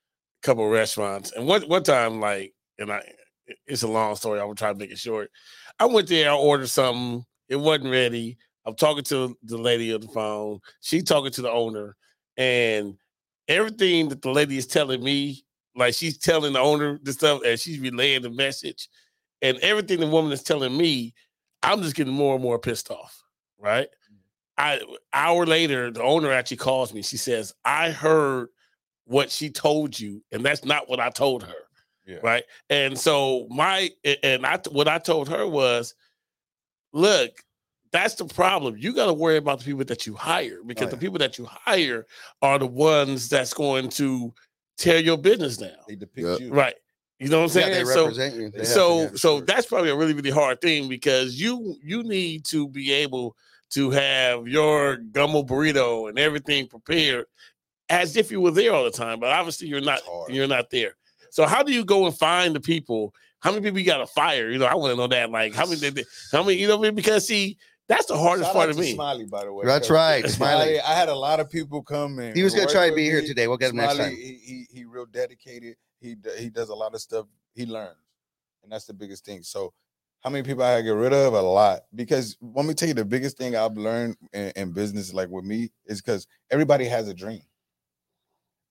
couple 0.43 0.65
of 0.65 0.71
restaurants, 0.71 1.33
and 1.33 1.47
one 1.47 1.63
one 1.63 1.83
time, 1.83 2.21
like, 2.21 2.53
and 2.79 2.93
I, 2.93 3.03
it's 3.67 3.83
a 3.83 3.89
long 3.89 4.17
story. 4.17 4.41
I'm 4.41 4.47
gonna 4.47 4.57
try 4.57 4.73
to 4.73 4.79
make 4.79 4.91
it 4.91 4.99
short. 4.99 5.31
I 5.79 5.87
went 5.87 6.09
there, 6.09 6.31
I 6.31 6.35
ordered 6.35 6.69
something, 6.69 7.25
it 7.49 7.57
wasn't 7.57 7.91
ready. 7.91 8.39
I'm 8.65 8.77
talking 8.77 9.05
to 9.05 9.37
the 9.43 9.59
lady 9.59 9.93
on 9.93 10.01
the 10.01 10.09
phone. 10.09 10.61
She 10.81 11.03
talking 11.03 11.33
to 11.33 11.43
the 11.43 11.51
owner, 11.51 11.97
and 12.37 12.97
everything 13.49 14.09
that 14.09 14.23
the 14.23 14.31
lady 14.31 14.57
is 14.57 14.67
telling 14.67 15.03
me, 15.03 15.45
like 15.75 15.95
she's 15.95 16.19
telling 16.19 16.53
the 16.53 16.61
owner 16.61 16.99
the 17.03 17.13
stuff, 17.13 17.43
and 17.45 17.59
she's 17.59 17.79
relaying 17.81 18.23
the 18.23 18.31
message, 18.31 18.89
and 19.43 19.59
everything 19.59 20.01
the 20.01 20.07
woman 20.07 20.33
is 20.33 20.43
telling 20.43 20.77
me, 20.77 21.15
I'm 21.63 21.83
just 21.83 21.97
getting 21.97 22.15
more 22.15 22.35
and 22.35 22.43
more 22.43 22.59
pissed 22.59 22.91
off. 22.91 23.23
Right. 23.59 23.89
Mm. 23.89 24.17
I 24.59 24.81
hour 25.13 25.47
later, 25.47 25.91
the 25.91 26.03
owner 26.03 26.33
actually 26.33 26.59
calls 26.59 26.93
me. 26.93 27.03
She 27.03 27.17
says, 27.17 27.53
"I 27.65 27.91
heard 27.91 28.49
what 29.13 29.31
she 29.31 29.51
told 29.51 29.99
you, 29.99 30.23
and 30.33 30.45
that's 30.45 30.65
not 30.65 30.89
what 30.89 30.99
I 31.01 31.11
told 31.11 31.43
her." 31.43 31.55
Yeah. 32.07 32.19
Right. 32.23 32.45
And 32.69 32.99
so 32.99 33.47
my 33.49 33.91
and 34.25 34.45
I 34.45 34.59
what 34.71 34.89
I 34.89 34.99
told 34.99 35.29
her 35.29 35.47
was, 35.47 35.95
"Look, 36.93 37.45
that's 37.93 38.15
the 38.15 38.25
problem. 38.25 38.77
You 38.77 38.93
got 38.95 39.07
to 39.07 39.13
worry 39.13 39.37
about 39.37 39.61
the 39.61 39.65
people 39.65 39.85
that 39.85 40.07
you 40.07 40.15
hire 40.15 40.59
because 40.67 40.89
the 40.89 40.97
yeah. 40.97 41.01
people 41.01 41.19
that 41.19 41.39
you 41.39 41.45
hire 41.45 42.07
are 42.41 42.59
the 42.59 42.67
ones 42.67 43.29
that's 43.29 43.55
going 43.55 43.89
to 43.91 44.35
tear 44.79 44.99
your 44.99 45.19
business 45.19 45.59
down." 45.59 45.71
They 45.87 45.95
depict 45.95 46.27
Yep. 46.27 46.41
you. 46.41 46.51
Right. 46.53 46.75
You 47.21 47.29
know 47.29 47.43
what 47.43 47.55
I'm 47.55 47.61
Yeah, 47.61 47.67
saying? 47.67 47.87
they 47.87 47.93
so 47.93 48.03
represent 48.03 48.35
you. 48.35 48.51
They 48.51 48.65
so 48.65 49.15
so 49.15 49.41
that's 49.41 49.67
probably 49.67 49.91
a 49.91 49.97
really 49.97 50.15
really 50.15 50.31
hard 50.31 50.61
thing 50.61 50.89
because 50.89 51.41
you 51.41 51.77
you 51.81 52.03
need 52.03 52.45
to 52.47 52.67
be 52.69 52.93
able 52.93 53.37
to 53.71 53.91
have 53.91 54.49
your 54.49 54.97
gumbo 54.97 55.43
burrito 55.45 56.09
and 56.09 56.19
everything 56.19 56.67
prepared 56.67 57.27
as 57.93 58.17
if 58.17 58.31
you 58.31 58.41
were 58.41 58.51
there 58.51 58.73
all 58.73 58.85
the 58.85 58.91
time 58.91 59.21
but 59.21 59.29
obviously 59.31 59.69
you're 59.69 59.81
not 59.81 60.01
you're 60.29 60.47
not 60.49 60.71
there 60.71 60.95
so 61.31 61.47
how 61.47 61.63
do 61.63 61.73
you 61.73 61.85
go 61.85 62.07
and 62.07 62.17
find 62.17 62.55
the 62.55 62.61
people 62.61 63.15
how 63.41 63.51
many 63.51 63.63
people 63.63 63.79
you 63.79 63.85
got 63.87 63.99
to 63.99 64.07
fire 64.07 64.51
you 64.51 64.59
know 64.59 64.67
i 64.67 64.75
want 64.75 64.91
to 64.93 64.97
know 64.97 65.07
that 65.07 65.31
like 65.31 65.55
how 65.55 65.65
many 65.67 65.79
did 65.79 65.95
they- 65.95 66.05
how 66.33 66.43
many 66.43 66.59
you 66.59 66.67
know 66.67 66.77
what 66.79 66.95
because 66.95 67.27
see 67.27 67.57
that's 67.89 68.07
the 68.07 68.17
hardest 68.17 68.47
Shout 68.49 68.55
part 68.55 68.65
out 68.69 68.71
of 68.71 68.77
to 68.77 68.83
me 68.83 68.95
Smiley, 68.95 69.25
by 69.27 69.45
the 69.45 69.53
way. 69.53 69.67
That's 69.67 69.89
'cause 69.89 69.95
right, 69.95 70.27
Smiley. 70.31 70.81
I 70.81 70.95
had 70.95 71.09
a 71.09 71.15
lot 71.15 71.41
of 71.41 71.51
people 71.51 71.83
come 71.83 72.21
in. 72.21 72.35
He 72.35 72.43
was 72.45 72.55
gonna 72.55 72.71
try 72.71 72.85
to 72.87 72.91
with 72.93 72.97
be 72.97 73.05
here 73.05 73.21
me. 73.21 73.27
today. 73.27 73.49
We'll 73.49 73.57
get 73.59 73.71
him 73.71 73.77
next 73.77 73.97
time. 73.99 74.13
He, 74.13 74.39
he 74.47 74.67
he 74.73 74.85
real 74.85 75.05
dedicated. 75.05 75.77
He 76.01 76.17
he 76.39 76.49
does 76.49 76.69
a 76.71 76.75
lot 76.75 76.95
of 76.95 77.01
stuff. 77.03 77.27
He 77.55 77.67
learns, 77.67 77.97
and 78.63 78.71
that's 78.73 78.87
the 78.87 78.95
biggest 78.95 79.25
thing. 79.27 79.43
So, 79.43 79.75
how 80.21 80.31
many 80.31 80.45
people 80.45 80.63
I 80.63 80.71
had 80.71 80.77
to 80.79 80.83
get 80.85 80.91
rid 80.95 81.13
of? 81.13 81.35
A 81.35 81.43
lot. 81.43 81.81
Because 81.95 82.37
let 82.41 82.65
me 82.65 82.73
tell 82.73 82.89
you, 82.89 82.95
the 82.95 83.05
biggest 83.05 83.37
thing 83.37 83.57
I've 83.57 83.77
learned 83.77 84.17
in, 84.33 84.53
in 84.55 84.73
business, 84.73 85.13
like 85.13 85.29
with 85.29 85.45
me, 85.45 85.71
is 85.85 86.01
because 86.01 86.27
everybody 86.51 86.85
has 86.87 87.09
a 87.09 87.15
dream. 87.15 87.43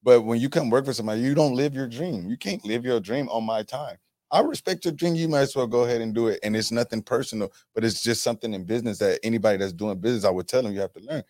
But 0.03 0.21
when 0.21 0.39
you 0.39 0.49
come 0.49 0.69
work 0.69 0.85
for 0.85 0.93
somebody, 0.93 1.21
you 1.21 1.35
don't 1.35 1.55
live 1.55 1.73
your 1.75 1.87
dream. 1.87 2.29
You 2.29 2.37
can't 2.37 2.63
live 2.65 2.85
your 2.85 2.99
dream 2.99 3.29
on 3.29 3.45
my 3.45 3.63
time. 3.63 3.97
I 4.31 4.41
respect 4.41 4.85
your 4.85 4.93
dream. 4.93 5.15
You 5.15 5.27
might 5.27 5.41
as 5.41 5.55
well 5.55 5.67
go 5.67 5.83
ahead 5.83 6.01
and 6.01 6.13
do 6.15 6.27
it. 6.27 6.39
And 6.43 6.55
it's 6.55 6.71
nothing 6.71 7.01
personal, 7.03 7.51
but 7.75 7.83
it's 7.85 8.03
just 8.03 8.23
something 8.23 8.53
in 8.53 8.65
business 8.65 8.99
that 8.99 9.19
anybody 9.23 9.57
that's 9.57 9.73
doing 9.73 9.99
business, 9.99 10.25
I 10.25 10.29
would 10.31 10.47
tell 10.47 10.63
them 10.63 10.73
you 10.73 10.81
have 10.81 10.93
to 10.93 11.01
learn. 11.01 11.23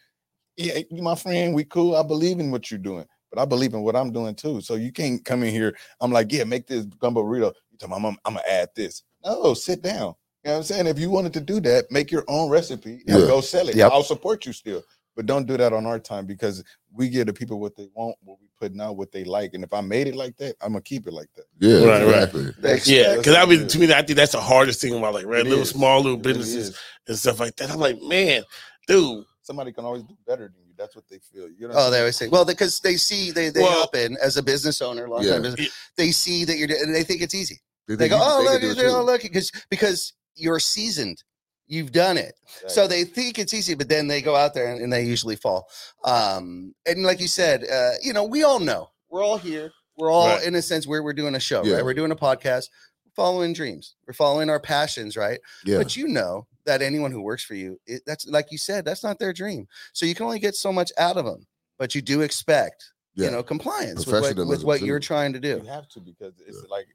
Yeah, 0.57 0.80
you 0.91 1.01
my 1.01 1.15
friend, 1.15 1.55
we 1.55 1.63
cool. 1.63 1.95
I 1.95 2.03
believe 2.03 2.39
in 2.39 2.51
what 2.51 2.69
you're 2.69 2.80
doing, 2.80 3.05
but 3.32 3.41
I 3.41 3.45
believe 3.45 3.74
in 3.74 3.82
what 3.82 3.95
I'm 3.95 4.11
doing 4.11 4.36
too. 4.36 4.61
So 4.61 4.76
you 4.76 4.91
can't 4.91 5.24
come 5.26 5.43
in 5.43 5.51
here. 5.51 5.76
I'm 5.99 6.11
like, 6.11 6.32
yeah, 6.32 6.43
make 6.43 6.67
this 6.67 6.86
gumbo 6.86 7.24
burrito. 7.24 7.53
You 7.72 7.78
tell 7.80 7.89
me 7.89 7.95
I'm, 7.95 8.05
I'm 8.05 8.17
gonna 8.36 8.41
add 8.47 8.69
this. 8.76 9.03
No, 9.26 9.53
sit 9.55 9.82
down. 9.82 10.15
You 10.43 10.49
know 10.49 10.51
what 10.53 10.57
I'm 10.57 10.63
saying? 10.63 10.88
If 10.88 10.99
you 10.99 11.09
wanted 11.09 11.34
to 11.34 11.41
do 11.41 11.59
that, 11.61 11.91
make 11.91 12.11
your 12.11 12.26
own 12.28 12.49
recipe 12.49 13.03
and 13.07 13.22
Yeah. 13.22 13.28
go 13.28 13.41
sell 13.41 13.69
it. 13.69 13.76
Yep. 13.78 13.91
I'll 13.91 14.03
support 14.03 14.45
you 14.45 14.53
still. 14.53 14.84
But 15.16 15.26
don't 15.26 15.45
do 15.45 15.57
that 15.57 15.74
on 15.74 15.86
our 15.86 15.99
time 15.99 16.26
because 16.26 16.64
we 16.93 17.09
give 17.09 17.28
the 17.28 17.34
people 17.34 17.59
what 17.59 17.76
they 17.76 17.88
want, 17.93 18.16
what 18.24 18.38
we 18.39 18.47
put 18.59 18.80
out, 18.80 18.95
what 18.95 19.12
they 19.12 19.24
like. 19.26 19.53
And 19.53 19.64
if 19.64 19.74
I 19.74 19.82
made 19.82 20.07
it 20.07 20.16
like 20.16 20.38
that, 20.38 20.55
I'm 20.62 20.70
gonna 20.72 20.82
keep 20.82 21.05
it 21.07 21.14
like 21.14 21.28
that. 21.36 21.45
Yeah, 21.59 21.84
Right, 21.86 22.05
right. 22.05 22.14
exactly. 22.24 22.43
That's- 22.59 22.88
yeah 22.88 23.16
because 23.18 23.36
i 23.36 23.45
mean 23.45 23.68
to 23.68 23.80
me 23.80 23.91
i 23.93 24.01
think 24.01 24.16
that's 24.18 24.32
the 24.32 24.39
hardest 24.41 24.80
thing 24.82 24.93
about 24.97 25.14
like 25.14 25.26
red 25.26 25.41
It 25.45 25.49
little 25.49 25.64
is. 25.64 25.70
small 25.70 26.01
little 26.01 26.20
It 26.20 26.26
really 26.26 26.39
businesses 26.39 26.78
and 27.07 27.18
stuff 27.18 27.39
like 27.39 27.55
that 27.57 27.70
i'm 27.72 27.80
like 27.80 28.01
man 28.01 28.43
dude 28.88 29.26
Somebody 29.43 29.74
can 29.74 29.86
always 29.86 30.03
do 30.03 30.16
better 30.26 30.43
than 30.55 30.68
you. 30.68 30.74
That's 30.78 30.95
what 30.95 31.05
they 31.09 31.18
feel. 31.18 31.49
You 31.49 31.68
know. 31.68 31.74
Oh, 31.76 31.89
they 31.89 31.97
always 31.97 32.16
say, 32.16 32.28
well, 32.28 32.45
because 32.45 32.80
they 32.80 32.95
see 32.95 33.32
they 33.32 33.49
they 33.49 33.62
Well- 33.62 33.82
happen 33.82 34.16
as 34.22 34.38
a 34.38 34.43
business 34.43 34.82
owner, 34.84 35.09
long 35.09 35.24
Yeah. 35.24 35.34
time 35.34 35.41
business, 35.41 35.70
they 35.97 36.12
see 36.12 36.45
that 36.45 36.57
you're 36.59 36.68
doing, 36.68 36.82
and 36.84 36.93
they 36.95 37.03
think 37.03 37.22
it's 37.24 37.34
easy. 37.34 37.59
They, 37.88 37.95
They 37.95 38.07
go, 38.09 38.20
oh 38.22 38.43
they 38.43 38.51
look, 38.51 38.62
can 38.62 38.76
do 38.76 38.82
you 38.84 38.95
it 38.99 39.01
look, 39.03 39.22
because 39.24 39.51
because 39.72 40.14
you're 40.36 40.59
seasoned, 40.59 41.24
you've 41.72 41.91
done 41.91 42.17
it, 42.17 42.36
so 42.67 42.86
they 42.88 43.03
think 43.05 43.39
it's 43.39 43.53
easy, 43.53 43.74
but 43.76 43.88
then 43.89 44.07
they 44.07 44.22
go 44.22 44.36
out 44.36 44.53
there 44.53 44.72
and, 44.72 44.82
and 44.82 44.91
they 44.91 45.03
usually 45.03 45.36
fall. 45.38 45.67
Um, 46.03 46.76
and 46.86 47.03
like 47.03 47.19
you 47.22 47.28
said, 47.28 47.63
uh, 47.72 47.91
you 48.03 48.11
know, 48.13 48.26
we 48.26 48.43
all 48.43 48.59
know 48.59 48.89
we're 49.09 49.24
all 49.24 49.38
here. 49.38 49.72
We're 49.97 50.11
all 50.11 50.28
Right. 50.28 50.43
in 50.45 50.55
a 50.55 50.61
sense 50.61 50.86
where 50.88 51.01
we're 51.03 51.13
doing 51.13 51.36
a 51.36 51.39
show, 51.39 51.63
Yeah. 51.63 51.76
right? 51.76 51.86
We're 51.86 51.93
doing 51.93 52.11
a 52.11 52.15
podcast, 52.15 52.69
we're 53.05 53.13
following 53.15 53.53
dreams, 53.53 53.95
we're 54.07 54.13
following 54.13 54.49
our 54.49 54.59
passions, 54.59 55.15
right? 55.15 55.39
Yeah, 55.65 55.78
But 55.78 55.95
you 55.95 56.07
know 56.07 56.47
that 56.65 56.82
anyone 56.82 57.11
who 57.11 57.22
works 57.22 57.43
for 57.43 57.55
you, 57.55 57.80
it, 57.88 58.01
that's 58.05 58.26
like 58.28 58.51
you 58.51 58.57
said, 58.57 58.84
that's 58.86 59.03
not 59.03 59.19
their 59.19 59.34
dream. 59.34 59.67
So 59.93 60.05
you 60.05 60.13
can 60.15 60.26
only 60.26 60.39
get 60.39 60.55
so 60.55 60.72
much 60.74 60.91
out 60.97 61.17
of 61.17 61.26
them, 61.26 61.45
but 61.80 61.93
you 61.95 62.01
do 62.01 62.22
expect, 62.22 62.84
yeah. 63.15 63.26
you 63.26 63.32
know, 63.32 63.43
compliance 63.43 64.05
with 64.05 64.22
what, 64.22 64.47
with 64.47 64.63
what 64.63 64.82
you're 64.82 64.99
trying 64.99 65.34
to 65.34 65.39
do. 65.39 65.61
You 65.63 65.69
have 65.69 65.88
to 65.89 65.99
because 65.99 66.34
it's 66.45 66.63
like 66.69 66.88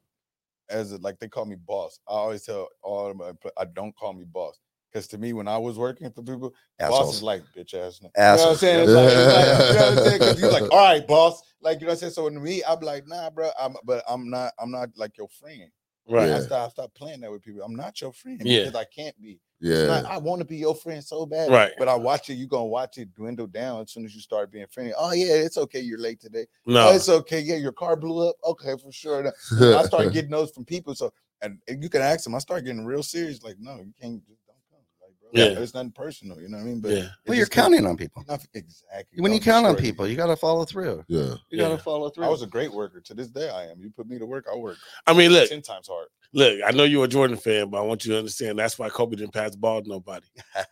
as 0.69 0.91
a, 0.91 0.97
like 0.97 1.17
they 1.19 1.27
call 1.29 1.45
me 1.45 1.55
boss. 1.55 1.99
I 2.07 2.13
always 2.13 2.43
tell 2.43 2.67
all 2.83 3.09
of 3.11 3.15
my 3.15 3.31
I 3.57 3.65
don't 3.65 3.95
call 3.95 4.13
me 4.13 4.25
boss 4.25 4.59
because 4.91 5.07
to 5.09 5.17
me 5.17 5.33
when 5.33 5.47
I 5.47 5.57
was 5.57 5.77
working 5.77 6.09
for 6.11 6.21
people, 6.23 6.53
boss 6.79 7.15
is 7.15 7.23
like 7.23 7.43
bitch 7.55 7.73
ass. 7.73 7.99
nigga." 7.99 8.11
You 8.15 8.23
know 8.23 8.45
what 8.45 8.51
I'm 8.51 8.57
saying? 8.57 8.83
It's 8.83 8.91
like, 8.93 9.09
it's 9.09 9.33
like, 9.33 9.67
you 9.67 9.73
know 9.73 9.89
what 9.89 9.97
I'm 9.97 10.03
saying? 10.05 10.19
Because 10.19 10.39
you're 10.41 10.51
like, 10.51 10.63
all 10.71 10.77
right, 10.77 11.07
boss. 11.07 11.41
Like 11.61 11.79
you 11.81 11.87
know 11.87 11.91
what 11.91 11.93
I'm 11.93 11.99
saying. 11.99 12.11
So 12.13 12.29
to 12.29 12.39
me, 12.39 12.63
I'm 12.67 12.79
like, 12.79 13.07
nah, 13.07 13.29
bro. 13.29 13.49
I'm 13.59 13.75
but 13.83 14.03
I'm 14.07 14.29
not. 14.29 14.53
I'm 14.59 14.71
not 14.71 14.89
like 14.95 15.17
your 15.17 15.27
friend. 15.27 15.69
right 16.09 16.23
I 16.29 16.35
Yeah. 16.35 16.39
stop. 16.39 16.67
I 16.67 16.69
stop 16.69 16.93
playing 16.93 17.21
that 17.21 17.31
with 17.31 17.41
people. 17.41 17.61
I'm 17.63 17.75
not 17.75 17.99
your 17.99 18.13
friend 18.13 18.39
Yeah. 18.43 18.65
because 18.65 18.75
I 18.75 18.85
can't 18.85 19.19
be. 19.21 19.39
yeah. 19.59 19.87
Not- 19.87 20.05
I 20.05 20.17
want 20.19 20.39
to 20.39 20.45
be 20.45 20.57
your 20.57 20.75
friend 20.75 21.03
so 21.03 21.25
bad. 21.25 21.49
Right. 21.49 21.73
But 21.79 21.87
I 21.89 21.95
watch 21.95 22.29
it. 22.29 22.35
You're 22.35 22.47
gonna 22.47 22.65
watch 22.65 22.97
it 22.99 23.13
dwindle 23.15 23.47
down 23.47 23.81
as 23.81 23.91
soon 23.91 24.05
as 24.05 24.13
you 24.15 24.21
start 24.21 24.51
being 24.51 24.67
friendly. 24.67 24.93
Oh 24.97 25.11
yeah, 25.13 25.33
it's 25.33 25.57
okay. 25.57 25.79
You're 25.81 25.99
late 25.99 26.21
today. 26.21 26.45
Oh, 26.67 26.71
no 26.71 26.87
Oh, 26.89 26.95
it's 26.95 27.09
okay. 27.09 27.39
Yeah, 27.41 27.55
your 27.55 27.71
car 27.73 27.95
blew 27.95 28.29
up. 28.29 28.35
Okay, 28.45 28.75
for 28.81 28.91
sure. 28.91 29.33
I 29.59 29.83
start 29.85 30.11
getting 30.13 30.31
those 30.31 30.51
from 30.51 30.63
people. 30.63 30.93
So, 30.95 31.11
and, 31.41 31.59
and 31.67 31.81
you 31.83 31.89
can 31.89 32.01
ask 32.01 32.23
them. 32.23 32.35
I 32.35 32.37
start 32.39 32.63
getting 32.65 32.85
real 32.85 33.03
serious. 33.03 33.43
Like, 33.43 33.57
no, 33.59 33.75
you 33.77 33.93
can't 33.99 34.23
just 34.27 34.45
don't 34.45 34.57
come. 34.71 34.79
Like, 35.01 35.13
bro, 35.33 35.43
Yeah. 35.43 35.59
it's 35.59 35.73
nothing 35.73 35.91
personal. 35.91 36.39
You 36.41 36.49
know 36.49 36.57
what 36.57 36.63
I 36.63 36.67
mean? 36.67 36.79
But 36.81 36.91
yeah 36.91 37.07
Well, 37.25 37.37
you're 37.37 37.45
counting 37.47 37.85
on 37.85 37.97
people. 37.97 38.23
Not 38.27 38.45
exactly. 38.53 39.21
When 39.21 39.33
you 39.33 39.39
count 39.39 39.65
on 39.65 39.75
people, 39.75 40.07
you 40.07 40.15
got 40.15 40.27
to 40.27 40.35
follow 40.35 40.65
through. 40.65 41.03
yeah. 41.07 41.19
You 41.19 41.37
Yeah. 41.51 41.67
got 41.69 41.77
to 41.77 41.83
follow 41.83 42.09
through. 42.09 42.25
I 42.25 42.29
was 42.29 42.41
a 42.41 42.47
great 42.47 42.71
worker. 42.73 43.01
To 43.01 43.13
this 43.13 43.27
day, 43.29 43.49
I 43.49 43.65
am. 43.65 43.79
You 43.81 43.89
put 43.89 44.07
me 44.07 44.17
to 44.19 44.25
work, 44.25 44.45
I 44.51 44.55
work 44.55 44.77
i 45.05 45.13
mean 45.13 45.31
look 45.31 45.49
ten 45.49 45.61
times 45.61 45.87
hard. 45.87 46.07
Look, 46.33 46.59
I 46.65 46.71
know 46.71 46.83
you're 46.83 47.05
a 47.05 47.07
Jordan 47.07 47.37
fan, 47.37 47.69
but 47.69 47.77
I 47.77 47.81
want 47.81 48.03
you 48.05 48.11
to 48.11 48.17
understand 48.17 48.59
that's 48.59 48.77
why 48.77 48.89
Kobe 48.89 49.15
didn't 49.15 49.33
pass 49.33 49.51
the 49.51 49.57
ball 49.57 49.81
to 49.81 49.87
nobody. 49.87 50.27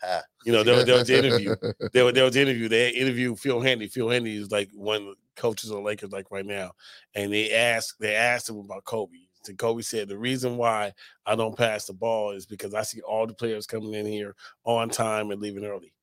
You 0.45 0.51
know, 0.51 0.61
there, 0.61 0.75
was- 0.75 0.85
there 0.85 0.95
was 0.99 1.07
the 1.07 1.17
interview. 1.17 1.55
There, 1.91 2.05
was- 2.05 2.13
there 2.13 2.23
was 2.23 2.33
the 2.35 2.41
interview. 2.41 2.67
They 2.69 2.89
interviewed 2.89 3.39
Phil 3.39 3.59
Handy. 3.61 3.87
Phil 3.87 4.09
Handy 4.09 4.37
is 4.37 4.51
like 4.51 4.69
one 4.73 4.97
of 4.97 5.03
the 5.07 5.15
coaches 5.35 5.71
of 5.71 5.77
the 5.77 5.81
Lakers, 5.81 6.11
like 6.11 6.29
right 6.29 6.45
now. 6.45 6.71
And 7.15 7.33
they 7.33 7.51
asked, 7.51 7.95
they 7.99 8.15
asked 8.15 8.47
him 8.49 8.57
about 8.57 8.83
Kobe. 8.83 9.17
And 9.49 9.57
Kobe 9.57 9.81
said, 9.81 10.07
the 10.07 10.17
reason 10.17 10.57
why 10.57 10.93
I 11.25 11.35
don't 11.35 11.57
pass 11.57 11.85
the 11.85 11.93
ball 11.93 12.31
is 12.31 12.45
because 12.45 12.73
I 12.73 12.83
see 12.83 13.01
all 13.01 13.27
the 13.27 13.33
players 13.33 13.67
coming 13.67 13.93
in 13.93 14.05
here 14.05 14.35
on 14.63 14.89
time 14.89 15.31
and 15.31 15.41
leaving 15.41 15.65
early. 15.65 15.93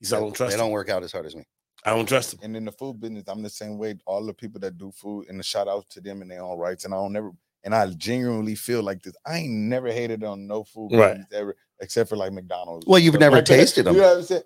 He 0.00 0.06
said, 0.06 0.18
I 0.18 0.20
don't 0.20 0.32
trust 0.34 0.52
They 0.52 0.56
them. 0.56 0.66
don't 0.66 0.72
work 0.72 0.88
out 0.88 1.02
as 1.02 1.12
hard 1.12 1.26
as 1.26 1.34
me. 1.36 1.44
I 1.84 1.90
don't 1.90 2.06
trust 2.08 2.32
them. 2.32 2.40
And 2.42 2.56
in 2.56 2.64
the 2.64 2.72
food 2.72 3.00
business, 3.00 3.24
I'm 3.28 3.42
the 3.42 3.50
same 3.50 3.78
way. 3.78 3.94
All 4.06 4.24
the 4.24 4.34
people 4.34 4.60
that 4.60 4.78
do 4.78 4.90
food 4.92 5.26
and 5.28 5.38
the 5.38 5.44
shout 5.44 5.68
outs 5.68 5.94
to 5.94 6.00
them 6.00 6.22
and 6.22 6.30
their 6.30 6.42
own 6.42 6.58
rights. 6.58 6.84
And 6.84 6.92
I 6.92 6.96
don't 6.96 7.12
never 7.12 7.30
and 7.64 7.74
I 7.74 7.86
genuinely 7.90 8.54
feel 8.54 8.82
like 8.82 9.02
this. 9.02 9.14
I 9.26 9.38
ain't 9.38 9.52
never 9.52 9.90
hated 9.90 10.22
on 10.22 10.46
no 10.46 10.62
food 10.62 10.92
Right. 10.92 11.10
business 11.10 11.26
ever, 11.32 11.56
except 11.80 12.08
for 12.08 12.16
like 12.16 12.32
McDonald's. 12.32 12.86
Well, 12.86 12.98
you've 12.98 13.12
Stuff 13.14 13.20
never 13.20 13.36
like 13.36 13.44
that. 13.46 13.56
tasted 13.56 13.80
You 13.86 13.92
them 13.92 13.96
know 13.96 14.08
what 14.08 14.16
I'm 14.18 14.22
saying? 14.24 14.42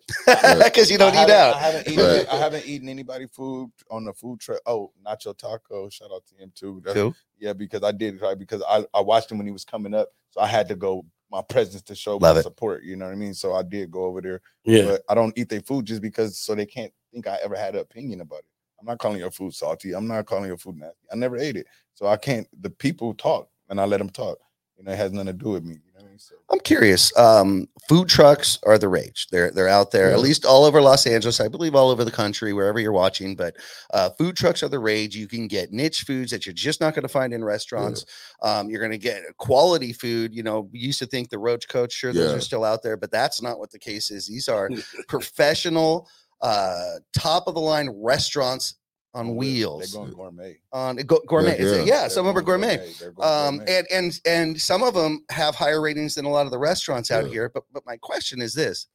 because 0.64 0.90
you 0.90 0.98
don't 0.98 1.14
I 1.14 1.24
eat 1.24 1.30
out. 1.30 1.54
I 1.54 1.58
haven't 1.60 1.88
eaten. 1.88 2.04
Right. 2.04 2.26
I 2.32 2.36
haven't 2.36 2.66
eaten 2.66 2.88
anybody 2.88 3.26
food 3.26 3.70
on 3.90 4.04
the 4.04 4.12
food 4.12 4.40
truck. 4.40 4.60
Oh, 4.66 4.92
Nacho 5.06 5.36
Taco. 5.36 5.88
Shout 5.88 6.10
out 6.12 6.24
to 6.26 6.34
him 6.36 6.52
too. 6.54 6.80
That's- 6.84 7.00
Cool. 7.00 7.14
Yeah, 7.38 7.52
because 7.54 7.82
I 7.82 7.92
did 7.92 8.18
try 8.18 8.34
because 8.34 8.62
I, 8.68 8.84
I 8.92 9.00
watched 9.00 9.30
him 9.32 9.38
when 9.38 9.46
he 9.46 9.52
was 9.52 9.64
coming 9.64 9.94
up, 9.94 10.08
so 10.30 10.40
I 10.42 10.46
had 10.46 10.68
to 10.68 10.74
go 10.74 11.06
my 11.30 11.40
presence 11.48 11.82
to 11.82 11.94
show 11.94 12.16
Love 12.18 12.34
my 12.36 12.40
it. 12.40 12.42
support. 12.42 12.82
You 12.82 12.96
know 12.96 13.06
what 13.06 13.12
I 13.12 13.16
mean? 13.16 13.32
So 13.34 13.54
I 13.54 13.62
did 13.62 13.90
go 13.90 14.04
over 14.04 14.20
there, 14.20 14.42
Yeah. 14.64 14.84
but 14.84 15.02
I 15.08 15.14
don't 15.14 15.36
eat 15.38 15.48
their 15.48 15.62
food 15.62 15.86
just 15.86 16.02
because 16.02 16.36
so 16.36 16.54
they 16.54 16.66
can't 16.66 16.92
think 17.12 17.26
I 17.26 17.38
ever 17.42 17.56
had 17.56 17.74
an 17.76 17.80
opinion 17.80 18.20
about 18.20 18.40
it. 18.40 18.44
I'm 18.80 18.86
not 18.86 18.98
calling 18.98 19.18
your 19.20 19.30
food 19.30 19.54
salty. 19.54 19.92
I'm 19.94 20.06
not 20.06 20.26
calling 20.26 20.46
your 20.46 20.56
food 20.58 20.76
nasty. 20.76 21.06
I 21.12 21.16
never 21.16 21.36
ate 21.38 21.56
it, 21.56 21.66
so 21.94 22.06
I 22.06 22.16
can't. 22.16 22.46
The 22.60 22.70
people 22.70 23.14
talk, 23.14 23.48
and 23.70 23.80
I 23.80 23.84
let 23.84 23.98
them 23.98 24.10
talk. 24.10 24.38
You 24.76 24.84
know, 24.84 24.92
it 24.92 24.96
has 24.96 25.12
nothing 25.12 25.26
to 25.26 25.32
do 25.32 25.50
with 25.50 25.64
me. 25.64 25.76
You 26.01 26.07
know 26.07 26.07
what 26.07 26.09
I 26.09 26.11
mean? 26.12 26.18
So 26.18 26.34
I'm 26.51 26.61
curious. 26.61 27.16
Um, 27.16 27.66
food 27.88 28.09
trucks 28.09 28.59
are 28.64 28.78
the 28.78 28.88
rage. 28.88 29.26
They're 29.30 29.51
they're 29.51 29.68
out 29.68 29.90
there, 29.90 30.09
Yeah. 30.09 30.14
at 30.14 30.20
least 30.20 30.44
all 30.44 30.64
over 30.64 30.80
Los 30.80 31.07
Angeles. 31.07 31.40
I 31.40 31.48
believe 31.48 31.74
all 31.74 31.90
over 31.90 32.05
the 32.05 32.11
country, 32.11 32.53
wherever 32.53 32.78
you're 32.80 32.92
watching. 32.92 33.36
But 33.36 33.57
uh, 33.92 34.11
food 34.11 34.36
trucks 34.36 34.62
are 34.62 34.68
the 34.68 34.78
rage. 34.78 35.14
You 35.14 35.28
can 35.28 35.46
get 35.48 35.72
niche 35.72 36.03
foods 36.03 36.30
that 36.30 36.46
you're 36.46 36.53
just 36.55 36.80
not 36.80 36.94
going 36.94 37.03
to 37.03 37.09
find 37.09 37.32
in 37.34 37.44
restaurants. 37.44 38.05
Um, 38.42 38.70
you're 38.70 38.80
going 38.80 38.92
to 38.92 38.98
get 38.98 39.22
quality 39.38 39.92
food. 39.92 40.34
You 40.34 40.42
know, 40.42 40.68
we 40.72 40.78
used 40.78 40.98
to 41.01 41.07
think 41.07 41.28
the 41.30 41.38
Roach 41.38 41.68
Coach, 41.68 41.92
sure, 41.92 42.12
those 42.12 42.32
are 42.32 42.40
still 42.40 42.64
out 42.64 42.82
there, 42.82 42.96
but 42.96 43.11
that's 43.11 43.42
not 43.42 43.59
what 43.59 43.70
the 43.70 43.78
case 43.78 44.11
is. 44.11 44.26
These 44.26 44.48
are 44.48 44.70
professional, 45.09 46.09
uh, 46.40 46.94
top 47.16 47.46
of 47.46 47.55
the 47.55 47.61
line 47.61 47.90
restaurants 47.94 48.76
on 49.14 49.26
they're- 49.26 49.34
wheels. 49.34 49.92
They're 49.92 50.00
going 50.02 50.12
gourmet. 50.14 50.56
on 50.72 50.96
go- 50.96 51.22
gourmet. 51.26 51.58
It's 51.58 51.72
a- 51.72 51.78
yeah. 51.86 52.02
yeah, 52.02 52.08
some 52.08 52.26
of 52.26 52.34
them 52.34 52.38
are 52.42 52.46
going 52.46 52.61
gourmet. 52.61 52.92
Um 53.20 53.58
gourmet. 53.58 53.78
and 53.78 53.86
and 53.90 54.20
and 54.26 54.61
some 54.61 54.82
of 54.82 54.94
them 54.94 55.24
have 55.30 55.54
higher 55.54 55.80
ratings 55.80 56.14
than 56.14 56.24
a 56.24 56.30
lot 56.30 56.46
of 56.46 56.52
the 56.52 56.58
restaurants 56.58 57.11
out 57.11 57.24
Yeah. 57.26 57.30
here 57.32 57.48
but 57.52 57.64
but 57.72 57.84
my 57.86 57.96
question 57.96 58.40
is 58.40 58.54
this 58.54 58.86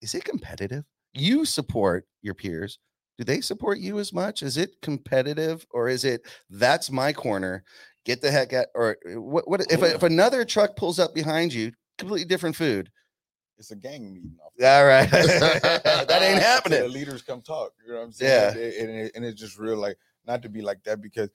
is 0.00 0.14
it 0.14 0.24
competitive 0.24 0.84
you 1.12 1.44
support 1.44 2.06
your 2.22 2.34
peers 2.34 2.78
do 3.18 3.24
they 3.24 3.40
support 3.40 3.78
you 3.78 3.98
as 3.98 4.12
much 4.12 4.42
is 4.42 4.56
it 4.56 4.76
competitive 4.80 5.66
or 5.72 5.88
is 5.88 6.04
it 6.04 6.22
that's 6.50 6.90
my 6.90 7.12
corner 7.12 7.64
get 8.04 8.20
the 8.20 8.30
heck 8.30 8.52
out 8.52 8.66
or 8.76 8.96
uh, 9.10 9.20
what 9.20 9.48
what 9.48 9.60
if, 9.70 9.82
if 9.82 10.02
another 10.04 10.44
truck 10.44 10.76
pulls 10.76 10.98
up 11.00 11.14
behind 11.14 11.52
you 11.52 11.72
completely 11.98 12.24
different 12.26 12.54
food 12.54 12.90
it's 13.58 13.70
a 13.70 13.76
gang 13.76 14.12
meeting. 14.12 14.36
Yeah, 14.58 14.80
right. 14.82 15.10
that 15.10 16.18
ain't 16.22 16.38
So 16.42 16.46
happening 16.48 16.80
The 16.82 16.88
leaders 16.88 17.22
come 17.22 17.42
talk. 17.42 17.72
You 17.86 17.92
know 17.92 17.98
what 18.00 18.04
I'm 18.06 18.12
saying? 18.12 18.56
Yeah. 18.56 18.82
And, 18.84 18.90
it- 18.90 19.12
and 19.14 19.24
it's 19.24 19.40
just 19.40 19.58
real, 19.58 19.76
like 19.76 19.96
not 20.26 20.42
to 20.42 20.48
be 20.48 20.62
like 20.62 20.82
that 20.84 21.00
because 21.00 21.30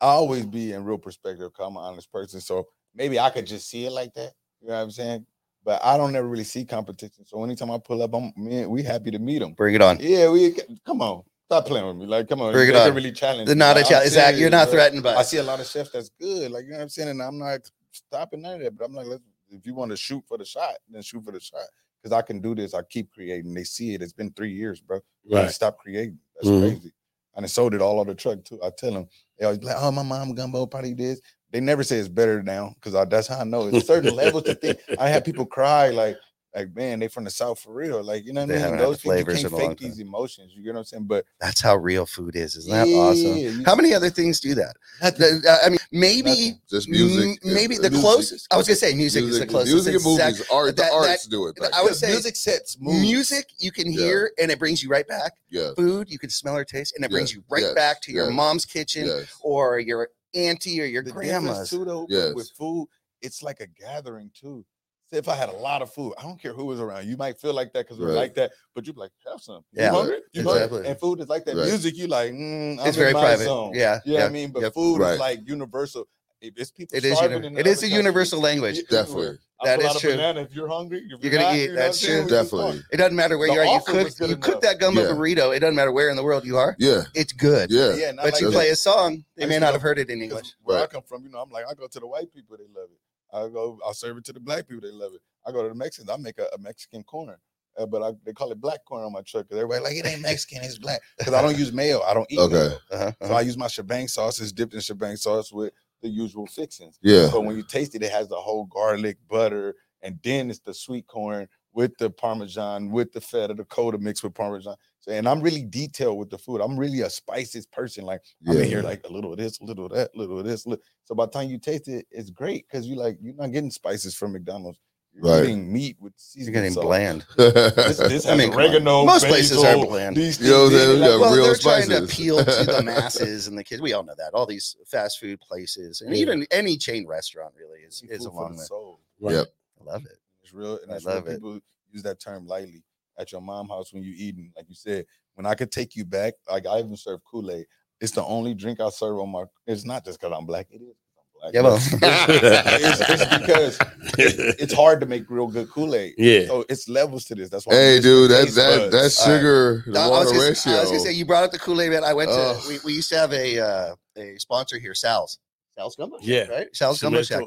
I 0.00 0.06
always 0.06 0.46
be 0.46 0.72
in 0.72 0.84
real 0.84 0.98
perspective. 0.98 1.50
I'm 1.58 1.76
an 1.76 1.82
honest 1.82 2.10
person, 2.12 2.40
so 2.40 2.66
maybe 2.94 3.18
I 3.18 3.30
could 3.30 3.46
just 3.46 3.68
see 3.68 3.84
it 3.86 3.90
like 3.92 4.14
that. 4.14 4.32
You 4.60 4.68
know 4.68 4.74
what 4.74 4.80
I'm 4.82 4.90
saying? 4.90 5.26
But 5.64 5.84
I 5.84 5.96
don't 5.96 6.14
ever 6.16 6.26
really 6.26 6.44
see 6.44 6.64
competition. 6.64 7.24
So 7.26 7.42
anytime 7.44 7.70
I 7.70 7.78
pull 7.78 8.02
up, 8.02 8.14
I'm 8.14 8.32
man, 8.36 8.70
we 8.70 8.82
happy 8.82 9.10
to 9.10 9.18
meet 9.18 9.40
them. 9.40 9.52
bring 9.54 9.74
it 9.74 9.82
on 9.82 9.98
Yeah, 10.00 10.30
we 10.30 10.56
come 10.86 11.02
on. 11.02 11.22
Stop 11.46 11.66
playing 11.66 11.86
with 11.86 11.96
me. 11.96 12.06
Like, 12.06 12.28
come 12.28 12.42
on, 12.42 12.52
Bring 12.52 12.68
it 12.68 12.76
on. 12.76 12.94
really 12.94 13.10
challenging. 13.12 13.46
The 13.46 13.54
me. 13.54 13.58
not 13.58 13.76
a 13.76 13.80
I'm 13.80 13.86
challenge. 13.86 14.10
Zach, 14.12 14.36
you're 14.36 14.50
not 14.50 14.66
bro. 14.66 14.72
threatened 14.74 15.02
by 15.02 15.14
I 15.16 15.22
see 15.22 15.38
a 15.38 15.42
lot 15.42 15.60
of 15.60 15.66
chefs 15.66 15.90
that's 15.90 16.10
good. 16.20 16.50
Like, 16.52 16.64
you 16.64 16.70
know 16.72 16.76
what 16.76 16.82
I'm 16.84 16.88
saying? 16.90 17.08
And 17.08 17.22
I'm 17.22 17.38
not 17.38 17.60
stopping 17.90 18.42
none 18.42 18.56
of 18.56 18.60
that. 18.60 18.76
But 18.76 18.84
I'm 18.84 18.94
like, 18.94 19.06
let's, 19.06 19.22
if 19.50 19.66
you 19.66 19.74
want 19.74 19.90
to 19.90 19.96
shoot 19.96 20.22
for 20.26 20.38
the 20.38 20.44
shot, 20.44 20.74
then 20.88 21.02
shoot 21.02 21.24
for 21.24 21.32
the 21.32 21.40
shot. 21.40 21.66
Because 22.02 22.16
I 22.16 22.22
can 22.22 22.40
do 22.40 22.54
this. 22.54 22.74
I 22.74 22.82
keep 22.82 23.12
creating. 23.12 23.52
They 23.54 23.64
see 23.64 23.94
it. 23.94 24.02
It's 24.02 24.12
been 24.12 24.30
three 24.32 24.52
years, 24.52 24.80
bro. 24.80 25.00
Right. 25.30 25.50
stop 25.50 25.78
creating. 25.78 26.18
That's 26.36 26.48
Mhm. 26.48 26.60
crazy. 26.60 26.92
And 27.34 27.44
it 27.44 27.48
sold 27.48 27.74
it 27.74 27.82
all 27.82 27.98
on 28.00 28.06
the 28.06 28.14
truck 28.14 28.44
too. 28.44 28.60
I 28.62 28.70
tell 28.70 28.92
them, 28.92 29.08
they 29.38 29.44
always 29.44 29.58
be 29.58 29.66
like, 29.66 29.76
oh, 29.78 29.90
my 29.90 30.02
mom 30.02 30.34
gumbo 30.34 30.66
probably 30.66 30.94
this. 30.94 31.20
They 31.50 31.60
never 31.60 31.82
say 31.82 31.98
it's 31.98 32.08
better 32.08 32.42
now 32.42 32.74
because 32.74 32.92
that's 33.08 33.26
how 33.26 33.40
I 33.40 33.44
know. 33.44 33.68
It's 33.68 33.86
certain 33.86 34.10
levels 34.14 34.44
to 34.44 34.54
think. 34.54 34.78
I 34.98 35.08
had 35.08 35.24
people 35.24 35.46
cry 35.46 35.90
like, 35.90 36.18
like 36.58 36.74
man, 36.76 36.98
they 36.98 37.08
from 37.08 37.24
the 37.24 37.30
south 37.30 37.60
for 37.60 37.72
real. 37.72 38.02
Like 38.02 38.24
you 38.26 38.32
know 38.32 38.42
what 38.42 38.48
They 38.48 38.54
I 38.54 38.56
mean? 38.56 38.62
haven't 38.64 38.78
had 38.78 38.84
the 38.84 38.90
Those 38.90 39.00
people 39.00 39.18
you 39.18 39.24
can't 39.24 39.38
in 39.38 39.46
a 39.46 39.56
long 39.56 39.68
fake 39.70 39.78
these 39.78 39.98
emotions. 40.00 40.52
You 40.54 40.62
get 40.62 40.72
what 40.74 40.78
I'm 40.80 40.84
saying? 40.84 41.04
But 41.06 41.24
That's 41.40 41.60
how 41.60 41.76
real 41.76 42.06
food 42.06 42.36
is. 42.36 42.56
Isn't 42.56 42.70
that 42.72 42.88
awesome? 42.88 43.22
Yeah, 43.36 43.50
you- 43.50 43.62
How 43.64 43.74
many 43.74 43.94
other 43.94 44.10
things 44.10 44.40
do 44.40 44.54
that? 44.56 44.76
nothing, 45.02 45.40
The- 45.42 45.60
I 45.64 45.68
mean, 45.68 45.78
maybe, 45.92 46.22
nothing. 46.30 46.60
Just 46.68 46.88
music. 46.88 47.40
m- 47.44 47.54
maybe 47.54 47.76
uh, 47.78 47.82
the 47.82 47.90
music. 47.90 48.04
closest. 48.04 48.48
I 48.52 48.56
was 48.56 48.66
gonna 48.66 48.76
say 48.76 48.94
music, 48.94 49.24
is 49.24 49.38
the 49.38 49.46
closest. 49.46 49.72
Music 49.72 49.94
and 49.94 50.06
Exact- 50.06 50.32
movies. 50.38 50.50
Art. 50.50 50.76
that- 50.76 50.90
the 50.90 50.94
arts 50.94 51.26
do 51.26 51.46
it. 51.46 51.56
back 51.56 51.72
I 51.74 51.82
would 51.82 51.94
say 51.94 52.08
music 52.10 52.36
sets 52.36 52.76
moves. 52.80 53.00
music 53.00 53.50
you 53.58 53.70
can 53.72 53.92
Yeah. 53.92 54.00
hear 54.00 54.32
and 54.38 54.50
it 54.50 54.58
brings 54.58 54.82
you 54.82 54.88
right 54.88 55.06
back. 55.06 55.32
Yes. 55.50 55.74
Food 55.76 56.10
you 56.10 56.18
can 56.18 56.30
smell 56.30 56.56
or 56.56 56.64
taste 56.64 56.94
and 56.96 57.04
it 57.04 57.10
brings 57.10 57.30
Yes, 57.30 57.36
you 57.36 57.44
right 57.50 57.62
yes, 57.62 57.74
back 57.74 58.00
to 58.02 58.12
your 58.12 58.26
yes, 58.26 58.34
mom's 58.34 58.64
kitchen 58.64 59.06
Yes. 59.06 59.26
or 59.40 59.78
your 59.78 60.08
auntie 60.34 60.80
or 60.80 60.84
your 60.84 61.02
the 61.02 61.10
grandma's. 61.12 61.70
too, 61.70 61.84
though, 61.84 62.06
Yes. 62.10 62.34
with 62.34 62.50
food, 62.50 62.88
it's 63.22 63.42
like 63.42 63.60
a 63.60 63.66
gathering 63.66 64.30
too. 64.38 64.64
Say 65.10 65.16
if 65.18 65.28
I 65.28 65.34
had 65.36 65.48
a 65.48 65.56
lot 65.56 65.80
of 65.80 65.90
food, 65.92 66.12
I 66.18 66.22
don't 66.22 66.40
care 66.40 66.52
who 66.52 66.66
was 66.66 66.80
around. 66.80 67.06
You 67.08 67.16
might 67.16 67.40
feel 67.40 67.54
like 67.54 67.72
that 67.72 67.86
because 67.86 67.98
we're 67.98 68.08
Right. 68.08 68.16
like 68.16 68.34
that, 68.34 68.52
but 68.74 68.86
you 68.86 68.92
be 68.92 69.00
like, 69.00 69.10
have 69.30 69.40
some. 69.40 69.64
You 69.72 69.82
Yeah, 69.84 69.90
hungry? 69.90 70.20
You 70.34 70.42
hungry? 70.42 70.62
exactly. 70.64 70.86
And 70.86 71.00
food 71.00 71.20
is 71.20 71.28
like 71.28 71.44
that. 71.46 71.56
Right. 71.56 71.66
Music, 71.66 71.96
you 71.96 72.08
like, 72.08 72.32
mm, 72.32 72.78
I'm 72.78 72.86
It's 72.86 72.96
very 72.96 73.12
private. 73.12 73.44
Zone. 73.44 73.72
Yeah, 73.74 74.00
You 74.04 74.12
know 74.14 74.18
yeah, 74.20 74.26
I 74.26 74.28
mean? 74.28 74.50
But 74.50 74.62
yep. 74.62 74.74
food 74.74 75.00
Right. 75.00 75.14
is 75.14 75.18
like 75.18 75.40
universal. 75.48 76.06
If 76.42 76.54
it's 76.56 76.70
people 76.70 76.96
It 76.96 77.04
is 77.04 77.20
uni- 77.20 77.58
it 77.58 77.66
is 77.66 77.82
a 77.82 77.88
universal 77.88 78.40
language. 78.40 78.86
Definitely. 78.88 79.38
I 79.60 79.64
That 79.76 79.82
is 79.82 80.00
true. 80.00 80.10
banana 80.12 80.42
if 80.42 80.54
you're 80.54 80.68
hungry. 80.68 80.98
If 80.98 81.10
You're 81.10 81.32
you're, 81.32 81.42
gonna 81.42 81.56
eat- 81.56 81.60
you 81.62 81.66
know 81.68 81.72
what 81.74 81.78
that's 81.80 82.00
true. 82.00 82.28
Definitely. 82.28 82.82
It 82.92 82.96
doesn't 82.98 83.16
matter 83.16 83.38
where 83.38 83.48
The 83.48 83.54
you 83.54 83.60
are. 83.60 83.64
You 83.74 83.80
cook 83.80 84.28
you 84.28 84.36
cook 84.36 84.60
that 84.60 84.78
gumbo 84.78 85.00
Yeah. 85.02 85.08
burrito. 85.08 85.56
It 85.56 85.60
doesn't 85.60 85.74
matter 85.74 85.90
where 85.90 86.10
in 86.10 86.16
the 86.16 86.22
world 86.22 86.44
you 86.44 86.56
are. 86.58 86.76
Yeah. 86.78 87.04
It's 87.14 87.32
good. 87.32 87.72
Yeah. 87.72 87.94
Yeah, 87.96 88.12
But 88.12 88.34
like 88.34 88.40
you 88.40 88.50
play 88.52 88.68
a 88.68 88.76
song, 88.76 89.24
they 89.36 89.46
may 89.46 89.58
not 89.58 89.72
have 89.72 89.82
heard 89.82 89.98
it 89.98 90.10
in 90.10 90.20
English. 90.22 90.52
Where 90.62 90.80
I 90.82 90.86
come 90.86 91.02
from, 91.02 91.24
you 91.24 91.30
know, 91.30 91.40
I'm 91.40 91.50
like, 91.50 91.64
I 91.68 91.74
go 91.74 91.88
to 91.88 91.98
the 91.98 92.06
white 92.06 92.32
people, 92.32 92.56
they 92.56 92.64
love 92.72 92.88
it. 92.92 92.98
I 93.32 93.48
go, 93.48 93.78
I'll 93.84 93.94
serve 93.94 94.16
it 94.18 94.24
to 94.26 94.32
the 94.32 94.40
black 94.40 94.68
people, 94.68 94.88
they 94.88 94.94
love 94.94 95.12
it. 95.14 95.20
I 95.46 95.52
go 95.52 95.62
to 95.62 95.68
the 95.68 95.74
Mexicans, 95.74 96.10
I 96.10 96.16
make 96.16 96.38
a, 96.38 96.46
a 96.54 96.58
Mexican 96.58 97.02
corner. 97.02 97.38
Uh, 97.78 97.86
but 97.86 98.02
I, 98.02 98.12
they 98.24 98.32
call 98.32 98.50
it 98.50 98.60
black 98.60 98.84
corn 98.84 99.04
on 99.04 99.12
my 99.12 99.20
truck 99.22 99.44
because 99.44 99.62
everybody 99.62 99.84
like 99.84 99.96
it 99.96 100.06
ain't 100.06 100.22
Mexican, 100.22 100.64
it's 100.64 100.78
black. 100.78 101.00
Because 101.16 101.32
I 101.34 101.42
don't 101.42 101.56
use 101.56 101.72
mayo, 101.72 102.00
I 102.02 102.12
don't 102.14 102.26
eat 102.30 102.38
Okay. 102.40 102.54
mayo. 102.54 102.78
Uh-huh, 102.90 103.12
So 103.20 103.26
uh-huh. 103.26 103.34
I 103.34 103.40
use 103.42 103.56
my 103.56 103.68
shebang 103.68 104.08
sauce. 104.08 104.40
It's 104.40 104.50
dipped 104.52 104.74
in 104.74 104.80
shebang 104.80 105.16
sauce 105.16 105.52
with 105.52 105.72
the 106.02 106.08
usual 106.08 106.46
fixings. 106.46 106.98
Yeah. 107.02 107.28
But 107.30 107.42
when 107.42 107.56
you 107.56 107.62
taste 107.62 107.94
it, 107.94 108.02
it 108.02 108.10
has 108.10 108.28
the 108.28 108.36
whole 108.36 108.64
garlic, 108.64 109.18
butter, 109.28 109.74
and 110.02 110.18
then 110.24 110.50
it's 110.50 110.60
the 110.60 110.74
sweet 110.74 111.06
corn 111.06 111.48
with 111.78 111.96
the 111.98 112.10
parmesan, 112.10 112.90
with 112.90 113.12
the 113.12 113.20
feta, 113.20 113.54
the 113.54 113.64
coda 113.66 113.96
mixed 113.98 114.24
with 114.24 114.34
parmesan. 114.34 114.74
So, 114.98 115.12
and 115.12 115.28
I'm 115.28 115.40
really 115.40 115.62
detailed 115.62 116.18
with 116.18 116.28
the 116.28 116.36
food. 116.36 116.60
I'm 116.60 116.76
really 116.76 117.02
a 117.02 117.08
spices 117.10 117.66
person. 117.66 118.04
Like 118.04 118.20
I'm 118.48 118.56
in 118.58 118.64
here 118.64 118.82
like 118.82 119.04
a 119.08 119.12
little 119.12 119.30
of 119.32 119.38
this, 119.38 119.60
a 119.60 119.64
little 119.64 119.86
of 119.86 119.92
that, 119.92 120.10
a 120.12 120.18
little 120.18 120.40
of 120.40 120.44
this. 120.44 120.66
li- 120.66 120.76
So 121.04 121.14
by 121.14 121.26
the 121.26 121.30
time 121.30 121.48
you 121.50 121.56
taste 121.58 121.86
it, 121.86 122.04
it's 122.10 122.30
great 122.30 122.66
because 122.68 122.84
you 122.84 122.96
like 122.96 123.16
you're 123.22 123.36
not 123.36 123.52
getting 123.52 123.70
spices 123.70 124.16
from 124.16 124.32
McDonald's. 124.32 124.80
You're 125.14 125.24
Right. 125.24 125.40
getting 125.42 125.72
meat 125.72 125.96
with 126.00 126.14
seasoning. 126.16 126.52
You're 126.54 126.62
getting 126.62 126.74
sauce. 126.74 126.84
bland. 126.84 127.26
This, 127.36 127.96
this 127.98 128.26
I 128.26 128.34
mean, 128.36 128.50
come 128.50 128.58
oregano. 128.60 129.04
Most 129.04 129.26
places 129.26 129.62
are 129.62 129.76
bland. 129.86 130.16
these 130.16 130.40
You 130.40 130.50
know 130.50 130.64
what 130.64 130.64
I'm 130.64 130.70
things, 130.70 130.80
saying? 130.82 130.90
and 130.90 131.00
like, 131.00 131.10
got 131.10 131.20
well, 131.20 131.34
real 131.36 131.44
they're 131.44 131.54
trying 131.54 131.88
to 131.90 132.02
appeal 132.04 132.38
to 132.44 132.64
the 132.64 132.82
masses 132.92 133.46
and 133.46 133.56
the 133.56 133.62
kids. 133.62 133.80
We 133.80 133.92
all 133.92 134.02
know 134.02 134.14
that. 134.18 134.34
All 134.34 134.46
these 134.46 134.74
fast 134.86 135.20
food 135.20 135.40
places 135.40 136.00
and 136.00 136.10
Yeah. 136.10 136.22
even 136.22 136.44
any 136.50 136.76
chain 136.76 137.06
restaurant 137.06 137.54
really 137.56 137.80
is, 137.86 138.00
food 138.00 138.10
is 138.10 138.24
for 138.24 138.30
along 138.30 138.52
the 138.52 138.56
that. 138.58 138.66
soul. 138.66 139.00
Right. 139.20 139.34
Yep. 139.36 139.46
I 139.80 139.84
love 139.92 140.04
it. 140.06 140.18
It's 140.48 140.54
real, 140.54 140.78
and 140.82 140.90
I 140.90 140.96
it's 140.96 141.04
real. 141.04 141.14
love 141.16 141.26
it. 141.28 141.34
People 141.34 141.60
use 141.92 142.02
that 142.04 142.20
term 142.20 142.46
lightly 142.46 142.82
at 143.18 143.32
your 143.32 143.40
mom 143.42 143.68
house 143.68 143.92
when 143.92 144.02
you 144.02 144.14
eating. 144.16 144.50
Like 144.56 144.66
you 144.68 144.74
said, 144.74 145.04
when 145.34 145.44
I 145.44 145.54
could 145.54 145.70
take 145.70 145.94
you 145.94 146.04
back, 146.06 146.34
like 146.50 146.66
I 146.66 146.78
even 146.78 146.96
serve 146.96 147.20
Kool 147.30 147.50
Aid. 147.50 147.66
It's 148.00 148.12
the 148.12 148.24
only 148.24 148.54
drink 148.54 148.80
I 148.80 148.88
serve 148.90 149.18
on 149.18 149.28
my. 149.30 149.44
It's 149.66 149.84
not 149.84 150.04
just 150.06 150.18
because 150.20 150.34
I'm 150.36 150.46
black. 150.46 150.68
It 150.70 150.76
is. 150.80 150.94
'cause 150.96 151.24
I'm 151.26 151.40
black. 151.40 151.54
Yeah, 151.54 151.60
well, 151.62 151.76
it's, 152.32 153.00
it's 153.00 153.36
because 153.38 153.78
it- 154.18 154.56
it's 154.60 154.72
hard 154.82 155.00
to 155.00 155.06
make 155.06 155.28
real 155.28 155.48
good 155.48 155.68
Kool 155.70 155.94
Aid. 155.94 156.14
Yeah. 156.16 156.46
So 156.46 156.64
it's 156.68 156.88
levels 156.88 157.24
to 157.26 157.34
this. 157.34 157.50
That's 157.50 157.66
why. 157.66 157.74
Hey, 157.74 158.00
dude, 158.00 158.30
that 158.30 158.44
taste 158.44 158.56
that 158.56 158.90
that 158.90 158.94
All 158.94 159.02
right. 159.02 159.12
sugar, 159.12 159.84
the 159.86 159.98
I 159.98 160.02
was, 160.08 160.10
water 160.10 160.24
gonna, 160.38 160.48
ratio. 160.50 160.72
I 160.72 160.80
was 160.80 160.88
gonna 160.90 161.00
say 161.00 161.12
you 161.12 161.26
brought 161.26 161.44
up 161.44 161.50
the 161.50 161.58
Kool 161.58 161.80
Aid 161.82 161.90
man. 161.90 162.04
I 162.04 162.14
went 162.14 162.30
to 162.30 162.36
Ugh. 162.36 162.62
we, 162.68 162.78
we 162.84 162.92
used 162.94 163.08
to 163.10 163.18
have 163.18 163.32
a 163.32 163.58
uh, 163.58 163.94
a 164.16 164.38
sponsor 164.38 164.78
here, 164.78 164.94
Sal's. 164.94 165.38
Sal's 165.78 165.94
Gumbo. 165.96 166.18
Shack, 166.18 166.26
Yeah. 166.28 166.44
right. 166.48 166.66
Sal's 166.74 167.00
Gumbo 167.00 167.22
Shack. 167.22 167.44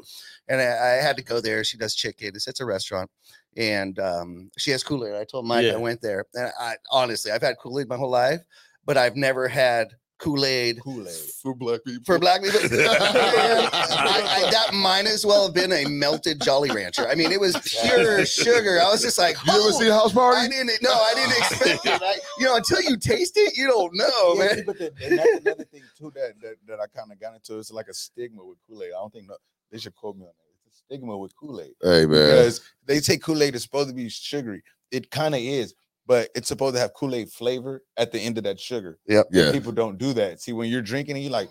And 0.48 0.60
I, 0.60 0.64
I 0.64 1.02
had 1.02 1.16
to 1.18 1.22
go 1.22 1.40
there. 1.40 1.62
She 1.64 1.76
does 1.76 1.94
chicken. 1.94 2.32
It's, 2.34 2.48
it's 2.48 2.60
a 2.60 2.64
restaurant, 2.64 3.10
and 3.56 3.98
um, 3.98 4.50
she 4.56 4.70
has 4.70 4.82
Kool 4.82 5.06
Aid. 5.06 5.14
I 5.14 5.24
told 5.24 5.46
Mike 5.46 5.66
Yeah. 5.66 5.74
I 5.74 5.76
went 5.76 6.00
there, 6.00 6.24
and 6.34 6.50
I 6.58 6.76
honestly 6.90 7.30
I've 7.30 7.42
had 7.42 7.56
Kool 7.60 7.78
Aid 7.78 7.88
my 7.88 7.96
whole 7.96 8.10
life, 8.10 8.40
but 8.86 8.96
I've 8.96 9.16
never 9.16 9.48
had 9.48 9.88
Kool 10.22 10.44
Aid 10.44 10.80
Kool 10.80 11.06
Aid. 11.08 11.14
for 11.42 11.54
black 11.54 11.80
people. 11.84 12.04
for 12.04 12.18
black 12.18 12.42
people. 12.42 12.60
I, 12.72 14.44
I, 14.46 14.50
that 14.50 14.72
might 14.74 15.06
as 15.06 15.26
well 15.26 15.46
have 15.46 15.54
been 15.54 15.72
a 15.72 15.84
melted 15.88 16.40
Jolly 16.40 16.70
Rancher. 16.70 17.08
I 17.08 17.14
mean, 17.14 17.32
it 17.32 17.40
was 17.40 17.56
pure 17.82 18.24
sugar. 18.24 18.80
I 18.80 18.84
was 18.90 19.02
just 19.02 19.18
like, 19.18 19.36
You 19.44 19.52
ever 19.52 19.60
"Oh, 19.64 19.70
see 19.80 19.88
House 19.88 20.12
party? 20.12 20.38
I 20.40 20.48
didn't. 20.48 20.70
No, 20.82 20.92
I 20.92 21.14
didn't 21.14 21.36
expect 21.38 21.86
it. 21.86 22.02
I, 22.02 22.14
you 22.38 22.46
know, 22.46 22.56
until 22.56 22.80
you 22.82 22.96
taste 22.96 23.34
it, 23.36 23.56
you 23.56 23.66
don't 23.66 23.90
know, 23.94 24.34
Yeah, 24.34 24.54
man. 24.54 24.64
but 24.66 24.78
the, 24.78 24.92
and 25.04 25.18
that's 25.18 25.36
another 25.40 25.64
thing 25.64 25.82
too 25.98 26.12
that 26.14 26.40
that, 26.40 26.54
that 26.68 26.80
I 26.80 26.86
kind 26.86 27.10
of 27.12 27.20
got 27.20 27.34
into. 27.34 27.58
It's 27.58 27.72
like 27.72 27.88
a 27.88 27.94
stigma 27.94 28.44
with 28.44 28.58
Kool 28.66 28.82
Aid. 28.82 28.90
I 28.96 29.00
don't 29.00 29.12
think 29.12 29.28
no, 29.28 29.36
they 29.70 29.78
should 29.78 29.94
quote 29.94 30.16
me 30.16 30.22
on 30.22 30.28
that. 30.28 30.66
It's 30.66 30.76
a 30.76 30.84
stigma 30.84 31.16
with 31.18 31.34
Kool 31.36 31.60
Aid. 31.60 31.74
Hey 31.82 32.06
man, 32.06 32.28
because 32.28 32.60
they 32.86 33.00
say 33.00 33.18
Kool 33.18 33.42
Aid 33.42 33.54
is 33.54 33.62
supposed 33.62 33.88
to 33.88 33.94
be 33.94 34.08
sugary. 34.08 34.62
It 34.90 35.10
kind 35.10 35.34
of 35.34 35.40
is, 35.40 35.74
but 36.06 36.28
it's 36.34 36.48
supposed 36.48 36.74
to 36.74 36.80
have 36.80 36.94
Kool 36.94 37.14
Aid 37.14 37.30
flavor 37.30 37.82
at 37.96 38.12
the 38.12 38.20
end 38.20 38.38
of 38.38 38.44
that 38.44 38.58
sugar. 38.60 38.98
yeah, 39.06 39.22
People 39.52 39.72
don't 39.72 39.98
do 39.98 40.12
that. 40.14 40.40
See, 40.40 40.52
when 40.52 40.70
you're 40.70 40.82
drinking 40.82 41.16
it, 41.16 41.20
you 41.20 41.30
like 41.30 41.48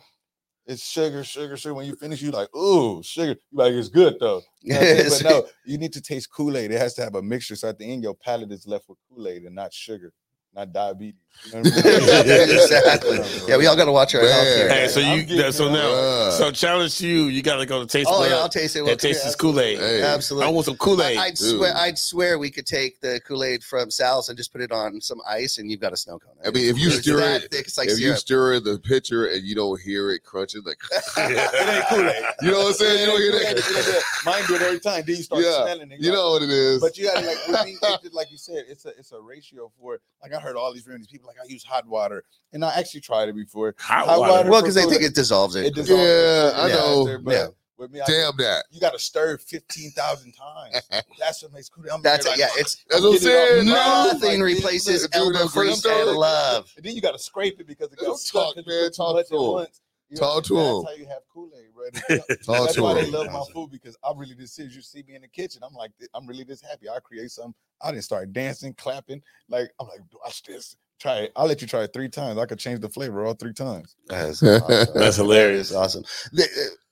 it's 0.67 0.87
sugar, 0.87 1.23
sugar, 1.23 1.57
sugar. 1.57 1.73
When 1.73 1.87
you 1.87 1.95
finish, 1.95 2.21
you 2.21 2.31
like, 2.31 2.53
ooh, 2.55 3.01
sugar. 3.03 3.31
You 3.51 3.57
like 3.57 3.73
it's 3.73 3.89
good 3.89 4.17
though. 4.19 4.41
You 4.63 4.73
know 4.73 4.79
what 4.79 4.89
I'm 4.89 4.97
saying? 5.09 5.23
but 5.23 5.29
no, 5.29 5.47
you 5.65 5.77
need 5.79 5.91
to 5.93 6.01
taste 6.01 6.31
Kool 6.31 6.55
Aid. 6.55 6.71
It 6.71 6.77
has 6.79 6.93
to 6.93 7.01
have 7.01 7.15
a 7.15 7.21
mixture. 7.21 7.55
So 7.55 7.67
at 7.69 7.79
the 7.79 7.91
end, 7.91 8.03
your 8.03 8.13
palate 8.13 8.51
is 8.51 8.67
left 8.67 8.87
with 8.87 8.99
Kool 9.09 9.27
Aid 9.27 9.43
and 9.43 9.55
not 9.55 9.73
sugar, 9.73 10.13
not 10.53 10.71
diabetes. 10.73 11.15
You 11.45 11.53
know 11.53 11.59
I 11.75 12.23
mean? 12.23 12.51
exactly. 12.59 13.19
Yeah, 13.47 13.55
we 13.57 13.65
all 13.65 13.75
got 13.77 13.85
to 13.85 13.91
watch 13.93 14.13
our 14.15 14.21
health 14.21 14.43
here. 14.43 14.67
Hey, 14.69 14.87
so 14.89 14.99
you 14.99 15.23
getting 15.23 15.51
so 15.53 15.71
now 15.71 15.89
Uh, 15.91 16.31
so 16.31 16.51
challenge 16.51 16.97
to 16.97 17.07
you, 17.07 17.23
you 17.27 17.41
gotta 17.41 17.65
go 17.65 17.79
to 17.79 17.87
taste 17.87 18.09
Oh 18.11 18.25
yeah, 18.25 18.35
I'll 18.35 18.49
taste 18.49 18.75
it. 18.75 18.85
and 18.85 18.99
taste 18.99 19.23
this 19.23 19.33
Kool-Aid. 19.35 19.79
Hey. 19.79 20.01
Absolutely. 20.01 20.47
I 20.47 20.51
want 20.51 20.65
some 20.65 20.75
Kool-Aid. 20.75 21.17
I, 21.17 21.27
would 21.27 21.37
swear. 21.37 21.73
I'd 21.77 21.97
swear 21.97 22.37
we 22.37 22.51
could 22.51 22.65
take 22.65 22.99
the 22.99 23.21
Kool 23.25 23.45
Aid 23.45 23.63
from 23.63 23.89
Sal's 23.89 24.27
and 24.27 24.37
just 24.37 24.51
put 24.51 24.59
it 24.59 24.73
on 24.73 24.99
some 24.99 25.21
ice, 25.27 25.57
and 25.57 25.71
you've 25.71 25.79
got 25.79 25.93
a 25.93 25.97
snow 25.97 26.19
cone. 26.19 26.35
I 26.45 26.51
mean, 26.51 26.69
if 26.69 26.77
you 26.77 26.89
It's 26.89 26.99
stir 26.99 27.21
it- 27.37 27.49
thick, 27.49 27.65
it's 27.67 27.77
like 27.77 27.87
if 27.87 27.97
you 27.99 28.13
stir 28.15 28.55
in 28.55 28.63
the 28.65 28.77
pitcher 28.79 29.27
and 29.27 29.41
you 29.43 29.55
don't 29.55 29.79
hear 29.81 30.11
it 30.11 30.23
crunching, 30.25 30.63
like 30.65 30.77
it 31.17 31.67
ain't 31.69 31.85
Kool-Aid. 31.87 32.23
you 32.41 32.51
know 32.51 32.59
what 32.59 32.67
I'm 32.67 32.73
saying, 32.73 32.99
you 32.99 33.05
don't 33.05 33.21
hear 33.21 33.31
that. 33.53 34.03
Mine 34.25 34.43
do 34.47 34.55
it 34.55 34.61
every 34.61 34.79
time. 34.81 35.03
Then 35.07 35.15
you 35.15 35.23
start 35.23 35.43
Yeah, 35.43 35.63
smelling 35.63 35.91
it. 35.91 36.01
You 36.01 36.11
know 36.11 36.31
what 36.31 36.41
it 36.43 36.49
is. 36.49 36.81
But 36.81 36.97
you 36.97 37.05
gotta 37.05 37.25
like 37.25 37.37
with 37.47 37.65
me, 37.65 37.77
it's 37.81 38.01
just 38.03 38.13
like 38.13 38.29
you 38.31 38.37
said, 38.37 38.65
it's 38.67 38.83
a 38.85 38.89
it's 38.99 39.13
a 39.13 39.19
ratio 39.21 39.71
for 39.79 39.95
it. 39.95 40.01
Like 40.21 40.33
I 40.33 40.40
heard 40.41 40.55
all 40.55 40.73
these 40.73 40.85
remedies, 40.87 41.07
people 41.07 41.27
like 41.27 41.37
oh, 41.39 41.45
I 41.47 41.51
use 41.51 41.63
hot 41.63 41.87
water, 41.87 42.23
and 42.53 42.63
I 42.65 42.73
actually 42.77 43.01
tried 43.01 43.29
it 43.29 43.35
before. 43.35 43.75
Hot 43.79 44.05
Hot 44.05 44.19
water. 44.19 44.31
water. 44.31 44.49
well, 44.49 44.61
because 44.61 44.75
they 44.75 44.85
think 44.85 45.01
it 45.03 45.15
dissolves 45.15 45.55
it. 45.55 45.65
It 45.67 45.75
dissolves 45.75 46.01
Yeah, 46.01 46.49
it. 46.49 46.53
I 46.55 46.67
know. 46.69 47.19
but 47.23 47.31
Yeah. 47.33 47.47
With 47.77 47.91
me, 47.91 47.99
I, 47.99 48.05
Damn 48.05 48.37
that. 48.37 48.65
you 48.69 48.79
got 48.79 48.93
to 48.93 48.99
stir 48.99 49.37
fifteen 49.39 49.89
thousand 49.91 50.33
times. 50.33 50.83
That's 51.19 51.41
what 51.41 51.51
makes 51.51 51.67
Kool-Aid. 51.67 51.89
I'm 51.91 52.03
That's 52.03 52.27
it. 52.27 52.29
like, 52.29 52.37
Yeah, 52.37 52.49
it's 52.57 52.83
That's 52.87 53.01
what 53.01 53.07
I'm 53.07 53.13
Get 53.13 53.23
it 53.23 53.25
off 53.25 53.47
saying. 53.49 53.57
the 53.65 53.71
No. 53.71 53.73
mouth. 53.73 54.13
nothing 54.13 54.39
like 54.41 54.53
replaces 54.53 55.01
dude, 55.07 55.15
elbow 55.15 55.39
first 55.47 55.53
grease 55.55 55.85
and 55.85 56.11
love. 56.15 56.71
And 56.77 56.85
then 56.85 56.93
you 56.93 57.01
got 57.01 57.13
to 57.13 57.19
scrape 57.19 57.59
it 57.59 57.65
because 57.65 57.91
it 57.91 57.99
Yo, 57.99 58.09
got 58.09 58.19
stuck. 58.19 58.43
talk, 58.43 58.55
'cause 58.57 58.65
man, 58.67 58.91
talk 58.91 59.15
much 59.15 59.29
to 59.29 59.35
once. 59.35 59.80
You 60.11 60.17
Talk 60.17 60.43
to 60.43 60.55
that's 60.55 60.67
'em. 60.67 60.83
how 60.85 60.91
you 60.91 61.05
have 61.07 61.21
Kool-Aid, 61.33 61.73
bro. 61.73 61.85
Talk 62.45 62.65
That's 62.65 62.75
to 62.75 62.83
why 62.83 62.95
they 62.95 63.05
'em. 63.05 63.11
love 63.13 63.31
my 63.31 63.43
food 63.53 63.71
because 63.71 63.95
I'm 64.03 64.17
really 64.17 64.33
this 64.33 64.51
serious. 64.51 64.75
You 64.75 64.81
see 64.81 65.03
me 65.07 65.15
in 65.15 65.21
the 65.21 65.29
kitchen, 65.29 65.61
I'm 65.65 65.73
like, 65.73 65.91
I'm 66.13 66.27
really 66.27 66.43
this 66.43 66.61
happy. 66.61 66.89
I 66.89 66.99
create 66.99 67.31
something. 67.31 67.53
I 67.81 67.91
didn't 67.91 68.03
start 68.03 68.33
dancing, 68.33 68.73
clapping. 68.73 69.21
Like 69.47 69.71
I'm 69.79 69.87
like, 69.87 70.01
watch 70.21 70.43
this. 70.43 70.75
Try 70.99 71.19
it. 71.19 71.31
I'll 71.37 71.47
let 71.47 71.61
you 71.61 71.67
try 71.67 71.83
it 71.83 71.93
three 71.93 72.09
times. 72.09 72.37
I 72.37 72.45
could 72.45 72.59
change 72.59 72.81
the 72.81 72.89
flavor 72.89 73.25
all 73.25 73.33
three 73.35 73.53
times. 73.53 73.95
That's, 74.07 74.43
awesome. 74.43 74.99
That's 74.99 75.15
hilarious. 75.15 75.71
Uh, 75.73 75.79
Is 75.81 75.95
awesome. 75.95 76.03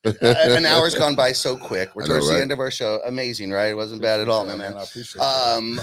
The- 0.03 0.17
uh, 0.21 0.55
an 0.57 0.65
hour's 0.65 0.95
gone 0.95 1.13
by 1.15 1.33
so 1.33 1.57
quick. 1.57 1.93
We're 1.93 2.03
I 2.03 2.07
know, 2.07 2.13
towards 2.15 2.29
the 2.29 2.41
end 2.41 2.51
of 2.53 2.59
our 2.59 2.71
show. 2.71 3.01
Amazing, 3.05 3.51
right? 3.51 3.67
It 3.67 3.73
wasn't 3.75 4.01
bad 4.01 4.21
at 4.21 4.29
all, 4.29 4.45
my 4.45 4.55
man. 4.55 4.75
I 4.75 4.83
appreciate 4.83 5.19
that. 5.19 5.57
Um, 5.57 5.79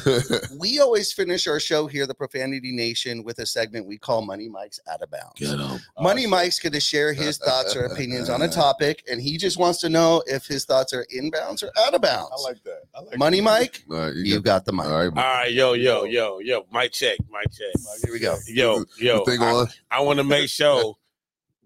we 0.58 0.78
always 0.80 1.12
finish 1.12 1.46
our 1.46 1.60
show 1.60 1.86
here, 1.86 2.06
the 2.06 2.14
Profanity 2.14 2.72
Nation, 2.72 3.22
with 3.24 3.38
a 3.40 3.46
segment 3.46 3.86
we 3.86 3.98
call 3.98 4.22
Money 4.22 4.48
Mike's 4.48 4.80
Out 4.90 5.02
of 5.02 5.10
Bounds. 5.10 5.34
Get 5.36 5.50
'em. 5.60 5.80
Money 6.00 6.26
Mike's 6.26 6.58
going 6.58 6.72
to 6.72 6.80
share 6.80 7.12
his 7.12 7.36
thoughts 7.36 7.76
or 7.76 7.84
opinions 7.92 8.30
on 8.30 8.40
a 8.42 8.48
topic, 8.48 9.04
and 9.10 9.20
he 9.20 9.36
just 9.36 9.58
wants 9.58 9.80
to 9.80 9.90
know 9.90 10.22
if 10.26 10.46
his 10.46 10.64
thoughts 10.64 10.94
are 10.94 11.06
inbounds 11.14 11.62
or 11.62 11.70
out 11.78 11.92
of 11.92 12.00
bounds. 12.00 12.30
I 12.32 12.40
like 12.48 12.62
that. 12.64 12.82
I 12.94 13.00
like 13.02 13.18
Money 13.18 13.38
that. 13.40 13.44
Mike, 13.44 13.84
All 13.90 13.96
right, 13.98 14.14
you 14.14 14.22
you 14.36 14.40
got 14.40 14.64
the 14.64 14.72
mic. 14.72 14.86
All 14.86 14.92
right, 14.92 15.06
All 15.08 15.12
right, 15.12 15.52
yo, 15.52 15.74
yo, 15.74 16.04
yo, 16.04 16.38
yo. 16.38 16.66
Mic 16.72 16.92
check, 16.92 17.18
mic 17.30 17.52
check. 17.52 17.74
Here 18.02 18.12
we 18.12 18.18
go. 18.18 18.36
Yo, 18.46 18.84
yo. 18.98 19.24
I- 19.28 19.66
I 19.90 20.00
want 20.00 20.18
to 20.20 20.24
make 20.24 20.48
sure 20.48 20.94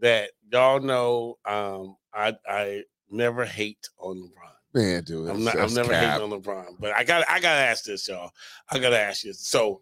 that 0.01 0.30
y'all 0.51 0.80
know 0.80 1.38
um, 1.44 1.96
I 2.14 2.36
I 2.48 2.82
never 3.11 3.44
hate 3.44 3.88
on 3.98 4.16
LeBron. 4.16 4.50
Man, 4.72 5.02
dude, 5.02 5.28
I'm 5.28 5.42
not. 5.42 5.58
I'm 5.58 5.74
never 5.74 5.90
cap. 5.90 6.20
hating 6.20 6.32
on 6.32 6.40
LeBron, 6.40 6.76
but 6.78 6.94
I 6.94 7.02
got. 7.02 7.24
I 7.28 7.40
got 7.40 7.54
to 7.54 7.61
ask 7.61 7.84
this, 7.84 8.06
y'all. 8.06 8.30
I 8.70 8.78
got 8.78 8.90
to 8.90 8.98
ask 8.98 9.24
you. 9.24 9.32
So, 9.32 9.80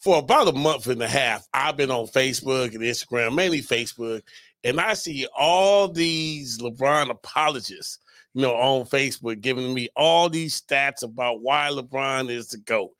for 0.00 0.18
about 0.18 0.48
a 0.48 0.52
month 0.52 0.88
and 0.88 1.00
a 1.02 1.08
half, 1.08 1.46
I've 1.54 1.76
been 1.76 1.92
on 1.92 2.06
Facebook 2.06 2.74
and 2.74 2.82
Instagram, 2.82 3.34
mainly 3.34 3.62
Facebook, 3.62 4.22
and 4.64 4.80
I 4.80 4.94
see 4.94 5.28
all 5.36 5.86
these 5.88 6.58
LeBron 6.58 7.10
apologists, 7.10 8.00
you 8.34 8.42
know, 8.42 8.54
on 8.54 8.84
Facebook 8.86 9.40
giving 9.40 9.72
me 9.72 9.88
all 9.94 10.28
these 10.28 10.60
stats 10.60 11.04
about 11.04 11.40
why 11.40 11.70
LeBron 11.72 12.28
is 12.28 12.48
the 12.48 12.58
goat, 12.58 12.90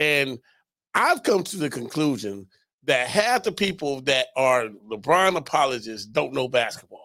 and 0.00 0.36
I've 0.94 1.22
come 1.22 1.44
to 1.44 1.56
the 1.58 1.70
conclusion 1.70 2.48
that 2.84 3.06
half 3.06 3.44
the 3.44 3.52
people 3.52 4.00
that 4.02 4.26
are 4.36 4.68
LeBron 4.90 5.36
apologists 5.36 6.06
don't 6.06 6.32
know 6.32 6.48
basketball 6.48 7.01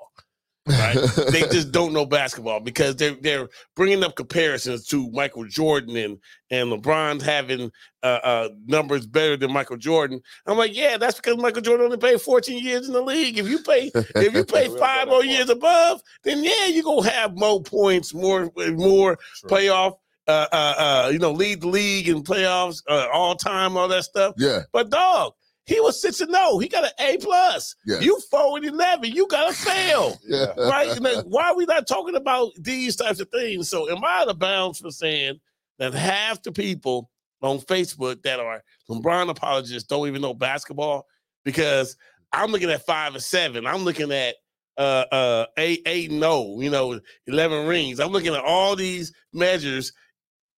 right? 0.68 0.96
they 1.32 1.42
just 1.42 1.72
don't 1.72 1.94
know 1.94 2.06
basketball 2.06 2.60
because 2.60 2.96
they're 2.96 3.16
they're 3.22 3.50
bringing 3.76 4.04
up 4.04 4.16
comparisons 4.16 4.86
to 4.88 5.10
Michael 5.12 5.46
Jordan 5.46 5.96
and 5.96 6.18
and 6.50 6.72
LeBron 6.72 7.22
having 7.22 7.72
uh, 8.04 8.20
uh, 8.24 8.50
numbers 8.66 9.06
better 9.06 9.38
than 9.38 9.52
Michael 9.52 9.78
Jordan. 9.78 10.22
I'm 10.46 10.58
like, 10.58 10.76
yeah, 10.76 10.98
that's 10.98 11.16
because 11.16 11.38
Michael 11.38 11.62
Jordan 11.62 11.86
only 11.86 11.98
played 11.98 12.22
14 12.22 12.64
years 12.64 12.88
in 12.88 12.94
the 12.94 13.02
league. 13.02 13.38
If 13.38 13.48
you 13.48 13.60
play 13.60 13.92
if 13.96 14.34
you 14.34 14.44
play 14.44 14.70
five 14.78 15.08
more 15.08 15.24
years 15.24 15.50
above, 15.50 16.02
then 16.24 16.44
yeah, 16.44 16.68
you're 16.68 16.84
gonna 16.84 17.10
have 17.10 17.36
more 17.36 17.62
points, 17.62 18.14
more 18.14 18.52
more 18.56 19.18
True. 19.40 19.50
playoff. 19.50 19.98
Uh, 20.30 20.46
uh, 20.52 20.74
uh, 20.78 21.10
you 21.10 21.20
know, 21.20 21.32
lead 21.32 21.62
the 21.62 21.68
league 21.70 22.10
in 22.10 22.22
playoffs, 22.22 22.84
uh, 22.90 23.08
all 23.14 23.34
time, 23.34 23.78
all 23.78 23.88
that 23.88 24.04
stuff. 24.04 24.34
yeah, 24.38 24.64
But 24.74 24.90
dog, 24.90 25.32
he 25.68 25.82
was 25.82 26.02
six 26.02 26.22
and 26.22 26.32
zero. 26.32 26.58
He 26.60 26.70
got 26.70 26.86
an 26.86 26.92
A 27.00 27.18
plus. 27.18 27.76
Yes. 27.86 28.02
You 28.02 28.20
four 28.32 28.58
and 28.58 28.66
eleven. 28.66 29.12
You 29.12 29.28
got 29.28 29.50
to 29.50 29.54
fail 29.70 30.18
yeah. 30.26 30.48
right? 30.58 30.98
Why 31.26 31.50
are 31.50 31.58
we 31.58 31.66
not 31.66 31.88
talking 31.88 32.16
about 32.16 32.52
these 32.58 32.96
types 32.96 33.20
of 33.20 33.30
things? 33.30 33.70
So, 33.70 33.90
am 33.90 34.04
I 34.04 34.22
out 34.22 34.30
of 34.30 34.40
bounds 34.40 34.80
for 34.80 34.92
saying 34.92 35.40
that 35.78 35.94
half 35.94 36.42
the 36.42 36.54
people 36.54 37.12
on 37.42 37.60
Facebook 37.60 38.24
that 38.24 38.40
are 38.40 38.64
LeBron 38.90 39.30
apologists 39.30 39.88
don't 39.88 40.08
even 40.08 40.22
know 40.22 40.34
basketball? 40.34 41.06
Because 41.44 41.98
I'm 42.32 42.52
looking 42.52 42.72
at 42.72 42.86
five 42.86 43.14
and 43.14 43.24
seven. 43.24 43.68
I'm 43.68 43.84
looking 43.84 44.12
at 44.14 44.36
uh 44.78 45.06
uh 45.12 45.46
eight 45.58 45.82
eight 45.86 46.12
no, 46.12 46.62
you 46.62 46.70
know, 46.70 46.98
eleven 47.28 47.68
rings. 47.68 48.00
I'm 48.00 48.12
looking 48.12 48.34
at 48.34 48.44
all 48.44 48.78
these 48.78 49.12
measures. 49.34 49.92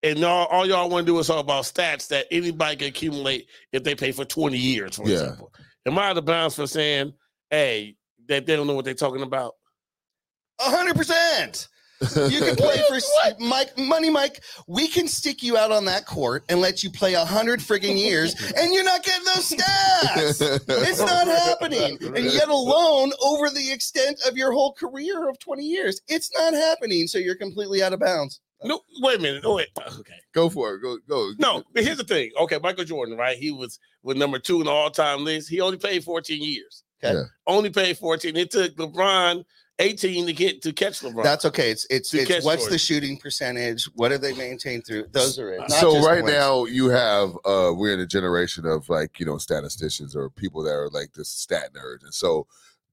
And 0.01 0.23
all, 0.23 0.45
all 0.47 0.65
y'all 0.65 0.89
want 0.89 1.05
to 1.05 1.11
do 1.11 1.19
is 1.19 1.27
talk 1.27 1.39
about 1.39 1.65
stats 1.65 2.07
that 2.07 2.25
anybody 2.31 2.75
can 2.77 2.87
accumulate 2.87 3.47
if 3.73 3.83
they 3.83 3.95
pay 3.95 4.11
for 4.11 4.23
20 4.25 4.57
years, 4.57 4.95
for 4.95 5.07
Yeah. 5.07 5.15
example. 5.23 5.51
Am 5.85 5.97
I 5.97 6.09
out 6.09 6.17
of 6.17 6.25
bounds 6.25 6.55
for 6.55 6.67
saying, 6.67 7.13
hey, 7.49 7.95
that 8.27 8.45
they 8.45 8.55
don't 8.55 8.67
know 8.67 8.75
what 8.75 8.85
they're 8.85 8.93
talking 8.93 9.23
about? 9.23 9.55
A 10.59 10.69
hundred 10.69 10.95
percent. 10.95 11.67
You 12.29 12.39
can 12.39 12.55
play 12.57 12.81
for 12.87 12.97
Mike, 13.39 13.77
money, 13.77 14.09
Mike. 14.09 14.41
We 14.67 14.87
can 14.87 15.07
stick 15.07 15.41
you 15.43 15.57
out 15.57 15.71
on 15.71 15.85
that 15.85 16.05
court 16.05 16.43
and 16.49 16.61
let 16.61 16.83
you 16.83 16.89
play 16.91 17.13
a 17.15 17.25
hundred 17.25 17.59
friggin' 17.59 17.97
years, 17.97 18.35
and 18.57 18.73
you're 18.73 18.83
not 18.83 19.03
getting 19.03 19.25
those 19.25 19.49
stats. 19.51 20.61
It's 20.69 20.99
not 20.99 21.27
happening. 21.45 21.97
And 22.15 22.25
yet 22.25 22.47
alone, 22.49 23.11
over 23.21 23.49
the 23.49 23.71
extent 23.71 24.21
of 24.27 24.37
your 24.37 24.51
whole 24.53 24.73
career 24.73 25.27
of 25.29 25.39
20 25.39 25.63
years, 25.63 25.99
it's 26.07 26.29
not 26.37 26.53
happening. 26.53 27.07
So 27.07 27.17
you're 27.17 27.35
completely 27.35 27.81
out 27.83 27.91
of 27.93 27.99
bounds. 27.99 28.39
No, 28.63 28.81
wait 29.01 29.19
a 29.19 29.21
minute. 29.21 29.43
Oh, 29.45 29.55
wait. 29.55 29.69
Okay. 29.99 30.13
Go 30.33 30.49
for 30.49 30.75
it. 30.75 30.81
Go, 30.81 30.97
go. 31.07 31.31
No, 31.39 31.63
but 31.73 31.83
here's 31.83 31.97
the 31.97 32.03
thing. 32.03 32.31
Okay, 32.41 32.59
Michael 32.61 32.83
Jordan, 32.83 33.17
right? 33.17 33.37
He 33.37 33.51
was 33.51 33.79
with 34.03 34.17
number 34.17 34.39
two 34.39 34.59
in 34.59 34.65
the 34.65 34.71
all-time 34.71 35.23
list. 35.23 35.49
He 35.49 35.61
only 35.61 35.77
played 35.77 36.03
14 36.03 36.41
years. 36.41 36.83
Okay. 37.03 37.15
Yeah. 37.15 37.23
Only 37.47 37.69
played 37.69 37.97
14. 37.97 38.35
It 38.35 38.51
took 38.51 38.75
LeBron 38.75 39.45
18 39.79 40.25
to 40.25 40.33
get 40.33 40.61
to 40.61 40.73
catch 40.73 40.99
LeBron. 40.99 41.23
That's 41.23 41.45
okay. 41.45 41.71
It's 41.71 41.87
it's, 41.89 42.13
it's 42.13 42.45
what's 42.45 42.63
Jordan. 42.63 42.73
the 42.73 42.77
shooting 42.77 43.17
percentage? 43.17 43.85
What 43.95 44.11
have 44.11 44.21
they 44.21 44.33
maintain 44.33 44.81
through? 44.81 45.05
Those 45.11 45.39
are 45.39 45.53
it. 45.53 45.59
not 45.59 45.71
so 45.71 46.05
right 46.05 46.23
wins. 46.23 46.35
now 46.35 46.65
you 46.65 46.89
have 46.89 47.29
uh 47.45 47.71
we're 47.73 47.93
in 47.93 48.01
a 48.01 48.05
generation 48.05 48.65
of 48.65 48.89
like 48.89 49.19
you 49.19 49.25
know 49.25 49.37
statisticians 49.37 50.15
or 50.15 50.29
people 50.29 50.63
that 50.63 50.73
are 50.73 50.89
like 50.89 51.13
this 51.13 51.29
stat 51.29 51.73
nerds 51.73 52.03
and 52.03 52.13
so 52.13 52.45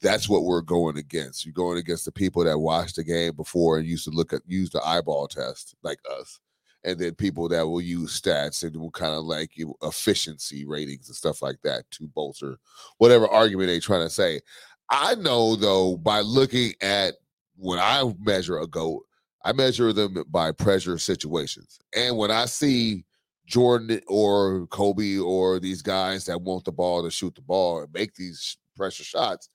that's 0.02 0.28
what 0.28 0.44
we're 0.44 0.62
going 0.62 0.98
against. 0.98 1.44
You're 1.44 1.52
going 1.52 1.78
against 1.78 2.04
the 2.04 2.12
people 2.12 2.44
that 2.44 2.58
watched 2.58 2.96
the 2.96 3.04
game 3.04 3.34
before 3.34 3.78
and 3.78 3.86
used 3.86 4.04
to 4.04 4.10
look 4.10 4.32
at 4.32 4.42
use 4.46 4.70
the 4.70 4.82
eyeball 4.86 5.28
test 5.28 5.74
like 5.82 5.98
us. 6.18 6.40
And 6.84 6.98
then 6.98 7.14
people 7.14 7.48
that 7.48 7.66
will 7.66 7.80
use 7.80 8.20
stats 8.20 8.62
and 8.62 8.76
will 8.76 8.90
kind 8.90 9.14
of 9.14 9.24
like 9.24 9.56
you 9.56 9.66
know, 9.66 9.76
efficiency 9.82 10.64
ratings 10.64 11.08
and 11.08 11.16
stuff 11.16 11.42
like 11.42 11.56
that 11.64 11.90
to 11.92 12.06
bolster 12.08 12.58
whatever 12.98 13.26
argument 13.26 13.68
they're 13.68 13.80
trying 13.80 14.06
to 14.06 14.10
say. 14.10 14.40
I 14.90 15.16
know 15.16 15.56
though 15.56 15.96
by 15.96 16.20
looking 16.20 16.74
at 16.80 17.14
when 17.56 17.80
i 17.80 18.04
measure 18.20 18.58
a 18.58 18.66
goat 18.66 19.06
I 19.46 19.52
measure 19.52 19.92
them 19.92 20.24
by 20.28 20.50
pressure 20.50 20.98
situations. 20.98 21.78
And 21.94 22.16
when 22.16 22.32
I 22.32 22.46
see 22.46 23.04
Jordan 23.46 24.00
or 24.08 24.66
Kobe 24.66 25.18
or 25.18 25.60
these 25.60 25.82
guys 25.82 26.24
that 26.24 26.42
want 26.42 26.64
the 26.64 26.72
ball 26.72 27.04
to 27.04 27.12
shoot 27.12 27.32
the 27.36 27.42
ball 27.42 27.82
and 27.82 27.92
make 27.92 28.12
these 28.16 28.58
pressure 28.76 29.04
shots, 29.04 29.48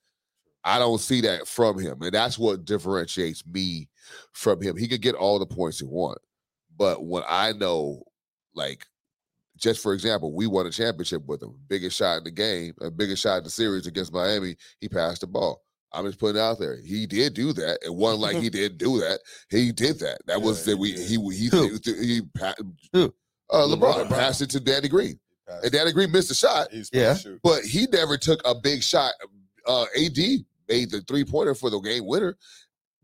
I 0.64 0.78
don't 0.78 0.98
see 1.00 1.20
that 1.22 1.46
from 1.48 1.78
him. 1.78 2.00
And 2.02 2.12
that's 2.12 2.38
what 2.38 2.64
differentiates 2.64 3.44
me 3.46 3.88
from 4.32 4.60
him. 4.62 4.76
He 4.76 4.86
could 4.88 5.02
get 5.02 5.14
all 5.14 5.38
the 5.38 5.46
points 5.46 5.80
he 5.80 5.84
want. 5.86 6.18
But 6.76 7.04
when 7.04 7.22
I 7.28 7.52
know, 7.52 8.02
like, 8.54 8.86
just 9.58 9.82
for 9.82 9.92
example, 9.92 10.32
we 10.34 10.46
won 10.46 10.66
a 10.66 10.70
championship 10.70 11.26
with 11.26 11.42
him. 11.42 11.54
Biggest 11.68 11.96
shot 11.96 12.18
in 12.18 12.24
the 12.24 12.30
game, 12.30 12.74
a 12.80 12.90
biggest 12.90 13.22
shot 13.22 13.38
in 13.38 13.44
the 13.44 13.50
series 13.50 13.86
against 13.86 14.12
Miami, 14.12 14.56
he 14.80 14.88
passed 14.88 15.20
the 15.20 15.26
ball. 15.26 15.62
I'm 15.92 16.06
just 16.06 16.18
putting 16.18 16.36
it 16.36 16.40
out 16.42 16.58
there. 16.58 16.78
He 16.80 17.06
did 17.06 17.34
do 17.34 17.52
that. 17.52 17.78
It 17.84 17.92
wasn't 17.94 18.22
like 18.22 18.36
he 18.36 18.48
didn't 18.50 18.78
do 18.78 18.98
that. 19.00 19.20
He 19.50 19.72
did 19.72 19.98
that. 19.98 20.18
That 20.26 20.40
was 20.40 20.64
that 20.64 20.76
we 20.78 20.92
he 20.92 21.16
he 21.16 21.34
he 21.36 21.48
Who? 21.48 21.78
he, 21.84 22.20
he. 22.22 22.22
Uh, 22.94 23.08
LeBron, 23.66 24.06
LeBron. 24.06 24.08
passed 24.08 24.40
it 24.40 24.48
to 24.50 24.60
Danny 24.60 24.88
Green, 24.88 25.20
and 25.62 25.70
Danny 25.70 25.92
Green 25.92 26.10
missed 26.10 26.30
a 26.30 26.34
shot, 26.34 26.68
He's 26.70 26.88
Yeah. 26.92 27.12
supposed 27.14 27.22
to 27.24 27.28
shoot. 27.32 27.40
but 27.44 27.62
he 27.64 27.86
never 27.92 28.16
took 28.16 28.40
a 28.46 28.54
big 28.54 28.82
shot. 28.82 29.12
Uh, 29.66 29.84
AD 30.02 30.16
made 30.68 30.90
the 30.90 31.00
three 31.02 31.24
pointer 31.24 31.54
for 31.54 31.70
the 31.70 31.78
game 31.80 32.06
winner. 32.06 32.36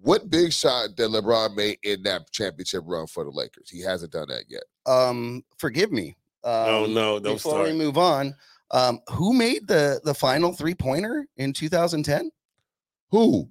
What 0.00 0.30
big 0.30 0.52
shot 0.52 0.96
that 0.96 1.10
LeBron 1.10 1.56
made 1.56 1.78
in 1.82 2.02
that 2.04 2.30
championship 2.30 2.84
run 2.86 3.06
for 3.08 3.24
the 3.24 3.30
Lakers? 3.30 3.68
He 3.68 3.80
hasn't 3.82 4.12
done 4.12 4.28
that 4.28 4.44
yet. 4.48 4.62
Um, 4.86 5.42
forgive 5.58 5.90
me. 5.90 6.16
Um, 6.44 6.52
no, 6.66 6.86
no, 6.86 7.18
don't 7.18 7.34
before 7.34 7.52
start. 7.54 7.66
we 7.68 7.72
move 7.74 7.98
on, 7.98 8.34
um, 8.70 9.00
who 9.10 9.32
made 9.34 9.66
the 9.66 10.00
the 10.04 10.14
final 10.14 10.52
three 10.52 10.74
pointer 10.74 11.26
in 11.36 11.52
2010? 11.52 12.30
Who? 13.10 13.50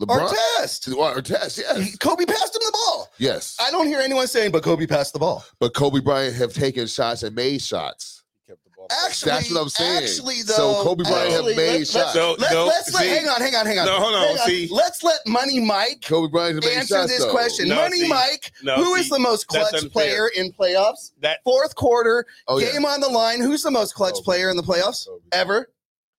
LeBron. 0.00 0.28
Artest. 0.30 0.88
Artest, 0.94 1.56
He- 1.56 1.62
yes, 1.82 1.96
Kobe 1.98 2.24
passed 2.24 2.54
him 2.56 2.62
the 2.64 2.72
ball. 2.72 3.08
yes. 3.18 3.56
I 3.60 3.70
don't 3.70 3.86
hear 3.86 3.98
anyone 4.00 4.26
saying, 4.28 4.50
but 4.52 4.62
Kobe 4.62 4.86
passed 4.86 5.12
the 5.12 5.18
ball. 5.18 5.44
But 5.58 5.74
Kobe 5.74 6.00
Bryant 6.00 6.36
have 6.36 6.54
taken 6.54 6.86
shots 6.86 7.22
and 7.22 7.34
made 7.34 7.60
shots. 7.60 8.22
He 8.46 8.50
kept 8.52 8.64
the 8.64 8.70
ball. 8.76 8.79
Actually, 9.06 9.30
That's 9.32 9.50
what 9.52 9.60
I'm 9.62 9.68
saying. 9.68 10.02
Actually, 10.04 10.42
though, 10.42 10.54
So 10.54 10.82
Kobe 10.82 11.04
Bryant 11.04 11.30
have 11.30 11.40
actually, 11.40 11.56
made 11.56 11.78
let's- 11.78 11.90
shots. 11.92 12.12
So, 12.12 12.34
Let, 12.38 12.52
no, 12.52 12.66
us 12.68 12.92
let, 12.92 13.02
see- 13.02 13.08
hang 13.08 13.28
on, 13.28 13.40
hang 13.40 13.54
on, 13.54 13.66
hang 13.66 13.78
on. 13.78 13.86
No, 13.86 13.98
hold 14.00 14.14
on, 14.14 14.36
Hang 14.36 14.46
see. 14.46 14.68
Let's 14.70 15.02
let 15.04 15.18
Money 15.26 15.60
Mike 15.60 16.02
Kobe 16.04 16.30
Bryant 16.30 16.56
have 16.56 16.64
made 16.64 16.78
answer 16.78 16.94
shots. 16.96 17.10
this 17.10 17.24
though. 17.24 17.30
question. 17.30 17.68
No, 17.68 17.76
Money 17.76 18.00
see, 18.00 18.08
Mike, 18.08 18.52
No, 18.62 18.76
who 18.76 18.94
is 18.96 19.04
see, 19.06 19.10
the 19.10 19.18
most 19.20 19.46
clutch 19.46 19.74
player 19.92 20.28
in 20.36 20.52
playoffs? 20.52 21.12
That 21.20 21.38
Fourth 21.44 21.74
quarter, 21.76 22.26
Oh 22.48 22.58
yeah. 22.58 22.72
game 22.72 22.84
on 22.84 23.00
the 23.00 23.08
line. 23.08 23.40
Who's 23.40 23.62
the 23.62 23.70
most 23.70 23.94
clutch 23.94 24.14
Kobe. 24.14 24.24
player 24.24 24.50
in 24.50 24.56
the 24.56 24.62
playoffs 24.62 25.06
Kobe. 25.06 25.22
ever? 25.32 25.70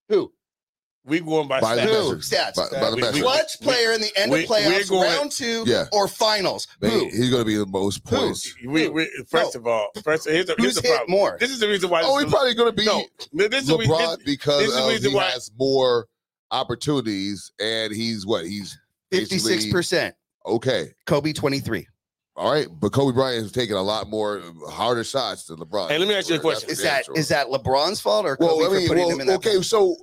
Who? 0.08 0.32
We 1.04 1.20
going 1.20 1.48
by, 1.48 1.60
By 1.60 1.74
the 1.76 1.82
stats. 1.82 1.86
Who? 2.10 2.16
Stats. 2.16 2.54
By, 2.56 2.80
by 2.80 2.90
the 2.90 2.96
We- 2.96 3.02
measure. 3.02 3.14
we- 3.14 3.20
Clutch 3.22 3.60
player 3.60 3.92
in 3.92 4.00
the 4.00 4.10
end 4.16 4.30
we- 4.30 4.44
of 4.44 4.50
we're 4.50 4.56
playoffs, 4.56 4.88
going- 4.88 5.02
round 5.02 5.32
two 5.32 5.64
Yeah. 5.66 5.86
or 5.92 6.06
finals. 6.08 6.68
Man, 6.80 6.90
Who? 6.92 7.08
he's 7.08 7.28
going 7.30 7.42
to 7.42 7.44
be 7.46 7.56
the 7.56 7.66
most 7.66 8.04
points. 8.04 8.54
We, 8.64 8.88
we, 8.88 9.08
first 9.28 9.56
of 9.56 9.66
all, 9.66 9.88
first 10.04 10.28
here's 10.28 10.46
the, 10.46 10.54
here's 10.58 10.76
the 10.76 10.82
hit 10.82 10.96
problem. 10.96 11.10
more? 11.18 11.36
This 11.40 11.50
is 11.50 11.58
the 11.60 11.68
reason 11.68 11.90
why. 11.90 12.02
Oh, 12.04 12.18
he's 12.18 12.30
probably 12.30 12.54
going 12.54 12.70
to 12.70 12.76
be 12.76 12.86
no. 12.86 13.04
This 13.32 13.62
is 13.62 13.66
the 13.68 13.78
reason. 13.78 13.94
LeBron 13.94 14.24
because 14.24 14.60
this 14.60 14.68
is 14.68 14.74
the 14.76 14.82
of 14.82 14.88
reason 14.90 15.10
he 15.10 15.16
why- 15.16 15.30
has 15.30 15.50
more 15.58 16.06
opportunities 16.52 17.50
and 17.60 17.92
he's 17.92 18.24
what 18.26 18.46
he's 18.46 18.78
56%. 19.12 20.12
okay. 20.46 20.92
Kobe 21.06 21.32
23. 21.32 21.86
All 22.34 22.50
right, 22.50 22.66
but 22.80 22.92
Kobe 22.92 23.12
Bryant 23.14 23.42
has 23.42 23.52
taken 23.52 23.76
a 23.76 23.82
lot 23.82 24.08
more 24.08 24.42
harder 24.70 25.04
shots 25.04 25.44
than 25.44 25.58
LeBron. 25.58 25.88
Hey, 25.90 25.98
let 25.98 26.08
me 26.08 26.14
ask 26.14 26.30
you 26.30 26.36
a 26.36 26.38
question. 26.38 26.70
Is 26.70 26.78
damn 26.78 26.86
that 26.86 27.04
sure. 27.04 27.14
is 27.18 27.28
that 27.28 27.48
LeBron's 27.48 28.00
fault 28.00 28.24
or 28.24 28.36
Kobe 28.38 28.54
well? 28.62 28.74
I 28.74 28.80
for 28.80 28.88
putting 28.88 29.04
well, 29.04 29.10
him 29.14 29.20
in 29.20 29.26
that 29.26 29.34
okay, 29.36 29.60
so 29.60 29.96
wh- 29.96 30.00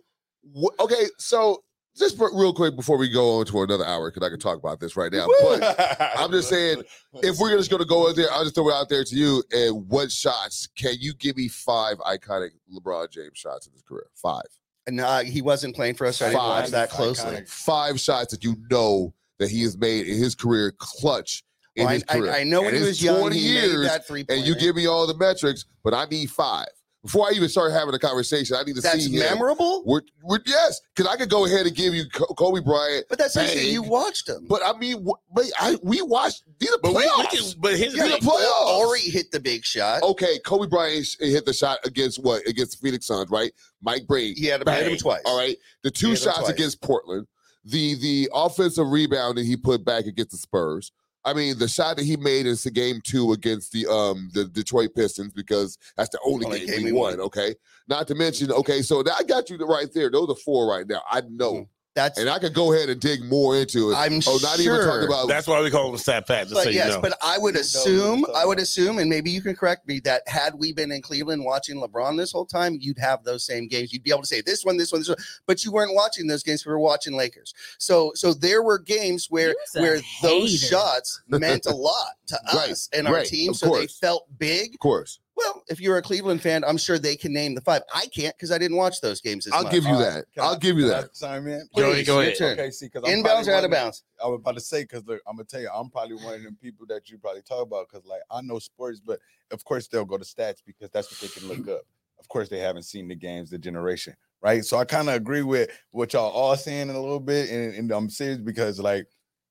okay, 0.80 1.06
so 1.18 1.64
just 1.98 2.18
real 2.20 2.54
quick 2.54 2.76
before 2.76 2.98
we 2.98 3.10
go 3.10 3.40
on 3.40 3.46
to 3.48 3.62
another 3.62 3.86
hour, 3.86 4.10
because 4.12 4.26
I 4.26 4.30
can 4.30 4.40
talk 4.40 4.58
about 4.58 4.80
this 4.80 4.96
right 4.96 5.12
now. 5.12 5.28
But 5.42 5.78
I'm 6.18 6.32
just 6.32 6.50
saying, 6.50 6.84
if 7.16 7.38
we're 7.40 7.56
just 7.58 7.70
going 7.70 7.82
to 7.82 7.88
go 7.88 8.08
in 8.08 8.16
there, 8.16 8.32
I'll 8.32 8.44
just 8.44 8.56
throw 8.56 8.70
it 8.70 8.74
out 8.74 8.90
there 8.90 9.04
to 9.04 9.16
you. 9.16 9.44
And 9.52 9.88
what 9.90 10.12
shots 10.12 10.68
can 10.78 10.96
you 11.00 11.14
give 11.14 11.36
me 11.38 11.48
five 11.48 11.98
iconic 12.00 12.50
LeBron 12.74 13.10
James 13.12 13.38
shots 13.38 13.68
in 13.68 13.74
his 13.74 13.82
career? 13.82 14.08
Five. 14.16 14.46
And 14.88 15.02
uh, 15.02 15.20
he 15.20 15.42
wasn't 15.42 15.76
playing 15.76 15.96
for 15.96 16.08
us, 16.08 16.18
so 16.18 16.26
I 16.26 16.30
didn't 16.30 16.42
watch 16.42 16.64
Five 16.66 16.72
that 16.72 16.90
closely. 16.90 17.32
iconic. 17.38 17.50
Five 17.50 18.00
shots 18.00 18.32
that 18.32 18.44
you 18.44 18.56
know 18.72 19.14
that 19.38 19.50
he 19.52 19.62
has 19.64 19.78
made 19.78 20.08
in 20.08 20.18
his 20.18 20.36
career 20.36 20.74
clutch 20.78 21.44
in 21.76 21.84
Well, 21.84 21.90
I, 21.92 21.94
his 21.96 22.04
career. 22.06 22.32
I, 22.32 22.40
I 22.40 22.44
know 22.44 22.62
when 22.62 22.70
And 22.74 22.78
he 22.78 22.84
was 22.88 23.04
young, 23.04 23.20
20 23.22 23.38
he 23.38 23.50
years, 23.54 23.74
made 23.82 23.90
that 23.90 24.08
three 24.08 24.26
and 24.30 24.46
you 24.46 24.56
give 24.56 24.76
me 24.76 24.88
all 24.88 25.06
the 25.06 25.18
metrics, 25.18 25.66
but 25.84 25.94
I 25.94 26.06
need 26.06 26.32
five. 26.32 26.68
Before 27.02 27.28
I 27.30 27.32
even 27.32 27.48
start 27.48 27.72
having 27.72 27.94
a 27.94 28.00
conversation, 28.00 28.58
I 28.58 28.64
need 28.64 28.76
to 28.76 28.82
that's 28.82 29.06
see 29.06 29.14
him. 29.14 29.20
memorable. 29.22 29.84
We're, 29.86 30.02
we're, 30.22 30.40
yes, 30.46 30.82
because 30.94 31.10
I 31.10 31.16
could 31.16 31.30
go 31.30 31.46
ahead 31.46 31.66
and 31.66 31.74
give 31.74 31.94
you 31.94 32.04
Co- 32.10 32.26
Kobe 32.26 32.60
Bryant, 32.60 33.06
But 33.08 33.18
that's 33.20 33.38
easy. 33.38 33.56
Bang. 33.56 33.74
You 33.74 33.84
watched 33.84 34.28
him. 34.28 34.46
but 34.50 34.62
I 34.66 34.78
mean, 34.78 35.08
but 35.34 35.46
I 35.62 35.78
we 35.82 36.02
watched 36.02 36.44
these 36.60 36.70
are 36.72 36.78
But 36.84 36.90
we, 36.92 36.98
we 36.98 37.04
playoffs. 37.08 37.30
can, 37.54 37.62
but 37.62 37.78
here's 37.78 37.94
the 37.94 38.04
These 38.04 38.16
playoffs. 38.20 38.76
Horry 38.76 39.00
hit 39.00 39.32
the 39.32 39.40
big 39.40 39.64
shot. 39.64 40.04
Okay, 40.04 40.40
Kobe 40.46 40.68
Bryant 40.68 41.08
hit 41.22 41.46
the 41.46 41.54
shot 41.54 41.80
against 41.86 42.22
what? 42.22 42.46
Against 42.48 42.82
Phoenix 42.82 43.08
Suns, 43.08 43.30
right? 43.30 43.54
Mike 43.82 44.06
Brady. 44.06 44.34
he 44.34 44.48
had 44.48 44.68
him, 44.68 44.92
him 44.92 44.98
twice. 44.98 45.22
All 45.26 45.38
right. 45.38 45.56
The 45.84 45.92
two 45.92 46.18
shots 46.18 46.50
against 46.50 46.82
Portland, 46.82 47.28
the 47.64 47.96
the 47.96 48.30
offensive 48.34 48.90
rebound 48.90 49.38
that 49.38 49.46
he 49.46 49.56
put 49.56 49.86
back 49.86 50.06
against 50.06 50.32
the 50.32 50.38
Spurs. 50.38 50.92
I 51.30 51.34
mean, 51.34 51.60
the 51.60 51.68
shot 51.68 51.98
that 51.98 52.06
he 52.06 52.18
made 52.18 52.48
is 52.48 52.64
the 52.64 52.72
game 52.72 53.02
two 53.04 53.34
against 53.34 53.72
the 53.72 53.86
um 53.88 54.30
the 54.34 54.46
Detroit 54.46 54.90
Pistons 54.96 55.32
because 55.32 55.78
that's 55.96 56.10
the 56.10 56.20
only, 56.26 56.46
Only 56.48 56.60
game, 56.60 56.68
game 56.78 56.84
we 56.86 56.92
won. 56.92 57.18
won. 57.18 57.20
Okay, 57.28 57.54
not 57.88 58.08
to 58.08 58.16
mention, 58.16 58.52
okay, 58.52 58.82
so 58.82 59.04
I 59.16 59.24
got 59.24 59.50
you 59.50 59.58
right 59.58 59.88
there. 59.94 60.10
Those 60.10 60.30
are 60.30 60.36
four 60.36 60.68
right 60.68 60.88
now. 60.88 61.02
I 61.10 61.22
know, 61.30 61.54
Mhm. 61.54 61.68
That's 61.96 62.20
and 62.20 62.30
I 62.30 62.38
could 62.38 62.54
go 62.54 62.72
ahead 62.72 62.90
and 62.90 63.02
dig 63.02 63.24
more 63.26 63.58
into 63.58 63.92
it. 63.92 63.96
I'm 63.96 64.22
oh, 64.28 64.40
not 64.42 64.60
even 64.60 64.76
sure. 64.76 64.86
talking 64.86 65.08
about 65.08 65.28
That's 65.28 65.48
why 65.48 65.62
we 65.62 65.72
call 65.72 65.90
him 65.90 65.98
Stat 65.98 66.28
Pat. 66.28 66.48
Just 66.48 66.56
so 66.56 66.64
but 66.64 66.74
you 66.74 66.80
yes, 66.80 66.94
know. 66.94 67.02
but 67.02 67.18
I 67.22 67.38
would 67.38 67.56
assume, 67.56 68.26
I 68.36 68.46
would 68.46 68.60
assume, 68.60 69.00
and 69.00 69.10
maybe 69.10 69.32
you 69.32 69.42
can 69.42 69.56
correct 69.56 69.88
me, 69.88 70.00
that 70.02 70.22
had 70.28 70.54
we 70.56 70.72
been 70.72 70.92
in 70.92 71.02
Cleveland 71.02 71.44
watching 71.44 71.78
LeBron 71.78 72.16
this 72.16 72.32
whole 72.32 72.46
time, 72.46 72.78
you'd 72.80 73.00
have 73.00 73.24
those 73.24 73.44
same 73.44 73.68
games. 73.68 73.92
You'd 73.92 74.04
be 74.04 74.12
able 74.12 74.22
to 74.22 74.28
say 74.28 74.42
this 74.42 74.64
one, 74.64 74.78
this 74.78 74.92
one, 74.92 75.02
this 75.02 75.10
one, 75.10 75.18
but 75.48 75.66
you 75.66 75.72
weren't 75.72 75.96
watching 75.96 76.28
those 76.28 76.44
games. 76.44 76.66
We 76.66 76.72
were 76.72 76.80
watching 76.80 77.16
Lakers. 77.16 77.54
So, 77.80 78.12
so 78.14 78.34
there 78.34 78.62
were 78.62 78.78
games 78.78 79.28
where 79.30 79.50
was 79.50 79.76
a 79.76 79.82
where 79.82 80.00
those 80.22 80.60
shots 80.60 81.22
meant 81.28 81.66
a 81.66 81.76
lot 81.76 82.14
to 82.28 82.40
Right, 82.54 82.70
us 82.70 82.90
and 82.94 83.08
our 83.08 83.16
right, 83.16 83.26
team. 83.26 83.52
of 83.52 83.58
So 83.58 83.76
they 83.76 83.88
felt 83.88 84.28
big. 84.38 84.76
of 84.76 84.80
course. 84.80 85.20
Well, 85.40 85.64
if 85.70 85.80
you're 85.80 85.98
a 85.98 86.02
Cleveland 86.02 86.42
fan, 86.42 86.66
I'm 86.66 86.78
sure 86.78 87.00
they 87.00 87.16
can 87.16 87.32
name 87.32 87.56
the 87.56 87.62
five. 87.62 87.82
I 87.94 88.08
can't 88.08 88.36
because 88.36 88.52
I 88.52 88.58
didn't 88.58 88.76
watch 88.76 89.00
those 89.00 89.22
games. 89.22 89.48
As 89.48 89.54
I'll 89.54 89.64
much. 89.64 89.72
give 89.72 89.86
you 89.86 89.94
All 89.94 90.00
that. 90.00 90.26
Can 90.34 90.44
I'll 90.44 90.58
give 90.58 90.78
you 90.78 90.86
can 90.90 90.94
I 90.94 91.02
that. 91.02 91.16
Sorry, 91.16 91.42
man. 91.42 91.70
Go 91.74 91.84
ahead, 91.84 91.96
Please, 91.96 92.08
go 92.08 92.20
ahead. 92.20 92.38
turn. 92.38 92.60
Okay, 92.60 92.72
see, 92.72 92.88
because 92.88 93.10
Inbounds 93.10 93.48
or 93.48 93.54
out 93.54 93.64
of 93.64 93.72
bounds? 93.72 94.04
I 94.22 94.28
was 94.28 94.40
about 94.40 94.56
to 94.56 94.62
say 94.62 94.84
because 94.84 95.06
look, 95.06 95.22
I'm 95.26 95.38
gonna 95.38 95.46
tell 95.46 95.62
you, 95.62 95.70
I'm 95.74 95.90
probably 95.90 96.16
one 96.16 96.34
of 96.34 96.44
them 96.44 96.58
people 96.62 96.86
that 96.88 97.10
you 97.10 97.18
probably 97.18 97.42
talk 97.42 97.64
about 97.64 97.88
because 97.90 98.06
like 98.06 98.22
I 98.30 98.42
know 98.42 98.60
sports, 98.60 99.00
but 99.00 99.20
of 99.52 99.64
course 99.64 99.88
they'll 99.88 100.04
go 100.04 100.18
to 100.18 100.26
stats 100.26 100.58
because 100.66 100.90
that's 100.92 101.10
what 101.10 101.22
they 101.22 101.40
can 101.40 101.48
look 101.48 101.70
up. 101.70 101.84
Of 102.20 102.28
course, 102.28 102.50
they 102.50 102.60
haven't 102.60 102.84
seen 102.84 103.08
the 103.08 103.16
games, 103.16 103.50
the 103.50 103.58
generation, 103.58 104.14
right? 104.42 104.66
So 104.66 104.78
I 104.78 104.84
kind 104.84 105.08
of 105.08 105.16
agree 105.16 105.44
with 105.44 105.70
what 105.92 106.12
y'all 106.12 106.32
all 106.32 106.58
saying 106.58 106.90
in 106.90 106.96
a 106.96 107.00
little 107.00 107.22
bit, 107.22 107.50
and, 107.50 107.74
and 107.76 107.92
I'm 107.92 108.10
serious 108.10 108.40
because 108.40 108.78
like 108.78 109.08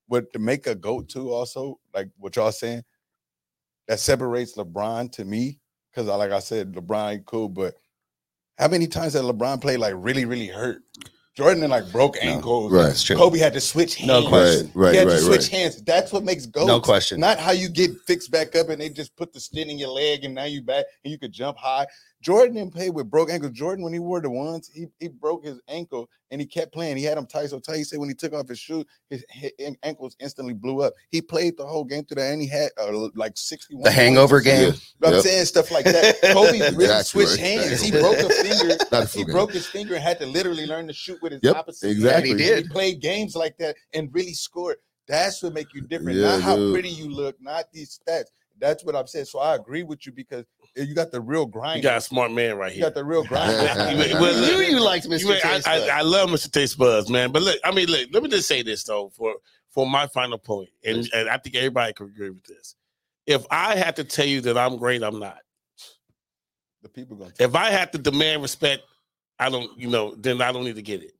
what 0.07 0.31
to 0.33 0.39
make 0.39 0.67
a 0.67 0.75
goat 0.75 1.09
to 1.09 1.31
also 1.31 1.79
like 1.95 2.09
what 2.17 2.35
y'all 2.35 2.51
saying 2.51 2.83
that 3.87 3.99
separates 3.99 4.55
LeBron 4.55 5.11
to 5.13 5.25
me 5.25 5.57
because 5.91 6.07
like 6.07 6.31
I 6.31 6.39
said 6.39 6.73
LeBron 6.73 7.25
cool, 7.25 7.49
but 7.49 7.75
how 8.57 8.67
many 8.67 8.87
times 8.87 9.13
had 9.13 9.23
LeBron 9.23 9.61
played 9.61 9.79
like 9.79 9.93
really 9.97 10.25
really 10.25 10.47
hurt? 10.47 10.81
Jordan 11.35 11.63
and 11.63 11.71
like 11.71 11.89
broke 11.91 12.15
No, 12.21 12.29
ankles. 12.29 12.71
right. 12.73 12.83
That's 12.87 13.01
true. 13.01 13.15
Kobe 13.15 13.39
had 13.39 13.53
to 13.53 13.61
switch 13.61 13.95
hands. 13.95 14.07
No 14.09 14.27
question. 14.27 14.71
Right, 14.73 14.91
He 14.93 14.97
right, 14.99 15.07
had 15.07 15.07
right, 15.07 15.13
to 15.13 15.21
switch 15.21 15.41
right. 15.43 15.51
hands. 15.51 15.81
That's 15.83 16.11
what 16.11 16.25
makes 16.25 16.45
goals. 16.45 16.67
No 16.67 16.81
question. 16.81 17.17
Not 17.19 17.39
how 17.39 17.51
you 17.51 17.69
get 17.69 17.91
fixed 18.05 18.29
back 18.29 18.57
up 18.57 18.67
and 18.67 18.81
they 18.81 18.89
just 18.89 19.15
put 19.15 19.31
the 19.31 19.39
stent 19.39 19.69
in 19.69 19.77
your 19.79 19.87
leg 19.89 20.25
and 20.25 20.35
now 20.35 20.43
you 20.43 20.61
back 20.61 20.85
and 21.05 21.11
you 21.13 21.17
could 21.17 21.31
jump 21.31 21.57
high. 21.57 21.87
Jordan 22.21 22.55
didn't 22.55 22.73
play 22.73 22.89
with 22.89 23.09
broke 23.09 23.29
ankles. 23.29 23.53
Jordan, 23.53 23.83
when 23.83 23.93
he 23.93 23.99
wore 23.99 24.19
the 24.21 24.29
ones, 24.29 24.69
he, 24.73 24.87
he 24.99 25.07
broke 25.07 25.45
his 25.45 25.59
ankle 25.69 26.09
and 26.31 26.41
he 26.41 26.47
kept 26.47 26.73
playing. 26.73 26.97
He 26.97 27.03
had 27.03 27.17
him 27.17 27.25
tight 27.25 27.49
so 27.49 27.59
tight. 27.59 27.77
He 27.77 27.83
said 27.85 27.99
when 27.99 28.09
he 28.09 28.15
took 28.15 28.33
off 28.33 28.47
his 28.49 28.59
shoe, 28.59 28.83
his, 29.09 29.23
his 29.29 29.53
ankles 29.83 30.15
instantly 30.19 30.53
blew 30.53 30.81
up. 30.81 30.93
He 31.11 31.21
played 31.21 31.57
the 31.57 31.65
whole 31.65 31.85
game 31.85 32.03
through 32.05 32.15
that 32.21 32.31
and 32.31 32.41
he 32.41 32.47
had 32.47 32.71
uh, 32.77 33.07
like 33.15 33.37
61. 33.37 33.83
The 33.83 33.91
hangover 33.91 34.41
points 34.41 34.47
or 34.47 34.51
something. 34.51 34.71
game. 34.71 34.81
But 34.99 35.07
I'm 35.07 35.13
Yep. 35.15 35.23
saying 35.23 35.45
stuff 35.45 35.71
like 35.71 35.85
that. 35.85 36.21
Kobe 36.33 36.59
really 36.59 36.83
Exactly 36.83 37.03
switched 37.25 37.31
right. 37.31 37.39
hands. 37.39 37.81
He 37.81 37.91
broke 37.91 38.17
a 38.19 38.29
finger. 38.29 38.77
A 38.91 39.05
He 39.07 39.23
game. 39.23 39.33
broke 39.33 39.53
his 39.53 39.67
finger 39.67 39.95
and 39.95 40.03
had 40.03 40.19
to 40.19 40.25
literally 40.25 40.65
learn 40.65 40.87
to 40.87 40.93
shoot 40.93 41.21
with 41.21 41.31
his 41.31 41.41
Yep, 41.43 41.55
opposite. 41.55 41.87
hand. 41.87 41.97
exactly. 41.97 42.31
And 42.31 42.39
he 42.41 42.47
And 42.51 42.55
did. 42.63 42.71
played 42.71 43.01
games 43.01 43.35
like 43.35 43.57
that 43.59 43.75
and 43.93 44.09
really 44.13 44.33
scored. 44.33 44.77
That's 45.07 45.41
what 45.41 45.53
make 45.53 45.73
you 45.73 45.81
different. 45.81 46.19
Yeah, 46.19 46.33
not 46.33 46.41
how 46.41 46.55
dude. 46.57 46.73
pretty 46.73 46.89
you 46.89 47.09
look, 47.09 47.35
not 47.41 47.65
these 47.71 47.97
stats. 48.07 48.25
That's 48.59 48.83
what 48.83 48.95
I'm 48.95 49.07
saying. 49.07 49.25
So 49.25 49.39
I 49.39 49.55
agree 49.55 49.83
with 49.83 50.05
you 50.05 50.11
because 50.11 50.45
you 50.75 50.93
got 50.93 51.11
the 51.11 51.19
real 51.21 51.45
grind. 51.45 51.77
you 51.77 51.83
got 51.83 51.97
a 51.97 52.01
smart 52.01 52.31
man 52.31 52.57
right 52.57 52.71
here. 52.71 52.79
You 52.79 52.85
got 52.85 52.93
the 52.95 53.03
real 53.03 53.23
grind. 53.23 53.51
I 53.51 53.93
well, 54.19 54.33
knew 54.39 54.57
look, 54.57 54.67
you 54.69 54.79
liked 54.79 55.07
Mr. 55.07 55.19
You 55.21 55.33
ain't- 55.33 55.45
I, 55.45 55.53
Taste 55.55 55.67
I, 55.67 55.79
Bud. 55.79 55.89
I 55.89 56.01
love 56.01 56.29
Mr. 56.29 56.51
Taste 56.51 56.77
Buds, 56.77 57.09
man. 57.09 57.31
But 57.31 57.41
look, 57.43 57.59
I 57.63 57.71
mean, 57.71 57.87
look, 57.87 58.09
let 58.13 58.23
me 58.23 58.29
just 58.29 58.47
say 58.47 58.61
this 58.61 58.83
though, 58.83 59.09
for 59.15 59.35
for 59.69 59.87
my 59.87 60.07
final 60.07 60.37
point, 60.37 60.69
and, 60.83 61.07
and 61.13 61.29
I 61.29 61.37
think 61.37 61.55
everybody 61.55 61.93
can 61.93 62.07
agree 62.07 62.31
with 62.31 62.43
this. 62.45 62.75
If 63.27 63.45
I 63.51 63.75
had 63.75 63.95
to 63.97 64.03
tell 64.03 64.25
you 64.25 64.41
that 64.41 64.57
I'm 64.57 64.77
great, 64.77 65.03
I'm 65.03 65.19
not. 65.19 65.37
the 66.81 66.89
people 66.89 67.17
going 67.17 67.31
If 67.39 67.53
I 67.55 67.69
had 67.69 67.91
to 67.93 67.99
demand 67.99 68.41
respect, 68.41 68.81
I 69.37 69.49
don't, 69.49 69.77
you 69.77 69.87
know, 69.87 70.15
then 70.15 70.41
I 70.41 70.51
don't 70.51 70.63
need 70.63 70.75
to 70.77 70.81
get 70.81 71.03
it. 71.03 71.13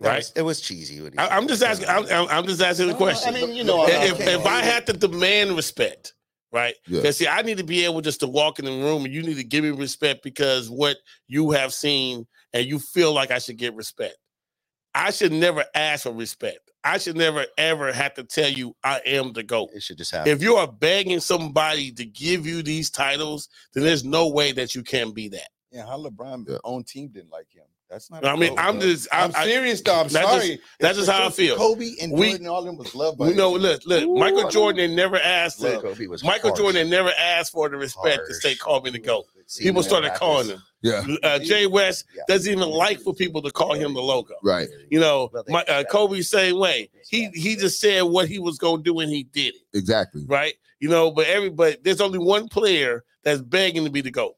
That 0.00 0.08
Right? 0.08 0.16
was- 0.18 0.32
it 0.36 0.42
was 0.42 0.60
cheesy. 0.60 1.00
when 1.00 1.18
I, 1.18 1.28
I'm 1.36 1.48
just 1.48 1.62
asking. 1.62 1.88
I'm, 1.88 2.06
I'm- 2.06 2.28
I'm 2.30 2.46
just 2.46 2.60
asking 2.62 2.88
the 2.88 2.94
question. 2.94 3.34
I 3.34 3.40
mean, 3.40 3.54
you 3.56 3.64
know, 3.64 3.82
I'm 3.84 3.90
if, 3.90 4.20
if 4.20 4.46
I 4.46 4.60
had 4.62 4.86
to 4.86 4.92
demand 4.92 5.56
respect, 5.56 6.14
right? 6.54 6.74
Yeah. 6.86 7.00
Because 7.00 7.18
see, 7.18 7.26
I 7.28 7.42
need 7.42 7.58
to 7.58 7.64
be 7.64 7.84
able 7.84 8.00
just 8.00 8.20
to 8.20 8.26
walk 8.28 8.58
in 8.58 8.64
the 8.64 8.70
room 8.70 9.04
and 9.04 9.12
you 9.12 9.22
need 9.22 9.36
to 9.36 9.44
give 9.44 9.64
me 9.64 9.70
respect 9.70 10.22
because 10.22 10.70
what 10.70 10.96
you 11.28 11.50
have 11.50 11.74
seen 11.74 12.26
and 12.54 12.64
you 12.64 12.78
feel 12.78 13.12
like 13.12 13.30
I 13.30 13.38
should 13.38 13.58
get 13.58 13.74
respect. 13.74 14.16
I 14.94 15.10
should 15.10 15.32
never 15.32 15.64
ask 15.74 16.04
for 16.04 16.12
respect. 16.12 16.60
I 16.84 16.98
should 16.98 17.16
never 17.16 17.46
ever 17.58 17.92
have 17.92 18.14
to 18.14 18.24
tell 18.24 18.48
you 18.48 18.76
I 18.84 19.00
am 19.06 19.32
the 19.32 19.42
GOAT. 19.42 19.70
it 19.74 19.82
should 19.82 19.96
just 19.98 20.12
happen. 20.12 20.30
If 20.30 20.42
you 20.42 20.54
are 20.56 20.70
begging 20.70 21.18
somebody 21.20 21.90
to 21.92 22.04
give 22.04 22.46
you 22.46 22.62
these 22.62 22.90
titles, 22.90 23.48
then 23.72 23.84
there's 23.84 24.04
no 24.04 24.28
way 24.28 24.52
that 24.52 24.74
you 24.74 24.82
can 24.82 25.12
be 25.12 25.28
that. 25.30 25.48
yeah, 25.72 25.84
how 25.86 25.96
LeBron 25.98 26.48
Yeah. 26.48 26.58
own 26.62 26.84
team 26.84 27.08
didn't 27.08 27.30
like 27.30 27.46
him. 27.50 27.53
That's 27.94 28.10
not. 28.10 28.24
I 28.24 28.34
a 28.34 28.36
mean, 28.36 28.56
goat, 28.56 28.58
I'm 28.64 28.78
bro. 28.80 28.88
just, 28.88 29.08
I, 29.12 29.22
I'm 29.24 29.32
serious 29.32 29.80
though. 29.82 29.92
I'm 30.00 30.08
that's 30.08 30.12
just- 30.14 30.28
sorry. 30.46 30.60
that's 30.80 30.98
just 30.98 31.08
how 31.10 31.26
I 31.26 31.30
feel. 31.30 31.56
Kobe 31.56 31.92
and 32.02 32.10
We- 32.12 32.30
Jordan, 32.30 32.46
all 32.48 32.64
them 32.64 32.76
was 32.76 32.92
loved 32.92 33.18
by 33.18 33.28
you 33.28 33.34
know, 33.36 33.52
look, 33.52 33.82
look, 33.86 34.02
Ooh, 34.02 34.16
Michael 34.16 34.50
Jordan 34.50 34.96
never 34.96 35.16
asked 35.16 35.60
Look, 35.60 35.82
Kobe 35.82 36.06
was 36.08 36.24
Michael 36.24 36.50
harsh. 36.50 36.58
Jordan 36.58 36.90
never 36.90 37.12
asked 37.16 37.52
for 37.52 37.68
the 37.68 37.76
respect 37.76 38.16
to 38.26 38.32
Harsh. 38.32 38.42
say, 38.42 38.56
call 38.56 38.80
me 38.80 38.90
the 38.90 38.98
GOAT. 38.98 39.26
See, 39.46 39.62
People 39.62 39.82
started 39.84 40.06
rappers. 40.08 40.18
calling 40.18 40.48
him. 40.48 40.62
Yeah. 40.82 41.06
Uh, 41.22 41.38
Jerry 41.38 41.66
West 41.68 42.04
Yeah. 42.16 42.22
doesn't 42.28 42.50
even 42.52 42.68
like 42.68 42.98
for 43.00 43.14
people 43.14 43.42
to 43.42 43.50
call 43.52 43.74
him 43.74 43.94
the 43.94 44.00
logo. 44.02 44.34
Right. 44.42 44.68
You 44.90 44.98
know, 44.98 45.30
my, 45.48 45.62
uh, 45.64 45.84
Kobe 45.84 46.20
same 46.22 46.58
way. 46.58 46.90
He 47.08 47.28
he 47.28 47.54
just 47.54 47.78
said 47.80 48.02
what 48.02 48.26
he 48.28 48.38
was 48.40 48.58
going 48.58 48.78
to 48.78 48.82
do 48.82 48.98
and 49.00 49.10
he 49.12 49.22
did 49.22 49.54
it. 49.54 49.60
Exactly. 49.78 50.24
Right. 50.26 50.54
You 50.80 50.88
know, 50.88 51.10
but 51.12 51.26
everybody 51.26 51.76
there's 51.82 52.00
only 52.00 52.18
one 52.18 52.48
player 52.48 53.04
that's 53.22 53.40
begging 53.40 53.84
to 53.84 53.90
be 53.90 54.00
the 54.00 54.10
goat. 54.10 54.34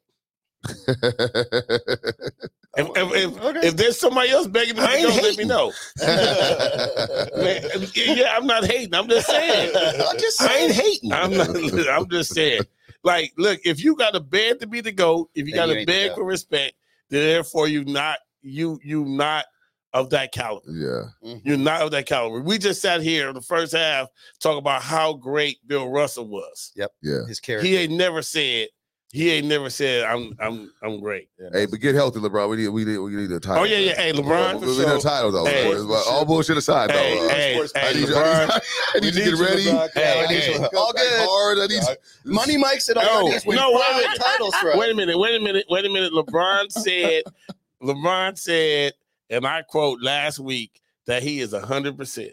If, 2.78 2.86
if, 2.94 3.12
if, 3.14 3.40
Okay. 3.42 3.68
if 3.68 3.76
there's 3.76 3.98
somebody 3.98 4.28
else 4.28 4.46
begging 4.48 4.74
to 4.74 4.82
be 4.82 4.86
I 4.86 5.00
the 5.00 5.08
ain't 5.08 5.08
goat, 5.14 5.22
let 5.22 5.38
me 5.38 5.44
know. 5.46 5.72
Man, 7.42 8.18
yeah, 8.18 8.36
I'm 8.36 8.46
not 8.46 8.64
hating. 8.66 8.94
I'm 8.94 9.08
just 9.08 9.26
saying. 9.26 9.70
I'm 9.76 10.18
just 10.18 10.42
I 10.42 10.56
ain't 10.58 10.72
hating. 10.72 11.12
I'm 11.12 11.34
not. 11.38 11.56
I'm 11.88 12.06
just 12.10 12.34
saying. 12.34 12.64
Like, 13.02 13.32
look, 13.38 13.60
if 13.64 13.82
you 13.82 13.96
got 13.96 14.14
a 14.14 14.20
bed 14.20 14.60
to 14.60 14.66
be 14.66 14.82
the 14.82 14.92
goat, 14.92 15.30
if 15.34 15.46
you 15.46 15.54
Then 15.54 15.60
got 15.62 15.68
you 15.68 15.74
a 15.74 15.78
ain't 15.78 15.86
the 15.86 15.92
beg 15.92 16.08
goat. 16.10 16.14
for 16.16 16.24
respect, 16.24 16.74
then 17.08 17.22
therefore 17.22 17.66
you 17.66 17.82
not 17.86 18.18
you 18.42 18.78
you 18.84 19.06
not 19.06 19.46
of 19.94 20.10
that 20.10 20.32
caliber. 20.32 20.66
yeah. 20.70 21.04
Mhm. 21.26 21.40
You're 21.44 21.56
not 21.56 21.80
of 21.80 21.92
that 21.92 22.04
caliber. 22.06 22.40
We 22.42 22.58
just 22.58 22.82
sat 22.82 23.00
here 23.00 23.28
in 23.28 23.34
the 23.34 23.40
first 23.40 23.72
half 23.72 24.08
talk 24.40 24.58
about 24.58 24.82
how 24.82 25.14
great 25.14 25.66
Bill 25.66 25.88
Russell 25.88 26.28
was. 26.28 26.72
Yep. 26.76 26.92
Yeah. 27.00 27.24
His 27.26 27.40
character. 27.40 27.66
He 27.66 27.76
ain't 27.78 27.92
never 27.94 28.20
said. 28.20 28.68
He 29.16 29.30
ain't 29.30 29.46
never 29.46 29.70
said 29.70 30.04
I'm 30.04 30.36
I'm 30.38 30.70
I'm 30.82 31.00
great. 31.00 31.30
Yeah, 31.40 31.48
Hey, 31.50 31.64
but 31.64 31.80
get 31.80 31.94
healthy, 31.94 32.20
LeBron. 32.20 32.50
We 32.50 32.56
need 32.58 32.68
we 32.68 32.84
need 32.84 32.98
we 32.98 33.12
need 33.12 33.30
a 33.30 33.40
title. 33.40 33.62
Oh 33.62 33.64
yeah, 33.64 33.78
yeah. 33.78 33.94
Hey, 33.96 34.12
LeBron. 34.12 34.60
We 34.60 34.66
need 34.66 34.88
a 34.88 34.98
title 35.00 35.32
though. 35.32 35.46
Hey. 35.46 35.72
bro. 35.72 35.88
But 35.88 36.06
all 36.06 36.26
bullshit 36.26 36.58
aside, 36.58 36.90
though. 36.90 36.94
Hey, 36.98 37.18
uh, 37.18 37.28
hey, 37.30 37.54
hey, 37.54 37.70
I 37.88 37.92
need, 37.94 38.00
you, 38.00 38.06
LeBron. 38.14 38.60
I 38.94 38.98
need 39.00 39.14
you 39.14 39.24
to 39.24 39.30
get 39.30 39.40
ready. 39.40 39.62
Hey, 39.62 40.22
I 40.22 40.26
need 40.30 40.42
hey. 40.42 40.52
you 40.52 40.78
All 40.78 40.92
good. 40.92 41.28
hard. 41.28 41.58
I 41.58 41.66
need 41.66 41.80
Yeah, 41.82 41.94
Money 42.26 42.58
Mike 42.58 42.82
said 42.82 42.98
all 42.98 43.04
No, 43.04 43.20
I 43.20 43.30
need 43.30 43.36
is 43.36 43.46
win 43.46 43.56
no, 43.56 43.70
wait 43.72 43.80
a 43.80 43.84
five 43.84 44.02
minute. 44.02 44.18
titles 44.20 44.54
for 44.56 44.70
us. 44.72 44.76
Wait 44.76 44.90
a 44.92 44.94
minute, 44.94 45.18
wait 45.18 45.40
a 45.40 45.42
minute, 45.42 45.64
wait 45.70 45.84
a 45.86 45.88
minute. 45.88 46.12
LeBron 46.12 46.70
said, 46.70 47.22
LeBron 47.82 48.36
said, 48.36 48.92
and 49.30 49.46
I 49.46 49.62
quote 49.62 50.02
last 50.02 50.38
week 50.40 50.78
that 51.06 51.22
he 51.22 51.40
is 51.40 51.54
hundred 51.54 51.96
percent. 51.96 52.32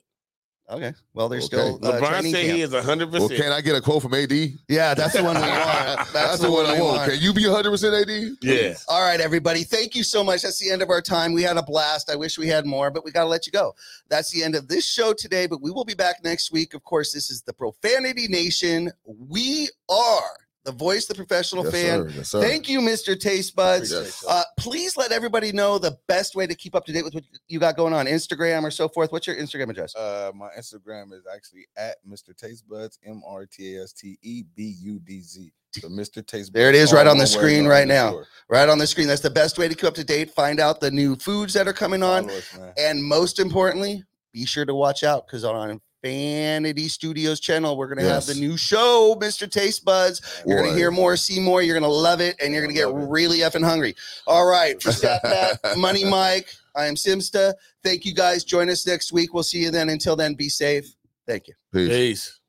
Okay. 0.73 0.93
Well, 1.13 1.29
there's 1.29 1.45
Okay. 1.45 1.57
still 1.57 1.75
uh, 1.83 1.99
LeBron 1.99 2.09
training 2.09 2.31
said 2.33 2.45
camp. 2.45 2.55
he 2.57 2.61
is 2.63 2.73
hundred 2.73 3.11
Well, 3.11 3.27
percent. 3.29 3.41
can 3.43 3.51
I 3.51 3.61
get 3.61 3.75
a 3.75 3.81
quote 3.81 4.01
from 4.01 4.13
AD? 4.13 4.31
Yeah, 4.67 4.93
that's 4.93 5.13
the 5.13 5.23
one 5.23 5.35
we 5.35 5.41
want. 5.47 6.13
That's, 6.13 6.39
the 6.39 6.51
one 6.51 6.65
I 6.65 6.73
we 6.75 6.81
want. 6.81 7.11
Can 7.11 7.19
you 7.21 7.31
be 7.33 7.45
100 7.45 7.69
percent 7.71 7.93
AD? 7.93 8.37
Yeah. 8.41 8.73
All 8.87 9.01
right, 9.01 9.21
everybody. 9.21 9.63
Thank 9.63 9.95
you 9.95 10.03
so 10.03 10.23
much. 10.23 10.41
That's 10.41 10.59
the 10.59 10.71
end 10.71 10.81
of 10.81 10.89
our 10.89 11.01
time. 11.01 11.33
We 11.33 11.43
had 11.43 11.57
a 11.57 11.63
blast. 11.63 12.09
I 12.09 12.15
wish 12.15 12.37
we 12.37 12.47
had 12.47 12.65
more, 12.65 12.89
but 12.91 13.05
we 13.05 13.11
got 13.11 13.23
to 13.23 13.29
let 13.29 13.45
you 13.45 13.51
go. 13.51 13.75
That's 14.09 14.31
the 14.31 14.43
end 14.43 14.55
of 14.55 14.67
this 14.67 14.85
show 14.85 15.13
today, 15.13 15.45
but 15.47 15.61
we 15.61 15.69
will 15.71 15.85
be 15.85 15.93
back 15.93 16.23
next 16.23 16.51
week. 16.51 16.73
Of 16.73 16.83
course, 16.83 17.13
this 17.13 17.29
is 17.29 17.41
the 17.43 17.53
Profanity 17.53 18.27
Nation. 18.27 18.91
We 19.05 19.69
are 19.89 20.21
the 20.65 20.71
voice, 20.71 21.03
of 21.03 21.09
the 21.09 21.15
professional 21.15 21.63
Yes, 21.65 21.73
fan. 21.73 21.99
sir. 22.09 22.09
Yes, 22.15 22.29
sir. 22.29 22.41
Thank 22.41 22.69
you, 22.69 22.79
Mr. 22.79 23.19
Taste 23.19 23.55
Buds. 23.55 23.91
Appreciate 23.91 24.23
Uh, 24.29 24.43
please 24.57 24.95
let 24.97 25.11
everybody 25.11 25.51
know 25.51 25.77
the 25.77 25.97
best 26.07 26.35
way 26.35 26.47
to 26.47 26.55
keep 26.55 26.73
up 26.75 26.85
to 26.85 26.93
date 26.93 27.03
with 27.03 27.13
what 27.13 27.23
you 27.47 27.59
got 27.59 27.75
going 27.75 27.93
on 27.93 28.05
Instagram 28.05 28.63
or 28.63 28.71
so 28.71 28.87
forth. 28.87 29.11
What's 29.11 29.27
your 29.27 29.35
Instagram 29.35 29.69
address? 29.69 29.95
Uh, 29.95 30.31
my 30.33 30.49
Instagram 30.57 31.11
is 31.13 31.23
actually 31.33 31.65
at 31.75 31.97
Mr. 32.07 32.35
Taste 32.35 32.67
Buds, 32.69 32.97
M 33.05 33.21
R 33.27 33.45
T 33.45 33.75
A 33.75 33.83
S 33.83 33.93
T 33.93 34.17
E 34.21 34.43
B 34.55 34.75
U 34.81 34.99
D 34.99 35.21
Z. 35.21 35.51
So 35.81 35.89
Mr. 35.89 36.25
Taste 36.25 36.53
There 36.53 36.69
it 36.69 36.75
is, 36.75 36.93
right 36.93 37.07
on 37.07 37.17
the 37.17 37.25
screen 37.25 37.65
right 37.65 37.87
now. 37.87 38.09
underscore. 38.09 38.27
Right 38.47 38.69
on 38.69 38.77
the 38.77 38.85
screen. 38.85 39.07
That's 39.07 39.21
the 39.21 39.31
best 39.31 39.57
way 39.57 39.67
to 39.67 39.73
keep 39.73 39.85
up 39.85 39.95
to 39.95 40.03
date. 40.03 40.29
Find 40.31 40.59
out 40.59 40.79
the 40.79 40.91
new 40.91 41.15
foods 41.15 41.53
that 41.55 41.67
are 41.67 41.73
coming 41.73 42.03
on. 42.03 42.25
Follow 42.25 42.37
us, 42.37 42.53
man. 42.57 42.73
And 42.77 43.03
most 43.03 43.39
importantly, 43.39 44.03
be 44.31 44.45
sure 44.45 44.65
to 44.65 44.75
watch 44.75 45.03
out 45.03 45.25
because 45.25 45.43
on 45.43 45.55
our 45.55 45.79
Vanity 46.03 46.89
Studios 46.89 47.39
channel, 47.39 47.77
we're 47.77 47.87
going 47.87 48.05
to 48.05 48.13
have 48.13 48.25
the 48.25 48.35
new 48.35 48.57
show, 48.57 49.15
Mr. 49.19 49.49
Taste 49.49 49.85
Buds. 49.85 50.21
You're 50.45 50.59
going 50.59 50.71
to 50.71 50.77
hear 50.77 50.91
more, 50.91 51.15
see 51.15 51.39
more. 51.39 51.61
You're 51.61 51.79
going 51.79 51.89
to 51.89 51.95
love 51.95 52.19
it, 52.19 52.35
and 52.43 52.53
you're 52.53 52.61
going 52.61 52.75
to 52.75 52.79
get 52.79 52.89
Love 52.89 53.03
it. 53.03 53.09
really 53.09 53.37
effing 53.39 53.63
hungry. 53.63 53.95
All 54.27 54.45
right. 54.45 54.81
For 54.83 54.91
Stat 54.91 55.21
Pat, 55.23 55.77
Money 55.77 56.03
Mike, 56.03 56.53
I 56.75 56.85
am 56.87 56.95
Simsta. 56.95 57.53
Thank 57.83 58.05
you 58.05 58.13
guys. 58.13 58.43
Join 58.43 58.69
us 58.69 58.85
next 58.85 59.13
week. 59.13 59.33
We'll 59.33 59.43
see 59.43 59.59
you 59.59 59.71
then. 59.71 59.89
Until 59.89 60.15
then, 60.17 60.33
be 60.33 60.49
safe. 60.49 60.93
Thank 61.25 61.47
you. 61.47 61.53
Peace. 61.71 61.89
Peace. 61.89 62.39